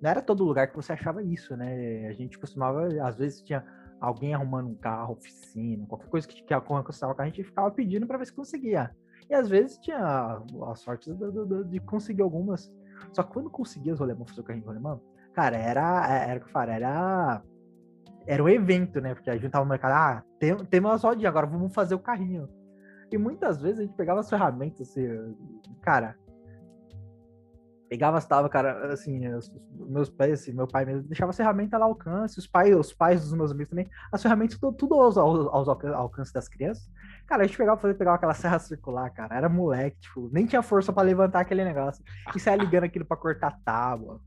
não 0.00 0.10
era 0.10 0.22
todo 0.22 0.44
lugar 0.44 0.68
que 0.68 0.76
você 0.76 0.92
achava 0.92 1.22
isso, 1.22 1.56
né? 1.56 2.06
A 2.08 2.12
gente 2.12 2.38
costumava, 2.38 2.88
às 3.02 3.18
vezes 3.18 3.42
tinha 3.42 3.64
alguém 4.00 4.34
arrumando 4.34 4.68
um 4.68 4.74
carro, 4.74 5.14
oficina, 5.14 5.86
qualquer 5.86 6.08
coisa 6.08 6.26
que, 6.26 6.42
que 6.42 6.54
acostava 6.54 7.14
com 7.14 7.22
a 7.22 7.24
gente 7.24 7.44
ficava 7.44 7.70
pedindo 7.70 8.06
para 8.06 8.18
ver 8.18 8.26
se 8.26 8.32
conseguia. 8.32 8.94
E 9.28 9.34
às 9.34 9.48
vezes 9.48 9.78
tinha 9.78 9.98
a, 9.98 10.74
sorte 10.74 11.12
de, 11.12 11.30
de, 11.30 11.64
de, 11.64 11.80
conseguir 11.80 12.22
algumas. 12.22 12.72
Só 13.12 13.22
que 13.22 13.32
quando 13.32 13.50
conseguia 13.50 13.92
os 13.92 14.00
rolemãs 14.00 14.28
fazer 14.28 14.40
o 14.40 14.44
carrinho 14.44 14.62
de 14.64 14.68
rolemã, 14.68 15.00
cara, 15.32 15.56
era, 15.56 16.06
era 16.08 16.40
o 16.40 16.44
que 16.44 16.56
eu 16.56 16.60
era 16.60 17.42
era 18.26 18.42
um 18.42 18.48
evento, 18.48 19.00
né? 19.00 19.14
Porque 19.14 19.30
a 19.30 19.36
gente 19.36 19.50
tava 19.50 19.64
no 19.64 19.70
mercado, 19.70 19.92
ah, 19.92 20.22
tem, 20.38 20.56
tem 20.56 20.80
umas 20.80 21.02
rodinhas, 21.02 21.28
agora 21.28 21.46
vamos 21.46 21.74
fazer 21.74 21.94
o 21.94 21.98
carrinho. 21.98 22.48
E 23.10 23.18
muitas 23.18 23.60
vezes 23.60 23.80
a 23.80 23.82
gente 23.82 23.94
pegava 23.94 24.20
as 24.20 24.30
ferramentas, 24.30 24.88
assim, 24.88 25.06
cara, 25.82 26.16
pegava, 27.88 28.16
estava, 28.16 28.48
cara, 28.48 28.92
assim, 28.92 29.20
meus 29.74 30.08
pais, 30.08 30.40
assim, 30.40 30.52
meu 30.52 30.66
pai 30.66 30.86
mesmo 30.86 31.02
deixava 31.02 31.30
a 31.30 31.34
ferramenta 31.34 31.76
lá 31.76 31.84
ao 31.84 31.90
alcance, 31.90 32.38
os 32.38 32.46
pais, 32.46 32.74
os 32.74 32.94
pais 32.94 33.22
dos 33.22 33.34
meus 33.34 33.50
amigos 33.50 33.68
também, 33.68 33.86
as 34.10 34.22
ferramentas 34.22 34.58
tudo, 34.58 34.74
tudo 34.74 34.94
aos 34.94 35.68
alcance 35.68 36.32
das 36.32 36.48
crianças. 36.48 36.90
Cara, 37.26 37.42
a 37.42 37.46
gente 37.46 37.56
pegava, 37.56 37.80
fazer, 37.80 37.94
pegava 37.94 38.16
aquela 38.16 38.34
serra 38.34 38.58
circular, 38.58 39.10
cara, 39.10 39.36
era 39.36 39.48
moleque, 39.48 39.96
tipo, 40.00 40.28
nem 40.32 40.46
tinha 40.46 40.62
força 40.62 40.92
para 40.92 41.02
levantar 41.02 41.40
aquele 41.40 41.64
negócio, 41.64 42.04
e 42.34 42.40
saia 42.40 42.56
ligando 42.56 42.84
aquilo 42.84 43.04
para 43.04 43.16
cortar 43.16 43.58
tábua, 43.64 44.20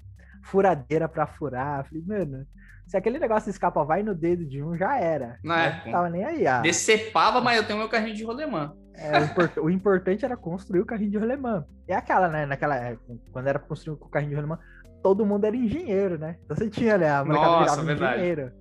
furadeira 0.44 1.08
para 1.08 1.28
furar, 1.28 1.86
falei, 1.86 2.04
mano, 2.06 2.46
se 2.88 2.96
aquele 2.96 3.20
negócio 3.20 3.50
escapa 3.50 3.84
vai 3.84 4.04
no 4.04 4.14
dedo 4.14 4.46
de 4.46 4.62
um, 4.62 4.78
já 4.78 4.98
era. 4.98 5.40
Não 5.44 5.56
é? 5.56 5.82
Não 5.86 5.92
tava 5.92 6.10
nem 6.10 6.24
aí. 6.24 6.46
Ah. 6.46 6.62
Decepava, 6.62 7.42
mas 7.42 7.58
eu 7.58 7.66
tenho 7.66 7.80
meu 7.80 7.90
carrinho 7.90 8.16
de 8.16 8.24
rolemã. 8.24 8.74
É, 8.94 9.20
o, 9.20 9.24
import, 9.24 9.58
o, 9.58 9.70
importante 9.70 10.24
era 10.24 10.38
construir 10.38 10.82
o 10.82 10.86
carrinho 10.86 11.12
de 11.12 11.18
rolemã. 11.18 11.66
É 11.88 11.96
aquela, 11.96 12.30
né? 12.30 12.46
Naquela 12.46 12.76
época, 12.76 13.16
quando 13.32 13.48
era 13.48 13.60
construir 13.60 13.96
o 14.00 14.08
carrinho 14.08 14.30
de 14.30 14.36
rolemã, 14.36 14.60
todo 15.02 15.26
mundo 15.26 15.46
era 15.46 15.56
engenheiro, 15.56 16.18
né? 16.18 16.38
Então 16.44 16.56
você 16.56 16.70
tinha, 16.70 16.98
né? 16.98 17.10
A 17.10 17.24
Nossa, 17.24 17.84
verdade. 17.84 18.18
engenheiro. 18.18 18.52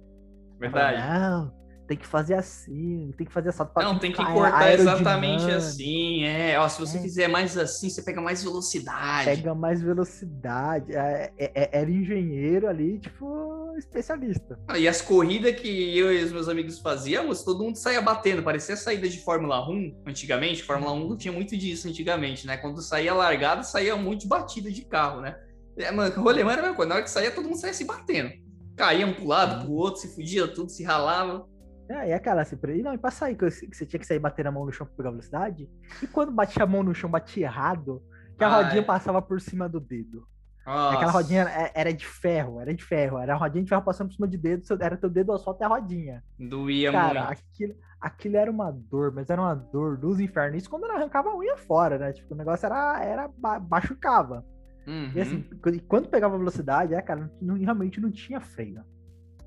Verdade. 0.58 0.96
Falava, 0.96 1.20
não, 1.20 1.52
tem 1.86 1.96
que 1.96 2.06
fazer 2.06 2.34
assim, 2.34 3.12
tem 3.16 3.26
que 3.26 3.32
fazer 3.32 3.50
essa 3.50 3.70
Não, 3.76 3.98
tem 3.98 4.10
que 4.10 4.24
cortar 4.24 4.72
exatamente 4.72 5.50
assim. 5.50 6.24
É, 6.24 6.58
ó, 6.58 6.68
se 6.68 6.80
você 6.80 6.98
é. 6.98 7.00
fizer 7.00 7.28
mais 7.28 7.56
assim, 7.58 7.90
você 7.90 8.02
pega 8.02 8.20
mais 8.20 8.42
velocidade. 8.42 9.24
Pega 9.26 9.54
mais 9.54 9.82
velocidade. 9.82 10.94
É, 10.94 11.32
é, 11.38 11.52
é 11.54 11.80
era 11.80 11.90
engenheiro 11.90 12.68
ali, 12.68 12.98
tipo, 12.98 13.74
especialista. 13.76 14.58
Ah, 14.66 14.78
e 14.78 14.88
as 14.88 15.02
corridas 15.02 15.54
que 15.60 15.98
eu 15.98 16.12
e 16.12 16.24
os 16.24 16.32
meus 16.32 16.48
amigos 16.48 16.78
fazíamos, 16.78 17.42
todo 17.42 17.62
mundo 17.62 17.76
saía 17.76 18.00
batendo. 18.00 18.42
Parecia 18.42 18.76
saída 18.76 19.08
de 19.08 19.18
Fórmula 19.22 19.68
1 19.68 20.02
antigamente. 20.06 20.62
Fórmula 20.62 20.92
1 20.92 21.08
não 21.08 21.16
tinha 21.16 21.32
muito 21.32 21.56
disso 21.56 21.88
antigamente, 21.88 22.46
né? 22.46 22.56
Quando 22.56 22.80
saía 22.80 23.12
largada, 23.12 23.62
saía 23.62 23.94
muito 23.96 24.22
de 24.22 24.28
batida 24.28 24.70
de 24.70 24.84
carro, 24.84 25.20
né? 25.20 25.36
É, 25.76 25.90
mano, 25.90 26.14
rolemã 26.22 26.52
era 26.52 26.60
a 26.60 26.62
mesma 26.62 26.76
coisa. 26.76 26.88
Na 26.88 26.94
hora 26.96 27.04
que 27.04 27.10
saía, 27.10 27.30
todo 27.30 27.44
mundo 27.44 27.58
saía 27.58 27.74
se 27.74 27.84
batendo. 27.84 28.32
Caía 28.76 29.06
um 29.06 29.12
pro 29.12 29.26
lado, 29.26 29.64
pro 29.64 29.74
outro, 29.74 30.00
se 30.00 30.08
fudia 30.08 30.48
tudo, 30.48 30.70
se 30.70 30.82
ralava. 30.82 31.46
É, 31.88 32.08
e 32.08 32.12
aquela 32.12 32.42
assim, 32.42 32.56
e 32.68 32.82
não, 32.82 32.94
e 32.94 32.98
pra 32.98 33.10
sair, 33.10 33.36
que 33.36 33.50
você 33.50 33.84
tinha 33.84 34.00
que 34.00 34.06
sair 34.06 34.18
batendo 34.18 34.46
a 34.46 34.52
mão 34.52 34.64
no 34.64 34.72
chão 34.72 34.86
pra 34.86 34.96
pegar 34.96 35.10
velocidade, 35.10 35.68
e 36.02 36.06
quando 36.06 36.32
batia 36.32 36.62
a 36.62 36.66
mão 36.66 36.82
no 36.82 36.94
chão, 36.94 37.10
batia 37.10 37.46
errado, 37.46 38.02
que 38.38 38.44
a 38.44 38.48
Ai. 38.48 38.62
rodinha 38.64 38.82
passava 38.82 39.20
por 39.20 39.40
cima 39.40 39.68
do 39.68 39.78
dedo. 39.78 40.26
Nossa. 40.66 40.96
Aquela 40.96 41.12
rodinha 41.12 41.42
é, 41.42 41.72
era 41.74 41.92
de 41.92 42.06
ferro, 42.06 42.58
era 42.58 42.74
de 42.74 42.82
ferro, 42.82 43.18
era 43.18 43.34
a 43.34 43.36
rodinha 43.36 43.62
de 43.62 43.68
ferro 43.68 43.82
passando 43.82 44.08
por 44.08 44.14
cima 44.14 44.26
de 44.26 44.38
dedo, 44.38 44.62
era 44.80 44.96
teu 44.96 45.10
dedo 45.10 45.36
só 45.38 45.50
até 45.50 45.64
a 45.66 45.68
rodinha. 45.68 46.24
Doía 46.38 46.90
Cara, 46.90 47.26
muito. 47.26 47.32
Aquilo, 47.32 47.74
aquilo 48.00 48.36
era 48.38 48.50
uma 48.50 48.72
dor, 48.72 49.12
mas 49.12 49.28
era 49.28 49.42
uma 49.42 49.54
dor 49.54 49.98
dos 49.98 50.18
infernos. 50.20 50.62
Isso 50.62 50.70
quando 50.70 50.84
ela 50.84 50.94
arrancava 50.94 51.28
a 51.28 51.36
unha 51.36 51.56
fora, 51.58 51.98
né? 51.98 52.12
Tipo, 52.14 52.32
o 52.32 52.36
negócio 52.36 52.64
era, 52.64 53.04
era 53.04 53.30
machucava. 53.70 54.42
Uhum. 54.86 55.12
E 55.14 55.20
assim, 55.20 55.44
quando 55.86 56.08
pegava 56.08 56.38
velocidade, 56.38 56.94
é, 56.94 57.02
cara, 57.02 57.30
não, 57.40 57.56
realmente 57.56 58.00
não 58.00 58.10
tinha 58.10 58.40
freio. 58.40 58.82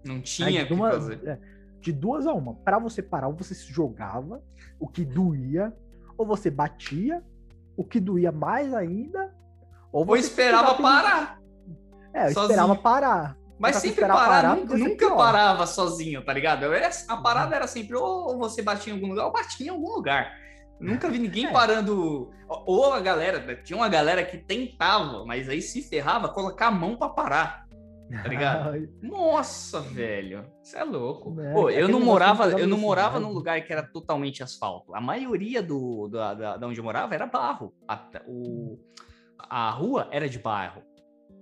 Não 0.05 0.21
tinha 0.21 0.63
o 0.63 0.67
que 0.67 0.73
uma, 0.73 0.91
fazer. 0.91 1.19
É, 1.27 1.39
de 1.87 1.93
duas 1.93 2.27
a 2.27 2.33
uma. 2.33 2.53
Para 2.53 2.77
você 2.79 3.01
parar, 3.01 3.27
ou 3.27 3.33
você 3.33 3.55
se 3.55 3.71
jogava, 3.71 4.43
o 4.77 4.87
que 4.87 5.05
doía, 5.05 5.73
ou 6.17 6.25
você 6.25 6.51
batia, 6.51 7.23
o 7.77 7.83
que 7.83 7.99
doía 7.99 8.31
mais 8.31 8.73
ainda, 8.73 9.33
ou 9.91 10.03
você 10.05 10.11
ou 10.11 10.17
esperava 10.17 10.75
parar. 10.75 11.39
É, 12.13 12.27
eu 12.27 12.33
sozinho. 12.33 12.51
esperava 12.51 12.75
parar. 12.75 13.37
Mas 13.57 13.77
sempre 13.77 14.01
parar, 14.01 14.15
parar 14.15 14.55
nunca, 14.55 14.77
nunca 14.77 15.15
parava 15.15 15.65
sozinho, 15.65 16.23
tá 16.23 16.33
ligado? 16.33 16.65
Era, 16.65 16.89
a 17.07 17.17
parada 17.17 17.55
era 17.55 17.67
sempre 17.67 17.95
ou 17.95 18.37
você 18.37 18.61
batia 18.61 18.93
em 18.93 18.97
algum 18.97 19.07
lugar 19.07 19.25
ou 19.25 19.31
batia 19.31 19.67
em 19.67 19.69
algum 19.69 19.91
lugar. 19.93 20.31
Nunca 20.79 21.09
vi 21.09 21.17
ninguém 21.17 21.47
é. 21.47 21.51
parando. 21.51 22.29
Ou 22.47 22.93
a 22.93 22.99
galera, 22.99 23.55
tinha 23.63 23.77
uma 23.77 23.89
galera 23.89 24.23
que 24.23 24.37
tentava, 24.37 25.25
mas 25.25 25.49
aí 25.49 25.61
se 25.61 25.81
ferrava, 25.81 26.29
colocar 26.29 26.67
a 26.67 26.71
mão 26.71 26.95
para 26.97 27.09
parar. 27.09 27.66
Tá 28.09 28.29
ligado? 28.29 28.89
Nossa, 29.01 29.81
velho. 29.81 30.45
Isso 30.63 30.77
é 30.77 30.83
louco. 30.83 31.39
É, 31.41 31.53
Pô, 31.53 31.69
eu 31.69 31.87
não 31.87 31.99
morava, 31.99 32.49
eu 32.51 32.67
não 32.67 32.77
morava 32.77 33.19
num 33.19 33.31
lugar 33.31 33.61
que 33.61 33.71
era 33.71 33.83
totalmente 33.83 34.41
asfalto. 34.41 34.95
A 34.95 35.01
maioria 35.01 35.61
do, 35.61 36.07
da, 36.07 36.33
da, 36.33 36.57
da 36.57 36.67
onde 36.67 36.79
eu 36.79 36.83
morava 36.83 37.13
era 37.13 37.25
barro. 37.25 37.73
A, 37.87 38.09
o, 38.27 38.79
a 39.37 39.69
rua 39.71 40.07
era 40.11 40.29
de 40.29 40.39
barro. 40.39 40.83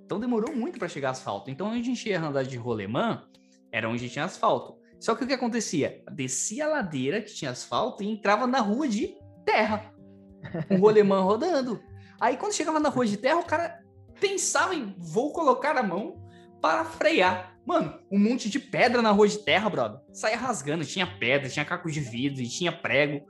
Então 0.05 0.19
demorou 0.19 0.55
muito 0.55 0.79
para 0.79 0.87
chegar 0.87 1.11
asfalto. 1.11 1.49
Então 1.49 1.67
onde 1.67 1.81
a 1.81 1.83
gente 1.83 2.09
ia 2.09 2.21
andar 2.21 2.43
de 2.43 2.57
rolemã 2.57 3.23
era 3.71 3.89
onde 3.89 4.09
tinha 4.09 4.25
asfalto. 4.25 4.77
Só 4.99 5.13
que 5.13 5.23
o 5.23 5.27
que 5.27 5.33
acontecia? 5.33 6.03
Descia 6.11 6.65
a 6.65 6.69
ladeira 6.69 7.21
que 7.21 7.33
tinha 7.33 7.51
asfalto 7.51 8.01
e 8.03 8.09
entrava 8.09 8.47
na 8.47 8.59
rua 8.59 8.87
de 8.87 9.15
terra. 9.45 9.93
O 10.69 10.77
rolemã 10.77 11.21
rodando. 11.21 11.81
Aí 12.19 12.37
quando 12.37 12.53
chegava 12.53 12.79
na 12.79 12.89
rua 12.89 13.05
de 13.05 13.17
terra, 13.17 13.39
o 13.39 13.45
cara 13.45 13.83
pensava 14.19 14.73
em 14.73 14.95
vou 14.97 15.31
colocar 15.33 15.77
a 15.77 15.83
mão 15.83 16.24
para 16.61 16.85
frear. 16.85 17.55
Mano, 17.65 17.99
um 18.11 18.19
monte 18.19 18.49
de 18.49 18.59
pedra 18.59 19.01
na 19.01 19.11
rua 19.11 19.27
de 19.27 19.39
terra, 19.39 19.69
brother. 19.69 19.99
Saia 20.13 20.37
rasgando, 20.37 20.85
tinha 20.85 21.07
pedra, 21.07 21.49
tinha 21.49 21.65
caco 21.65 21.89
de 21.89 21.99
vidro 21.99 22.41
e 22.41 22.47
tinha 22.47 22.71
prego. 22.71 23.25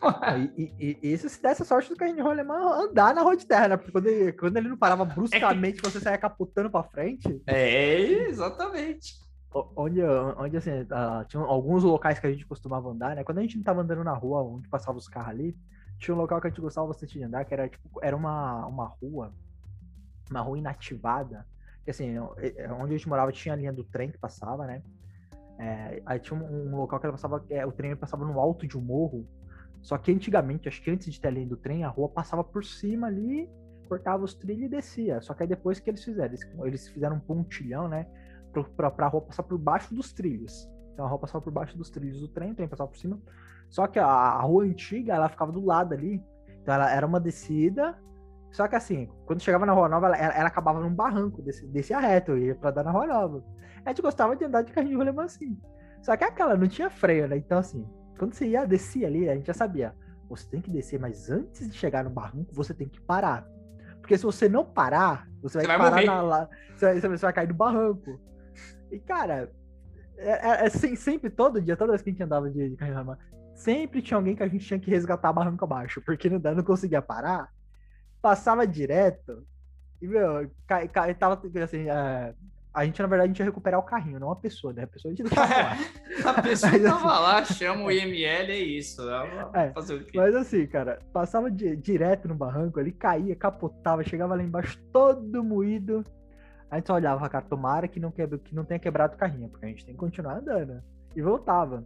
e, 0.56 0.72
e, 0.78 0.98
e, 1.02 1.12
isso 1.12 1.28
se 1.28 1.40
desse 1.40 1.62
a 1.62 1.64
sorte 1.64 1.90
do 1.90 1.96
carrinho 1.96 2.16
de 2.16 2.22
rolemã 2.22 2.54
andar 2.82 3.14
na 3.14 3.22
rua 3.22 3.36
de 3.36 3.46
terra, 3.46 3.68
né? 3.68 3.76
Porque 3.76 3.92
quando 3.92 4.06
ele, 4.06 4.32
quando 4.32 4.56
ele 4.56 4.68
não 4.68 4.76
parava 4.76 5.04
bruscamente, 5.04 5.78
é 5.78 5.82
que... 5.82 5.90
você 5.90 6.00
saia 6.00 6.18
capotando 6.18 6.70
pra 6.70 6.82
frente. 6.82 7.42
É, 7.46 8.00
exatamente. 8.28 9.20
Onde, 9.76 10.02
onde 10.02 10.56
assim, 10.56 10.70
uh, 10.70 11.24
tinha 11.28 11.42
alguns 11.42 11.84
locais 11.84 12.18
que 12.18 12.26
a 12.26 12.32
gente 12.32 12.46
costumava 12.46 12.88
andar, 12.88 13.14
né? 13.14 13.22
Quando 13.22 13.38
a 13.38 13.42
gente 13.42 13.56
não 13.56 13.62
tava 13.62 13.82
andando 13.82 14.02
na 14.02 14.14
rua, 14.14 14.42
onde 14.42 14.66
passava 14.68 14.96
os 14.96 15.06
carros 15.06 15.30
ali, 15.30 15.56
tinha 15.98 16.14
um 16.14 16.18
local 16.18 16.40
que 16.40 16.46
a 16.46 16.50
gente 16.50 16.60
gostava 16.60 16.86
bastante 16.86 17.18
de 17.18 17.24
andar, 17.24 17.44
que 17.44 17.52
era 17.52 17.68
tipo, 17.68 18.00
era 18.02 18.16
uma, 18.16 18.66
uma 18.66 18.86
rua, 18.86 19.32
uma 20.30 20.40
rua 20.40 20.58
inativada, 20.58 21.46
assim, 21.90 22.16
é, 22.16 22.72
onde 22.72 22.94
a 22.94 22.96
gente 22.96 23.08
morava 23.08 23.32
tinha 23.32 23.54
a 23.54 23.56
linha 23.56 23.72
do 23.72 23.84
trem 23.84 24.10
que 24.10 24.18
passava, 24.18 24.66
né? 24.66 24.82
É, 25.58 26.02
aí 26.06 26.18
tinha 26.18 26.38
um, 26.38 26.68
um, 26.68 26.76
local 26.76 26.98
que 26.98 27.06
ela 27.06 27.12
passava, 27.12 27.44
é, 27.50 27.64
o 27.66 27.72
trem 27.72 27.94
passava 27.96 28.24
no 28.24 28.38
alto 28.38 28.66
de 28.66 28.78
um 28.78 28.80
morro. 28.80 29.26
Só 29.80 29.98
que 29.98 30.12
antigamente, 30.12 30.68
acho 30.68 30.82
que 30.82 30.90
antes 30.90 31.12
de 31.12 31.20
ter 31.20 31.28
a 31.28 31.30
linha 31.30 31.46
do 31.46 31.56
trem, 31.56 31.84
a 31.84 31.88
rua 31.88 32.08
passava 32.08 32.44
por 32.44 32.64
cima 32.64 33.08
ali, 33.08 33.50
cortava 33.88 34.24
os 34.24 34.34
trilhos 34.34 34.66
e 34.66 34.68
descia. 34.68 35.20
Só 35.20 35.34
que 35.34 35.42
aí 35.42 35.48
depois 35.48 35.80
que 35.80 35.90
eles 35.90 36.04
fizeram, 36.04 36.34
eles 36.64 36.88
fizeram 36.88 37.16
um 37.16 37.20
pontilhão, 37.20 37.88
né? 37.88 38.06
pra, 38.76 38.90
pra 38.90 39.08
rua 39.08 39.22
passar 39.22 39.42
por 39.42 39.58
baixo 39.58 39.94
dos 39.94 40.12
trilhos. 40.12 40.68
Então 40.92 41.06
a 41.06 41.08
rua 41.08 41.18
passava 41.18 41.42
por 41.42 41.52
baixo 41.52 41.76
dos 41.76 41.90
trilhos 41.90 42.20
do 42.20 42.28
trem, 42.28 42.52
o 42.52 42.54
trem 42.54 42.68
passava 42.68 42.90
por 42.90 42.98
cima. 42.98 43.18
Só 43.70 43.86
que 43.86 43.98
a, 43.98 44.06
a 44.06 44.42
rua 44.42 44.64
antiga, 44.64 45.14
ela 45.14 45.28
ficava 45.28 45.50
do 45.50 45.64
lado 45.64 45.94
ali. 45.94 46.22
Então 46.60 46.74
ela 46.74 46.90
era 46.90 47.06
uma 47.06 47.18
descida. 47.18 47.98
Só 48.52 48.68
que 48.68 48.76
assim, 48.76 49.08
quando 49.26 49.40
chegava 49.40 49.64
na 49.64 49.72
Rua 49.72 49.88
Nova, 49.88 50.06
ela, 50.08 50.16
ela 50.16 50.46
acabava 50.46 50.78
num 50.78 50.94
barranco, 50.94 51.40
desse, 51.40 51.66
descia 51.66 51.98
reto, 51.98 52.36
ia 52.36 52.54
pra 52.54 52.70
dar 52.70 52.84
na 52.84 52.90
Rua 52.90 53.06
Nova. 53.06 53.44
A 53.84 53.88
gente 53.88 54.02
gostava 54.02 54.36
de 54.36 54.44
andar 54.44 54.62
de 54.62 54.72
carrinho 54.72 54.92
de 54.92 54.98
rolemã 54.98 55.24
assim. 55.24 55.58
Só 56.02 56.16
que 56.16 56.24
aquela 56.24 56.54
não 56.56 56.68
tinha 56.68 56.90
freio, 56.90 57.26
né? 57.26 57.38
Então 57.38 57.58
assim, 57.58 57.88
quando 58.18 58.34
você 58.34 58.46
ia 58.46 58.66
descer 58.66 59.06
ali, 59.06 59.28
a 59.28 59.34
gente 59.34 59.46
já 59.46 59.54
sabia. 59.54 59.94
Você 60.28 60.46
tem 60.48 60.60
que 60.60 60.70
descer, 60.70 61.00
mas 61.00 61.30
antes 61.30 61.68
de 61.68 61.76
chegar 61.76 62.04
no 62.04 62.10
barranco, 62.10 62.54
você 62.54 62.74
tem 62.74 62.88
que 62.88 63.00
parar. 63.00 63.46
Porque 64.00 64.18
se 64.18 64.24
você 64.24 64.48
não 64.48 64.64
parar, 64.64 65.28
você 65.40 65.58
vai, 65.58 65.66
você 65.66 65.78
vai 65.78 65.90
parar 65.90 66.04
na, 66.04 66.48
você, 66.76 66.86
vai, 66.86 67.00
você 67.00 67.26
vai 67.26 67.32
cair 67.32 67.48
no 67.48 67.54
barranco. 67.54 68.20
E, 68.90 68.98
cara, 68.98 69.50
é, 70.18 70.64
é, 70.64 70.66
é, 70.66 70.70
sempre, 70.70 71.30
todo 71.30 71.60
dia, 71.60 71.76
toda 71.76 71.92
vez 71.92 72.02
que 72.02 72.10
a 72.10 72.12
gente 72.12 72.22
andava 72.22 72.50
de, 72.50 72.70
de 72.70 72.76
carrinho 72.76 73.16
sempre 73.54 74.02
tinha 74.02 74.16
alguém 74.16 74.36
que 74.36 74.42
a 74.42 74.48
gente 74.48 74.66
tinha 74.66 74.78
que 74.78 74.90
resgatar 74.90 75.32
barranco 75.32 75.64
abaixo, 75.64 76.02
porque 76.04 76.28
não, 76.28 76.38
não 76.38 76.64
conseguia 76.64 77.00
parar, 77.00 77.50
passava 78.22 78.66
direto, 78.66 79.44
e, 80.00 80.06
meu, 80.06 80.50
cai, 80.66 80.88
cai, 80.88 81.14
tava, 81.14 81.40
assim, 81.62 81.88
é, 81.90 82.34
a 82.74 82.84
gente, 82.84 83.02
na 83.02 83.08
verdade, 83.08 83.26
a 83.26 83.32
gente 83.32 83.38
ia 83.40 83.44
recuperar 83.44 83.78
o 83.78 83.82
carrinho, 83.82 84.18
não 84.18 84.30
a 84.30 84.36
pessoa, 84.36 84.72
né? 84.72 84.84
A 84.84 84.86
pessoa 84.86 85.12
a 85.12 85.14
gente 85.14 85.28
deixava 85.28 85.54
lá. 85.54 85.76
a 86.38 86.42
pessoa 86.42 86.72
mas, 86.72 86.82
tava 86.82 87.12
assim, 87.12 87.22
lá, 87.22 87.44
chama 87.44 87.84
o 87.84 87.90
IML, 87.90 88.50
é 88.50 88.58
isso. 88.58 89.04
Né? 89.04 89.50
É, 89.54 89.70
fazer 89.72 89.94
o 89.94 90.04
quê? 90.04 90.16
Mas 90.16 90.34
assim, 90.34 90.66
cara, 90.66 90.98
passava 91.12 91.50
de, 91.50 91.76
direto 91.76 92.28
no 92.28 92.34
barranco, 92.34 92.80
ele 92.80 92.92
caía, 92.92 93.36
capotava, 93.36 94.02
chegava 94.02 94.34
lá 94.34 94.42
embaixo 94.42 94.78
todo 94.90 95.44
moído. 95.44 96.02
A 96.70 96.76
gente 96.76 96.86
só 96.86 96.94
olhava, 96.94 97.28
cara, 97.28 97.44
tomara 97.44 97.86
que 97.86 98.00
não, 98.00 98.10
quebre, 98.10 98.38
que 98.38 98.54
não 98.54 98.64
tenha 98.64 98.80
quebrado 98.80 99.14
o 99.14 99.18
carrinho, 99.18 99.50
porque 99.50 99.66
a 99.66 99.68
gente 99.68 99.84
tem 99.84 99.94
que 99.94 100.00
continuar 100.00 100.38
andando. 100.38 100.82
E 101.14 101.20
voltava. 101.20 101.84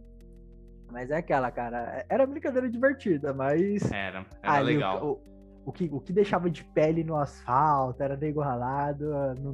Mas 0.89 1.11
é 1.11 1.17
aquela, 1.17 1.51
cara, 1.51 2.05
era 2.07 2.25
brincadeira 2.25 2.69
divertida, 2.69 3.33
mas. 3.33 3.91
Era, 3.91 4.25
era 4.41 4.59
legal. 4.59 5.05
O, 5.05 5.36
o, 5.67 5.71
que, 5.73 5.89
o 5.91 5.99
que 5.99 6.13
deixava 6.13 6.49
de 6.49 6.63
pele 6.63 7.03
no 7.03 7.17
asfalto, 7.17 8.01
era 8.01 8.15
nego 8.15 8.39
ralado, 8.39 9.03
não, 9.37 9.51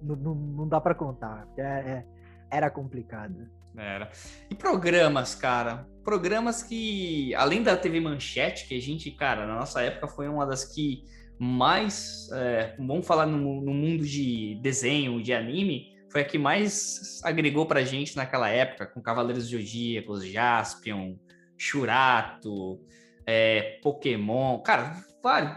não, 0.00 0.16
não, 0.16 0.34
não 0.34 0.68
dá 0.68 0.80
para 0.80 0.94
contar. 0.94 1.44
É, 1.58 1.62
é, 1.62 2.06
era 2.48 2.70
complicado. 2.70 3.50
Era. 3.76 4.08
E 4.48 4.54
programas, 4.54 5.34
cara? 5.34 5.88
Programas 6.04 6.62
que, 6.62 7.34
além 7.34 7.64
da 7.64 7.76
TV 7.76 7.98
Manchete, 7.98 8.68
que 8.68 8.76
a 8.76 8.80
gente, 8.80 9.10
cara, 9.10 9.44
na 9.44 9.56
nossa 9.56 9.82
época 9.82 10.06
foi 10.06 10.28
uma 10.28 10.46
das 10.46 10.64
que 10.64 11.02
mais, 11.36 12.28
é, 12.32 12.76
vamos 12.78 13.04
falar 13.04 13.26
no, 13.26 13.60
no, 13.60 13.74
mundo 13.74 14.04
de 14.04 14.56
desenho, 14.62 15.20
de 15.20 15.32
anime, 15.32 15.96
foi 16.10 16.20
a 16.20 16.24
que 16.24 16.38
mais 16.38 17.20
agregou 17.24 17.66
pra 17.66 17.82
gente 17.82 18.16
naquela 18.16 18.48
época, 18.48 18.86
com 18.86 19.02
Cavaleiros 19.02 19.44
Zodíacos, 19.46 20.24
Jaspion, 20.24 21.16
Churato, 21.58 22.80
é, 23.26 23.80
Pokémon, 23.82 24.60
cara, 24.60 25.09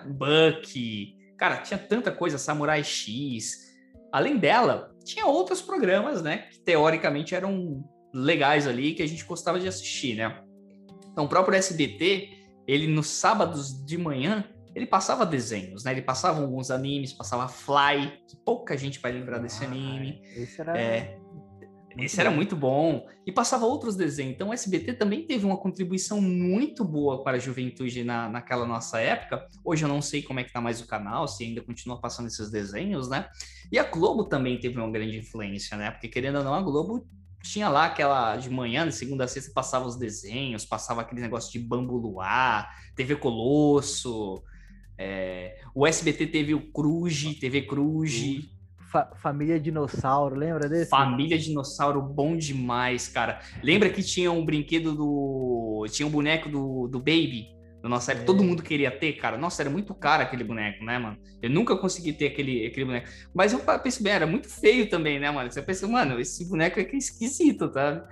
Bucky, 0.07 1.17
cara, 1.37 1.57
tinha 1.57 1.77
tanta 1.77 2.11
coisa, 2.11 2.37
Samurai 2.37 2.83
X. 2.83 3.71
Além 4.11 4.37
dela, 4.37 4.95
tinha 5.03 5.25
outros 5.25 5.61
programas, 5.61 6.21
né, 6.21 6.47
que 6.51 6.59
teoricamente 6.59 7.33
eram 7.33 7.83
legais 8.13 8.67
ali, 8.67 8.93
que 8.93 9.01
a 9.01 9.07
gente 9.07 9.25
gostava 9.25 9.59
de 9.59 9.67
assistir, 9.67 10.15
né? 10.15 10.43
Então, 11.11 11.25
o 11.25 11.29
próprio 11.29 11.55
SBT, 11.55 12.29
ele 12.67 12.87
nos 12.87 13.07
sábados 13.07 13.83
de 13.85 13.97
manhã, 13.97 14.43
ele 14.75 14.85
passava 14.85 15.25
desenhos, 15.25 15.83
né? 15.83 15.91
Ele 15.91 16.01
passava 16.01 16.41
alguns 16.41 16.71
animes, 16.71 17.13
passava 17.13 17.47
Fly, 17.47 18.19
que 18.27 18.35
pouca 18.37 18.75
gente 18.77 18.99
vai 18.99 19.11
lembrar 19.11 19.39
desse 19.39 19.63
ah, 19.63 19.67
anime. 19.67 20.21
Esse 20.35 20.61
era. 20.61 20.77
É, 20.77 21.19
esse 21.97 22.15
bom. 22.15 22.21
era 22.21 22.31
muito 22.31 22.55
bom. 22.55 23.07
E 23.25 23.31
passava 23.31 23.65
outros 23.65 23.95
desenhos. 23.95 24.33
Então 24.33 24.49
o 24.49 24.53
SBT 24.53 24.93
também 24.93 25.25
teve 25.25 25.45
uma 25.45 25.57
contribuição 25.57 26.21
muito 26.21 26.83
boa 26.83 27.23
para 27.23 27.37
a 27.37 27.39
juventude 27.39 28.03
na, 28.03 28.29
naquela 28.29 28.65
nossa 28.65 28.99
época. 28.99 29.47
Hoje 29.63 29.85
eu 29.85 29.89
não 29.89 30.01
sei 30.01 30.21
como 30.21 30.39
é 30.39 30.43
que 30.43 30.51
tá 30.51 30.61
mais 30.61 30.81
o 30.81 30.87
canal, 30.87 31.27
se 31.27 31.43
ainda 31.43 31.61
continua 31.61 31.99
passando 31.99 32.27
esses 32.27 32.49
desenhos, 32.49 33.09
né? 33.09 33.27
E 33.71 33.77
a 33.77 33.83
Globo 33.83 34.25
também 34.25 34.59
teve 34.59 34.77
uma 34.77 34.91
grande 34.91 35.17
influência, 35.17 35.77
né? 35.77 35.91
Porque 35.91 36.07
querendo 36.07 36.37
ou 36.37 36.43
não, 36.43 36.53
a 36.53 36.61
Globo 36.61 37.07
tinha 37.41 37.67
lá 37.69 37.85
aquela 37.85 38.37
de 38.37 38.49
manhã, 38.49 38.87
de 38.87 38.95
segunda 38.95 39.25
a 39.25 39.27
sexta, 39.27 39.51
passava 39.53 39.85
os 39.85 39.97
desenhos, 39.97 40.65
passava 40.65 41.01
aquele 41.01 41.21
negócio 41.21 41.51
de 41.51 41.59
Bambu 41.59 41.97
Luar, 41.97 42.69
TV 42.95 43.15
Colosso, 43.17 44.41
é, 44.97 45.59
o 45.73 45.87
SBT 45.87 46.27
teve 46.27 46.53
o 46.53 46.71
Cruz, 46.71 47.37
TV 47.39 47.63
Cruz. 47.63 48.49
Fa 48.93 49.09
Família 49.15 49.59
Dinossauro, 49.59 50.35
lembra 50.35 50.69
desse? 50.69 50.91
Família 50.91 51.35
Dinossauro, 51.35 51.99
bom 51.99 52.37
demais, 52.37 53.07
cara. 53.07 53.39
Lembra 53.63 53.89
que 53.89 54.03
tinha 54.03 54.31
um 54.31 54.45
brinquedo 54.45 54.93
do. 54.93 55.87
Tinha 55.89 56.07
um 56.07 56.11
boneco 56.11 56.47
do, 56.47 56.87
do 56.87 56.99
Baby? 56.99 57.47
Na 57.81 57.89
nossa 57.89 58.11
época, 58.11 58.23
é. 58.23 58.27
todo 58.27 58.43
mundo 58.43 58.61
queria 58.61 58.91
ter, 58.91 59.13
cara. 59.13 59.35
Nossa, 59.35 59.63
era 59.63 59.69
muito 59.69 59.95
caro 59.95 60.21
aquele 60.21 60.43
boneco, 60.43 60.85
né, 60.85 60.99
mano? 60.99 61.17
Eu 61.41 61.49
nunca 61.49 61.75
consegui 61.75 62.13
ter 62.13 62.27
aquele, 62.27 62.67
aquele 62.67 62.85
boneco. 62.85 63.09
Mas 63.33 63.51
eu 63.51 63.59
pensei, 63.79 64.03
bem, 64.03 64.13
era 64.13 64.27
muito 64.27 64.47
feio 64.47 64.87
também, 64.87 65.19
né, 65.19 65.31
mano? 65.31 65.51
Você 65.51 65.61
pensa, 65.61 65.87
mano, 65.87 66.19
esse 66.19 66.47
boneco 66.47 66.79
é 66.79 66.83
que 66.83 66.95
é 66.95 66.99
esquisito, 66.99 67.69
tá? 67.69 68.07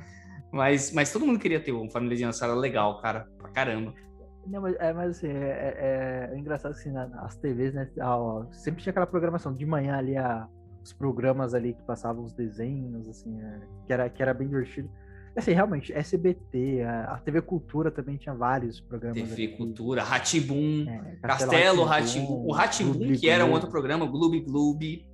Mas, 0.52 0.92
mas 0.92 1.14
todo 1.14 1.26
mundo 1.28 1.40
queria 1.40 1.60
ter 1.60 1.72
um 1.72 1.90
Família 1.92 2.18
Dinossauro 2.18 2.60
legal, 2.60 3.00
cara, 3.02 3.28
pra 3.38 3.50
caramba. 3.52 3.94
Não, 4.48 4.62
mas, 4.62 4.76
é, 4.80 4.92
mas 4.92 5.18
assim, 5.18 5.28
é, 5.28 5.30
é, 5.32 6.30
é 6.34 6.38
engraçado 6.38 6.72
assim, 6.72 6.92
as 6.98 7.38
TVs, 7.38 7.74
né? 7.76 7.88
Ó, 8.02 8.46
sempre 8.52 8.82
tinha 8.82 8.92
aquela 8.92 9.06
programação 9.06 9.54
de 9.54 9.66
manhã 9.66 9.96
ali, 9.96 10.18
a, 10.18 10.48
os 10.84 10.94
programas 10.94 11.54
ali 11.54 11.74
que 11.74 11.82
passavam 11.84 12.24
os 12.24 12.34
desenhos, 12.34 13.08
assim, 13.08 13.40
é, 13.42 13.60
que, 13.86 13.94
era, 13.94 14.10
que 14.10 14.22
era 14.22 14.34
bem 14.34 14.48
divertido. 14.48 14.90
Assim, 15.36 15.54
realmente, 15.54 15.94
SBT, 15.94 16.84
a, 16.84 17.14
a 17.14 17.18
TV 17.20 17.42
Cultura 17.42 17.90
também 17.90 18.18
tinha 18.18 18.36
vários 18.36 18.82
programas. 18.82 19.18
TV 19.18 19.46
aqui. 19.46 19.58
Cultura, 19.58 20.04
Ratibum, 20.04 20.86
é, 20.90 21.16
Castelo 21.22 21.84
Ratibum, 21.86 22.46
o 22.46 22.52
Ratibum, 22.52 23.14
que 23.14 23.30
era 23.30 23.46
um 23.46 23.52
outro 23.52 23.70
programa, 23.70 24.06
Gloob 24.06 24.42
Gloob, 24.42 25.06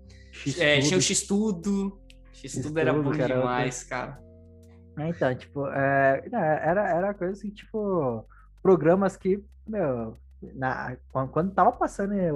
é, 0.57 0.79
tinha 0.79 0.97
o 0.97 1.01
X-Tudo, 1.01 1.99
X-Tudo 2.33 2.79
era 2.79 2.93
bom 2.93 3.11
demais, 3.11 3.75
outro... 3.75 3.89
cara. 3.89 4.27
É, 4.97 5.09
então, 5.09 5.35
tipo, 5.35 5.67
é, 5.67 6.23
era, 6.31 6.89
era 6.89 7.13
coisa 7.13 7.33
assim, 7.33 7.51
tipo 7.51 8.25
programas 8.63 9.15
que, 9.15 9.41
meu, 9.67 10.17
na, 10.55 10.97
quando, 11.11 11.29
quando 11.29 11.53
tava 11.53 11.71
passando 11.71 12.13
né, 12.13 12.31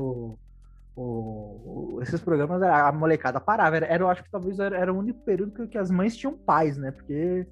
o, 0.96 2.00
esses 2.02 2.22
programas, 2.22 2.62
a 2.62 2.92
molecada 2.92 3.40
parava. 3.40 3.78
Era, 3.78 3.86
era, 3.86 4.04
eu 4.04 4.10
acho 4.10 4.24
que 4.24 4.32
talvez 4.32 4.60
era, 4.60 4.78
era 4.78 4.94
o 4.94 4.98
único 4.98 5.20
período 5.22 5.54
que, 5.54 5.68
que 5.68 5.78
as 5.78 5.90
mães 5.90 6.16
tinham 6.16 6.38
pais, 6.38 6.78
né? 6.78 6.92
Porque 6.92 7.48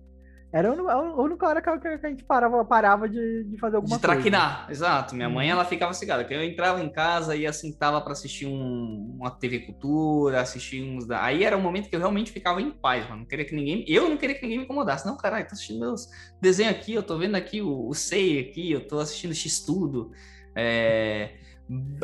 era 0.52 0.70
a 0.72 1.22
única 1.22 1.48
hora 1.48 1.62
que 1.62 1.70
a 1.70 2.10
gente 2.10 2.24
parava, 2.24 2.66
parava 2.66 3.08
de, 3.08 3.44
de 3.44 3.58
fazer 3.60 3.76
alguma 3.76 3.96
de 3.96 4.02
coisa. 4.02 4.16
De 4.16 4.22
traquinar, 4.24 4.66
exato. 4.70 5.16
Minha 5.16 5.30
mãe, 5.30 5.46
uhum. 5.48 5.54
ela 5.54 5.64
ficava 5.64 5.94
cigada. 5.94 6.26
Eu 6.28 6.44
entrava 6.44 6.82
em 6.82 6.90
casa 6.90 7.36
e 7.36 7.46
assim, 7.46 7.72
tava 7.72 8.02
para 8.02 8.14
assistir 8.14 8.48
um, 8.48 9.16
uma 9.20 9.30
TV 9.30 9.60
Cultura, 9.60 10.42
assistir 10.42 10.82
uns... 10.82 11.06
Da... 11.06 11.24
Aí 11.24 11.44
era 11.44 11.56
um 11.56 11.62
momento 11.62 11.88
que 11.88 11.96
eu 11.96 12.00
realmente 12.00 12.32
ficava 12.32 12.60
em 12.60 12.72
paz, 12.72 13.08
mano. 13.08 13.20
Não 13.20 13.26
queria 13.28 13.46
que 13.46 13.54
ninguém... 13.54 13.86
Eu 13.88 14.10
não 14.10 14.18
queria 14.18 14.36
que 14.36 14.42
ninguém 14.42 14.58
me 14.58 14.64
incomodasse. 14.64 15.06
Não, 15.06 15.16
caralho, 15.16 15.48
tô 15.48 15.54
assistindo 15.54 15.82
meus 15.82 16.08
desenhos 16.42 16.74
aqui, 16.74 16.96
eu 16.96 17.04
tô 17.04 17.16
vendo 17.16 17.36
aqui 17.36 17.62
o, 17.62 17.88
o 17.88 17.94
Sei 17.94 18.40
aqui, 18.40 18.72
eu 18.72 18.88
tô 18.88 18.98
assistindo 18.98 19.36
X-Tudo. 19.36 20.12
É... 20.56 21.36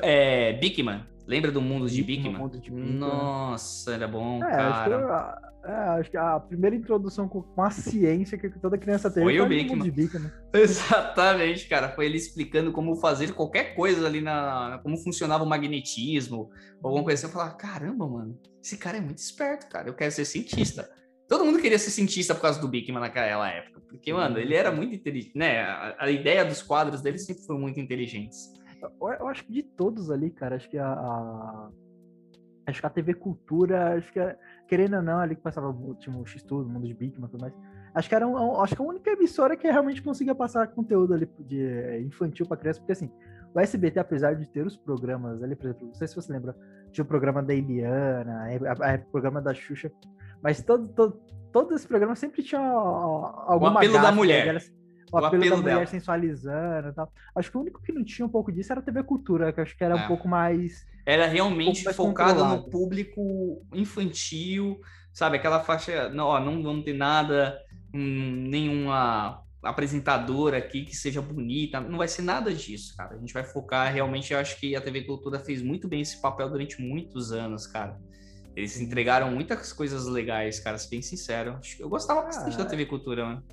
é... 0.04 0.54
Bigman. 0.54 1.15
Lembra 1.28 1.52
do 1.52 1.62
mundo 1.62 1.90
de 1.90 2.04
Bigman? 2.04 2.38
Nossa, 2.72 3.94
era 3.94 4.08
bom, 4.08 4.44
é, 4.44 4.52
cara. 4.52 5.56
É, 5.66 6.00
acho 6.00 6.12
que 6.12 6.18
a 6.18 6.40
primeira 6.40 6.76
introdução 6.76 7.28
com, 7.28 7.44
a 7.60 7.72
ciência 7.72 8.38
que 8.38 8.48
toda 8.60 8.78
criança 8.78 9.10
teve 9.10 9.26
foi 9.26 9.40
o 9.42 9.48
Bigman. 9.48 9.90
Bigman. 9.90 10.32
Exatamente, 10.54 11.68
cara. 11.68 11.90
Foi 11.90 12.06
ele 12.06 12.18
explicando 12.18 12.72
como 12.72 12.96
fazer 12.98 13.34
qualquer 13.34 13.74
coisa 13.74 14.06
ali 14.06 14.22
na. 14.22 14.80
como 14.84 14.96
funcionava 14.98 15.44
o 15.44 15.48
magnetismo, 15.48 16.52
alguma 16.84 17.04
coisa 17.04 17.20
assim. 17.20 17.34
Eu 17.34 17.34
falava, 17.40 17.56
caramba, 17.58 18.08
mano, 18.08 18.40
esse 18.64 18.78
cara 18.78 18.98
é 18.98 19.02
muito 19.02 19.18
esperto, 19.18 19.68
cara. 19.68 19.90
Eu 19.90 19.96
quero 19.96 20.12
ser 20.12 20.26
cientista. 20.26 20.88
Todo 21.28 21.44
mundo 21.44 21.60
queria 21.60 21.80
ser 21.80 21.90
cientista 21.90 22.36
por 22.36 22.42
causa 22.42 22.62
do 22.62 22.68
Bigman 22.68 23.02
naquela 23.02 23.50
época. 23.50 23.82
Porque, 23.90 24.14
mano, 24.14 24.38
ele 24.38 24.54
era 24.54 24.72
muito 24.72 24.94
inteligente, 24.94 25.36
né? 25.36 25.62
A, 25.62 25.96
a 26.02 26.12
ideia 26.12 26.46
dos 26.46 26.62
quadros 26.62 27.02
dele 27.02 27.18
sempre 27.18 27.44
foi 27.44 27.58
muito 27.58 27.80
inteligentes. 27.80 28.54
Eu, 29.02 29.28
acho 29.28 29.46
que 29.46 29.52
de 29.52 29.64
todos 29.64 30.12
ali, 30.12 30.30
cara, 30.30 30.56
acho 30.56 30.70
que 30.70 30.78
a, 30.78 30.88
a 30.88 31.70
acho 32.68 32.82
que 32.82 32.88
a 32.88 32.90
TV 32.90 33.14
Cultura, 33.14 33.96
acho 33.96 34.12
que 34.12 34.20
querendo 34.68 34.98
ou 34.98 35.02
não, 35.02 35.20
ali 35.20 35.36
que 35.36 35.42
passava 35.42 35.70
o 35.70 35.88
último 35.88 36.26
X-Tudo, 36.26 36.70
Mundo 36.70 36.88
de 36.88 36.94
Bigman 36.94 37.28
e 37.28 37.30
tudo 37.30 37.42
mais. 37.42 37.54
Acho 37.94 38.10
que 38.10 38.16
era 38.16 38.28
um, 38.28 38.62
acho 38.62 38.76
que 38.76 38.82
a 38.82 38.86
única 38.86 39.12
emissora 39.12 39.56
que 39.56 39.70
realmente 39.70 40.02
conseguia 40.02 40.36
passar 40.36 40.68
conteúdo 40.68 41.14
ali 41.14 41.30
de 41.40 41.62
eh, 41.62 42.02
infantil 42.02 42.46
para 42.46 42.58
criança, 42.58 42.80
porque 42.80 42.92
assim, 42.92 43.10
o 43.54 43.60
SBT, 43.60 44.00
apesar 44.00 44.36
de 44.36 44.50
ter 44.50 44.66
os 44.66 44.76
programas 44.76 45.42
ali, 45.42 45.56
por 45.56 45.68
exemplo, 45.68 45.88
não 45.88 45.94
sei 45.94 46.08
se 46.08 46.16
você 46.16 46.34
lembra, 46.34 46.56
tinha 46.92 47.04
o 47.04 47.08
programa 47.08 47.42
da 47.42 47.54
Eliana, 47.54 48.48
o 49.08 49.12
programa 49.12 49.42
da 49.42 49.54
Xuxa, 49.54 49.92
mas 50.42 50.62
todo, 50.62 50.90
todo, 50.90 51.22
todos 51.54 51.72
esses 51.74 51.88
programas 51.88 52.20
sempre 52.20 52.44
tinham 52.44 52.62
alguma 52.66 53.76
O 53.76 53.78
apelo 53.78 54.02
da 54.02 54.12
mulher. 54.12 54.54
Né, 54.54 54.60
o, 55.12 55.18
apelo, 55.18 55.28
apelo, 55.28 55.56
da 55.56 55.62
mulher 55.62 55.76
dela. 55.76 55.86
sensualizando 55.86 56.90
e 56.90 56.94
tal. 56.94 57.12
Acho 57.36 57.52
que 57.52 57.58
o 57.58 57.62
único 57.62 57.82
que 57.82 57.92
não 57.92 58.04
tinha 58.04 58.26
um 58.26 58.30
pouco 58.30 58.52
disso 58.52 58.72
era 58.72 58.82
a 58.82 58.84
TV 58.84 59.04
Cultura, 59.04 59.52
que 59.52 59.60
eu 59.60 59.64
acho 59.64 59.78
que 59.78 59.84
era 59.84 59.98
é. 59.98 60.04
um 60.04 60.08
pouco 60.08 60.28
mais. 60.28 60.86
Era 61.06 61.28
realmente 61.28 61.88
um 61.88 61.94
focado 61.94 62.44
no 62.44 62.70
público 62.70 63.66
infantil, 63.74 64.80
sabe? 65.14 65.38
Aquela 65.38 65.60
faixa, 65.60 66.10
não, 66.10 66.28
ó, 66.28 66.40
não 66.40 66.62
vamos 66.64 66.84
ter 66.84 66.94
nada, 66.94 67.58
hum, 67.94 68.48
nenhuma 68.50 69.44
apresentadora 69.64 70.58
aqui 70.58 70.86
que 70.86 70.96
seja 70.96 71.22
bonita, 71.22 71.82
não 71.82 71.98
vai 71.98 72.08
ser 72.08 72.22
nada 72.22 72.54
disso, 72.54 72.96
cara. 72.96 73.16
A 73.16 73.18
gente 73.18 73.34
vai 73.34 73.44
focar 73.44 73.92
realmente, 73.92 74.32
eu 74.32 74.40
acho 74.40 74.60
que 74.60 74.76
a 74.76 74.82
TV 74.82 75.04
Cultura 75.04 75.40
fez 75.40 75.62
muito 75.62 75.88
bem 75.88 76.02
esse 76.02 76.22
papel 76.22 76.50
durante 76.50 76.82
muitos 76.82 77.32
anos, 77.32 77.66
cara. 77.66 78.00
Eles 78.56 78.80
entregaram 78.80 79.32
muitas 79.32 79.74
coisas 79.74 80.06
legais, 80.06 80.60
cara, 80.60 80.78
se 80.78 80.90
bem 80.90 81.02
sincero. 81.02 81.60
Eu 81.80 81.90
gostava 81.90 82.22
bastante 82.22 82.58
da 82.58 82.64
ah, 82.64 82.68
TV 82.68 82.86
Cultura, 82.86 83.26
mano. 83.26 83.44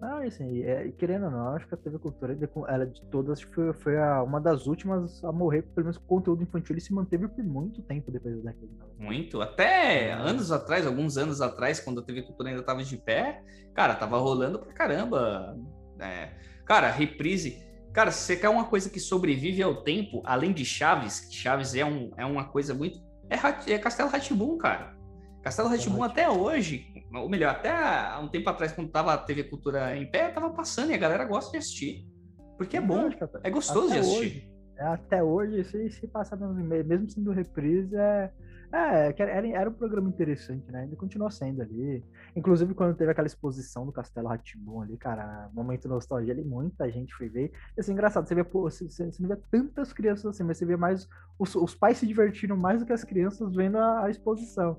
Não, 0.00 0.22
assim, 0.22 0.62
é, 0.62 0.90
querendo 0.96 1.26
ou 1.26 1.30
não, 1.30 1.54
acho 1.54 1.68
que 1.68 1.74
a 1.74 1.76
TV 1.76 1.98
Cultura, 1.98 2.36
ela 2.68 2.86
de 2.86 3.02
todas, 3.10 3.42
foi, 3.42 3.72
foi 3.74 3.98
a, 3.98 4.22
uma 4.22 4.40
das 4.40 4.66
últimas 4.66 5.22
a 5.22 5.30
morrer, 5.30 5.62
pelo 5.62 5.84
menos 5.84 5.98
com 5.98 6.06
conteúdo 6.06 6.42
infantil, 6.42 6.72
ele 6.74 6.80
se 6.80 6.92
manteve 6.94 7.28
por 7.28 7.44
muito 7.44 7.82
tempo 7.82 8.10
depois 8.10 8.42
daquilo. 8.42 8.70
Muito, 8.98 9.42
até 9.42 10.08
é. 10.08 10.12
anos 10.12 10.50
atrás, 10.50 10.86
alguns 10.86 11.18
anos 11.18 11.42
atrás, 11.42 11.80
quando 11.80 12.00
a 12.00 12.02
TV 12.02 12.22
Cultura 12.22 12.48
ainda 12.48 12.62
tava 12.62 12.82
de 12.82 12.96
pé, 12.96 13.42
cara, 13.74 13.94
tava 13.94 14.16
rolando 14.16 14.58
pra 14.58 14.72
caramba. 14.72 15.58
É, 15.98 16.30
cara, 16.64 16.90
reprise. 16.90 17.62
Cara, 17.92 18.10
se 18.10 18.20
você 18.20 18.36
quer 18.36 18.48
uma 18.48 18.64
coisa 18.64 18.88
que 18.88 19.00
sobrevive 19.00 19.62
ao 19.62 19.82
tempo, 19.82 20.22
além 20.24 20.52
de 20.52 20.64
Chaves, 20.64 21.28
Chaves 21.30 21.74
é, 21.74 21.84
um, 21.84 22.10
é 22.16 22.24
uma 22.24 22.44
coisa 22.44 22.72
muito. 22.72 22.98
É, 23.28 23.72
é 23.72 23.78
Castelo 23.78 24.08
Ratibum, 24.08 24.56
cara. 24.56 24.98
Castelo 25.42 25.68
Ratibum 25.68 26.02
até 26.02 26.28
hoje, 26.28 26.86
ou 27.12 27.28
melhor, 27.28 27.50
até 27.50 27.70
há 27.70 28.20
um 28.22 28.28
tempo 28.28 28.48
atrás, 28.50 28.72
quando 28.72 28.90
tava 28.90 29.14
a 29.14 29.18
TV 29.18 29.44
Cultura 29.44 29.96
em 29.96 30.10
pé, 30.10 30.28
tava 30.30 30.50
passando 30.50 30.90
e 30.90 30.94
a 30.94 30.98
galera 30.98 31.24
gosta 31.24 31.50
de 31.50 31.58
assistir. 31.58 32.06
Porque 32.58 32.76
é 32.76 32.80
bom, 32.80 33.08
é 33.42 33.50
gostoso 33.50 33.92
de 33.92 33.98
assistir. 33.98 34.18
Hoje, 34.18 34.50
é, 34.78 34.84
até 34.84 35.22
hoje, 35.22 35.64
se, 35.64 35.90
se 35.90 36.06
passar 36.06 36.36
mesmo 36.36 37.08
sendo 37.08 37.32
reprise, 37.32 37.96
é, 37.96 38.30
é, 38.72 39.14
era, 39.18 39.48
era 39.48 39.70
um 39.70 39.72
programa 39.72 40.08
interessante, 40.08 40.70
né? 40.70 40.82
Ainda 40.82 40.94
continua 40.94 41.30
sendo 41.30 41.62
ali. 41.62 42.04
Inclusive, 42.36 42.74
quando 42.74 42.94
teve 42.94 43.10
aquela 43.10 43.26
exposição 43.26 43.84
do 43.84 43.92
Castelo 43.92 44.28
Ratibum 44.28 44.82
ali, 44.82 44.96
cara, 44.96 45.50
momento 45.52 45.88
nostalgia 45.88 46.32
ali, 46.32 46.44
muita 46.44 46.90
gente 46.90 47.14
foi 47.14 47.28
ver. 47.28 47.50
E 47.76 47.80
assim, 47.80 47.92
engraçado, 47.92 48.28
você 48.28 48.34
vê, 48.34 48.44
pô, 48.44 48.62
você, 48.62 48.88
você 48.88 49.10
não 49.20 49.28
vê 49.28 49.36
tantas 49.50 49.92
crianças 49.92 50.26
assim, 50.26 50.44
mas 50.44 50.58
você 50.58 50.66
vê 50.66 50.76
mais. 50.76 51.08
Os, 51.38 51.54
os 51.56 51.74
pais 51.74 51.98
se 51.98 52.06
divertiram 52.06 52.56
mais 52.56 52.80
do 52.80 52.86
que 52.86 52.92
as 52.92 53.02
crianças 53.02 53.54
vendo 53.54 53.78
a, 53.78 54.04
a 54.04 54.10
exposição. 54.10 54.78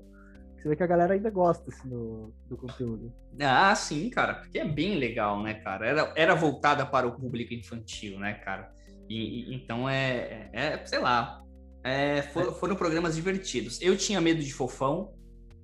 Você 0.62 0.68
vê 0.68 0.76
que 0.76 0.82
a 0.84 0.86
galera 0.86 1.14
ainda 1.14 1.28
gosta 1.28 1.68
assim, 1.68 1.88
do, 1.88 2.32
do 2.48 2.56
conteúdo. 2.56 3.12
Ah, 3.40 3.74
sim, 3.74 4.08
cara, 4.08 4.34
porque 4.34 4.60
é 4.60 4.64
bem 4.64 4.94
legal, 4.94 5.42
né, 5.42 5.54
cara? 5.54 5.88
Era, 5.88 6.12
era 6.14 6.34
voltada 6.36 6.86
para 6.86 7.04
o 7.04 7.18
público 7.18 7.52
infantil, 7.52 8.16
né, 8.20 8.34
cara? 8.34 8.72
E, 9.08 9.50
e 9.50 9.54
então 9.56 9.88
é, 9.88 10.48
é, 10.52 10.74
é, 10.74 10.86
sei 10.86 11.00
lá, 11.00 11.42
é, 11.82 12.22
for, 12.22 12.54
foram 12.54 12.76
programas 12.76 13.16
divertidos. 13.16 13.82
Eu 13.82 13.96
tinha 13.96 14.20
medo 14.20 14.40
de 14.40 14.54
Fofão, 14.54 15.12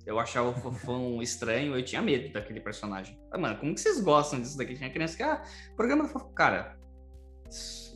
eu 0.05 0.19
achava 0.19 0.49
o 0.49 0.53
Fofão 0.53 1.21
estranho, 1.23 1.77
eu 1.77 1.85
tinha 1.85 2.01
medo 2.01 2.33
daquele 2.33 2.59
personagem. 2.59 3.17
Ah, 3.31 3.37
mano, 3.37 3.57
como 3.57 3.73
que 3.73 3.79
vocês 3.79 4.01
gostam 4.01 4.41
disso 4.41 4.57
daqui? 4.57 4.75
Tinha 4.75 4.89
criança 4.89 5.15
que, 5.15 5.23
ah, 5.23 5.41
programa 5.77 6.03
do 6.03 6.09
Fofão. 6.09 6.33
Cara, 6.33 6.77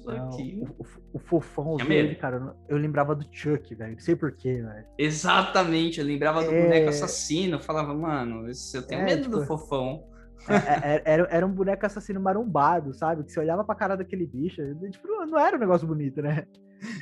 aqui. 0.08 0.58
O, 0.80 0.86
o, 1.14 1.20
fofão 1.20 1.78
dele, 1.78 2.16
cara, 2.16 2.56
eu 2.68 2.78
lembrava 2.78 3.16
do 3.16 3.26
Chuck, 3.32 3.74
velho. 3.76 3.94
Não 3.94 4.00
sei 4.00 4.16
porquê, 4.16 4.62
velho. 4.62 4.86
Exatamente, 4.98 6.00
eu 6.00 6.06
lembrava 6.06 6.44
do 6.44 6.52
é... 6.52 6.64
boneco 6.64 6.90
assassino. 6.90 7.56
Eu 7.56 7.60
falava, 7.60 7.94
mano, 7.94 8.48
eu 8.48 8.88
tenho 8.88 9.02
é, 9.02 9.06
medo 9.06 9.24
tipo, 9.24 9.38
do 9.38 9.46
fofão. 9.46 10.04
É, 10.48 10.56
é, 10.56 10.96
é, 10.96 11.02
era, 11.06 11.28
era 11.30 11.46
um 11.46 11.52
boneco 11.52 11.86
assassino 11.86 12.20
marombado, 12.20 12.94
sabe? 12.94 13.24
Que 13.24 13.32
você 13.32 13.40
olhava 13.40 13.64
pra 13.64 13.76
cara 13.76 13.96
daquele 13.96 14.26
bicho, 14.26 14.62
tipo, 14.92 15.08
não 15.08 15.40
era 15.40 15.56
um 15.56 15.60
negócio 15.60 15.88
bonito, 15.88 16.22
né? 16.22 16.46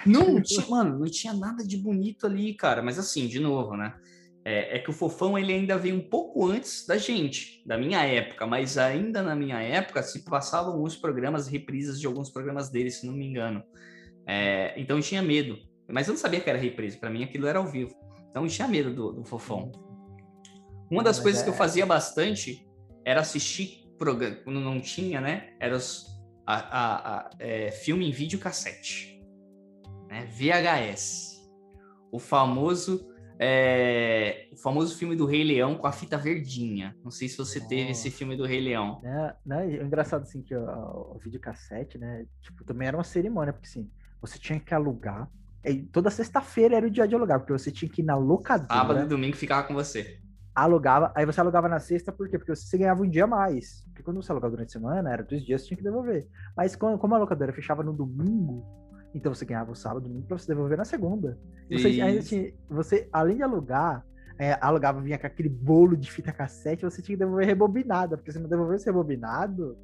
Não 0.06 0.40
tinha, 0.44 0.66
mano, 0.68 1.00
não 1.00 1.08
tinha 1.08 1.34
nada 1.34 1.66
de 1.66 1.78
bonito 1.78 2.28
ali, 2.28 2.54
cara. 2.54 2.82
Mas 2.82 3.00
assim, 3.00 3.28
de 3.28 3.40
novo, 3.40 3.76
né? 3.76 3.94
É, 4.44 4.78
é, 4.78 4.80
que 4.80 4.90
o 4.90 4.94
Fofão 4.94 5.38
ele 5.38 5.54
ainda 5.54 5.78
veio 5.78 5.96
um 5.96 6.10
pouco 6.10 6.48
antes 6.48 6.86
da 6.88 6.98
gente, 6.98 7.62
da 7.64 7.78
minha 7.78 8.04
época, 8.04 8.48
mas 8.48 8.76
ainda 8.76 9.22
na 9.22 9.36
minha 9.36 9.62
época 9.62 10.02
se 10.02 10.24
passavam 10.24 10.74
alguns 10.74 10.96
programas, 10.96 11.48
reprises 11.48 12.00
de 12.00 12.08
alguns 12.08 12.28
programas 12.32 12.68
dele, 12.68 12.90
se 12.90 13.06
não 13.06 13.14
me 13.14 13.28
engano. 13.28 13.64
É, 14.28 14.74
então 14.80 14.98
eu 14.98 15.04
tinha 15.04 15.22
medo, 15.22 15.58
mas 15.90 16.08
eu 16.08 16.14
não 16.14 16.20
sabia 16.20 16.40
que 16.40 16.50
era 16.50 16.60
reprise, 16.60 16.98
para 16.98 17.10
mim 17.10 17.24
aquilo 17.24 17.48
era 17.48 17.60
ao 17.60 17.66
vivo. 17.66 17.96
Então 18.30 18.44
eu 18.44 18.50
tinha 18.50 18.68
medo 18.68 18.94
do, 18.94 19.12
do 19.12 19.24
Fofão. 19.24 19.72
Uma 20.90 21.04
das 21.04 21.20
coisas 21.20 21.42
que 21.42 21.50
eu 21.50 21.54
é 21.54 21.58
fazia 21.58 21.86
bastante 21.86 22.68
era 23.06 23.22
assistir 23.22 23.82
programa, 23.98 24.36
quando 24.44 24.60
não 24.60 24.82
tinha, 24.82 25.22
né? 25.22 25.54
Era 25.60 25.76
os, 25.76 26.06
a, 26.46 26.56
a, 26.56 27.20
a 27.20 27.30
é, 27.40 27.72
filme 27.72 28.08
em 28.08 28.12
vídeo 28.12 28.40
cassete, 28.40 29.24
né? 30.10 30.26
VHS. 30.26 31.32
O 32.12 32.20
famoso 32.20 33.10
é, 33.44 34.50
o 34.52 34.56
famoso 34.56 34.96
filme 34.96 35.16
do 35.16 35.26
Rei 35.26 35.44
Leão 35.44 35.76
com 35.76 35.88
a 35.88 35.92
fita 35.92 36.16
verdinha. 36.16 36.96
Não 37.04 37.10
sei 37.10 37.28
se 37.28 37.36
você 37.36 37.60
teve 37.60 37.90
esse 37.90 38.12
filme 38.12 38.38
do 38.38 38.46
Rei 38.46 38.62
Leão. 38.62 39.02
É, 39.04 39.36
né? 39.44 39.78
É 39.78 39.84
engraçado 39.84 40.22
assim 40.22 40.44
que 40.44 40.56
o, 40.56 41.16
o 41.16 41.18
videocassete, 41.18 41.98
né? 41.98 42.28
Tipo, 42.42 42.64
também 42.64 42.88
era 42.88 42.96
uma 42.96 43.04
cerimônia, 43.04 43.52
porque 43.52 43.68
assim, 43.68 43.90
você 44.22 44.38
tinha 44.38 44.60
que 44.60 44.74
alugar. 44.74 45.30
E 45.66 45.84
toda 45.84 46.10
sexta-feira 46.10 46.78
era 46.78 46.88
o 46.88 46.90
dia 46.90 47.08
de 47.08 47.16
alugar, 47.16 47.40
porque 47.40 47.54
você 47.54 47.72
tinha 47.72 47.90
que 47.90 48.02
ir 48.02 48.06
na 48.06 48.16
locadora. 48.16 48.68
Sábado 48.74 49.02
e 49.02 49.06
domingo 49.06 49.36
ficava 49.36 49.68
com 49.68 49.74
você. 49.74 50.20
Alugava, 50.54 51.12
aí 51.16 51.26
você 51.26 51.40
alugava 51.40 51.70
na 51.70 51.80
sexta, 51.80 52.12
por 52.12 52.28
quê? 52.30 52.38
Porque 52.38 52.54
você 52.54 52.78
ganhava 52.78 53.02
um 53.02 53.10
dia 53.10 53.24
a 53.24 53.28
mais. 53.28 53.84
Porque 53.86 54.04
quando 54.04 54.22
você 54.22 54.32
alugava 54.32 54.52
durante 54.52 54.70
a 54.70 54.72
semana, 54.72 55.12
era 55.12 55.24
dois 55.24 55.44
dias, 55.44 55.62
você 55.62 55.68
tinha 55.68 55.78
que 55.78 55.84
devolver. 55.84 56.28
Mas 56.56 56.76
como 56.76 57.16
a 57.16 57.18
locadora 57.18 57.54
fechava 57.54 57.84
no 57.84 57.94
domingo, 57.94 58.66
então 59.14 59.34
você 59.34 59.46
ganhava 59.46 59.72
o 59.72 59.76
sábado 59.76 60.04
domingo 60.04 60.28
para 60.28 60.38
você 60.38 60.48
devolver 60.48 60.78
na 60.78 60.86
segunda. 60.86 61.38
Você, 61.72 62.02
ainda 62.02 62.22
tinha, 62.22 62.54
você, 62.70 63.08
além 63.14 63.38
de 63.38 63.44
alugar, 63.44 64.06
é, 64.38 64.58
alugava, 64.60 65.00
vinha 65.00 65.20
com 65.20 65.28
aquele 65.28 65.50
bolo 65.50 65.96
de 65.96 66.12
fita 66.12 66.32
cassete, 66.32 66.84
você 66.84 67.02
tinha 67.02 67.16
que 67.16 67.24
devolver 67.24 67.46
rebobinada, 67.46 68.18
porque 68.18 68.32
se 68.32 68.40
não 68.40 68.50
devolvesse 68.50 68.86
rebobinado, 68.86 69.78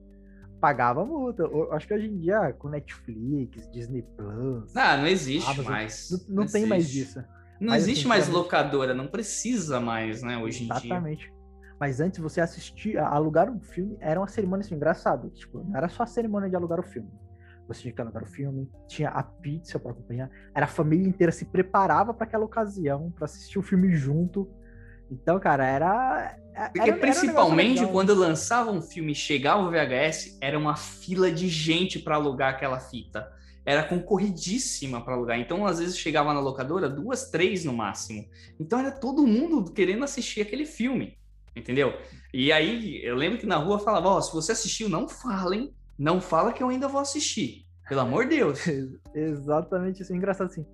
pagava 0.60 1.06
multa. 1.06 1.44
Eu, 1.44 1.72
acho 1.74 1.88
que 1.88 1.94
hoje 1.94 2.08
em 2.08 2.18
dia, 2.18 2.54
com 2.54 2.70
Netflix, 2.70 3.70
Disney 3.72 4.04
Plus. 4.16 4.76
Ah, 4.76 4.98
não 4.98 5.08
existe 5.08 5.50
Amazon, 5.50 5.72
mais. 5.72 6.10
Não, 6.12 6.20
não, 6.20 6.36
não 6.36 6.46
tem 6.46 6.64
existe. 6.64 6.70
mais 6.70 6.96
isso. 6.96 7.20
Não 7.60 7.70
Mas, 7.70 7.84
existe 7.84 8.02
assim, 8.02 8.10
mais 8.10 8.30
locadora, 8.30 8.94
não 8.94 9.08
precisa 9.08 9.80
mais, 9.80 10.22
né, 10.22 10.38
hoje 10.38 10.64
em 10.64 10.68
dia. 10.68 10.76
Exatamente. 10.76 11.34
Mas 11.80 12.00
antes 12.00 12.20
você 12.20 12.42
assistir, 12.42 12.98
alugar 12.98 13.50
um 13.50 13.60
filme 13.60 13.98
era 14.00 14.20
uma 14.20 14.28
cerimônia 14.28 14.64
assim, 14.64 14.76
engraçada. 14.76 15.30
Tipo, 15.30 15.64
não 15.64 15.76
era 15.76 15.90
só 15.90 16.04
a 16.04 16.08
cerimônia 16.08 16.50
de 16.50 16.56
alugar 16.56 16.80
o 16.80 16.84
filme 16.84 17.10
você 17.68 17.82
tinha 17.82 17.94
que 17.94 18.02
alugar 18.02 18.24
o 18.24 18.28
filme, 18.28 18.70
tinha 18.88 19.10
a 19.10 19.22
pizza 19.22 19.78
para 19.78 19.92
acompanhar, 19.92 20.30
era 20.56 20.66
a 20.66 20.70
família 20.70 21.08
inteira 21.08 21.32
se 21.32 21.46
preparava 21.46 22.14
para 22.14 22.26
aquela 22.26 22.46
ocasião, 22.46 23.12
para 23.12 23.26
assistir 23.26 23.60
o 23.60 23.62
filme 23.62 23.94
junto. 23.96 24.50
Então, 25.12 25.40
cara, 25.40 25.66
era. 25.66 26.38
Porque 26.66 26.90
era, 26.90 26.98
principalmente 26.98 27.80
era 27.80 27.88
um 27.88 27.92
quando 27.92 28.14
lançava 28.14 28.72
um 28.72 28.82
filme 28.82 29.12
e 29.12 29.16
chegava 29.16 29.62
o 29.62 29.72
VHS, 29.72 30.38
era 30.42 30.58
uma 30.58 30.76
fila 30.76 31.32
de 31.32 31.48
gente 31.48 32.00
para 32.00 32.16
alugar 32.16 32.54
aquela 32.54 32.80
fita. 32.80 33.32
Era 33.66 33.84
concorridíssima 33.84 35.04
para 35.04 35.14
alugar. 35.14 35.40
Então, 35.40 35.66
às 35.66 35.80
vezes, 35.80 35.98
chegava 35.98 36.34
na 36.34 36.40
locadora 36.40 36.90
duas, 36.90 37.30
três 37.30 37.66
no 37.66 37.74
máximo. 37.74 38.26
Então, 38.60 38.80
era 38.80 38.92
todo 38.92 39.28
mundo 39.28 39.72
querendo 39.74 40.04
assistir 40.04 40.42
aquele 40.42 40.66
filme. 40.66 41.18
Entendeu? 41.56 41.94
E 42.34 42.52
aí, 42.52 43.04
eu 43.04 43.16
lembro 43.16 43.38
que 43.38 43.46
na 43.46 43.58
rua 43.58 43.80
falava: 43.80 44.08
Ó, 44.08 44.18
oh, 44.18 44.22
se 44.22 44.34
você 44.34 44.54
assistiu, 44.54 44.88
não 44.88 45.10
falem 45.10 45.76
não 45.98 46.22
fala 46.22 46.54
que 46.54 46.62
eu 46.62 46.70
ainda 46.70 46.88
vou 46.88 47.02
assistir. 47.02 47.66
Pelo 47.90 48.02
amor 48.02 48.26
de 48.26 48.38
Deus. 48.38 48.60
Exatamente 49.16 50.04
isso. 50.04 50.14
Engraçado 50.14 50.48
assim. 50.48 50.66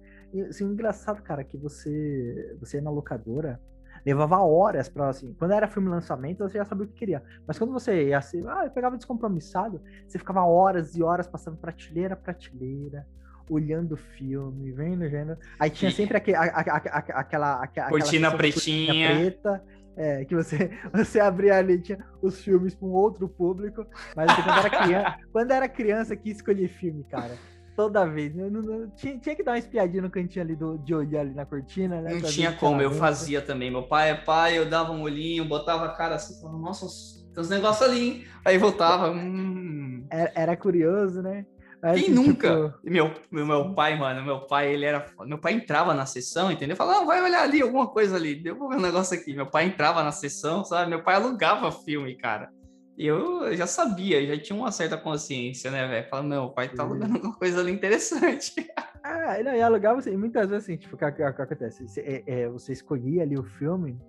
Assim, 0.50 0.66
engraçado, 0.66 1.22
cara, 1.22 1.44
que 1.44 1.56
você, 1.58 2.58
você 2.60 2.78
ia 2.78 2.82
na 2.82 2.90
locadora, 2.90 3.62
levava 4.06 4.38
horas 4.40 4.90
para 4.90 5.10
assim. 5.10 5.34
Quando 5.34 5.52
era 5.52 5.68
filme 5.68 5.90
lançamento, 5.90 6.40
você 6.40 6.58
já 6.58 6.66
sabia 6.66 6.86
o 6.86 6.88
que 6.88 6.94
queria. 6.94 7.24
Mas 7.48 7.58
quando 7.58 7.72
você 7.72 8.10
ia 8.10 8.18
assim, 8.18 8.44
ah, 8.48 8.66
eu 8.66 8.72
pegava 8.72 8.98
descompromissado, 8.98 9.82
você 10.08 10.18
ficava 10.18 10.44
horas 10.44 10.96
e 10.96 11.04
horas 11.04 11.28
passando 11.28 11.58
prateleira, 11.58 12.16
prateleira, 12.16 13.06
olhando 13.50 13.94
o 13.94 13.98
filme, 13.98 14.72
vendo, 14.72 15.10
vendo. 15.10 15.38
Aí 15.60 15.70
tinha 15.70 15.92
sempre 15.92 16.18
aquele, 16.18 16.38
a, 16.38 16.44
a, 16.44 16.62
a, 16.62 16.98
aquela, 17.20 17.64
aquela. 17.64 17.90
Cortina 17.90 18.36
pretinha. 18.36 19.10
Preta 19.16 19.64
é, 19.96 20.26
que 20.26 20.36
você, 20.36 20.72
você 20.94 21.20
abria 21.20 21.58
ali, 21.58 21.80
tinha 21.80 22.00
os 22.22 22.42
filmes 22.42 22.76
para 22.76 22.88
um 22.88 22.92
outro 22.92 23.28
público, 23.28 23.86
mas 24.16 24.30
assim, 24.30 24.42
quando, 24.44 24.60
era 24.60 24.70
criança, 24.70 25.18
quando 25.32 25.52
era 25.52 25.70
criança 25.70 26.16
que 26.16 26.30
escolher 26.30 26.68
filme, 26.68 27.04
cara. 27.06 27.36
Toda 27.76 28.06
vez. 28.06 28.36
Não, 28.36 28.50
não, 28.50 28.62
não, 28.62 28.90
tinha, 28.92 29.18
tinha, 29.18 29.36
que 29.36 29.44
dar 29.44 29.54
uma 29.54 29.58
espiadinha 29.58 30.04
no 30.04 30.10
cantinho 30.10 30.46
ali 30.46 30.56
do, 30.56 30.78
de 30.78 30.94
olhar 30.94 31.22
ali 31.22 31.34
na 31.34 31.46
cortina, 31.46 32.02
né? 32.02 32.14
Não 32.14 32.22
tinha 32.22 32.52
como, 32.52 32.82
eu 32.82 32.92
fazia 32.92 33.42
também. 33.42 33.72
Meu 33.72 33.84
pai 33.84 34.12
é 34.12 34.16
pai, 34.16 34.58
eu 34.58 34.70
dava 34.70 34.92
um 34.92 35.02
olhinho, 35.02 35.46
botava 35.46 35.86
a 35.86 35.94
cara 35.94 36.16
assim, 36.16 36.40
falava, 36.40 36.60
nossa, 36.60 36.86
tem 37.34 37.42
uns 37.42 37.50
negócios 37.50 37.90
ali, 37.90 38.00
hein? 38.00 38.26
Aí 38.46 38.58
voltava. 38.58 39.10
Hum. 39.10 40.06
Era, 40.10 40.32
era 40.36 40.58
curioso, 40.58 41.22
né? 41.24 41.46
Mas, 41.82 42.00
Quem 42.00 42.14
assim, 42.14 42.14
nunca? 42.14 42.48
Tipo... 42.48 42.80
Meu, 42.84 43.12
meu, 43.30 43.46
meu 43.46 43.74
pai, 43.74 43.98
mano, 43.98 44.24
meu 44.24 44.42
pai, 44.48 44.74
ele 44.74 44.86
era. 44.86 45.06
Meu 45.26 45.38
pai 45.38 45.54
entrava 45.54 45.94
na 45.94 46.06
sessão, 46.06 46.50
entendeu? 46.50 46.78
Falava, 46.78 47.02
ah, 47.02 47.06
vai 47.06 47.22
olhar 47.22 47.42
ali, 47.42 47.62
alguma 47.62 47.88
coisa 47.88 48.16
ali. 48.16 48.36
Deu 48.36 48.56
um 48.56 48.80
negócio 48.80 49.18
aqui. 49.18 49.36
Meu 49.36 49.48
pai 49.48 49.66
entrava 49.66 50.02
na 50.02 50.12
sessão, 50.12 50.64
sabe? 50.64 50.90
Meu 50.90 51.04
pai 51.04 51.16
alugava 51.16 51.72
filme, 51.72 52.16
cara. 52.16 52.50
Eu 52.98 53.56
já 53.56 53.66
sabia, 53.66 54.26
já 54.26 54.42
tinha 54.42 54.58
uma 54.58 54.72
certa 54.72 54.98
consciência, 54.98 55.72
né, 55.72 55.88
velho? 55.88 56.10
Falando, 56.10 56.30
meu 56.30 56.50
pai 56.50 56.70
tá 56.70 56.84
alugando 56.84 57.16
alguma 57.16 57.36
coisa 57.36 57.60
ali 57.60 57.72
interessante. 57.72 58.54
Ah, 59.06 59.36
não, 59.44 59.54
e 59.54 59.62
alugava 59.62 60.00
assim, 60.00 60.16
muitas 60.16 60.50
vezes 60.50 60.64
assim, 60.64 60.78
tipo, 60.78 60.96
o 60.96 60.98
que, 60.98 61.12
que, 61.12 61.24
acontece? 61.24 61.86
Você, 61.86 62.00
é, 62.00 62.24
é, 62.26 62.48
você 62.48 62.72
escolhia 62.72 63.24
ali 63.24 63.38
o 63.38 63.44
filme 63.44 64.00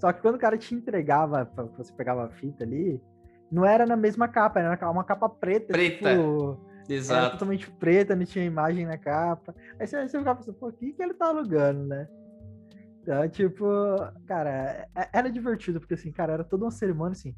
Só 0.00 0.10
que 0.10 0.22
quando 0.22 0.36
o 0.36 0.38
cara 0.38 0.56
te 0.56 0.74
entregava, 0.74 1.44
você 1.76 1.92
pegava 1.92 2.24
a 2.24 2.30
fita 2.30 2.64
ali, 2.64 2.98
não 3.52 3.62
era 3.62 3.84
na 3.84 3.94
mesma 3.94 4.26
capa, 4.26 4.58
era 4.58 4.90
uma 4.90 5.04
capa 5.04 5.28
preta. 5.28 5.74
Preta. 5.74 6.14
Tipo, 6.14 6.58
Exato. 6.88 7.20
Era 7.20 7.30
totalmente 7.30 7.70
preta, 7.72 8.16
não 8.16 8.24
tinha 8.24 8.44
imagem 8.44 8.86
na 8.86 8.96
capa. 8.96 9.54
Aí 9.78 9.86
você, 9.86 10.08
você 10.08 10.18
ficava 10.18 10.38
pensando, 10.38 10.56
pô, 10.56 10.68
o 10.68 10.72
que, 10.72 10.92
que 10.92 11.02
ele 11.02 11.12
tá 11.12 11.26
alugando, 11.26 11.86
né? 11.86 12.08
Então, 13.02 13.28
tipo, 13.28 13.66
cara, 14.26 14.88
é, 14.96 15.08
era 15.12 15.30
divertido, 15.30 15.78
porque 15.78 15.94
assim, 15.94 16.10
cara, 16.10 16.32
era 16.32 16.44
toda 16.44 16.64
uma 16.64 16.70
cerimônia, 16.70 17.12
assim, 17.12 17.34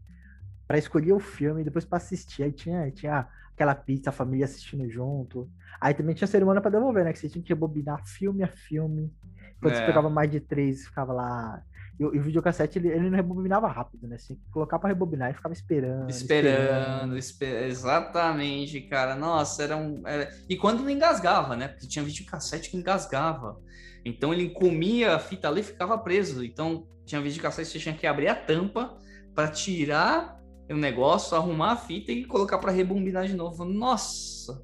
para 0.71 0.79
escolher 0.79 1.13
o 1.13 1.19
filme, 1.19 1.65
depois 1.65 1.85
para 1.85 1.97
assistir. 1.97 2.45
Aí 2.45 2.53
tinha, 2.53 2.89
tinha 2.93 3.27
aquela 3.53 3.75
pizza, 3.75 4.11
a 4.11 4.13
família 4.13 4.45
assistindo 4.45 4.89
junto. 4.89 5.51
Aí 5.81 5.93
também 5.93 6.15
tinha 6.15 6.29
cerimônia 6.29 6.63
para 6.63 6.71
devolver, 6.71 7.03
né? 7.03 7.13
Que 7.13 7.19
você 7.19 7.29
tinha 7.29 7.43
que 7.43 7.49
rebobinar 7.49 8.07
filme 8.07 8.45
a 8.45 8.47
filme. 8.47 9.13
Quando 9.61 9.75
é. 9.75 9.77
você 9.79 9.85
pegava 9.85 10.09
mais 10.09 10.31
de 10.31 10.39
três, 10.39 10.85
ficava 10.85 11.13
lá 11.13 11.61
e, 11.99 12.05
o 12.05 12.23
videocassete, 12.23 12.79
ele, 12.79 12.87
ele 12.87 13.11
não 13.11 13.17
rebobinava 13.17 13.67
rápido, 13.67 14.07
né? 14.07 14.15
Assim, 14.15 14.39
colocar 14.53 14.79
para 14.79 14.91
rebobinar 14.91 15.33
e 15.33 15.35
ficava 15.35 15.53
esperando. 15.53 16.09
Esperando, 16.09 16.55
esperando. 16.55 17.19
Esper... 17.19 17.65
exatamente, 17.65 18.81
cara. 18.83 19.17
Nossa, 19.17 19.65
era 19.65 19.77
um. 19.77 20.07
Era... 20.07 20.31
E 20.49 20.57
quando 20.57 20.85
não 20.85 20.91
engasgava, 20.91 21.57
né? 21.57 21.67
Porque 21.67 21.89
tinha 21.89 22.05
videocassete 22.05 22.71
que 22.71 22.77
engasgava. 22.77 23.61
Então 24.05 24.33
ele 24.33 24.51
comia 24.51 25.17
a 25.17 25.19
fita 25.19 25.49
ali 25.49 25.63
e 25.63 25.65
ficava 25.65 25.99
preso. 25.99 26.45
Então 26.45 26.87
tinha 27.05 27.21
videocassete 27.21 27.67
que 27.67 27.73
você 27.73 27.83
tinha 27.83 27.95
que 27.97 28.07
abrir 28.07 28.29
a 28.29 28.37
tampa 28.37 28.97
para 29.35 29.49
tirar 29.49 30.40
o 30.75 30.79
negócio, 30.79 31.37
arrumar 31.37 31.73
a 31.73 31.77
fita 31.77 32.13
e 32.13 32.25
colocar 32.25 32.59
para 32.59 32.71
rebobinar 32.71 33.27
de 33.27 33.35
novo. 33.35 33.65
Nossa! 33.65 34.63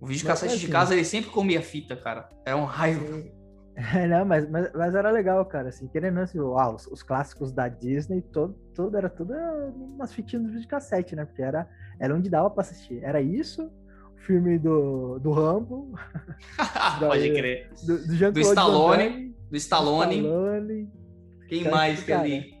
O 0.00 0.06
videocassete 0.06 0.52
é 0.52 0.56
assim, 0.56 0.66
de 0.66 0.72
casa 0.72 0.94
ele 0.94 1.04
sempre 1.04 1.30
comia 1.30 1.62
fita, 1.62 1.96
cara. 1.96 2.28
É 2.44 2.54
um 2.54 2.64
raio. 2.64 3.30
É, 3.76 4.06
não, 4.08 4.24
mas, 4.24 4.48
mas, 4.48 4.72
mas, 4.72 4.94
era 4.94 5.10
legal, 5.10 5.44
cara, 5.44 5.68
assim, 5.68 5.86
querendo 5.88 6.18
assim, 6.20 6.38
ah, 6.38 6.70
os, 6.70 6.86
os, 6.86 7.02
clássicos 7.02 7.52
da 7.52 7.68
Disney, 7.68 8.22
todo, 8.22 8.54
todo, 8.74 8.96
era 8.96 9.08
tudo 9.08 9.34
umas 9.74 10.12
fitinhas 10.12 10.60
de 10.60 10.66
cassete, 10.66 11.14
né? 11.14 11.24
Porque 11.24 11.42
era, 11.42 11.68
era 12.00 12.14
onde 12.14 12.30
dava 12.30 12.50
pra 12.50 12.62
assistir. 12.62 13.02
Era 13.02 13.20
isso, 13.20 13.70
o 14.16 14.20
filme 14.20 14.58
do, 14.58 15.18
do 15.18 15.32
Rambo. 15.32 15.92
Pode 16.98 17.30
crer. 17.32 17.70
Do, 17.86 18.06
do, 18.06 18.32
do 18.32 18.40
Stallone. 18.40 19.34
Do 19.50 19.56
Stallone. 19.56 20.16
Stallone. 20.16 20.90
Quem 21.48 21.60
então, 21.60 21.72
mais 21.72 22.02
que 22.02 22.12
ali? 22.12 22.55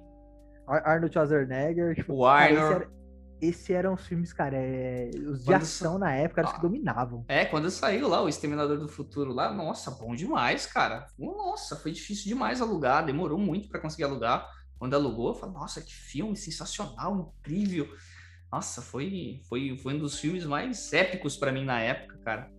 Arnold 0.66 1.12
Schwarzenegger. 1.12 1.94
Tipo, 1.94 2.14
o 2.14 2.26
Arnold 2.26 2.88
esses 3.40 3.68
eram 3.68 3.94
os 3.94 4.06
filmes, 4.06 4.32
cara, 4.32 4.56
é, 4.56 5.10
os 5.28 5.40
de 5.40 5.44
quando 5.44 5.62
ação 5.62 5.98
na 5.98 6.12
época, 6.12 6.40
eram 6.40 6.48
os 6.48 6.54
que 6.54 6.58
ah, 6.58 6.62
dominavam. 6.62 7.24
É, 7.28 7.44
quando 7.44 7.70
saiu 7.70 8.08
lá, 8.08 8.22
o 8.22 8.28
Exterminador 8.28 8.78
do 8.78 8.88
Futuro 8.88 9.32
lá, 9.32 9.52
nossa, 9.52 9.90
bom 9.90 10.14
demais, 10.14 10.66
cara. 10.66 11.06
Nossa, 11.18 11.76
foi 11.76 11.92
difícil 11.92 12.28
demais 12.28 12.60
alugar, 12.60 13.04
demorou 13.04 13.38
muito 13.38 13.68
para 13.68 13.80
conseguir 13.80 14.04
alugar. 14.04 14.48
Quando 14.78 14.94
alugou, 14.94 15.28
eu 15.28 15.34
falei, 15.34 15.54
nossa, 15.54 15.80
que 15.80 15.94
filme 15.94 16.36
sensacional, 16.36 17.34
incrível. 17.40 17.86
Nossa, 18.50 18.80
foi, 18.80 19.40
foi, 19.48 19.76
foi 19.82 19.94
um 19.94 19.98
dos 19.98 20.18
filmes 20.18 20.44
mais 20.46 20.92
épicos 20.92 21.36
para 21.36 21.52
mim 21.52 21.64
na 21.64 21.80
época, 21.80 22.18
cara. 22.24 22.50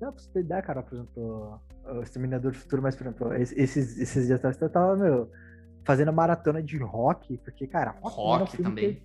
Não, 0.00 0.12
pra 0.12 0.22
você 0.22 0.30
ter 0.30 0.40
ideia, 0.40 0.62
cara, 0.62 0.82
por 0.82 0.94
exemplo, 0.94 1.60
o 1.84 2.02
Exterminador 2.02 2.52
do 2.52 2.58
Futuro, 2.58 2.82
mas, 2.82 2.94
por 2.94 3.06
exemplo, 3.06 3.34
esses, 3.34 3.98
esses 3.98 4.26
dias 4.26 4.38
atrás 4.38 4.60
eu 4.60 4.70
tava, 4.70 4.96
meu, 4.96 5.30
fazendo 5.88 6.10
a 6.10 6.12
maratona 6.12 6.62
de 6.62 6.76
rock, 6.76 7.38
porque, 7.38 7.66
cara, 7.66 7.94
rock, 8.02 8.16
rock 8.16 8.62
também. 8.62 8.96
Que 8.96 9.02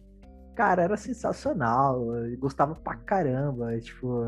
cara, 0.54 0.84
era 0.84 0.98
sensacional. 0.98 2.06
gostava 2.38 2.76
pra 2.76 2.98
caramba. 2.98 3.80
Tipo, 3.80 4.28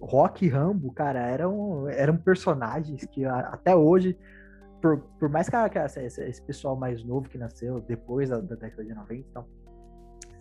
Rock 0.00 0.46
e 0.46 0.48
Rambo, 0.48 0.92
cara, 0.92 1.18
eram, 1.18 1.88
eram 1.88 2.16
personagens 2.16 3.04
que 3.06 3.24
até 3.24 3.74
hoje, 3.74 4.16
por, 4.80 5.00
por 5.18 5.28
mais 5.28 5.48
que, 5.48 5.68
que 5.68 5.78
esse, 5.80 6.22
esse, 6.22 6.42
pessoal 6.42 6.76
mais 6.76 7.02
novo 7.02 7.28
que 7.28 7.36
nasceu 7.36 7.80
depois 7.80 8.30
da, 8.30 8.38
da, 8.38 8.54
década 8.54 8.84
de 8.84 8.94
90, 8.94 9.28
então, 9.28 9.44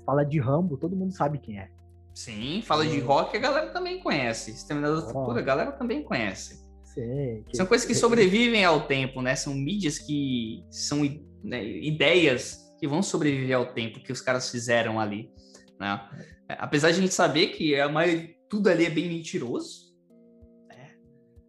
fala 0.05 0.23
de 0.23 0.39
Rambo, 0.39 0.77
todo 0.77 0.95
mundo 0.95 1.13
sabe 1.13 1.39
quem 1.39 1.59
é. 1.59 1.71
Sim, 2.13 2.61
fala 2.63 2.85
é. 2.85 2.89
de 2.89 2.99
rock, 2.99 3.35
a 3.35 3.39
galera 3.39 3.71
também 3.71 3.99
conhece. 4.03 4.51
Exterminador 4.51 5.01
do 5.01 5.07
Futuro, 5.07 5.39
a 5.39 5.41
galera 5.41 5.71
também 5.71 6.03
conhece. 6.03 6.62
Sim, 6.93 7.43
que, 7.47 7.57
são 7.57 7.65
coisas 7.65 7.87
que 7.87 7.95
sobrevivem 7.95 8.63
ao 8.63 8.85
tempo, 8.85 9.21
né? 9.21 9.35
São 9.35 9.53
mídias 9.55 9.97
que 9.97 10.63
são 10.69 11.01
né, 11.43 11.63
ideias 11.65 12.59
que 12.79 12.87
vão 12.87 13.01
sobreviver 13.01 13.57
ao 13.57 13.73
tempo 13.73 14.03
que 14.03 14.11
os 14.11 14.21
caras 14.21 14.49
fizeram 14.49 14.99
ali, 14.99 15.31
né? 15.79 16.07
É, 16.47 16.55
apesar 16.59 16.91
de 16.91 16.99
a 16.99 17.01
gente 17.01 17.13
saber 17.13 17.47
que 17.47 17.79
a 17.79 17.89
maioria, 17.89 18.29
tudo 18.47 18.69
ali 18.69 18.85
é 18.85 18.89
bem 18.91 19.07
mentiroso, 19.07 19.91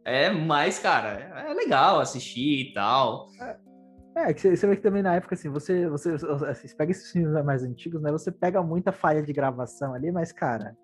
é, 0.05 0.27
é 0.27 0.31
mais, 0.31 0.79
cara, 0.79 1.11
é 1.47 1.53
legal 1.53 2.01
assistir 2.01 2.71
e 2.71 2.73
tal. 2.73 3.29
É, 4.17 4.31
é, 4.31 4.33
que 4.33 4.57
você 4.57 4.67
vê 4.67 4.77
que 4.77 4.83
também 4.83 5.03
na 5.03 5.17
época, 5.17 5.35
assim, 5.35 5.51
você, 5.51 5.87
você, 5.89 6.17
você 6.17 6.75
pega 6.75 6.93
esses 6.93 7.11
filmes 7.11 7.45
mais 7.45 7.63
antigos, 7.63 8.01
né? 8.01 8.11
Você 8.13 8.33
pega 8.33 8.63
muita 8.63 8.93
falha 8.93 9.23
de 9.23 9.33
gravação 9.33 9.93
ali, 9.93 10.11
mas, 10.11 10.33
cara, 10.33 10.75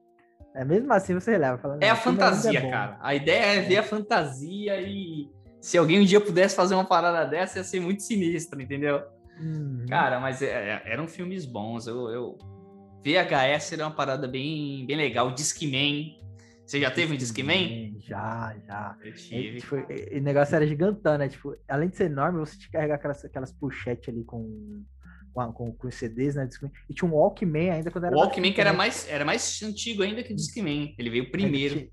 é 0.54 0.64
mesmo 0.64 0.92
assim 0.92 1.14
você 1.14 1.32
releva. 1.32 1.58
Falando, 1.58 1.82
é 1.82 1.90
a 1.90 1.96
fantasia, 1.96 2.58
é 2.58 2.70
cara. 2.70 2.98
A 3.00 3.14
ideia 3.14 3.58
é 3.58 3.60
ver 3.60 3.78
a 3.78 3.82
fantasia 3.82 4.80
e 4.80 5.30
se 5.60 5.76
alguém 5.76 6.00
um 6.00 6.04
dia 6.04 6.20
pudesse 6.20 6.56
fazer 6.56 6.74
uma 6.74 6.84
parada 6.84 7.28
dessa, 7.28 7.58
ia 7.58 7.64
ser 7.64 7.80
muito 7.80 8.02
sinistro, 8.02 8.60
entendeu? 8.60 9.02
Uhum. 9.38 9.86
Cara, 9.88 10.18
mas 10.18 10.42
é, 10.42 10.46
é, 10.46 10.82
eram 10.86 11.06
filmes 11.06 11.44
bons. 11.44 11.86
Eu, 11.86 12.08
eu... 12.08 12.38
VHS 13.04 13.72
era 13.72 13.84
uma 13.84 13.94
parada 13.94 14.26
bem, 14.26 14.84
bem 14.86 14.96
legal. 14.96 15.32
Discman. 15.32 16.18
Você 16.66 16.80
já 16.80 16.90
teve 16.90 17.14
um 17.14 17.16
Discman? 17.16 17.96
Já, 17.98 18.54
já. 18.66 18.96
Eu 19.02 19.12
tive. 19.14 19.56
E, 19.56 19.60
tipo, 19.60 19.76
o 19.76 20.20
negócio 20.20 20.54
era 20.54 20.66
gigantão, 20.66 21.18
né? 21.18 21.28
Tipo, 21.28 21.56
além 21.68 21.88
de 21.88 21.96
ser 21.96 22.04
enorme, 22.04 22.38
você 22.38 22.56
que 22.56 22.70
carregar 22.70 22.94
aquelas, 22.96 23.24
aquelas 23.24 23.52
pochetes 23.52 24.08
ali 24.08 24.22
com, 24.24 24.84
com, 25.32 25.52
com, 25.52 25.72
com 25.72 25.90
CDs, 25.90 26.34
né? 26.34 26.48
E 26.88 26.94
tinha 26.94 27.08
um 27.10 27.14
Walkman 27.14 27.70
ainda 27.70 27.90
quando 27.90 28.04
era. 28.04 28.16
O 28.16 28.20
Walkman 28.20 28.52
que 28.52 28.60
era 28.60 28.72
mais, 28.72 29.08
era 29.08 29.24
mais 29.24 29.62
antigo 29.62 30.02
ainda 30.02 30.22
que 30.22 30.32
o 30.32 30.36
Discman. 30.36 30.94
Ele 30.98 31.10
veio 31.10 31.30
primeiro 31.30 31.90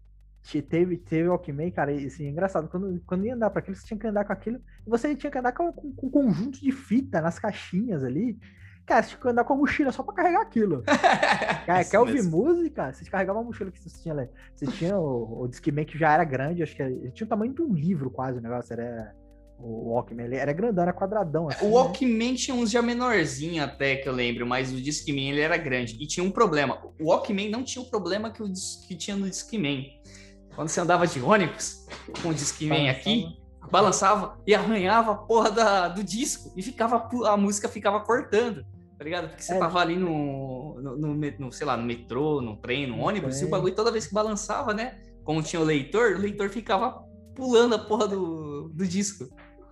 teve, 0.61 0.97
teve 0.97 1.27
Walkman, 1.27 1.69
cara, 1.71 1.91
e 1.91 2.05
assim, 2.05 2.25
é 2.25 2.29
engraçado, 2.29 2.69
quando, 2.69 3.01
quando 3.05 3.25
ia 3.25 3.35
andar 3.35 3.49
para 3.49 3.59
aquilo, 3.59 3.75
você 3.75 3.85
tinha 3.85 3.99
que 3.99 4.07
andar 4.07 4.23
com 4.23 4.31
aquilo, 4.31 4.61
e 4.85 4.89
você 4.89 5.13
tinha 5.15 5.29
que 5.29 5.37
andar 5.37 5.51
com, 5.51 5.71
com, 5.73 5.91
com, 5.91 6.07
um 6.07 6.09
conjunto 6.09 6.61
de 6.61 6.71
fita 6.71 7.19
nas 7.19 7.37
caixinhas 7.37 8.03
ali. 8.03 8.39
Cara, 8.85 9.03
você 9.03 9.09
tinha 9.09 9.21
que 9.21 9.27
andar 9.27 9.43
com 9.43 9.53
a 9.53 9.57
mochila 9.57 9.91
só 9.91 10.01
pra 10.01 10.13
carregar 10.13 10.41
aquilo. 10.41 10.81
cara, 11.65 11.83
quer 11.83 11.99
ouvir 11.99 12.13
mesmo. 12.13 12.37
música? 12.37 12.93
Você 12.93 13.03
carregava 13.09 13.39
uma 13.39 13.45
mochila 13.45 13.69
que 13.69 13.81
você 13.81 14.01
tinha 14.01 14.13
ali. 14.13 14.29
Você 14.55 14.65
tinha 14.67 14.97
o, 14.97 15.41
o 15.41 15.47
Discman 15.49 15.83
que 15.83 15.97
já 15.97 16.13
era 16.13 16.23
grande, 16.23 16.63
acho 16.63 16.73
que 16.73 16.81
era, 16.81 17.11
tinha 17.11 17.25
o 17.25 17.29
tamanho 17.29 17.53
de 17.53 17.61
um 17.61 17.73
livro 17.73 18.09
quase 18.09 18.37
o 18.37 18.41
negócio, 18.41 18.71
era 18.71 19.13
o 19.59 19.89
Walkman, 19.89 20.25
ele 20.25 20.35
era 20.35 20.53
grandão, 20.53 20.83
era 20.83 20.93
quadradão. 20.93 21.49
Assim, 21.49 21.65
o 21.65 21.69
né? 21.69 21.75
Walkman 21.75 22.31
né? 22.31 22.37
tinha 22.37 22.55
uns 22.55 22.69
já 22.69 22.81
menorzinho 22.81 23.63
até, 23.63 23.95
que 23.95 24.07
eu 24.07 24.13
lembro, 24.13 24.45
mas 24.45 24.71
o 24.71 24.79
Discman 24.79 25.31
ele 25.31 25.41
era 25.41 25.57
grande. 25.57 25.97
E 25.99 26.05
tinha 26.05 26.23
um 26.23 26.31
problema, 26.31 26.79
o 26.99 27.09
Walkman 27.09 27.49
não 27.49 27.63
tinha 27.63 27.83
o 27.83 27.89
problema 27.89 28.29
que, 28.29 28.43
o, 28.43 28.51
que 28.87 28.95
tinha 28.95 29.15
no 29.17 29.29
Discman 29.29 29.85
quando 30.57 30.69
você 30.69 30.81
andava 30.81 31.05
de 31.05 31.21
ônibus, 31.21 31.85
com 32.23 32.29
o 32.29 32.33
Discman 32.33 32.89
aqui, 32.89 33.27
balançava 33.69 34.39
e 34.47 34.55
arranhava 34.55 35.11
a 35.11 35.15
porra 35.15 35.51
da, 35.51 35.87
do 35.87 36.03
disco 36.03 36.51
e 36.57 36.63
ficava 36.63 37.07
a 37.27 37.37
música 37.37 37.69
ficava 37.69 37.99
cortando, 37.99 38.65
tá 38.97 39.03
ligado? 39.03 39.29
Porque 39.29 39.43
você 39.43 39.53
é. 39.53 39.59
tava 39.59 39.79
ali 39.79 39.95
no, 39.95 40.81
no, 40.81 40.97
no, 40.97 41.13
no, 41.13 41.51
sei 41.51 41.67
lá, 41.67 41.77
no 41.77 41.83
metrô, 41.83 42.41
no 42.41 42.57
trem, 42.57 42.87
no 42.87 42.97
ônibus, 42.97 43.39
e 43.39 43.45
o 43.45 43.49
bagulho 43.49 43.75
toda 43.75 43.91
vez 43.91 44.07
que 44.07 44.15
balançava, 44.15 44.73
né? 44.73 44.99
Como 45.23 45.43
tinha 45.43 45.61
o 45.61 45.63
leitor, 45.63 46.15
o 46.15 46.19
leitor 46.21 46.49
ficava 46.49 47.03
pulando 47.35 47.75
a 47.75 47.79
porra 47.79 48.07
do, 48.07 48.69
do 48.69 48.87
disco. 48.87 49.25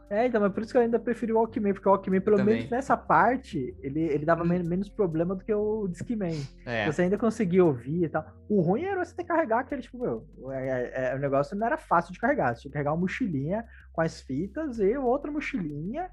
É, 0.10 0.28
então, 0.28 0.40
mas 0.40 0.54
por 0.54 0.62
isso 0.62 0.72
que 0.72 0.78
eu 0.78 0.82
ainda 0.82 1.00
preferi 1.00 1.34
o 1.34 1.38
Walkman, 1.38 1.74
porque 1.74 1.88
o 1.88 1.92
Walkman, 1.92 2.22
pelo 2.22 2.38
Também. 2.38 2.56
menos 2.56 2.70
nessa 2.70 2.96
parte, 2.96 3.76
ele, 3.82 4.02
ele 4.02 4.26
dava 4.26 4.44
hum. 4.44 4.48
menos 4.48 4.88
problema 4.88 5.36
do 5.36 5.44
que 5.44 5.54
o 5.54 5.88
Discman. 5.88 6.40
É. 6.66 6.86
Você 6.86 7.04
ainda 7.04 7.18
conseguia 7.18 7.66
ouvir 7.66 8.04
e 8.04 8.10
tal. 8.10 8.24
O 8.48 8.62
ruim 8.62 8.84
era 8.84 9.04
você 9.04 9.16
ter 9.16 9.24
que 9.24 9.30
carregar 9.30 9.60
aquele, 9.60 9.82
tipo, 9.82 9.98
meu, 9.98 10.28
é, 10.52 10.70
é, 10.70 11.12
é, 11.12 11.16
o 11.16 11.20
negócio 11.20 11.58
não 11.58 11.66
era 11.66 11.78
fácil 11.78 12.14
de 12.14 12.20
carregar. 12.20 12.56
Você 12.56 12.62
tinha 12.62 12.70
que 12.70 12.74
carregar 12.74 12.92
uma 12.92 13.02
mochilinha 13.02 13.66
com 13.92 14.02
as 14.02 14.22
fitas 14.22 14.80
e 14.80 14.96
outra 14.96 15.32
mochilinha 15.32 16.10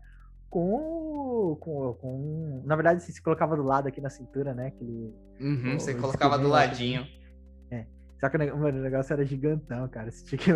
com, 0.48 1.56
com, 1.60 1.94
com... 1.94 2.62
Na 2.64 2.77
verdade, 2.77 2.98
assim, 3.02 3.12
você 3.12 3.20
colocava 3.20 3.56
do 3.56 3.62
lado 3.62 3.89
aqui 3.89 4.01
na 4.01 4.10
cintura, 4.10 4.55
né? 4.55 4.69
Aquele, 4.69 5.14
uhum, 5.39 5.77
o, 5.77 5.81
você 5.81 5.93
o 5.93 6.01
colocava 6.01 6.39
do 6.39 6.48
ladinho. 6.48 7.06
É. 7.70 7.85
Só 8.19 8.31
que 8.31 8.36
o 8.39 8.73
negócio 8.73 9.12
era 9.12 9.24
gigantão, 9.24 9.86
cara. 9.89 10.10
Você 10.10 10.24
tinha 10.24 10.39
que 10.39 10.52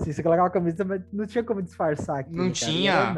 Assim, 0.00 0.12
você 0.12 0.22
colocava 0.22 0.46
a 0.46 0.50
camisa, 0.50 0.84
mas 0.84 1.02
não 1.12 1.26
tinha 1.26 1.42
como 1.42 1.60
disfarçar 1.60 2.20
aqui. 2.20 2.30
Não 2.30 2.44
cara. 2.44 2.52
tinha. 2.52 3.14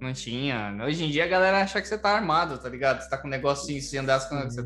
Não 0.00 0.12
tinha. 0.12 0.76
Hoje 0.84 1.04
em 1.04 1.10
dia 1.10 1.24
a 1.24 1.28
galera 1.28 1.60
acha 1.60 1.80
que 1.80 1.86
você 1.86 1.98
tá 1.98 2.10
armado, 2.10 2.58
tá 2.58 2.68
ligado? 2.68 3.02
Você 3.02 3.10
tá 3.10 3.18
com 3.18 3.28
um 3.28 3.30
negocinho, 3.30 3.80
se 3.82 3.98
andasse 3.98 4.28
com. 4.28 4.36
Você... 4.36 4.62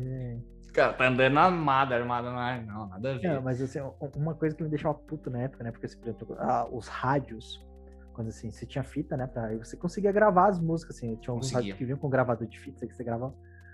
Cara, 0.73 0.93
tá 0.93 1.07
andando 1.07 1.37
armado, 1.37 1.93
armado 1.93 2.31
não 2.31 2.41
é. 2.41 2.61
Não, 2.61 2.87
nada 2.87 3.15
a 3.15 3.17
ver. 3.17 3.27
Não, 3.27 3.41
mas 3.41 3.61
assim, 3.61 3.79
uma 4.15 4.33
coisa 4.33 4.55
que 4.55 4.63
me 4.63 4.69
deixava 4.69 4.93
puto 4.93 5.29
na 5.29 5.39
época, 5.39 5.63
né? 5.63 5.71
Porque, 5.71 5.87
por 5.87 6.03
exemplo, 6.03 6.37
ah, 6.39 6.67
os 6.71 6.87
rádios, 6.87 7.65
quando 8.13 8.29
assim, 8.29 8.49
você 8.49 8.65
tinha 8.65 8.83
fita, 8.83 9.17
né? 9.17 9.27
Pra, 9.27 9.53
você 9.57 9.75
conseguia 9.75 10.11
gravar 10.11 10.47
as 10.47 10.59
músicas, 10.59 10.95
assim. 10.95 11.15
Tinha 11.17 11.33
alguns 11.33 11.51
rádios 11.51 11.77
que 11.77 11.83
vinham 11.83 11.97
com 11.97 12.09
gravador 12.09 12.47
de 12.47 12.57
fita 12.59 12.87
que 12.87 12.95
você 12.95 13.03
gravava. 13.03 13.33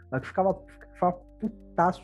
Mas 0.10 0.22
que 0.22 0.28
ficava, 0.28 0.60
ficava 0.94 1.12
putaço. 1.40 2.02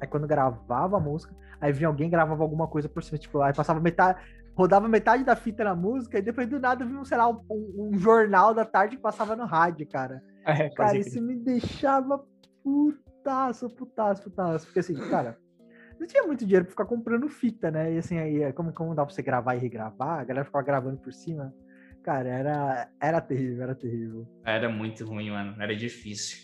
Aí 0.00 0.06
quando 0.06 0.28
gravava 0.28 0.96
a 0.96 1.00
música, 1.00 1.34
aí 1.60 1.72
vinha 1.72 1.88
alguém 1.88 2.08
gravava 2.08 2.42
alguma 2.42 2.68
coisa 2.68 2.88
por 2.88 3.02
cima, 3.02 3.16
tipo, 3.18 3.40
aí 3.40 3.52
passava 3.54 3.80
metade 3.80 4.20
rodava 4.54 4.88
metade 4.88 5.24
da 5.24 5.36
fita 5.36 5.64
na 5.64 5.74
música 5.74 6.18
e 6.18 6.22
depois 6.22 6.48
do 6.48 6.60
nada 6.60 6.84
vi 6.84 6.94
um, 6.94 7.04
sei 7.04 7.18
lá, 7.18 7.28
um, 7.28 7.40
um 7.50 7.98
jornal 7.98 8.54
da 8.54 8.64
tarde 8.64 8.96
que 8.96 9.02
passava 9.02 9.34
no 9.34 9.44
rádio, 9.44 9.86
cara. 9.88 10.22
É, 10.46 10.68
cara, 10.70 10.96
isso 10.96 11.20
me 11.20 11.36
deixava 11.36 12.24
putaço, 12.62 13.68
putaço, 13.70 14.22
putaço. 14.22 14.66
Porque 14.66 14.78
assim, 14.80 14.94
cara, 15.10 15.38
não 15.98 16.06
tinha 16.06 16.22
muito 16.22 16.44
dinheiro 16.44 16.64
pra 16.64 16.70
ficar 16.70 16.84
comprando 16.84 17.28
fita, 17.28 17.70
né? 17.70 17.94
E 17.94 17.98
assim, 17.98 18.18
aí, 18.18 18.52
como, 18.52 18.72
como 18.72 18.94
dá 18.94 19.04
pra 19.04 19.14
você 19.14 19.22
gravar 19.22 19.56
e 19.56 19.58
regravar, 19.58 20.20
a 20.20 20.24
galera 20.24 20.44
ficava 20.44 20.64
gravando 20.64 20.98
por 20.98 21.12
cima. 21.12 21.52
Cara, 22.02 22.28
era, 22.28 22.88
era 23.00 23.20
terrível, 23.20 23.62
era 23.62 23.74
terrível. 23.74 24.26
Era 24.44 24.68
muito 24.68 25.06
ruim, 25.06 25.30
mano. 25.30 25.56
Era 25.60 25.74
difícil. 25.74 26.38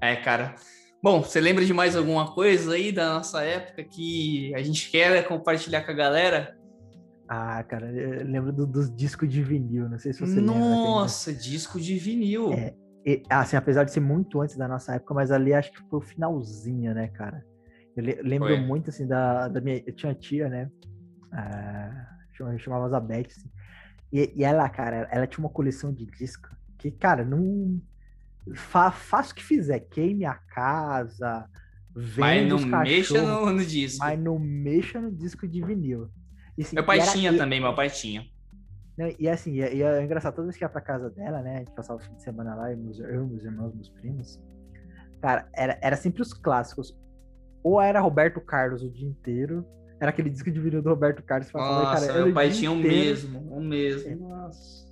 É, 0.00 0.16
cara. 0.16 0.56
Bom, 1.02 1.22
você 1.22 1.40
lembra 1.40 1.64
de 1.64 1.72
mais 1.72 1.94
alguma 1.94 2.34
coisa 2.34 2.74
aí 2.74 2.90
da 2.90 3.14
nossa 3.14 3.42
época 3.42 3.84
que 3.84 4.52
a 4.54 4.62
gente 4.62 4.90
quer 4.90 5.26
compartilhar 5.28 5.82
com 5.82 5.92
a 5.92 5.94
galera? 5.94 6.58
Ah, 7.28 7.62
cara, 7.64 7.90
eu 7.90 8.24
lembro 8.24 8.52
do, 8.52 8.66
dos 8.66 8.94
discos 8.94 9.28
de 9.28 9.42
vinil, 9.42 9.88
não 9.88 9.98
sei 9.98 10.12
se 10.12 10.20
você 10.20 10.40
Nossa, 10.40 10.58
lembra. 10.58 10.76
Nossa, 10.76 11.32
disco 11.32 11.80
de 11.80 11.98
vinil. 11.98 12.52
É, 12.52 12.74
e, 13.04 13.22
assim, 13.28 13.56
apesar 13.56 13.84
de 13.84 13.92
ser 13.92 14.00
muito 14.00 14.40
antes 14.40 14.56
da 14.56 14.68
nossa 14.68 14.94
época, 14.94 15.14
mas 15.14 15.30
ali 15.32 15.52
acho 15.52 15.72
que 15.72 15.82
foi 15.88 15.98
o 15.98 16.02
finalzinho, 16.02 16.94
né, 16.94 17.08
cara? 17.08 17.44
Eu 17.96 18.04
le 18.04 18.14
lembro 18.22 18.48
foi. 18.48 18.60
muito, 18.60 18.90
assim, 18.90 19.06
da, 19.06 19.48
da 19.48 19.60
minha... 19.60 19.82
Eu 19.86 19.92
tinha 19.92 20.10
uma 20.10 20.18
tia, 20.18 20.48
né? 20.48 20.70
Ah, 21.32 22.08
chamava 22.58 22.94
a 22.96 23.00
Beth, 23.00 23.26
assim. 23.26 23.50
E, 24.12 24.32
e, 24.36 24.44
ela, 24.44 24.68
cara, 24.68 25.08
ela 25.10 25.26
tinha 25.26 25.44
uma 25.44 25.52
coleção 25.52 25.92
de 25.92 26.06
discos 26.06 26.50
que, 26.78 26.90
cara, 26.90 27.24
não... 27.24 27.80
Fa, 28.54 28.92
faça 28.92 29.32
o 29.32 29.34
que 29.34 29.42
fizer, 29.42 29.80
queime 29.80 30.24
a 30.24 30.34
casa, 30.34 31.48
vende 31.92 32.20
Mas 32.20 32.48
não 32.48 32.80
mexa 32.80 33.22
no, 33.22 33.52
no 33.52 33.64
disco. 33.64 33.98
Mas 33.98 34.20
não 34.20 34.38
mexa 34.38 35.00
no 35.00 35.10
disco 35.10 35.48
de 35.48 35.60
vinil. 35.62 36.08
E, 36.56 36.62
assim, 36.62 36.74
meu 36.74 36.84
pai 36.84 37.00
tinha 37.00 37.32
e, 37.32 37.36
também, 37.36 37.60
meu 37.60 37.74
pai 37.74 37.90
tinha. 37.90 38.26
Né, 38.96 39.14
e 39.18 39.28
assim, 39.28 39.52
e, 39.52 39.76
e 39.76 39.82
é 39.82 40.02
engraçado, 40.02 40.34
toda 40.34 40.46
vez 40.46 40.56
que 40.56 40.64
ia 40.64 40.68
pra 40.68 40.80
casa 40.80 41.10
dela, 41.10 41.42
né? 41.42 41.56
A 41.56 41.58
gente 41.58 41.72
passava 41.72 42.00
o 42.00 42.02
fim 42.02 42.14
de 42.14 42.22
semana 42.22 42.54
lá, 42.54 42.72
e 42.72 42.76
meus, 42.76 42.98
eu, 42.98 43.26
meus 43.26 43.44
irmãos, 43.44 43.74
meus 43.74 43.88
primos. 43.90 44.42
Cara, 45.20 45.48
era, 45.54 45.78
era 45.82 45.96
sempre 45.96 46.22
os 46.22 46.32
clássicos. 46.32 46.96
Ou 47.62 47.80
era 47.80 48.00
Roberto 48.00 48.40
Carlos 48.40 48.82
o 48.82 48.90
dia 48.90 49.08
inteiro, 49.08 49.66
era 50.00 50.10
aquele 50.10 50.30
disco 50.30 50.50
de 50.50 50.60
vinil 50.60 50.82
do 50.82 50.90
Roberto 50.90 51.22
Carlos. 51.22 51.50
Nossa, 51.52 52.06
cara, 52.06 52.24
meu 52.24 52.34
pai 52.34 52.50
tinha 52.50 52.70
o 52.70 52.76
mesmo, 52.76 53.40
o 53.50 53.60
mesmo. 53.60 54.10
É. 54.10 54.14
Nossa. 54.14 54.86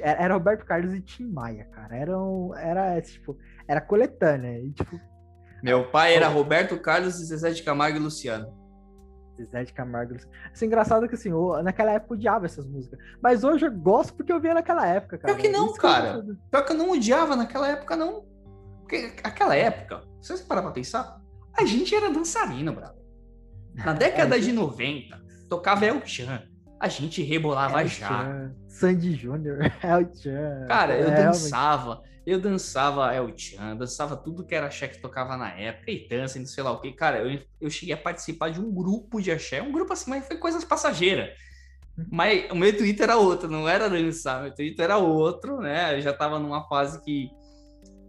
Era 0.00 0.34
Roberto 0.34 0.64
Carlos 0.64 0.94
e 0.94 1.00
Tim 1.00 1.26
Maia, 1.26 1.64
cara. 1.66 1.96
Era, 1.96 2.18
um, 2.18 2.54
era 2.54 3.00
tipo, 3.02 3.36
era 3.68 3.80
coletânea. 3.80 4.58
E, 4.60 4.72
tipo, 4.72 4.98
meu 5.62 5.90
pai 5.90 6.14
era 6.14 6.28
Roberto 6.28 6.78
Carlos, 6.78 7.14
Zezé 7.14 7.50
de 7.50 7.62
Camargo 7.62 7.98
e 7.98 8.00
Luciano. 8.00 8.63
Zé 9.42 9.64
de 9.64 9.72
Camargo. 9.72 10.14
É 10.14 10.64
engraçado 10.64 11.08
que 11.08 11.14
assim, 11.14 11.30
eu, 11.30 11.62
naquela 11.62 11.92
época 11.92 12.14
eu 12.14 12.18
odiava 12.18 12.46
essas 12.46 12.66
músicas. 12.66 12.98
Mas 13.22 13.42
hoje 13.42 13.66
eu 13.66 13.72
gosto 13.72 14.14
porque 14.14 14.32
eu 14.32 14.40
via 14.40 14.54
naquela 14.54 14.86
época, 14.86 15.18
cara. 15.18 15.34
Pior 15.34 15.42
que 15.42 15.48
não, 15.48 15.66
Isso 15.66 15.76
cara. 15.76 16.22
Que 16.22 16.34
Pior 16.50 16.64
que 16.64 16.72
eu 16.72 16.76
não 16.76 16.90
odiava 16.90 17.34
naquela 17.34 17.68
época, 17.68 17.96
não. 17.96 18.24
Porque 18.80 19.12
aquela 19.24 19.56
época, 19.56 20.02
se 20.20 20.36
você 20.36 20.44
parar 20.44 20.62
pra 20.62 20.70
pensar, 20.70 21.20
a 21.52 21.64
gente 21.64 21.94
era 21.94 22.10
dançarino, 22.10 22.72
bravo. 22.72 22.98
Na 23.74 23.92
década 23.94 24.36
é, 24.36 24.40
de 24.40 24.52
90, 24.52 25.20
tocava 25.48 25.84
El 25.86 26.04
Chan. 26.06 26.42
A 26.84 26.88
gente 26.88 27.22
rebolava 27.22 27.80
El 27.80 27.88
já. 27.88 28.08
Chan, 28.08 28.54
Sandy 28.68 29.14
Júnior, 29.14 29.58
El 29.82 30.14
Chan. 30.14 30.66
Cara, 30.68 30.94
eu 30.94 31.08
é, 31.08 31.24
dançava. 31.24 32.02
Eu 32.26 32.38
dançava 32.38 33.14
El 33.14 33.32
Chan, 33.34 33.74
dançava 33.74 34.14
tudo 34.14 34.44
que 34.44 34.54
era 34.54 34.66
axé 34.66 34.86
que 34.86 35.00
tocava 35.00 35.34
na 35.34 35.48
época, 35.48 35.90
e 35.90 36.06
dança, 36.06 36.38
não 36.38 36.44
sei 36.44 36.62
lá 36.62 36.72
o 36.72 36.80
que. 36.82 36.92
Cara, 36.92 37.20
eu, 37.20 37.40
eu 37.58 37.70
cheguei 37.70 37.94
a 37.94 37.96
participar 37.96 38.50
de 38.50 38.60
um 38.60 38.70
grupo 38.70 39.18
de 39.22 39.32
axé, 39.32 39.62
um 39.62 39.72
grupo 39.72 39.94
assim, 39.94 40.10
mas 40.10 40.26
foi 40.26 40.36
coisas 40.36 40.62
passageiras. 40.62 41.30
Uhum. 41.96 42.04
Mas 42.12 42.50
o 42.50 42.54
meu 42.54 42.76
Twitter 42.76 43.04
era 43.04 43.16
outro, 43.16 43.48
não 43.48 43.66
era 43.66 43.88
dançar, 43.88 44.42
meu 44.42 44.54
Twitter 44.54 44.84
era 44.84 44.98
outro, 44.98 45.60
né? 45.60 45.96
Eu 45.96 46.02
já 46.02 46.12
tava 46.12 46.38
numa 46.38 46.68
fase 46.68 47.00
que, 47.00 47.30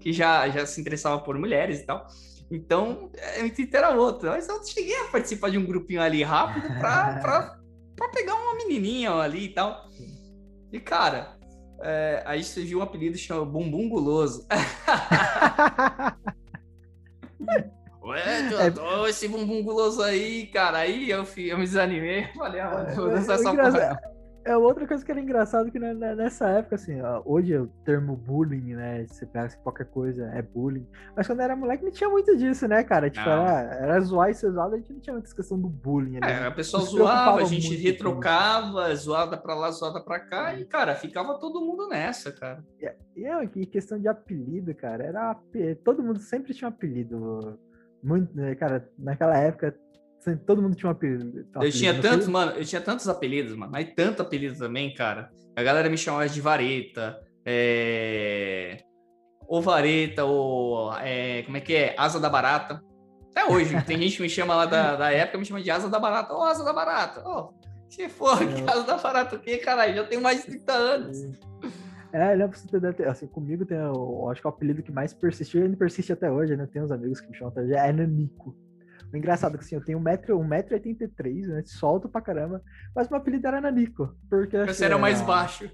que 0.02 0.12
já, 0.12 0.50
já 0.50 0.66
se 0.66 0.82
interessava 0.82 1.22
por 1.22 1.40
mulheres 1.40 1.80
e 1.80 1.86
tal. 1.86 2.06
Então, 2.52 3.10
é, 3.16 3.42
meu 3.42 3.56
Twitter 3.56 3.80
era 3.80 3.92
outro. 3.92 4.28
Mas 4.32 4.50
eu 4.50 4.62
cheguei 4.66 4.98
a 4.98 5.06
participar 5.06 5.50
de 5.50 5.58
um 5.58 5.66
grupinho 5.66 6.02
ali 6.02 6.24
rápido 6.24 6.68
pra, 6.78 7.20
pra, 7.22 7.60
pra 7.96 8.10
pegar 8.10 8.36
uma 8.36 8.56
menininha 8.56 9.12
ali 9.14 9.46
e 9.46 9.50
tal. 9.50 9.90
E, 10.72 10.80
cara, 10.80 11.38
é, 11.82 12.24
aí 12.26 12.44
surgiu 12.44 12.80
um 12.80 12.82
apelido 12.82 13.18
chamado 13.18 13.46
Bumbum 13.46 13.90
Guloso. 13.90 14.48
Ué, 18.06 18.50
tu 18.50 18.56
é... 18.56 19.10
esse 19.10 19.28
bumbum 19.28 19.64
guloso 19.64 20.04
aí, 20.04 20.46
cara. 20.48 20.78
Aí 20.80 21.10
eu, 21.10 21.26
eu 21.38 21.58
me 21.58 21.64
desanimei. 21.64 22.28
Falei, 22.36 22.62
ah, 22.62 22.86
vou 22.96 23.10
dançar 23.10 23.40
essa 23.40 23.52
porra. 23.52 24.00
É 24.46 24.56
outra 24.56 24.88
coisa 24.88 25.04
que 25.04 25.12
era 25.12 25.20
engraçado 25.20 25.72
que 25.72 25.80
nessa 25.80 26.48
época, 26.50 26.76
assim, 26.76 27.02
ó, 27.02 27.20
hoje 27.26 27.58
o 27.58 27.66
termo 27.84 28.16
bullying, 28.16 28.76
né? 28.76 29.04
Você 29.08 29.26
pega 29.26 29.48
assim, 29.48 29.58
qualquer 29.64 29.88
coisa, 29.88 30.28
é 30.28 30.42
bullying. 30.44 30.88
Mas 31.18 31.26
quando 31.26 31.40
era 31.40 31.56
moleque 31.56 31.84
não 31.84 31.92
tinha 31.92 32.08
muito 32.08 32.38
disso, 32.38 32.68
né, 32.68 32.84
cara? 32.84 33.10
Tipo, 33.10 33.28
era, 33.28 33.74
era 33.74 34.00
zoar 34.02 34.30
e 34.30 34.36
ser 34.36 34.52
zoado, 34.52 34.76
a 34.76 34.78
gente 34.78 34.94
não 34.94 35.00
tinha 35.00 35.14
muita 35.14 35.34
questão 35.34 35.60
do 35.60 35.68
bullying. 35.68 36.18
Ali, 36.22 36.32
é, 36.32 36.46
a 36.46 36.52
pessoa 36.52 36.84
zoava, 36.84 37.42
a 37.42 37.46
gente 37.46 37.76
retrocava, 37.76 38.94
zoada 38.96 39.36
pra 39.36 39.56
lá, 39.56 39.72
zoada 39.72 40.00
pra 40.00 40.20
cá, 40.20 40.54
e, 40.54 40.64
cara, 40.64 40.94
ficava 40.94 41.40
todo 41.40 41.66
mundo 41.66 41.90
nessa, 41.90 42.32
cara. 42.32 42.64
E, 42.80 43.28
e, 43.56 43.66
questão 43.66 44.00
de 44.00 44.08
apelido, 44.08 44.76
cara, 44.76 45.04
era. 45.06 45.36
Todo 45.84 46.04
mundo 46.04 46.20
sempre 46.20 46.54
tinha 46.54 46.70
um 46.70 46.72
apelido. 46.72 47.60
Muito, 48.04 48.36
né, 48.38 48.54
cara, 48.54 48.88
naquela 49.00 49.36
época 49.36 49.76
todo 50.46 50.62
mundo 50.62 50.76
tinha 50.76 50.90
um 50.90 50.92
apelido. 50.92 51.46
eu 51.62 51.72
tinha 51.72 52.00
tantos, 52.02 52.28
mano, 52.28 52.54
eu 52.54 52.66
tinha 52.66 52.82
tantos 52.82 53.08
apelidos, 53.08 53.56
mano, 53.56 53.72
mas 53.72 53.94
tanto 53.96 54.22
apelido 54.22 54.58
também, 54.58 54.94
cara. 54.94 55.30
A 55.56 55.64
galera 55.64 55.90
me 55.90 55.98
chamava 55.98 56.28
de 56.28 56.42
vareta, 56.42 57.20
é... 57.46 58.84
ou 59.48 59.62
vareta, 59.62 60.26
ou 60.26 60.94
é... 60.98 61.44
como 61.44 61.58
é 61.58 61.62
que 61.62 61.76
é? 61.76 61.96
Asa 61.98 62.20
da 62.20 62.30
barata. 62.30 62.82
Até 63.32 63.52
hoje, 63.52 63.76
tem 63.86 64.00
gente 64.00 64.18
que 64.18 64.24
me 64.24 64.30
chama 64.30 64.56
lá 64.56 64.66
da, 64.66 64.96
da 64.96 65.12
época, 65.12 65.38
me 65.38 65.46
chama 65.46 65.62
de 65.62 65.70
asa 65.70 65.90
da 65.90 66.00
barata. 66.00 66.34
Ô, 66.34 66.40
oh, 66.40 66.44
asa 66.44 66.64
da 66.64 66.74
barata. 66.74 67.22
Oh, 67.26 67.54
se 67.90 68.08
for, 68.10 68.40
que 68.40 68.70
asa 68.70 68.84
da 68.84 68.98
barata 68.98 69.36
o 69.36 69.40
quê, 69.40 69.58
caralho? 69.58 69.96
Já 69.96 70.04
tenho 70.06 70.22
mais 70.22 70.40
de 70.40 70.52
30 70.52 70.74
anos. 70.74 71.18
É, 72.16 72.34
não 72.38 72.48
pra 72.48 72.58
você 72.58 72.94
ter, 72.94 73.08
assim, 73.10 73.28
comigo 73.28 73.66
tem, 73.66 73.78
eu 73.78 74.30
acho 74.30 74.40
que 74.40 74.48
é 74.48 74.50
o 74.50 74.54
apelido 74.54 74.82
que 74.82 74.90
mais 74.90 75.14
persistiu 75.14 75.60
e 75.60 75.64
ainda 75.66 75.76
persiste 75.76 76.14
até 76.14 76.32
hoje, 76.32 76.56
né? 76.56 76.66
Tem 76.66 76.82
uns 76.82 76.92
amigos 76.92 77.20
que 77.20 77.28
me 77.30 77.36
chamam 77.36 77.52
até 77.52 77.70
é 77.74 77.92
Nanico. 77.92 78.56
Engraçado 79.18 79.58
que 79.58 79.64
assim, 79.64 79.76
eu 79.76 79.84
tenho 79.84 80.00
1,83m, 80.00 81.48
né? 81.48 81.64
Solto 81.66 82.10
pra 82.10 82.22
caramba. 82.22 82.62
Mas 82.96 83.10
meu 83.10 83.18
apelido 83.18 83.48
era 83.48 83.62
Nanico. 83.62 84.16
Porque 84.30 84.58
Você 84.66 84.86
era 84.86 84.98
mais 84.98 85.22
baixo. 85.22 85.70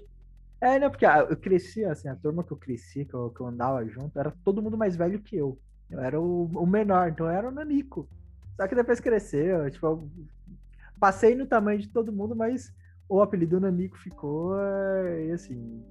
É, 0.60 0.78
né? 0.78 0.88
Porque 0.88 1.04
ah, 1.04 1.26
eu 1.28 1.36
cresci, 1.36 1.84
assim, 1.84 2.08
a 2.08 2.14
turma 2.14 2.44
que 2.44 2.52
eu 2.52 2.56
cresci, 2.56 3.04
que 3.04 3.14
eu, 3.14 3.30
que 3.30 3.40
eu 3.40 3.46
andava 3.46 3.84
junto, 3.86 4.18
era 4.18 4.32
todo 4.44 4.62
mundo 4.62 4.78
mais 4.78 4.94
velho 4.94 5.20
que 5.20 5.36
eu. 5.36 5.58
Eu 5.90 6.00
era 6.00 6.20
o, 6.20 6.44
o 6.44 6.66
menor, 6.66 7.08
então 7.08 7.26
eu 7.26 7.32
era 7.32 7.48
o 7.48 7.52
Nanico. 7.52 8.08
Só 8.56 8.68
que 8.68 8.74
depois 8.74 9.00
cresceu, 9.00 9.70
tipo, 9.70 9.86
eu 9.86 10.08
passei 11.00 11.34
no 11.34 11.46
tamanho 11.46 11.80
de 11.80 11.88
todo 11.88 12.12
mundo, 12.12 12.36
mas 12.36 12.72
o 13.08 13.20
apelido 13.20 13.60
Nanico 13.60 13.98
ficou, 13.98 14.56
e 14.56 15.32
assim, 15.32 15.84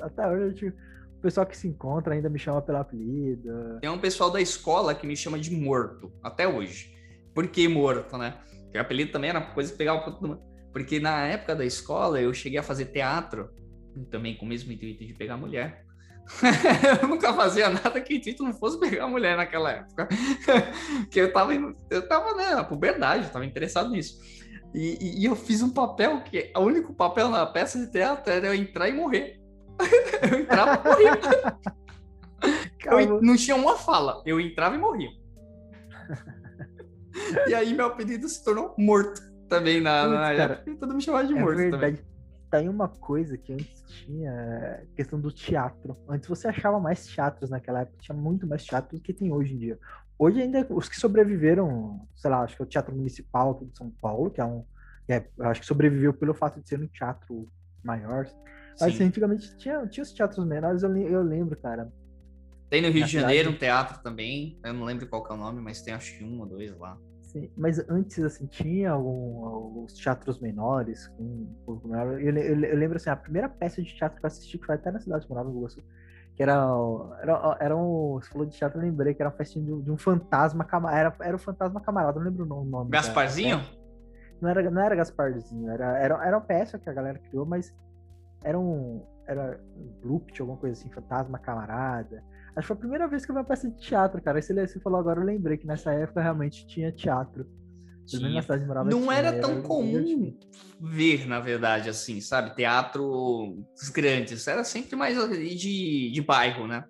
até 0.00 0.26
hoje 0.28 0.44
a 0.44 0.48
gente 0.48 0.74
o 1.18 1.20
pessoal 1.20 1.44
que 1.44 1.56
se 1.56 1.66
encontra 1.66 2.14
ainda 2.14 2.28
me 2.28 2.38
chama 2.38 2.62
pelo 2.62 2.78
apelido. 2.78 3.78
Tem 3.80 3.90
um 3.90 3.98
pessoal 3.98 4.30
da 4.30 4.40
escola 4.40 4.94
que 4.94 5.06
me 5.06 5.16
chama 5.16 5.38
de 5.38 5.50
morto, 5.50 6.12
até 6.22 6.46
hoje. 6.46 6.94
Por 7.34 7.48
que 7.48 7.66
morto, 7.66 8.16
né? 8.16 8.38
Porque 8.62 8.78
o 8.78 8.80
apelido 8.80 9.10
também 9.10 9.30
era 9.30 9.40
uma 9.40 9.52
coisa 9.52 9.72
que 9.72 9.78
pegava 9.78 10.04
todo 10.04 10.26
mundo. 10.26 10.40
Porque 10.72 11.00
na 11.00 11.26
época 11.26 11.56
da 11.56 11.64
escola 11.64 12.20
eu 12.20 12.32
cheguei 12.32 12.58
a 12.58 12.62
fazer 12.62 12.86
teatro, 12.86 13.50
também 14.10 14.36
com 14.36 14.46
o 14.46 14.48
mesmo 14.48 14.70
intuito 14.70 15.04
de 15.04 15.12
pegar 15.12 15.36
mulher. 15.36 15.84
eu 17.02 17.08
nunca 17.08 17.32
fazia 17.32 17.68
nada 17.68 18.00
que 18.00 18.14
o 18.14 18.16
intuito 18.16 18.44
não 18.44 18.52
fosse 18.52 18.78
pegar 18.78 19.08
mulher 19.08 19.36
naquela 19.36 19.72
época. 19.72 20.08
Porque 21.02 21.20
eu 21.20 21.32
tava, 21.32 21.52
eu 21.90 22.08
tava, 22.08 22.34
né, 22.34 22.54
na 22.54 22.62
puberdade, 22.62 23.24
eu 23.24 23.32
tava 23.32 23.44
interessado 23.44 23.90
nisso. 23.90 24.20
E, 24.72 24.98
e, 25.00 25.22
e, 25.22 25.24
eu 25.24 25.34
fiz 25.34 25.62
um 25.62 25.70
papel 25.70 26.20
que 26.20 26.52
o 26.54 26.60
único 26.60 26.94
papel 26.94 27.28
na 27.28 27.44
peça 27.46 27.78
de 27.78 27.90
teatro 27.90 28.32
era 28.32 28.48
eu 28.48 28.54
entrar 28.54 28.88
e 28.88 28.92
morrer. 28.92 29.40
Eu 30.30 30.40
entrava 30.40 30.80
e 30.80 30.88
morria. 30.88 31.20
Eu 32.84 33.22
não 33.22 33.36
tinha 33.36 33.56
uma 33.56 33.76
fala. 33.76 34.22
Eu 34.24 34.40
entrava 34.40 34.74
e 34.74 34.78
morria. 34.78 35.10
e 37.48 37.54
aí 37.54 37.74
meu 37.74 37.86
apelido 37.86 38.28
se 38.28 38.42
tornou 38.44 38.74
morto 38.78 39.20
também 39.48 39.80
na, 39.80 40.02
Putz, 40.02 40.12
na 40.14 40.36
cara, 40.36 40.54
época. 40.54 40.76
Todo 40.76 40.94
me 40.94 41.02
chamava 41.02 41.26
de 41.26 41.34
é 41.34 41.40
morto 41.40 41.56
verdade. 41.56 41.96
também. 41.96 42.08
Tem 42.50 42.68
uma 42.68 42.88
coisa 42.88 43.36
que 43.36 43.52
antes 43.52 43.82
tinha, 43.86 44.82
questão 44.96 45.20
do 45.20 45.30
teatro. 45.30 45.96
Antes 46.08 46.28
você 46.28 46.48
achava 46.48 46.80
mais 46.80 47.06
teatros 47.06 47.50
naquela 47.50 47.80
época, 47.80 47.98
tinha 48.00 48.16
muito 48.16 48.46
mais 48.46 48.64
teatro 48.64 48.96
do 48.96 49.02
que 49.02 49.12
tem 49.12 49.32
hoje 49.32 49.54
em 49.54 49.58
dia. 49.58 49.78
Hoje 50.18 50.40
ainda, 50.40 50.66
os 50.70 50.88
que 50.88 50.96
sobreviveram, 50.96 52.00
sei 52.16 52.30
lá, 52.30 52.42
acho 52.42 52.56
que 52.56 52.62
é 52.62 52.64
o 52.64 52.68
Teatro 52.68 52.94
Municipal 52.94 53.52
aqui 53.52 53.66
de 53.66 53.76
São 53.76 53.90
Paulo, 54.00 54.30
que 54.30 54.40
é 54.40 54.44
um, 54.44 54.64
que 55.06 55.12
é, 55.12 55.28
acho 55.40 55.60
que 55.60 55.66
sobreviveu 55.66 56.12
pelo 56.12 56.34
fato 56.34 56.60
de 56.60 56.68
ser 56.68 56.80
um 56.80 56.88
teatro 56.88 57.48
maior. 57.84 58.26
Mas 58.80 58.94
assim, 58.94 59.04
antigamente 59.04 59.56
tinha, 59.56 59.86
tinha 59.86 60.02
os 60.02 60.12
teatros 60.12 60.44
menores, 60.46 60.82
eu, 60.82 60.96
eu 60.96 61.22
lembro, 61.22 61.56
cara. 61.56 61.90
Tem 62.70 62.82
no 62.82 62.88
Rio 62.88 63.00
Na 63.00 63.06
de 63.06 63.12
Janeiro 63.12 63.50
cidade. 63.50 63.56
um 63.56 63.58
teatro 63.58 64.02
também, 64.02 64.58
eu 64.64 64.74
não 64.74 64.84
lembro 64.84 65.06
qual 65.08 65.26
é 65.28 65.32
o 65.32 65.36
nome, 65.36 65.60
mas 65.60 65.82
tem 65.82 65.94
acho 65.94 66.16
que 66.16 66.24
um 66.24 66.40
ou 66.40 66.46
dois 66.46 66.76
lá. 66.78 66.98
Sim, 67.22 67.50
mas 67.56 67.78
antes, 67.90 68.18
assim, 68.24 68.46
tinha 68.46 68.90
algum, 68.90 69.44
alguns 69.44 69.92
teatros 69.92 70.40
menores 70.40 71.08
com 71.08 71.46
público 71.66 71.88
menor. 71.88 72.18
Eu, 72.20 72.34
eu, 72.34 72.64
eu, 72.64 72.76
lembro, 72.76 72.96
assim, 72.96 73.10
a 73.10 73.16
primeira 73.16 73.48
peça 73.48 73.82
de 73.82 73.94
teatro 73.94 74.18
que 74.18 74.24
eu 74.24 74.28
assisti, 74.28 74.58
que 74.58 74.64
foi 74.64 74.76
até 74.76 74.90
na 74.90 74.98
cidade 74.98 75.24
que 75.24 75.30
morava, 75.30 75.50
no 75.50 75.58
Iguaçu, 75.58 75.82
que 76.34 76.42
era, 76.42 76.54
era, 77.20 77.56
era 77.60 77.76
um, 77.76 78.14
você 78.14 78.30
falou 78.30 78.46
de 78.46 78.56
teatro, 78.56 78.78
eu 78.78 78.82
lembrei 78.82 79.12
que 79.12 79.20
era 79.20 79.28
uma 79.28 79.36
festinha 79.36 79.62
de, 79.64 79.82
de 79.82 79.90
um 79.90 79.98
fantasma, 79.98 80.66
era, 80.90 81.14
era 81.20 81.36
o 81.36 81.38
fantasma 81.38 81.80
camarada, 81.80 82.18
não 82.18 82.26
lembro 82.26 82.44
o 82.44 82.64
nome. 82.64 82.90
Gasparzinho? 82.90 83.60
Não 84.40 84.48
era, 84.48 84.70
não 84.70 84.80
era 84.80 84.94
Gasparzinho, 84.94 85.70
era, 85.70 85.98
era, 85.98 86.26
era 86.26 86.36
uma 86.36 86.44
peça 86.44 86.78
que 86.78 86.88
a 86.88 86.92
galera 86.92 87.18
criou, 87.18 87.44
mas 87.44 87.74
era 88.42 88.58
um, 88.58 89.04
era 89.26 89.60
um 89.76 90.20
alguma 90.38 90.56
coisa 90.58 90.78
assim, 90.78 90.90
fantasma 90.90 91.38
camarada. 91.38 92.22
Acho 92.56 92.60
que 92.60 92.66
foi 92.66 92.76
a 92.76 92.80
primeira 92.80 93.08
vez 93.08 93.24
que 93.24 93.30
eu 93.30 93.34
vi 93.34 93.40
uma 93.40 93.46
peça 93.46 93.70
de 93.70 93.78
teatro, 93.78 94.20
cara. 94.22 94.38
Aí 94.38 94.42
você 94.42 94.80
falou 94.80 94.98
agora, 94.98 95.20
eu 95.20 95.24
lembrei 95.24 95.56
que 95.56 95.66
nessa 95.66 95.92
época 95.92 96.20
realmente 96.20 96.66
tinha 96.66 96.90
teatro. 96.90 97.46
Tinha. 98.06 98.42
Não 98.84 99.12
era 99.12 99.38
tão 99.38 99.52
era 99.52 99.62
comum 99.62 100.34
ver, 100.80 101.26
na 101.26 101.40
verdade, 101.40 101.90
assim, 101.90 102.20
sabe? 102.20 102.56
Teatro 102.56 103.64
grandes. 103.92 104.48
Era 104.48 104.64
sempre 104.64 104.96
mais 104.96 105.16
de, 105.58 106.10
de 106.10 106.22
bairro, 106.22 106.66
né? 106.66 106.84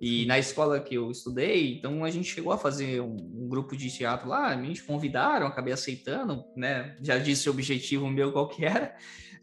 E 0.00 0.26
na 0.26 0.38
escola 0.38 0.80
que 0.80 0.96
eu 0.96 1.10
estudei, 1.10 1.78
então 1.78 2.04
a 2.04 2.10
gente 2.10 2.28
chegou 2.28 2.52
a 2.52 2.58
fazer 2.58 3.00
um, 3.00 3.16
um, 3.16 3.48
grupo 3.48 3.76
de 3.76 3.88
teatro 3.88 4.28
lá, 4.28 4.54
me 4.56 4.78
convidaram, 4.80 5.46
acabei 5.46 5.72
aceitando, 5.72 6.44
né? 6.56 6.96
Já 7.00 7.16
disse 7.16 7.48
o 7.48 7.52
objetivo 7.52 8.10
meu 8.10 8.32
qual 8.32 8.48
que 8.48 8.64
era. 8.64 8.94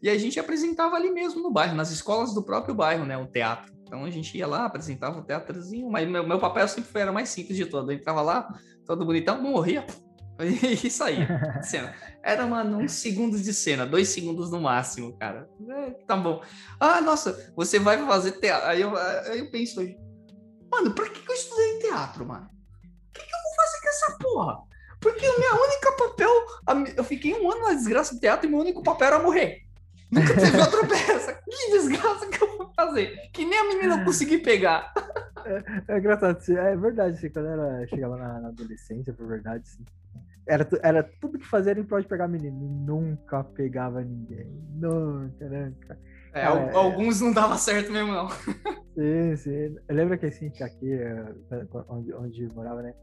E 0.02 0.10
a 0.10 0.18
gente 0.18 0.40
apresentava 0.40 0.96
ali 0.96 1.10
mesmo 1.10 1.40
no 1.40 1.50
bairro, 1.50 1.76
nas 1.76 1.90
escolas 1.90 2.34
do 2.34 2.42
próprio 2.42 2.74
bairro, 2.74 3.04
né? 3.04 3.16
O 3.16 3.26
teatro. 3.26 3.72
Então 3.82 4.04
a 4.04 4.10
gente 4.10 4.36
ia 4.36 4.46
lá, 4.46 4.64
apresentava 4.64 5.20
o 5.20 5.22
teatrozinho, 5.22 5.88
mas 5.88 6.08
meu, 6.08 6.26
meu 6.26 6.38
papel 6.38 6.66
sempre 6.66 6.90
foi, 6.90 7.02
era 7.02 7.12
mais 7.12 7.28
simples 7.28 7.56
de 7.56 7.66
todo. 7.66 7.92
Eu 7.92 7.96
entrava 7.96 8.20
lá, 8.20 8.48
todo 8.86 9.04
bonitão, 9.04 9.40
morria, 9.40 9.86
e 10.40 10.90
saía. 10.90 11.28
Cena. 11.62 11.94
Era, 12.22 12.46
mano, 12.46 12.78
uns 12.78 12.92
segundos 12.92 13.42
de 13.42 13.52
cena, 13.52 13.86
dois 13.86 14.08
segundos 14.08 14.50
no 14.50 14.60
máximo, 14.60 15.16
cara. 15.18 15.48
É, 15.68 15.90
tá 16.06 16.16
bom. 16.16 16.42
Ah, 16.80 17.00
nossa, 17.00 17.52
você 17.54 17.78
vai 17.78 18.04
fazer 18.06 18.32
teatro. 18.32 18.68
Aí 18.68 18.80
eu, 18.80 18.96
aí 18.96 19.38
eu 19.38 19.50
penso, 19.50 19.80
mano, 20.70 20.94
pra 20.94 21.08
que, 21.08 21.20
que 21.20 21.30
eu 21.30 21.34
estudei 21.36 21.78
teatro, 21.80 22.26
mano? 22.26 22.46
O 22.46 23.12
que, 23.12 23.20
que 23.20 23.34
eu 23.34 23.42
vou 23.42 23.54
fazer 23.54 23.80
com 23.82 23.88
essa 23.88 24.18
porra? 24.18 24.72
Porque 25.00 25.28
o 25.28 25.38
meu 25.38 25.54
único 25.54 25.96
papel, 25.96 26.96
eu 26.96 27.04
fiquei 27.04 27.34
um 27.34 27.50
ano 27.50 27.62
na 27.62 27.74
desgraça 27.74 28.14
do 28.14 28.20
teatro 28.20 28.46
e 28.46 28.50
meu 28.50 28.60
único 28.60 28.82
papel 28.82 29.08
era 29.08 29.18
morrer. 29.18 29.61
Nunca 30.12 30.34
teve 30.34 30.56
outra 30.60 30.86
peça. 30.86 31.32
Que 31.32 31.70
desgraça 31.72 32.28
que 32.28 32.42
eu 32.42 32.58
vou 32.58 32.70
fazer. 32.76 33.16
Que 33.32 33.44
nem 33.46 33.58
a 33.58 33.64
menina 33.64 33.98
eu 33.98 34.04
consegui 34.04 34.38
pegar. 34.38 34.92
É, 35.44 35.94
é 35.94 35.98
engraçado. 35.98 36.38
É 36.52 36.76
verdade, 36.76 37.30
quando 37.30 37.48
ela 37.48 37.86
chegava 37.86 38.16
na, 38.16 38.40
na 38.40 38.48
adolescência, 38.48 39.12
por 39.14 39.26
verdade, 39.26 39.64
assim, 39.66 39.84
era, 40.46 40.68
era 40.82 41.02
tudo 41.20 41.38
que 41.38 41.46
fazia 41.46 41.70
era 41.72 41.80
em 41.80 41.84
prol 41.84 42.00
de 42.00 42.06
pegar 42.06 42.28
menino. 42.28 42.62
E 42.62 42.68
nunca 42.68 43.42
pegava 43.42 44.02
ninguém. 44.02 44.46
Nunca, 44.74 45.48
nunca. 45.48 45.98
É, 46.34 46.42
Cara, 46.42 46.76
alguns 46.76 47.20
é... 47.20 47.24
não 47.24 47.32
dava 47.32 47.56
certo 47.56 47.90
mesmo, 47.90 48.12
não. 48.12 48.28
Sim, 48.94 49.36
sim. 49.36 49.76
Eu 49.88 49.96
lembro 49.96 50.18
que 50.18 50.26
assim, 50.26 50.52
aqui, 50.60 50.92
eh, 50.92 51.24
onde, 51.88 52.12
onde 52.14 52.54
morava, 52.54 52.82
né? 52.82 52.94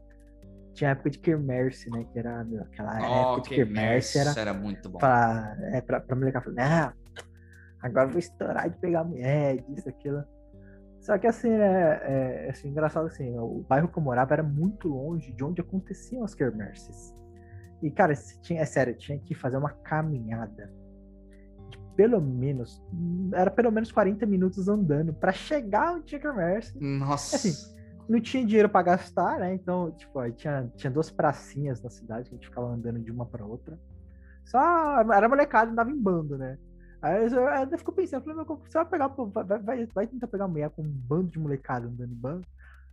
tinha 0.72 0.90
a 0.90 0.92
época 0.92 1.10
de 1.10 1.18
Kermerce, 1.18 1.90
né? 1.90 2.06
Que 2.12 2.18
era 2.18 2.44
meu, 2.44 2.62
aquela 2.62 2.92
oh, 2.92 3.32
época 3.32 3.48
de 3.48 3.56
Kermerce. 3.56 4.18
Era, 4.18 4.40
era 4.40 4.54
muito 4.54 4.88
bom. 4.88 4.98
Pra, 4.98 5.56
é, 5.72 5.80
pra, 5.80 6.00
pra 6.00 6.16
molecada 6.16 6.44
falar, 6.44 6.96
agora 7.82 8.08
vou 8.08 8.18
estourar 8.18 8.68
de 8.68 8.78
pegar 8.78 9.04
mulher, 9.04 9.62
disso, 9.62 9.88
aquilo. 9.88 10.24
Só 11.00 11.16
que 11.18 11.26
assim, 11.26 11.48
né, 11.48 12.00
é, 12.02 12.50
assim, 12.50 12.68
engraçado 12.68 13.06
assim, 13.06 13.36
o 13.38 13.64
bairro 13.68 13.88
que 13.88 13.98
eu 13.98 14.02
morava 14.02 14.34
era 14.34 14.42
muito 14.42 14.88
longe 14.88 15.32
de 15.32 15.42
onde 15.42 15.60
aconteciam 15.60 16.22
as 16.24 16.34
Kermerces. 16.34 17.14
E, 17.82 17.90
cara, 17.90 18.12
tinha, 18.42 18.60
é 18.60 18.64
sério, 18.66 18.94
tinha 18.94 19.18
que 19.18 19.34
fazer 19.34 19.56
uma 19.56 19.70
caminhada 19.70 20.70
de 21.70 21.78
pelo 21.96 22.20
menos, 22.20 22.82
era 23.32 23.50
pelo 23.50 23.70
menos 23.70 23.90
40 23.90 24.26
minutos 24.26 24.68
andando 24.68 25.12
para 25.12 25.32
chegar 25.32 25.94
onde 25.94 26.06
tinha 26.06 26.20
Kermerce. 26.20 26.78
Nossa. 26.78 27.36
Assim, 27.36 27.52
não 28.08 28.20
tinha 28.20 28.44
dinheiro 28.44 28.68
para 28.68 28.82
gastar, 28.82 29.38
né? 29.38 29.54
Então, 29.54 29.92
tipo, 29.92 30.18
aí 30.18 30.32
tinha, 30.32 30.70
tinha 30.76 30.90
duas 30.90 31.10
pracinhas 31.10 31.82
na 31.82 31.88
cidade 31.88 32.28
que 32.28 32.34
a 32.34 32.38
gente 32.38 32.48
ficava 32.48 32.66
andando 32.68 32.98
de 33.00 33.10
uma 33.10 33.24
para 33.24 33.44
outra. 33.44 33.78
Só 34.44 34.58
era 35.12 35.28
molecada, 35.28 35.70
andava 35.70 35.90
em 35.90 35.96
bando, 35.96 36.36
né? 36.36 36.58
Aí 37.02 37.32
eu, 37.32 37.42
eu 37.42 37.78
fico 37.78 37.92
pensando, 37.92 38.22
falei, 38.24 38.44
você 38.44 38.78
vai 38.78 38.84
pegar, 38.84 39.08
vai, 39.08 39.58
vai, 39.58 39.86
vai, 39.86 40.06
tentar 40.06 40.26
pegar 40.26 40.48
mulher 40.48 40.70
com 40.70 40.82
um 40.82 40.90
bando 40.90 41.30
de 41.30 41.38
molecada 41.38 41.86
andando 41.86 42.12
em 42.12 42.16
bando, 42.16 42.46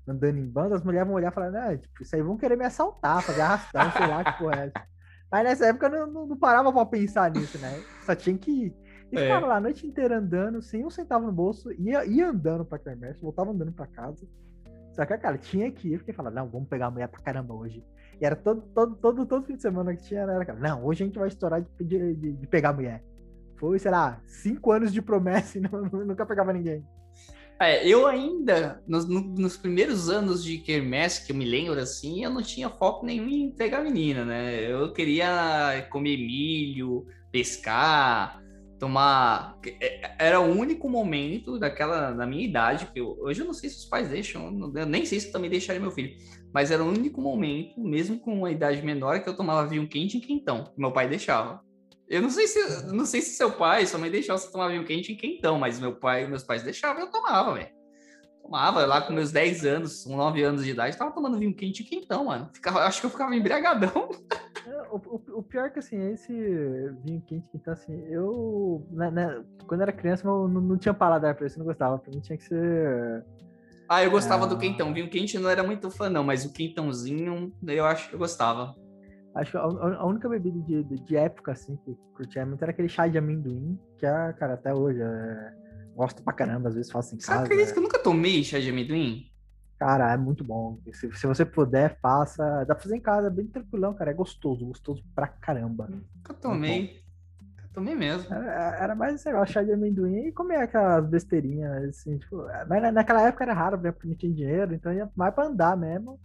andando 0.08 0.38
em 0.38 0.50
bando, 0.50 0.76
as 0.76 0.84
mulheres 0.84 1.08
vão 1.08 1.18
olhar 1.18 1.32
e 1.32 1.36
falar, 1.36 1.52
né, 1.52 1.78
tipo, 1.78 2.02
isso 2.02 2.16
aí 2.16 2.22
vão 2.22 2.38
querer 2.38 2.56
me 2.56 2.64
assaltar, 2.64 3.22
fazer 3.22 3.42
arrastão, 3.42 3.92
sei 3.92 4.08
lá 4.08 4.24
que 4.24 4.38
porra 4.38 4.62
é 4.62 4.66
essa. 4.68 4.88
Mas 5.30 5.44
nessa 5.44 5.66
época 5.66 5.88
eu 5.88 6.08
não, 6.08 6.26
não, 6.26 6.38
parava 6.38 6.72
pra 6.72 6.86
pensar 6.86 7.30
nisso, 7.32 7.58
né? 7.58 7.84
Só 8.06 8.16
tinha 8.16 8.38
que 8.38 8.50
ir. 8.50 8.76
E 9.12 9.18
é. 9.18 9.22
ficava 9.22 9.46
lá 9.46 9.58
a 9.58 9.62
noite 9.62 9.86
inteira 9.86 10.18
andando, 10.20 10.62
sem 10.62 10.86
um 10.86 10.90
centavo 10.90 11.26
no 11.26 11.32
bolso, 11.32 11.72
ia, 11.74 12.06
ia 12.06 12.30
andando 12.30 12.64
pra 12.64 12.80
Kermesse, 12.80 13.22
voltava 13.22 13.52
andando 13.52 13.74
pra 13.74 13.88
casa. 13.88 14.26
Só 14.94 15.06
que, 15.06 15.18
cara, 15.18 15.38
tinha 15.38 15.70
que 15.70 15.94
ir, 15.94 15.98
porque 15.98 16.14
falava, 16.14 16.36
não, 16.36 16.48
vamos 16.48 16.70
pegar 16.70 16.88
a 16.88 16.92
mulher 16.92 17.08
pra 17.08 17.22
caramba 17.22 17.54
hoje. 17.54 17.84
E 18.20 18.26
era 18.26 18.36
todo, 18.36 18.62
todo, 18.74 18.96
todo, 18.96 19.26
todo 19.26 19.46
fim 19.46 19.56
de 19.56 19.62
semana 19.62 19.96
que 19.96 20.04
tinha, 20.04 20.22
era, 20.22 20.46
cara, 20.46 20.60
não, 20.60 20.84
hoje 20.86 21.04
a 21.04 21.06
gente 21.06 21.20
vai 21.20 21.28
estourar 21.28 21.62
de, 21.62 21.70
de, 21.84 22.16
de, 22.16 22.34
de 22.34 22.48
pegar 22.48 22.70
a 22.70 22.74
mulher. 22.74 23.04
Foi, 23.58 23.80
sei 23.80 23.92
lá, 23.92 24.22
cinco 24.26 24.72
anos 24.72 24.94
de 24.94 25.02
promessa 25.02 25.58
e 25.58 25.62
não, 25.62 25.82
nunca 25.84 26.26
pegava 26.26 26.54
ninguém. 26.54 26.84
É, 27.60 27.88
eu 27.88 28.06
ainda, 28.06 28.84
nos, 28.88 29.08
nos, 29.08 29.58
primeiros 29.58 30.10
anos 30.10 30.44
de 30.44 30.60
Kermesse, 30.60 31.26
que 31.26 31.32
eu 31.32 31.36
me 31.36 31.44
lembro 31.44 31.80
assim, 31.80 32.24
eu 32.24 32.30
não 32.30 32.44
tinha 32.44 32.70
foco 32.70 33.04
nenhum 33.04 33.28
em 33.28 33.52
pegar 33.52 33.82
menina, 33.82 34.24
né? 34.24 34.72
Eu 34.72 34.94
queria 34.94 35.88
comer 35.90 36.18
milho, 36.18 37.08
pescar, 37.32 38.40
tomar. 38.78 39.58
É, 39.82 40.16
era 40.20 40.40
o 40.40 40.46
único 40.46 40.88
momento 40.88 41.58
daquela, 41.58 42.14
na 42.14 42.28
minha 42.28 42.46
idade, 42.46 42.88
que 42.94 43.00
eu, 43.00 43.18
hoje 43.20 43.42
eu 43.42 43.48
não 43.48 43.54
sei 43.56 43.72
se 43.72 43.78
os 43.78 43.86
pais 43.86 44.08
deixam, 44.08 44.72
eu 44.76 44.86
nem 44.86 45.04
sei 45.04 45.20
se 45.20 45.28
eu 45.28 45.32
também 45.32 45.50
deixaria 45.50 45.82
meu 45.82 45.92
filho, 45.92 46.16
mas 46.54 46.70
era 46.70 46.84
o 46.84 46.88
único 46.88 47.20
momento, 47.20 47.82
mesmo 47.82 48.20
com 48.20 48.36
uma 48.38 48.52
idade 48.52 48.84
menor, 48.84 49.24
que 49.24 49.30
eu 49.30 49.36
tomava 49.36 49.68
vinho 49.68 49.88
quente 49.88 50.18
e 50.18 50.22
quentão, 50.22 50.72
meu 50.78 50.92
pai 50.92 51.10
deixava. 51.10 51.66
Eu 52.10 52.22
não 52.22 52.30
sei 52.30 52.48
se 52.48 52.86
não 52.88 53.06
sei 53.06 53.22
se 53.22 53.32
seu 53.32 53.52
pai, 53.52 53.86
sua 53.86 54.00
mãe 54.00 54.10
deixava 54.10 54.40
você 54.40 54.50
tomar 54.52 54.70
vinho 54.70 54.86
quente 54.86 55.12
e 55.12 55.16
quentão, 55.16 55.60
mas 55.60 55.80
meu 55.80 55.94
pai 55.96 56.24
e 56.24 56.28
meus 56.28 56.44
pais 56.44 56.64
deixavam, 56.64 57.02
eu 57.02 57.12
tomava, 57.12 57.54
velho. 57.54 57.76
Tomava 58.42 58.86
lá 58.86 59.02
com 59.02 59.12
meus 59.12 59.30
10 59.30 59.66
anos, 59.66 60.06
9 60.06 60.42
anos 60.42 60.64
de 60.64 60.72
idade, 60.72 60.98
tava 60.98 61.12
tomando 61.12 61.38
vinho 61.38 61.54
quente 61.54 61.82
e 61.82 61.86
quentão, 61.86 62.26
mano. 62.26 62.50
Ficava, 62.54 62.80
acho 62.86 63.02
que 63.02 63.06
eu 63.06 63.10
ficava 63.10 63.36
embriagadão. 63.36 64.10
É, 64.68 64.82
o, 64.92 64.98
o, 64.98 65.38
o, 65.38 65.44
pior 65.44 65.68
é 65.68 65.70
que 65.70 65.80
assim, 65.80 65.98
esse 66.12 66.34
vinho 67.02 67.22
quente, 67.26 67.48
então 67.56 67.72
assim, 67.72 68.04
eu, 68.10 68.86
né, 68.92 69.10
né, 69.10 69.42
quando 69.66 69.80
era 69.80 69.94
criança, 69.94 70.28
não, 70.28 70.46
não 70.46 70.78
tinha 70.78 70.94
paladar 70.94 71.36
pra 71.36 71.48
isso, 71.48 71.58
não 71.58 71.66
gostava. 71.66 71.98
Pra 71.98 72.12
mim 72.12 72.20
tinha 72.20 72.38
que 72.38 72.44
ser. 72.44 73.26
Ah, 73.88 74.04
eu 74.04 74.12
gostava 74.12 74.46
do 74.46 74.58
quentão. 74.58 74.94
Vinho 74.94 75.10
quente 75.10 75.40
não 75.40 75.50
era 75.50 75.64
muito 75.64 75.90
fã, 75.90 76.10
não, 76.10 76.22
mas 76.22 76.44
o 76.44 76.52
quentãozinho 76.52 77.54
eu 77.66 77.86
acho 77.86 78.10
que 78.10 78.16
eu 78.16 78.20
gostava. 78.20 78.76
Acho 79.36 79.52
que 79.52 79.58
a, 79.58 79.62
a 79.62 80.06
única 80.06 80.28
bebida 80.28 80.60
de, 80.60 80.84
de, 80.84 81.16
época, 81.16 81.52
assim, 81.52 81.76
que 81.78 81.96
curtia 82.16 82.46
muito 82.46 82.62
era 82.62 82.72
aquele 82.72 82.90
chá 82.90 83.08
de 83.08 83.18
amendoim, 83.18 83.80
que 83.98 84.06
é, 84.06 84.34
cara, 84.34 84.54
até 84.54 84.74
hoje. 84.74 85.02
É... 85.02 85.68
Gosto 85.96 86.22
pra 86.22 86.32
caramba, 86.32 86.70
às 86.70 86.76
vezes 86.76 86.92
faço 86.92 87.16
em 87.16 87.18
casa. 87.18 87.40
Você 87.40 87.46
acredita 87.46 87.74
que 87.74 87.80
eu 87.80 87.84
nunca 87.84 87.98
tomei 87.98 88.44
chá 88.44 88.60
de 88.60 88.70
amendoim? 88.70 89.32
Cara, 89.80 90.12
é 90.12 90.18
muito 90.18 90.44
bom. 90.44 90.80
Se, 90.92 91.12
se 91.12 91.28
você 91.28 91.46
puder, 91.46 92.00
faça. 92.00 92.66
Dá 92.66 92.74
pra 92.74 92.84
fazer 92.84 92.96
em 92.96 93.02
casa, 93.02 93.28
é 93.28 93.32
bem 93.32 93.46
tranquilão, 93.46 93.94
cara. 93.94 94.12
É 94.12 94.14
gostoso, 94.14 94.66
gostoso 94.66 95.04
pra 95.14 95.28
caramba. 95.28 95.88
Nunca 95.88 96.34
tomei. 96.34 97.04
Nunca 97.40 97.70
tomei 97.74 97.96
mesmo. 97.96 98.34
Era, 98.34 98.78
era 98.78 98.96
mais 98.96 99.16
esse 99.16 99.28
negócio, 99.28 99.54
chá 99.54 99.64
de 99.64 99.72
amendoim 99.72 100.28
e 100.28 100.32
comer 100.32 100.58
aquelas 100.58 101.08
besteirinhas, 101.08 101.84
assim, 101.90 102.18
tipo. 102.18 102.44
Mas 102.68 102.94
naquela 102.94 103.28
época 103.28 103.44
era 103.44 103.54
raro, 103.54 103.78
né? 103.78 103.92
Porque 103.92 104.08
não 104.08 104.16
tinha 104.16 104.34
dinheiro, 104.34 104.74
então 104.74 104.92
ia 104.92 105.10
mais 105.16 105.34
pra 105.34 105.46
andar 105.46 105.78
mesmo. 105.78 106.20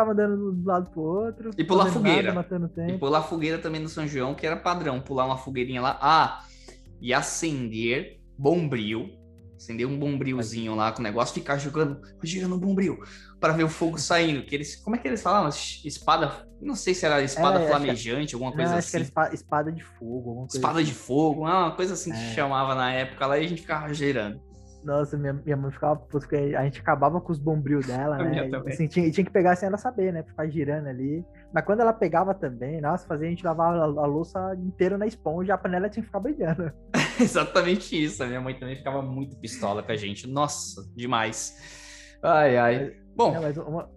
Ficava 0.00 0.12
andando 0.12 0.52
um 0.52 0.64
lado 0.64 0.90
pro 0.90 1.02
outro. 1.02 1.50
E 1.56 1.64
pular 1.64 1.86
fogueira. 1.86 2.32
Nada, 2.32 2.60
e 2.88 2.98
pular 2.98 3.22
fogueira 3.22 3.58
também 3.58 3.80
no 3.80 3.88
São 3.88 4.06
João, 4.06 4.34
que 4.34 4.46
era 4.46 4.56
padrão. 4.56 5.00
Pular 5.00 5.26
uma 5.26 5.36
fogueirinha 5.36 5.82
lá. 5.82 5.98
Ah, 6.00 6.44
e 7.00 7.12
acender 7.12 8.20
bombril 8.38 9.20
acender 9.60 9.86
um 9.86 9.98
bombrilzinho 9.98 10.74
lá 10.74 10.90
com 10.90 11.00
o 11.00 11.02
negócio, 11.02 11.34
ficar 11.34 11.58
jogando, 11.58 12.00
girando 12.22 12.54
o 12.54 12.58
bombril 12.58 12.98
para 13.38 13.52
ver 13.52 13.64
o 13.64 13.68
fogo 13.68 13.98
saindo. 13.98 14.42
Que 14.42 14.54
eles, 14.54 14.76
como 14.76 14.96
é 14.96 14.98
que 14.98 15.06
eles 15.06 15.20
falavam? 15.20 15.50
Espada, 15.50 16.48
não 16.60 16.74
sei 16.74 16.94
se 16.94 17.04
era 17.04 17.22
espada 17.22 17.60
é, 17.60 17.68
flamejante, 17.68 18.28
que, 18.28 18.34
alguma 18.34 18.52
coisa 18.52 18.70
não, 18.70 18.78
assim. 18.78 18.98
Acho 19.02 19.12
que 19.12 19.18
era 19.18 19.34
espada 19.34 19.70
de 19.70 19.84
fogo. 19.84 20.46
espada 20.52 20.80
assim. 20.80 20.88
de 20.88 20.94
fogo, 20.94 21.40
uma 21.42 21.72
coisa 21.72 21.92
assim 21.92 22.10
é. 22.10 22.14
que 22.14 22.34
chamava 22.34 22.74
na 22.74 22.90
época 22.92 23.26
lá 23.26 23.38
e 23.38 23.44
a 23.44 23.48
gente 23.48 23.60
ficava 23.60 23.92
girando. 23.92 24.40
Nossa, 24.84 25.16
minha, 25.16 25.32
minha 25.32 25.56
mãe 25.56 25.70
ficava 25.70 25.96
porque 25.96 26.36
a 26.36 26.64
gente 26.64 26.80
acabava 26.80 27.20
com 27.20 27.32
os 27.32 27.38
bombril 27.38 27.80
dela, 27.80 28.16
né? 28.22 28.50
Assim, 28.66 28.86
tinha, 28.86 29.10
tinha 29.10 29.24
que 29.24 29.30
pegar 29.30 29.56
sem 29.56 29.66
ela 29.66 29.76
saber, 29.76 30.12
né? 30.12 30.22
Ficar 30.22 30.48
girando 30.48 30.88
ali. 30.88 31.24
Mas 31.52 31.64
quando 31.64 31.80
ela 31.80 31.92
pegava 31.92 32.34
também, 32.34 32.80
nossa, 32.80 33.06
fazia 33.06 33.26
a 33.26 33.30
gente 33.30 33.44
lavar 33.44 33.74
a, 33.74 33.82
a 33.82 34.06
louça 34.06 34.54
inteira 34.58 34.96
na 34.96 35.06
esponja, 35.06 35.54
a 35.54 35.58
panela 35.58 35.88
tinha 35.88 36.02
que 36.02 36.08
ficar 36.08 36.20
brilhando. 36.20 36.72
Exatamente 37.20 38.02
isso. 38.02 38.22
A 38.22 38.26
minha 38.26 38.40
mãe 38.40 38.58
também 38.58 38.76
ficava 38.76 39.02
muito 39.02 39.36
pistola 39.36 39.82
com 39.82 39.92
a 39.92 39.96
gente. 39.96 40.26
Nossa, 40.26 40.82
demais. 40.96 42.16
Ai, 42.22 42.56
ai. 42.56 42.96
Bom. 43.14 43.32
Não, 43.32 43.64
uma... 43.66 43.90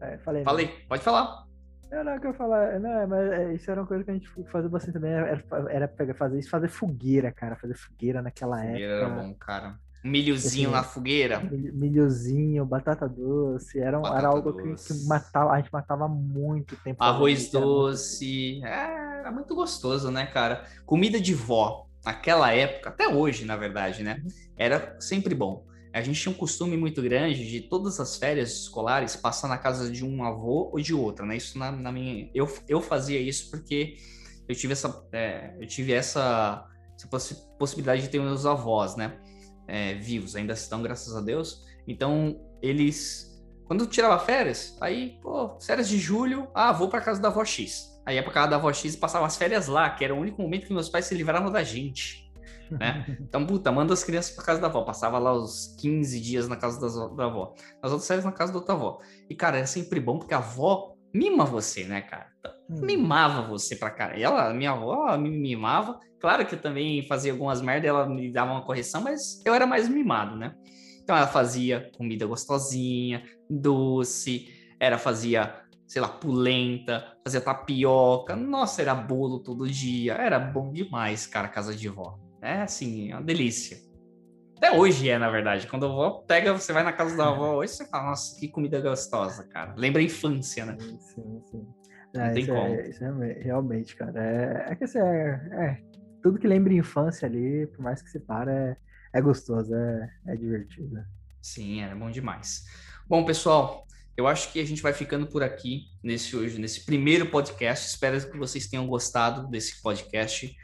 é, 0.00 0.18
falei, 0.18 0.44
falei, 0.44 0.66
né? 0.66 0.72
pode 0.88 1.02
falar. 1.02 1.50
Não, 1.90 2.04
não, 2.04 2.20
que 2.20 2.26
eu 2.28 2.34
falar, 2.34 2.78
não, 2.78 3.08
mas 3.08 3.32
é, 3.32 3.52
isso 3.52 3.68
era 3.68 3.80
uma 3.80 3.86
coisa 3.86 4.04
que 4.04 4.12
a 4.12 4.14
gente 4.14 4.30
fazia 4.52 4.70
bastante 4.70 4.94
também, 4.94 5.10
era, 5.10 5.42
era 5.68 6.14
fazer 6.14 6.38
isso, 6.38 6.48
fazer 6.48 6.68
fogueira, 6.68 7.32
cara, 7.32 7.56
fazer 7.56 7.74
fogueira 7.74 8.22
naquela 8.22 8.58
fogueira 8.58 8.94
época. 8.94 9.06
era 9.06 9.22
bom, 9.22 9.34
cara. 9.34 9.76
Milhozinho 10.02 10.68
assim, 10.68 10.76
na 10.76 10.82
fogueira. 10.82 11.40
Milhozinho, 11.40 12.64
batata 12.64 13.08
doce, 13.08 13.78
era, 13.78 13.98
batata 13.98 14.18
era 14.18 14.28
algo 14.28 14.52
doce. 14.52 14.92
Que, 14.92 15.00
que, 15.00 15.06
matava, 15.06 15.52
a 15.52 15.56
gente 15.60 15.72
matava 15.72 16.08
muito 16.08 16.76
tempo. 16.76 17.02
Arroz 17.02 17.50
doce, 17.50 18.62
é, 18.64 19.18
era 19.20 19.30
muito 19.30 19.54
gostoso, 19.54 20.10
né, 20.10 20.26
cara? 20.26 20.64
Comida 20.86 21.20
de 21.20 21.34
vó, 21.34 21.86
naquela 22.04 22.52
época, 22.52 22.88
até 22.88 23.08
hoje, 23.08 23.44
na 23.44 23.56
verdade, 23.56 24.02
né, 24.02 24.22
uhum. 24.24 24.30
era 24.56 24.96
sempre 25.00 25.34
bom 25.34 25.68
a 25.92 26.02
gente 26.02 26.20
tinha 26.20 26.32
um 26.32 26.36
costume 26.36 26.76
muito 26.76 27.02
grande 27.02 27.48
de 27.48 27.60
todas 27.60 27.98
as 27.98 28.16
férias 28.16 28.52
escolares 28.52 29.16
passar 29.16 29.48
na 29.48 29.58
casa 29.58 29.90
de 29.90 30.04
um 30.04 30.24
avô 30.24 30.70
ou 30.72 30.80
de 30.80 30.94
outra, 30.94 31.26
né? 31.26 31.36
Isso 31.36 31.58
na, 31.58 31.72
na 31.72 31.90
minha, 31.90 32.30
eu, 32.32 32.48
eu 32.68 32.80
fazia 32.80 33.18
isso 33.18 33.50
porque 33.50 33.96
eu 34.48 34.54
tive 34.54 34.72
essa, 34.72 35.04
é, 35.12 35.54
eu 35.60 35.66
tive 35.66 35.92
essa, 35.92 36.64
essa 36.96 37.08
possi 37.08 37.36
possibilidade 37.58 38.02
de 38.02 38.08
ter 38.08 38.20
meus 38.20 38.46
avós, 38.46 38.96
né? 38.96 39.18
É, 39.70 39.94
vivos, 39.94 40.34
ainda 40.34 40.52
estão, 40.52 40.82
graças 40.82 41.16
a 41.16 41.20
Deus. 41.20 41.64
Então 41.86 42.40
eles, 42.60 43.40
quando 43.66 43.84
eu 43.84 43.86
tirava 43.86 44.18
férias, 44.18 44.76
aí, 44.80 45.18
pô, 45.22 45.58
férias 45.60 45.88
de 45.88 45.98
julho, 45.98 46.48
ah, 46.54 46.72
vou 46.72 46.88
para 46.88 47.00
casa 47.00 47.20
da 47.20 47.28
avó 47.28 47.44
X. 47.44 47.88
Aí 48.04 48.16
ia 48.16 48.22
para 48.22 48.32
casa 48.32 48.48
da 48.48 48.56
avó 48.56 48.72
X 48.72 48.94
e 48.94 48.98
passava 48.98 49.26
as 49.26 49.36
férias 49.36 49.66
lá, 49.68 49.90
que 49.90 50.04
era 50.04 50.14
o 50.14 50.18
único 50.18 50.42
momento 50.42 50.66
que 50.66 50.72
meus 50.72 50.88
pais 50.88 51.04
se 51.04 51.14
livraram 51.14 51.50
da 51.50 51.62
gente 51.62 52.30
né? 52.70 53.04
Então, 53.20 53.46
puta, 53.46 53.72
manda 53.72 53.92
as 53.92 54.04
crianças 54.04 54.34
para 54.34 54.44
casa 54.44 54.60
da 54.60 54.68
avó. 54.68 54.82
Passava 54.82 55.18
lá 55.18 55.32
os 55.32 55.74
15 55.80 56.20
dias 56.20 56.48
na 56.48 56.56
casa 56.56 56.80
das, 56.80 56.94
da 57.16 57.26
avó. 57.26 57.54
As 57.82 57.90
outras 57.90 58.06
férias 58.06 58.24
na 58.24 58.32
casa 58.32 58.52
da 58.52 58.58
outra 58.58 58.74
avó. 58.74 59.00
E, 59.28 59.34
cara, 59.34 59.58
é 59.58 59.66
sempre 59.66 60.00
bom 60.00 60.18
porque 60.18 60.34
a 60.34 60.38
avó 60.38 60.94
mima 61.12 61.44
você, 61.44 61.84
né, 61.84 62.02
cara? 62.02 62.30
Hum. 62.70 62.86
Mimava 62.86 63.42
você 63.48 63.74
pra 63.74 63.90
cara. 63.90 64.18
Ela, 64.18 64.54
minha 64.54 64.70
avó, 64.70 65.08
ela 65.08 65.18
me 65.18 65.30
mimava. 65.30 65.98
Claro 66.20 66.46
que 66.46 66.54
eu 66.54 66.60
também 66.60 67.06
fazia 67.06 67.32
algumas 67.32 67.60
merdas, 67.60 67.88
ela 67.88 68.08
me 68.08 68.30
dava 68.32 68.52
uma 68.52 68.64
correção, 68.64 69.00
mas 69.00 69.40
eu 69.44 69.54
era 69.54 69.66
mais 69.66 69.88
mimado, 69.88 70.36
né? 70.36 70.54
Então 71.02 71.16
ela 71.16 71.26
fazia 71.26 71.90
comida 71.96 72.26
gostosinha, 72.26 73.24
doce, 73.48 74.46
era 74.78 74.96
fazia, 74.98 75.60
sei 75.88 76.00
lá, 76.00 76.08
pulenta, 76.08 77.16
fazia 77.24 77.40
tapioca. 77.40 78.36
Nossa, 78.36 78.82
era 78.82 78.94
bolo 78.94 79.40
todo 79.40 79.68
dia. 79.68 80.14
Era 80.14 80.38
bom 80.38 80.72
demais, 80.72 81.26
cara, 81.26 81.48
casa 81.48 81.74
de 81.74 81.88
vó. 81.88 82.18
É 82.42 82.62
assim, 82.62 83.10
é 83.10 83.16
uma 83.16 83.22
delícia. 83.22 83.78
Até 84.56 84.76
hoje 84.76 85.08
é, 85.08 85.18
na 85.18 85.30
verdade. 85.30 85.66
Quando 85.66 85.86
a 85.86 85.88
avó 85.88 86.22
pega, 86.28 86.52
você 86.52 86.70
vai 86.70 86.82
na 86.82 86.92
casa 86.92 87.16
da 87.16 87.28
avó 87.28 87.56
hoje, 87.56 87.72
você 87.72 87.88
fala, 87.88 88.10
nossa, 88.10 88.38
que 88.38 88.46
comida 88.46 88.78
gostosa, 88.78 89.48
cara. 89.48 89.74
Lembra 89.74 90.02
a 90.02 90.04
infância, 90.04 90.66
né? 90.66 90.76
Sim, 90.78 91.40
sim. 91.50 91.66
Não, 92.14 92.26
Não 92.26 92.32
tem 92.32 92.42
isso 92.42 92.52
é, 92.52 92.54
como. 92.54 92.74
É, 92.74 92.88
isso 92.88 93.04
é, 93.04 93.32
realmente, 93.40 93.96
cara. 93.96 94.22
É, 94.22 94.72
é 94.72 94.74
que 94.74 94.84
assim, 94.84 94.98
é, 94.98 95.30
é, 95.52 95.82
tudo 96.22 96.38
que 96.38 96.46
lembra 96.46 96.72
infância 96.72 97.26
ali, 97.26 97.66
por 97.66 97.82
mais 97.82 98.02
que 98.02 98.10
se 98.10 98.20
para, 98.20 98.52
é, 98.52 98.76
é 99.12 99.20
gostoso, 99.20 99.74
é, 99.74 100.10
é 100.28 100.36
divertido. 100.36 101.04
Sim, 101.40 101.82
é 101.82 101.94
bom 101.94 102.10
demais. 102.10 102.64
Bom, 103.08 103.24
pessoal, 103.24 103.86
eu 104.16 104.26
acho 104.26 104.52
que 104.52 104.60
a 104.60 104.64
gente 104.64 104.82
vai 104.82 104.92
ficando 104.92 105.26
por 105.26 105.42
aqui 105.42 105.86
nesse 106.02 106.36
hoje, 106.36 106.60
nesse 106.60 106.84
primeiro 106.84 107.26
podcast. 107.26 107.88
Espero 107.88 108.30
que 108.30 108.36
vocês 108.36 108.66
tenham 108.68 108.86
gostado 108.86 109.48
desse 109.48 109.80
podcast. 109.80 110.54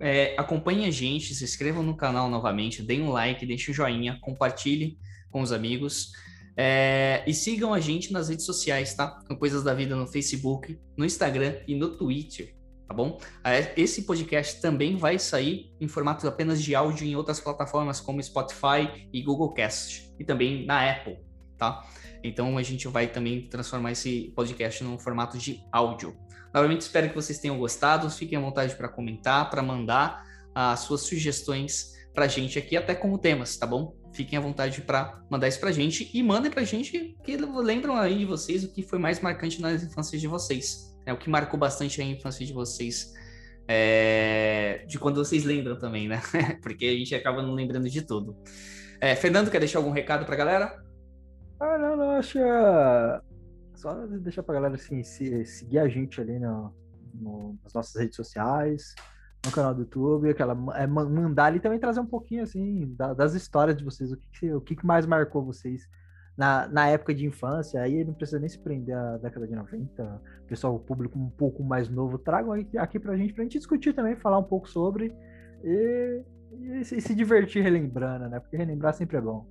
É, 0.00 0.34
acompanhe 0.38 0.86
a 0.86 0.90
gente, 0.90 1.34
se 1.34 1.44
inscrevam 1.44 1.82
no 1.82 1.96
canal 1.96 2.28
novamente, 2.28 2.82
deem 2.82 3.02
um 3.02 3.10
like, 3.10 3.44
deixem 3.46 3.72
um 3.72 3.74
joinha, 3.74 4.18
compartilhe 4.20 4.98
com 5.30 5.42
os 5.42 5.52
amigos. 5.52 6.12
É, 6.56 7.24
e 7.26 7.34
sigam 7.34 7.74
a 7.74 7.80
gente 7.80 8.12
nas 8.12 8.28
redes 8.28 8.46
sociais, 8.46 8.94
tá? 8.94 9.20
Com 9.26 9.36
Coisas 9.36 9.62
da 9.64 9.74
Vida 9.74 9.96
no 9.96 10.06
Facebook, 10.06 10.78
no 10.96 11.04
Instagram 11.04 11.56
e 11.66 11.74
no 11.74 11.96
Twitter, 11.96 12.54
tá 12.86 12.94
bom? 12.94 13.18
É, 13.42 13.72
esse 13.76 14.02
podcast 14.02 14.60
também 14.60 14.96
vai 14.96 15.18
sair 15.18 15.72
em 15.80 15.88
formato 15.88 16.26
apenas 16.28 16.62
de 16.62 16.74
áudio 16.74 17.06
em 17.06 17.16
outras 17.16 17.40
plataformas 17.40 18.00
como 18.00 18.22
Spotify 18.22 19.08
e 19.12 19.22
Google 19.22 19.52
Cast 19.52 20.12
e 20.18 20.24
também 20.24 20.64
na 20.64 20.90
Apple, 20.90 21.18
tá? 21.58 21.84
Então 22.22 22.56
a 22.56 22.62
gente 22.62 22.86
vai 22.88 23.06
também 23.08 23.48
transformar 23.48 23.92
esse 23.92 24.32
podcast 24.34 24.82
num 24.84 24.98
formato 24.98 25.36
de 25.36 25.62
áudio. 25.72 26.16
Novamente 26.54 26.82
espero 26.82 27.08
que 27.08 27.14
vocês 27.16 27.38
tenham 27.38 27.58
gostado. 27.58 28.08
Fiquem 28.08 28.38
à 28.38 28.40
vontade 28.40 28.76
para 28.76 28.88
comentar, 28.88 29.50
para 29.50 29.60
mandar 29.60 30.24
as 30.54 30.80
suas 30.80 31.02
sugestões 31.02 31.92
para 32.14 32.26
a 32.26 32.28
gente 32.28 32.58
aqui, 32.58 32.76
até 32.76 32.94
como 32.94 33.18
temas, 33.18 33.56
tá 33.56 33.66
bom? 33.66 34.03
Fiquem 34.14 34.38
à 34.38 34.40
vontade 34.40 34.80
para 34.80 35.22
mandar 35.28 35.48
isso 35.48 35.60
para 35.60 35.68
a 35.68 35.72
gente 35.72 36.10
e 36.14 36.22
mandem 36.22 36.50
para 36.50 36.62
a 36.62 36.64
gente 36.64 37.16
que 37.22 37.36
lembram 37.36 37.96
aí 37.96 38.18
de 38.18 38.24
vocês 38.24 38.64
o 38.64 38.72
que 38.72 38.82
foi 38.82 38.98
mais 38.98 39.20
marcante 39.20 39.60
nas 39.60 39.82
infâncias 39.82 40.20
de 40.20 40.28
vocês. 40.28 40.96
É 41.04 41.12
o 41.12 41.18
que 41.18 41.28
marcou 41.28 41.58
bastante 41.58 42.00
a 42.00 42.04
infância 42.04 42.46
de 42.46 42.52
vocês. 42.52 43.12
É, 43.66 44.84
de 44.86 44.98
quando 44.98 45.16
vocês 45.16 45.44
lembram 45.44 45.78
também, 45.78 46.08
né? 46.08 46.22
Porque 46.62 46.86
a 46.86 46.92
gente 46.92 47.14
acaba 47.14 47.42
não 47.42 47.52
lembrando 47.52 47.90
de 47.90 48.02
tudo. 48.02 48.36
É, 49.00 49.14
Fernando, 49.16 49.50
quer 49.50 49.58
deixar 49.58 49.78
algum 49.78 49.90
recado 49.90 50.24
para 50.24 50.34
a 50.34 50.38
galera? 50.38 50.84
Ah, 51.60 51.78
não, 51.78 51.96
não, 51.96 52.10
acho 52.12 52.38
é 52.38 53.20
só 53.84 54.06
deixar 54.06 54.42
pra 54.42 54.54
galera 54.54 54.76
assim, 54.76 55.02
se, 55.02 55.44
seguir 55.44 55.78
a 55.78 55.88
gente 55.88 56.18
ali 56.18 56.38
no, 56.38 56.74
no, 57.12 57.58
nas 57.62 57.74
nossas 57.74 58.00
redes 58.00 58.16
sociais, 58.16 58.94
no 59.44 59.50
canal 59.50 59.74
do 59.74 59.82
YouTube, 59.82 60.30
aquela, 60.30 60.56
é, 60.76 60.86
mandar 60.86 61.46
ali 61.46 61.60
também 61.60 61.78
trazer 61.78 62.00
um 62.00 62.06
pouquinho 62.06 62.42
assim 62.42 62.94
da, 62.96 63.12
das 63.12 63.34
histórias 63.34 63.76
de 63.76 63.84
vocês, 63.84 64.12
o 64.12 64.16
que, 64.16 64.52
o 64.52 64.60
que 64.60 64.86
mais 64.86 65.06
marcou 65.06 65.44
vocês 65.44 65.82
na, 66.36 66.66
na 66.68 66.88
época 66.88 67.14
de 67.14 67.26
infância, 67.26 67.80
aí 67.80 68.04
não 68.04 68.14
precisa 68.14 68.40
nem 68.40 68.48
se 68.48 68.58
prender 68.58 68.96
à 68.96 69.16
década 69.18 69.46
de 69.46 69.54
90, 69.54 70.22
pessoal, 70.48 70.74
o 70.74 70.80
público 70.80 71.18
um 71.18 71.30
pouco 71.30 71.62
mais 71.62 71.88
novo, 71.88 72.18
tragam 72.18 72.52
aqui, 72.52 72.98
pra 72.98 73.16
gente, 73.16 73.32
pra 73.32 73.44
gente 73.44 73.58
discutir 73.58 73.94
também, 73.94 74.16
falar 74.16 74.38
um 74.38 74.44
pouco 74.44 74.68
sobre 74.68 75.14
e, 75.62 76.22
e 76.52 76.84
se, 76.84 77.00
se 77.00 77.14
divertir 77.14 77.62
relembrando, 77.62 78.28
né? 78.28 78.40
Porque 78.40 78.56
relembrar 78.56 78.94
sempre 78.94 79.16
é 79.16 79.20
bom. 79.20 79.46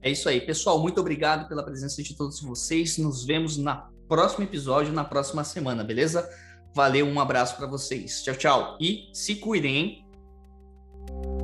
É 0.00 0.10
isso 0.10 0.28
aí, 0.28 0.40
pessoal. 0.40 0.80
Muito 0.80 1.00
obrigado 1.00 1.48
pela 1.48 1.62
presença 1.62 2.02
de 2.02 2.16
todos 2.16 2.40
vocês. 2.40 2.98
Nos 2.98 3.24
vemos 3.24 3.56
na 3.56 3.88
próximo 4.08 4.44
episódio, 4.44 4.92
na 4.92 5.04
próxima 5.04 5.44
semana, 5.44 5.84
beleza? 5.84 6.28
Valeu, 6.74 7.06
um 7.06 7.20
abraço 7.20 7.56
para 7.56 7.66
vocês. 7.66 8.22
Tchau, 8.22 8.34
tchau 8.34 8.76
e 8.80 9.10
se 9.12 9.36
cuidem, 9.36 9.76
hein? 9.76 11.41